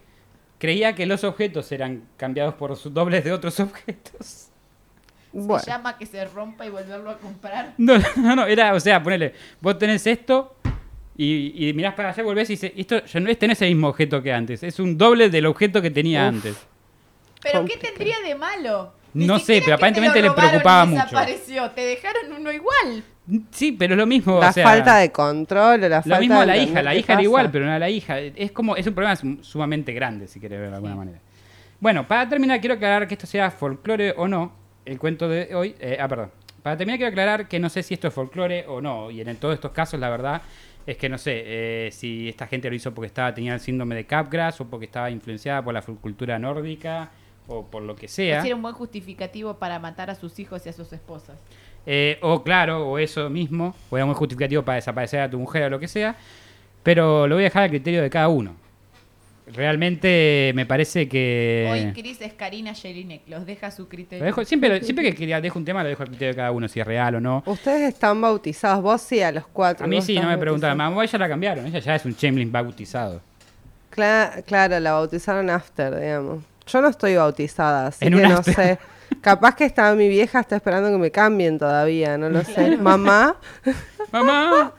creía 0.57 0.93
que 0.93 1.05
los 1.05 1.23
objetos 1.23 1.71
eran 1.71 2.03
cambiados 2.17 2.55
por 2.55 2.75
sus 2.75 2.93
dobles 2.93 3.23
de 3.23 3.31
otros 3.31 3.57
objetos. 3.61 4.49
Bueno, 5.31 5.59
Se 5.59 5.71
llama 5.71 5.97
que 5.97 6.05
se 6.05 6.25
rompa 6.25 6.65
y 6.65 6.69
volverlo 6.69 7.11
a 7.11 7.17
comprar. 7.17 7.73
No, 7.77 7.93
no, 8.17 8.35
no, 8.35 8.45
era, 8.45 8.73
o 8.73 8.79
sea, 8.81 9.01
ponele, 9.01 9.33
vos 9.61 9.77
tenés 9.77 10.05
esto 10.07 10.55
y, 11.17 11.69
y 11.69 11.73
mirás 11.73 11.93
para 11.93 12.09
allá, 12.09 12.23
volvés 12.23 12.49
y 12.49 12.53
dices, 12.53 12.71
esto 12.75 13.03
ya 13.05 13.19
no, 13.19 13.29
este 13.29 13.47
no 13.47 13.53
es 13.53 13.61
el 13.61 13.69
mismo 13.69 13.87
objeto 13.89 14.21
que 14.21 14.33
antes, 14.33 14.63
es 14.63 14.79
un 14.79 14.97
doble 14.97 15.29
del 15.29 15.45
objeto 15.45 15.81
que 15.81 15.91
tenía 15.91 16.23
Uf. 16.23 16.27
antes. 16.35 16.55
¿Pero 17.41 17.63
qué 17.65 17.77
tendría 17.77 18.15
de 18.25 18.35
malo? 18.35 18.93
No 19.13 19.39
sé, 19.39 19.61
pero 19.63 19.75
aparentemente 19.75 20.21
le 20.21 20.31
preocupaba 20.31 20.85
mucho. 20.85 21.03
Desapareció. 21.03 21.71
Te 21.71 21.81
dejaron 21.85 22.33
uno 22.37 22.51
igual. 22.51 23.03
Sí, 23.51 23.71
pero 23.71 23.93
es 23.93 23.97
lo 23.97 24.05
mismo. 24.05 24.39
la 24.39 24.49
o 24.49 24.53
sea, 24.53 24.63
falta 24.63 24.97
de 24.97 25.11
control 25.11 25.81
la 25.81 26.01
falta 26.01 26.15
Lo 26.15 26.19
mismo 26.19 26.35
a 26.35 26.41
de 26.41 26.45
la 26.47 26.57
hija, 26.57 26.81
la 26.83 26.95
hija 26.95 27.13
era 27.13 27.21
igual, 27.21 27.49
pero 27.51 27.65
no 27.65 27.71
a 27.71 27.79
la 27.79 27.89
hija. 27.89 28.19
Es 28.19 28.51
como, 28.51 28.75
es 28.75 28.85
un 28.87 28.93
problema 28.93 29.15
sum- 29.15 29.41
sumamente 29.41 29.93
grande, 29.93 30.27
si 30.27 30.39
querés 30.39 30.59
ver 30.59 30.69
de 30.69 30.75
alguna 30.75 30.95
manera. 30.95 31.19
Bueno, 31.79 32.07
para 32.07 32.27
terminar, 32.27 32.59
quiero 32.59 32.75
aclarar 32.75 33.07
que 33.07 33.13
esto 33.13 33.25
sea 33.27 33.51
folclore 33.51 34.13
o 34.17 34.27
no, 34.27 34.51
el 34.85 34.97
cuento 34.99 35.29
de 35.29 35.53
hoy. 35.55 35.75
eh, 35.79 35.97
ah, 35.99 36.07
perdón. 36.07 36.31
Para 36.61 36.75
terminar, 36.77 36.97
quiero 36.97 37.09
aclarar 37.11 37.47
que 37.47 37.59
no 37.59 37.69
sé 37.69 37.83
si 37.83 37.93
esto 37.93 38.07
es 38.07 38.13
folclore 38.13 38.65
o 38.67 38.81
no. 38.81 39.11
Y 39.11 39.21
en 39.21 39.35
todos 39.37 39.53
estos 39.53 39.71
casos, 39.71 39.99
la 39.99 40.09
verdad, 40.09 40.41
es 40.85 40.97
que 40.97 41.09
no 41.09 41.17
sé 41.17 41.43
eh, 41.45 41.89
si 41.91 42.29
esta 42.29 42.47
gente 42.47 42.69
lo 42.69 42.75
hizo 42.75 42.93
porque 42.93 43.07
estaba, 43.07 43.33
tenía 43.33 43.53
el 43.53 43.59
síndrome 43.59 43.95
de 43.95 44.05
Capgras 44.05 44.61
o 44.61 44.65
porque 44.67 44.85
estaba 44.85 45.09
influenciada 45.09 45.63
por 45.63 45.73
la 45.73 45.81
cultura 45.81 46.37
nórdica 46.37 47.11
o 47.47 47.65
por 47.65 47.83
lo 47.83 47.95
que 47.95 48.07
sea. 48.07 48.45
Era 48.45 48.55
un 48.55 48.61
buen 48.61 48.75
justificativo 48.75 49.55
para 49.55 49.79
matar 49.79 50.09
a 50.09 50.15
sus 50.15 50.37
hijos 50.39 50.65
y 50.65 50.69
a 50.69 50.73
sus 50.73 50.91
esposas. 50.93 51.37
Eh, 51.85 52.17
o 52.21 52.43
claro, 52.43 52.87
o 52.87 52.97
eso 52.97 53.29
mismo, 53.29 53.75
o 53.89 53.97
era 53.97 54.05
muy 54.05 54.15
justificativo 54.15 54.63
para 54.63 54.75
desaparecer 54.75 55.21
a 55.21 55.29
tu 55.29 55.39
mujer 55.39 55.63
o 55.63 55.69
lo 55.69 55.79
que 55.79 55.87
sea. 55.87 56.15
Pero 56.83 57.27
lo 57.27 57.35
voy 57.35 57.43
a 57.43 57.45
dejar 57.45 57.63
al 57.63 57.69
criterio 57.69 58.01
de 58.01 58.09
cada 58.09 58.27
uno. 58.27 58.55
Realmente 59.47 60.51
me 60.55 60.65
parece 60.65 61.01
Hoy 61.01 61.07
que... 61.07 61.91
Cris 61.95 62.19
es 62.21 62.33
Karina 62.33 62.73
Jelinek, 62.73 63.21
los 63.27 63.45
deja 63.45 63.67
a 63.67 63.71
su 63.71 63.83
Lo 63.83 63.89
criterio. 63.89 64.25
dejo- 64.25 64.43
siempre, 64.43 64.81
siempre 64.83 65.05
que 65.05 65.15
quería- 65.15 65.39
dejo 65.39 65.59
un 65.59 65.65
tema 65.65 65.83
lo 65.83 65.89
dejo 65.89 66.01
al 66.03 66.09
criterio 66.09 66.29
de 66.33 66.35
cada 66.35 66.51
uno, 66.51 66.67
si 66.67 66.79
es 66.79 66.85
real 66.87 67.15
o 67.15 67.21
no. 67.21 67.43
Ustedes 67.45 67.93
están 67.93 68.19
bautizados, 68.21 68.81
vos 68.81 69.01
sí, 69.01 69.21
a 69.21 69.31
los 69.31 69.45
cuatro. 69.47 69.85
A 69.85 69.87
mí 69.87 70.01
sí, 70.01 70.15
no 70.19 70.27
me 70.27 70.37
preguntaban. 70.37 70.77
bautizado. 70.77 70.91
Mamá, 70.95 71.03
ella 71.03 71.19
la 71.19 71.29
cambiaron. 71.29 71.65
Ella 71.67 71.79
ya 71.79 71.95
es 71.95 72.05
un 72.05 72.15
Chamberlain 72.15 72.51
bautizado. 72.51 73.21
Cla- 73.95 74.43
claro, 74.45 74.79
la 74.79 74.93
bautizaron 74.93 75.49
after, 75.49 75.99
digamos. 75.99 76.43
Yo 76.67 76.81
no 76.81 76.87
estoy 76.89 77.15
bautizada, 77.15 77.87
así 77.87 78.05
En 78.05 78.13
que 78.15 78.21
no 78.21 78.35
after. 78.37 78.53
sé. 78.55 78.79
Capaz 79.21 79.55
que 79.55 79.65
está 79.65 79.93
mi 79.95 80.07
vieja 80.07 80.39
está 80.39 80.55
esperando 80.55 80.91
que 80.91 80.97
me 80.97 81.11
cambien 81.11 81.57
todavía, 81.57 82.17
no 82.17 82.29
lo 82.29 82.43
sé. 82.43 82.77
Mamá, 82.77 83.37
¡Mamá! 84.11 84.73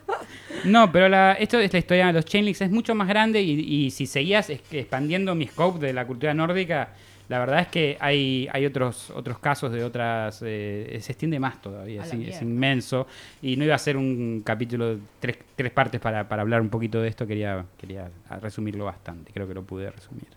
No, 0.63 0.91
pero 0.91 1.09
la, 1.09 1.33
esto 1.33 1.59
es 1.59 1.71
la 1.71 1.79
historia 1.79 2.07
de 2.07 2.13
los 2.13 2.25
Chainlinks, 2.25 2.61
es 2.61 2.71
mucho 2.71 2.95
más 2.95 3.07
grande 3.07 3.41
y, 3.41 3.59
y 3.59 3.91
si 3.91 4.07
seguías 4.07 4.49
expandiendo 4.49 5.35
mi 5.35 5.47
scope 5.47 5.85
de 5.85 5.93
la 5.93 6.07
cultura 6.07 6.33
nórdica, 6.33 6.89
la 7.29 7.39
verdad 7.39 7.59
es 7.59 7.67
que 7.67 7.97
hay, 7.99 8.47
hay 8.53 8.65
otros, 8.65 9.09
otros 9.11 9.37
casos 9.39 9.71
de 9.73 9.83
otras... 9.83 10.41
eh, 10.45 10.97
se 11.01 11.11
extiende 11.11 11.39
más 11.39 11.61
todavía, 11.61 12.05
sí, 12.05 12.25
es 12.27 12.41
inmenso. 12.41 13.05
Y 13.41 13.57
no 13.57 13.65
iba 13.65 13.75
a 13.75 13.79
ser 13.79 13.97
un 13.97 14.41
capítulo 14.45 14.95
de 14.95 15.01
tres, 15.19 15.37
tres 15.55 15.71
partes 15.71 15.99
para, 15.99 16.27
para 16.27 16.41
hablar 16.41 16.61
un 16.61 16.69
poquito 16.69 17.01
de 17.01 17.09
esto, 17.09 17.27
quería, 17.27 17.65
quería 17.77 18.09
resumirlo 18.41 18.85
bastante, 18.85 19.33
creo 19.33 19.47
que 19.47 19.53
lo 19.53 19.63
pude 19.63 19.91
resumir. 19.91 20.27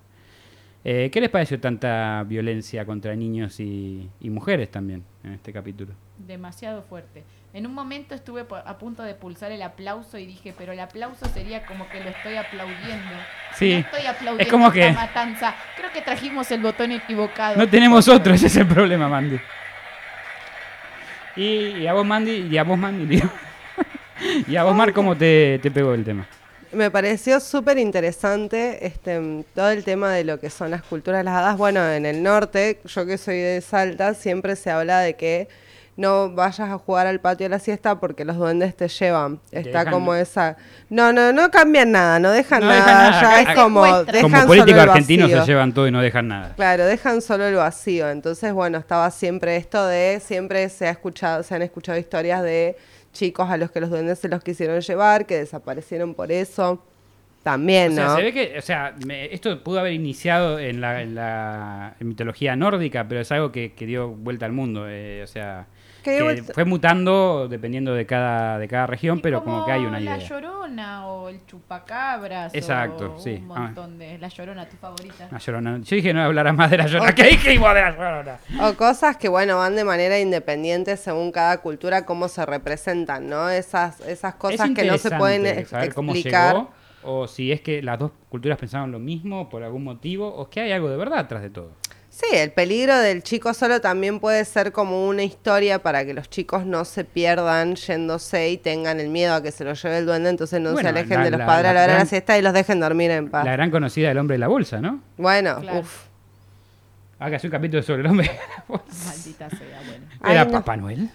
Eh, 0.82 1.10
¿Qué 1.12 1.20
les 1.20 1.28
pareció 1.28 1.60
tanta 1.60 2.22
violencia 2.26 2.86
contra 2.86 3.14
niños 3.14 3.60
y, 3.60 4.08
y 4.18 4.30
mujeres 4.30 4.70
también 4.70 5.04
en 5.22 5.34
este 5.34 5.52
capítulo? 5.52 5.92
Demasiado 6.16 6.82
fuerte. 6.82 7.22
En 7.52 7.66
un 7.66 7.74
momento 7.74 8.14
estuve 8.14 8.46
a 8.64 8.78
punto 8.78 9.02
de 9.02 9.14
pulsar 9.14 9.52
el 9.52 9.60
aplauso 9.60 10.16
y 10.16 10.24
dije, 10.24 10.54
pero 10.56 10.72
el 10.72 10.80
aplauso 10.80 11.26
sería 11.26 11.66
como 11.66 11.86
que 11.90 12.00
lo 12.02 12.08
estoy 12.10 12.36
aplaudiendo. 12.36 13.10
Sí, 13.54 13.72
No 13.72 13.78
estoy 13.80 14.06
aplaudiendo 14.06 14.42
es 14.42 14.48
como 14.48 14.68
esta 14.68 14.80
que- 14.80 14.92
matanza. 14.92 15.54
Creo 15.76 15.92
que 15.92 16.00
trajimos 16.00 16.50
el 16.50 16.62
botón 16.62 16.92
equivocado. 16.92 17.56
No 17.58 17.68
tenemos 17.68 18.08
otro, 18.08 18.32
ese 18.32 18.46
es 18.46 18.56
el 18.56 18.66
problema, 18.66 19.08
Mandy. 19.08 19.38
Y, 21.36 21.42
y 21.82 21.86
a 21.86 21.92
vos, 21.92 22.06
Mandy, 22.06 22.48
y 22.50 22.56
a 22.56 22.64
vos, 22.64 22.78
Mandy, 22.78 23.04
digo. 23.06 23.28
y 24.48 24.56
a 24.56 24.62
vos, 24.64 24.74
Mar, 24.74 24.92
¿cómo 24.92 25.16
te, 25.16 25.58
te 25.60 25.70
pegó 25.70 25.92
el 25.94 26.04
tema? 26.04 26.26
Me 26.72 26.90
pareció 26.90 27.40
súper 27.40 27.78
interesante 27.78 28.86
este, 28.86 29.44
todo 29.54 29.70
el 29.70 29.84
tema 29.84 30.12
de 30.12 30.24
lo 30.24 30.38
que 30.38 30.50
son 30.50 30.70
las 30.70 30.82
culturas 30.82 31.20
de 31.20 31.24
las 31.24 31.34
hadas. 31.34 31.56
Bueno, 31.56 31.86
en 31.90 32.06
el 32.06 32.22
norte, 32.22 32.80
yo 32.84 33.06
que 33.06 33.18
soy 33.18 33.38
de 33.38 33.60
Salta, 33.60 34.14
siempre 34.14 34.56
se 34.56 34.70
habla 34.70 35.00
de 35.00 35.14
que 35.14 35.48
no 35.96 36.30
vayas 36.30 36.60
a 36.70 36.78
jugar 36.78 37.06
al 37.06 37.20
patio 37.20 37.44
de 37.44 37.50
la 37.50 37.58
siesta 37.58 38.00
porque 38.00 38.24
los 38.24 38.36
duendes 38.36 38.74
te 38.74 38.88
llevan. 38.88 39.38
Está 39.50 39.80
dejan- 39.84 39.90
como 39.92 40.14
esa... 40.14 40.56
No, 40.88 41.12
no, 41.12 41.32
no 41.32 41.50
cambian 41.50 41.92
nada, 41.92 42.18
no 42.18 42.30
dejan 42.30 42.60
No 42.60 42.68
nada, 42.68 42.80
dejan 42.80 42.94
nada, 43.10 43.20
ya 43.20 43.40
acá- 43.40 43.52
es 43.52 43.58
como... 43.58 43.84
Dejan 44.04 44.22
Como 44.22 44.36
solo 44.36 44.46
político 44.46 44.80
el 44.80 44.88
argentino 44.88 45.28
se 45.28 45.40
llevan 45.44 45.74
todo 45.74 45.88
y 45.88 45.90
no 45.90 46.00
dejan 46.00 46.28
nada. 46.28 46.54
Claro, 46.56 46.86
dejan 46.86 47.20
solo 47.20 47.46
el 47.46 47.56
vacío. 47.56 48.08
Entonces, 48.08 48.52
bueno, 48.54 48.78
estaba 48.78 49.10
siempre 49.10 49.56
esto 49.56 49.86
de, 49.86 50.22
siempre 50.24 50.68
se 50.70 50.86
ha 50.86 50.90
escuchado, 50.90 51.42
se 51.42 51.54
han 51.54 51.62
escuchado 51.62 51.98
historias 51.98 52.42
de 52.42 52.76
chicos 53.12 53.48
a 53.50 53.56
los 53.56 53.70
que 53.70 53.80
los 53.80 53.90
duendes 53.90 54.18
se 54.18 54.28
los 54.28 54.42
quisieron 54.42 54.80
llevar, 54.80 55.26
que 55.26 55.36
desaparecieron 55.36 56.14
por 56.14 56.30
eso. 56.32 56.84
También, 57.42 57.92
O 57.92 57.94
sea, 57.94 58.16
se 58.16 58.22
ve 58.22 58.32
que, 58.34 58.58
o 58.58 58.62
sea, 58.62 58.94
me- 59.06 59.32
esto 59.32 59.62
pudo 59.64 59.80
haber 59.80 59.94
iniciado 59.94 60.58
en 60.58 60.82
la, 60.82 61.00
en 61.00 61.14
la 61.14 61.96
en 61.98 62.08
mitología 62.08 62.54
nórdica, 62.54 63.08
pero 63.08 63.22
es 63.22 63.32
algo 63.32 63.50
que, 63.50 63.72
que 63.72 63.86
dio 63.86 64.08
vuelta 64.10 64.44
al 64.44 64.52
mundo. 64.52 64.84
eh, 64.88 65.22
o 65.22 65.26
sea, 65.26 65.66
Que 66.02 66.42
fue 66.54 66.64
mutando 66.64 67.48
dependiendo 67.48 67.94
de 67.94 68.06
cada, 68.06 68.58
de 68.58 68.68
cada 68.68 68.86
región, 68.86 69.18
Y 69.18 69.20
pero 69.22 69.42
como 69.44 69.64
que 69.64 69.72
hay 69.72 69.80
una 69.84 70.00
La 70.00 70.16
idea. 70.16 70.28
Llorona 70.28 71.06
o 71.08 71.28
el 71.28 71.44
Chupacabras. 71.46 72.54
Exacto, 72.54 73.14
o 73.16 73.18
sí. 73.18 73.42
Un 73.46 73.52
Ah. 73.56 73.60
montón 73.60 73.98
de. 73.98 74.18
La 74.18 74.28
Llorona, 74.28 74.66
tu 74.68 74.76
favorita. 74.76 75.28
La 75.30 75.38
Llorona. 75.38 75.78
Yo 75.78 75.96
dije 75.96 76.12
no 76.14 76.22
hablarás 76.22 76.54
más 76.54 76.70
de 76.70 76.78
la 76.78 76.86
Llorona. 76.86 77.14
¿Qué 77.14 77.24
dijimos 77.24 77.74
de 77.74 77.80
la 77.80 77.90
Llorona? 77.90 78.38
O 78.68 78.74
cosas 78.74 79.16
que, 79.16 79.28
bueno, 79.28 79.56
van 79.58 79.76
de 79.76 79.84
manera 79.84 80.18
independiente 80.18 80.96
según 80.96 81.32
cada 81.32 81.58
cultura, 81.58 82.04
cómo 82.04 82.28
se 82.28 82.44
representan, 82.46 83.28
¿no? 83.28 83.48
Esas, 83.50 84.00
esas 84.00 84.34
cosas 84.34 84.68
Es 84.68 84.74
que 84.74 84.84
no 84.84 84.98
se 84.98 85.10
pueden 85.10 85.40
interesante 85.40 85.60
ex- 85.62 85.70
saber 85.70 85.94
cómo 85.94 86.12
explicar. 86.12 86.54
llegó, 86.56 86.70
o 87.02 87.26
si 87.26 87.50
es 87.52 87.60
que 87.62 87.82
las 87.82 87.98
dos 87.98 88.10
culturas 88.28 88.58
pensaban 88.58 88.92
lo 88.92 88.98
mismo 88.98 89.48
por 89.48 89.62
algún 89.62 89.84
motivo, 89.84 90.28
o 90.28 90.48
que 90.50 90.60
hay 90.60 90.72
algo 90.72 90.88
de 90.90 90.96
verdad 90.96 91.20
atrás 91.20 91.42
de 91.42 91.50
todo. 91.50 91.72
Sí, 92.20 92.36
el 92.36 92.52
peligro 92.52 92.98
del 92.98 93.22
chico 93.22 93.54
solo 93.54 93.80
también 93.80 94.20
puede 94.20 94.44
ser 94.44 94.72
como 94.72 95.06
una 95.08 95.22
historia 95.22 95.82
para 95.82 96.04
que 96.04 96.12
los 96.12 96.28
chicos 96.28 96.66
no 96.66 96.84
se 96.84 97.04
pierdan 97.04 97.76
yéndose 97.76 98.50
y 98.50 98.58
tengan 98.58 99.00
el 99.00 99.08
miedo 99.08 99.34
a 99.34 99.42
que 99.42 99.50
se 99.52 99.64
los 99.64 99.82
lleve 99.82 99.98
el 99.98 100.06
duende, 100.06 100.28
entonces 100.28 100.60
no 100.60 100.72
Bueno, 100.72 100.86
se 100.86 100.98
alejen 100.98 101.18
la- 101.18 101.24
de 101.24 101.30
los 101.30 101.38
la- 101.40 101.46
padres 101.46 101.70
a 101.70 101.72
la 101.74 101.84
hora 101.84 101.92
de 101.94 101.98
la 102.00 102.04
siesta 102.06 102.36
y 102.36 102.42
los 102.42 102.52
dejen 102.52 102.78
dormir 102.80 103.10
en 103.10 103.30
paz. 103.30 103.44
La 103.46 103.52
gran 103.52 103.70
conocida 103.70 104.08
del 104.08 104.18
hombre 104.18 104.34
de 104.34 104.38
la 104.40 104.48
bolsa, 104.48 104.80
¿no? 104.82 105.00
Bueno, 105.16 105.60
Claro. 105.60 105.78
uff. 105.80 106.04
Haga 107.20 107.38
un 107.42 107.50
capítulo 107.50 107.82
sobre 107.82 108.00
el 108.00 108.06
hombre 108.08 108.26
de 108.28 108.34
la 108.34 108.64
bolsa. 108.68 109.06
Maldita 109.08 109.48
sea, 109.50 109.58
bueno. 109.86 110.06
¿Era 110.24 110.40
Ay, 110.42 110.46
no. 110.46 110.52
Papá 110.52 110.76
Noel? 110.76 111.10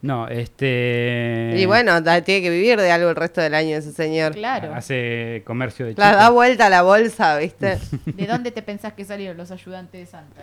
No, 0.00 0.28
este... 0.28 1.54
Y 1.56 1.66
bueno, 1.66 2.00
da- 2.00 2.20
tiene 2.22 2.40
que 2.42 2.50
vivir 2.50 2.78
de 2.80 2.90
algo 2.92 3.10
el 3.10 3.16
resto 3.16 3.40
del 3.40 3.54
año 3.54 3.76
ese 3.76 3.92
señor. 3.92 4.32
Claro. 4.34 4.72
Hace 4.74 5.42
comercio 5.44 5.86
de 5.86 5.94
La 5.96 6.14
da 6.14 6.30
vuelta 6.30 6.66
a 6.66 6.70
la 6.70 6.82
bolsa, 6.82 7.36
¿viste? 7.38 7.78
¿De 8.06 8.26
dónde 8.26 8.52
te 8.52 8.62
pensás 8.62 8.92
que 8.92 9.04
salieron 9.04 9.36
los 9.36 9.50
ayudantes 9.50 10.00
de 10.00 10.06
Santa? 10.06 10.40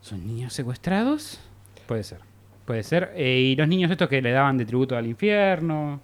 ¿Son 0.00 0.24
niños 0.26 0.52
secuestrados? 0.52 1.40
Puede 1.86 2.04
ser. 2.04 2.18
Puede 2.64 2.84
ser. 2.84 3.12
Eh, 3.16 3.38
y 3.52 3.56
los 3.56 3.66
niños 3.66 3.90
estos 3.90 4.08
que 4.08 4.22
le 4.22 4.30
daban 4.30 4.56
de 4.58 4.64
tributo 4.64 4.96
al 4.96 5.06
infierno. 5.06 6.00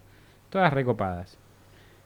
Todas 0.51 0.73
recopadas. 0.73 1.37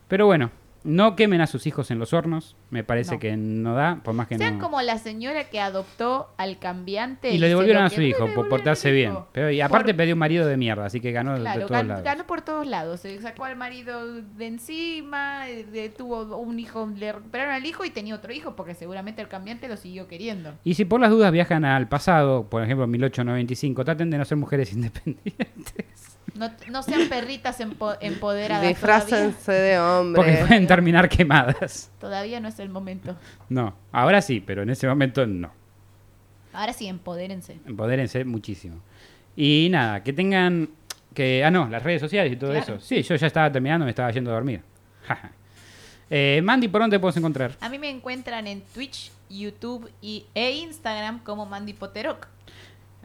Pero 0.08 0.26
bueno, 0.26 0.50
no 0.84 1.16
quemen 1.16 1.40
a 1.40 1.46
sus 1.46 1.66
hijos 1.66 1.90
en 1.90 1.98
los 1.98 2.12
hornos. 2.12 2.56
Me 2.70 2.84
parece 2.84 3.12
No. 3.14 3.18
que 3.20 3.36
no 3.36 3.74
da, 3.74 4.00
por 4.02 4.14
más 4.14 4.26
que 4.28 4.38
Sean 4.38 4.58
no. 4.58 4.64
como 4.64 4.80
la 4.82 4.98
señora 4.98 5.44
que 5.50 5.60
adoptó 5.60 6.28
al 6.38 6.58
cambiante. 6.58 7.30
Y 7.30 7.38
le 7.38 7.46
se 7.46 7.48
devolvieron 7.50 7.82
lo 7.82 7.86
a 7.86 7.90
su 7.90 8.00
y 8.02 8.06
hijo 8.06 8.28
por 8.34 8.48
portarse 8.48 8.90
bien. 8.90 9.14
Pero, 9.32 9.50
y 9.50 9.60
aparte 9.60 9.92
Por- 9.92 9.98
perdió 9.98 10.14
un 10.14 10.18
marido 10.18 10.46
de 10.46 10.56
mierda, 10.56 10.86
así 10.86 11.00
que 11.00 11.12
ganó 11.12 11.34
de 11.34 11.40
Claro, 11.40 11.66
todos 11.66 11.70
gan- 11.82 11.86
lados. 11.86 12.04
ganó 12.04 12.26
por 12.26 12.40
todos 12.42 12.66
lados. 12.66 13.00
Se 13.00 13.20
sacó 13.20 13.44
al 13.44 13.56
marido 13.56 14.06
de 14.22 14.46
encima, 14.46 15.48
eh, 15.48 15.64
de- 15.64 15.88
tuvo 15.90 16.36
un 16.36 16.58
hijo, 16.58 16.88
le 16.96 17.12
recuperaron 17.12 17.54
al 17.54 17.64
hijo 17.66 17.84
y 17.84 17.90
tenía 17.90 18.14
otro 18.14 18.32
hijo 18.32 18.56
porque 18.56 18.74
seguramente 18.74 19.22
el 19.22 19.28
cambiante 19.28 19.68
lo 19.68 19.76
siguió 19.76 20.08
queriendo. 20.08 20.54
Y 20.64 20.74
si 20.74 20.84
por 20.84 21.00
las 21.00 21.10
dudas 21.10 21.30
viajan 21.32 21.64
al 21.64 21.88
pasado, 21.88 22.48
por 22.48 22.62
ejemplo 22.62 22.86
1895, 22.86 23.84
traten 23.84 24.10
de 24.10 24.18
no 24.18 24.24
ser 24.24 24.38
mujeres 24.38 24.72
independientes. 24.72 26.11
No, 26.34 26.50
no 26.70 26.82
sean 26.82 27.08
perritas 27.08 27.60
empo- 27.60 27.96
empoderadas. 28.00 28.48
Todavía, 28.60 28.68
Disfrácense 28.70 29.52
de 29.52 29.78
hombre. 29.78 30.22
Porque 30.22 30.44
pueden 30.46 30.66
terminar 30.66 31.08
quemadas. 31.08 31.90
todavía 32.00 32.40
no 32.40 32.48
es 32.48 32.58
el 32.58 32.68
momento. 32.70 33.16
No, 33.48 33.74
ahora 33.92 34.22
sí, 34.22 34.40
pero 34.40 34.62
en 34.62 34.70
ese 34.70 34.86
momento 34.88 35.26
no. 35.26 35.50
Ahora 36.54 36.72
sí, 36.72 36.86
empodérense. 36.86 37.58
Empodérense 37.66 38.24
muchísimo. 38.24 38.80
Y 39.36 39.68
nada, 39.70 40.02
que 40.02 40.12
tengan. 40.12 40.68
que 41.14 41.44
Ah, 41.44 41.50
no, 41.50 41.68
las 41.68 41.82
redes 41.82 42.00
sociales 42.00 42.32
y 42.32 42.36
todo 42.36 42.50
Claro. 42.52 42.76
eso. 42.76 42.80
Sí, 42.80 43.02
yo 43.02 43.14
ya 43.16 43.26
estaba 43.26 43.50
terminando, 43.52 43.84
me 43.84 43.90
estaba 43.90 44.10
yendo 44.10 44.30
a 44.30 44.34
dormir. 44.34 44.62
eh, 46.10 46.40
Mandy, 46.42 46.68
¿por 46.68 46.80
dónde 46.80 46.96
te 46.96 47.00
puedes 47.00 47.16
encontrar? 47.16 47.52
A 47.60 47.68
mí 47.68 47.78
me 47.78 47.90
encuentran 47.90 48.46
en 48.46 48.62
Twitch, 48.62 49.10
YouTube 49.30 49.90
y, 50.00 50.26
e 50.34 50.50
Instagram 50.52 51.20
como 51.20 51.46
Mandy 51.46 51.72
Poteroc. 51.74 52.26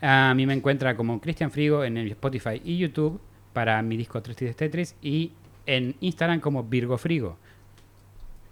A 0.01 0.33
mí 0.35 0.45
me 0.45 0.53
encuentra 0.53 0.95
como 0.95 1.19
Cristian 1.19 1.49
Frigo 1.51 1.83
en 1.83 1.97
el 1.97 2.11
Spotify 2.11 2.61
y 2.63 2.77
YouTube 2.77 3.19
para 3.53 3.81
mi 3.81 3.97
disco 3.97 4.21
Tristes 4.21 4.55
Tetris 4.55 4.95
y 5.01 5.31
en 5.65 5.95
Instagram 6.01 6.39
como 6.39 6.63
Virgo 6.63 6.97
Frigo. 6.97 7.37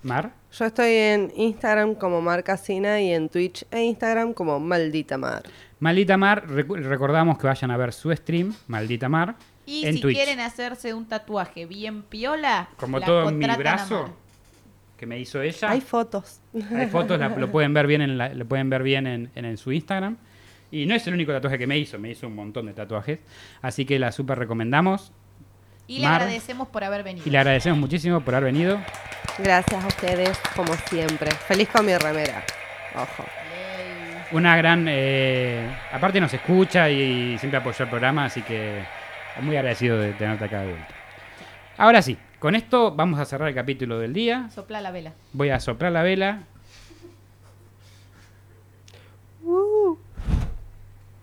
Mar, 0.03 0.31
Yo 0.51 0.65
estoy 0.65 0.91
en 0.93 1.31
Instagram 1.35 1.95
como 1.95 2.21
Marcasina 2.21 3.01
y 3.01 3.11
en 3.11 3.27
Twitch 3.27 3.65
e 3.71 3.83
Instagram 3.83 4.33
como 4.33 4.59
Maldita 4.59 5.17
Mar. 5.17 5.43
Maldita 5.79 6.15
Mar, 6.15 6.47
recordamos 6.47 7.39
que 7.39 7.47
vayan 7.47 7.71
a 7.71 7.77
ver 7.77 7.91
su 7.91 8.11
stream, 8.15 8.53
Maldita 8.67 9.09
Mar, 9.09 9.35
Y 9.65 9.83
en 9.85 9.95
si 9.95 10.01
Twitch. 10.01 10.15
quieren 10.15 10.39
hacerse 10.41 10.93
un 10.93 11.05
tatuaje 11.07 11.65
bien 11.65 12.03
piola, 12.03 12.69
Como 12.77 12.99
la 12.99 13.05
todo 13.05 13.29
en 13.29 13.39
mi 13.39 13.47
brazo 13.47 14.03
Mar. 14.03 14.11
que 14.97 15.07
me 15.07 15.19
hizo 15.19 15.41
ella. 15.41 15.71
Hay 15.71 15.81
fotos. 15.81 16.39
Hay 16.75 16.85
fotos, 16.87 17.19
la- 17.19 17.29
lo 17.29 17.51
pueden 17.51 17.73
ver 17.73 17.87
bien, 17.87 18.01
en 18.01 18.17
la- 18.19 18.31
lo 18.33 18.45
pueden 18.45 18.69
ver 18.69 18.83
bien 18.83 19.07
en, 19.07 19.31
en- 19.33 19.45
en 19.45 19.57
su 19.57 19.71
Instagram. 19.71 20.17
Y 20.71 20.85
no 20.85 20.95
es 20.95 21.05
el 21.07 21.13
único 21.13 21.31
tatuaje 21.31 21.57
que 21.57 21.67
me 21.67 21.77
hizo, 21.77 21.99
me 21.99 22.09
hizo 22.09 22.27
un 22.27 22.35
montón 22.35 22.65
de 22.65 22.73
tatuajes. 22.73 23.19
Así 23.61 23.85
que 23.85 23.99
la 23.99 24.11
super 24.11 24.37
recomendamos. 24.37 25.11
Y 25.87 25.99
le 25.99 26.07
agradecemos 26.07 26.67
por 26.67 26.83
haber 26.83 27.03
venido. 27.03 27.27
Y 27.27 27.29
le 27.29 27.37
agradecemos 27.37 27.77
muchísimo 27.77 28.21
por 28.21 28.35
haber 28.35 28.51
venido. 28.51 28.79
Gracias 29.37 29.83
a 29.83 29.87
ustedes, 29.87 30.39
como 30.55 30.73
siempre. 30.73 31.31
Feliz 31.31 31.69
con 31.69 31.85
mi 31.85 31.95
remera. 31.95 32.43
Ojo. 32.95 33.23
Yay. 33.23 34.23
Una 34.31 34.57
gran... 34.57 34.87
eh, 34.89 35.69
aparte 35.91 36.19
nos 36.19 36.33
escucha 36.33 36.89
y, 36.89 37.37
siempre 37.37 37.59
apoyó 37.59 37.83
el 37.83 37.89
programa, 37.89 38.25
así 38.25 38.41
que 38.41 38.83
muy 39.41 39.55
agradecido 39.57 39.99
de 39.99 40.13
tenerte 40.13 40.45
acá 40.45 40.61
de 40.61 40.71
vuelta. 40.71 40.95
Ahora 41.77 42.01
sí, 42.01 42.17
con 42.39 42.55
esto 42.55 42.95
vamos 42.95 43.19
a 43.19 43.25
cerrar 43.25 43.49
el 43.49 43.55
capítulo 43.55 43.99
del 43.99 44.13
día. 44.13 44.49
Sopla 44.49 44.81
la 44.81 44.91
vela. 44.91 45.13
Voy 45.33 45.49
a 45.49 45.59
soplar 45.59 45.91
la 45.91 46.03
vela. 46.03 46.43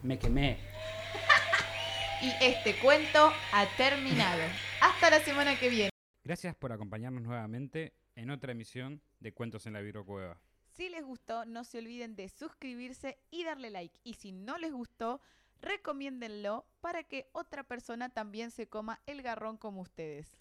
Me 0.03 0.18
quemé. 0.18 0.59
Y 2.20 2.32
este 2.44 2.76
cuento 2.80 3.32
ha 3.53 3.66
terminado. 3.76 4.42
Hasta 4.80 5.11
la 5.11 5.20
semana 5.20 5.59
que 5.59 5.68
viene. 5.68 5.90
Gracias 6.24 6.57
por 6.57 6.72
acompañarnos 6.72 7.22
nuevamente 7.22 7.94
en 8.16 8.30
otra 8.30 8.53
emisión 8.53 9.00
de 9.20 9.32
Cuentos 9.32 9.66
en 9.66 9.74
la 9.74 9.80
Virocueva. 9.80 10.40
Si 10.76 10.88
les 10.88 11.05
gustó, 11.05 11.44
no 11.44 11.64
se 11.64 11.78
olviden 11.78 12.16
de 12.16 12.28
suscribirse 12.28 13.18
y 13.30 13.44
darle 13.44 13.70
like. 13.70 14.00
Y 14.03 14.14
si 14.14 14.32
no 14.32 14.59
les 14.59 14.72
gustó, 14.72 15.20
recomiéndenlo 15.61 16.66
para 16.80 17.05
que 17.05 17.28
otra 17.32 17.62
persona 17.62 18.09
también 18.09 18.50
se 18.50 18.68
coma 18.68 19.00
el 19.07 19.22
garrón 19.22 19.57
como 19.57 19.82
ustedes. 19.82 20.36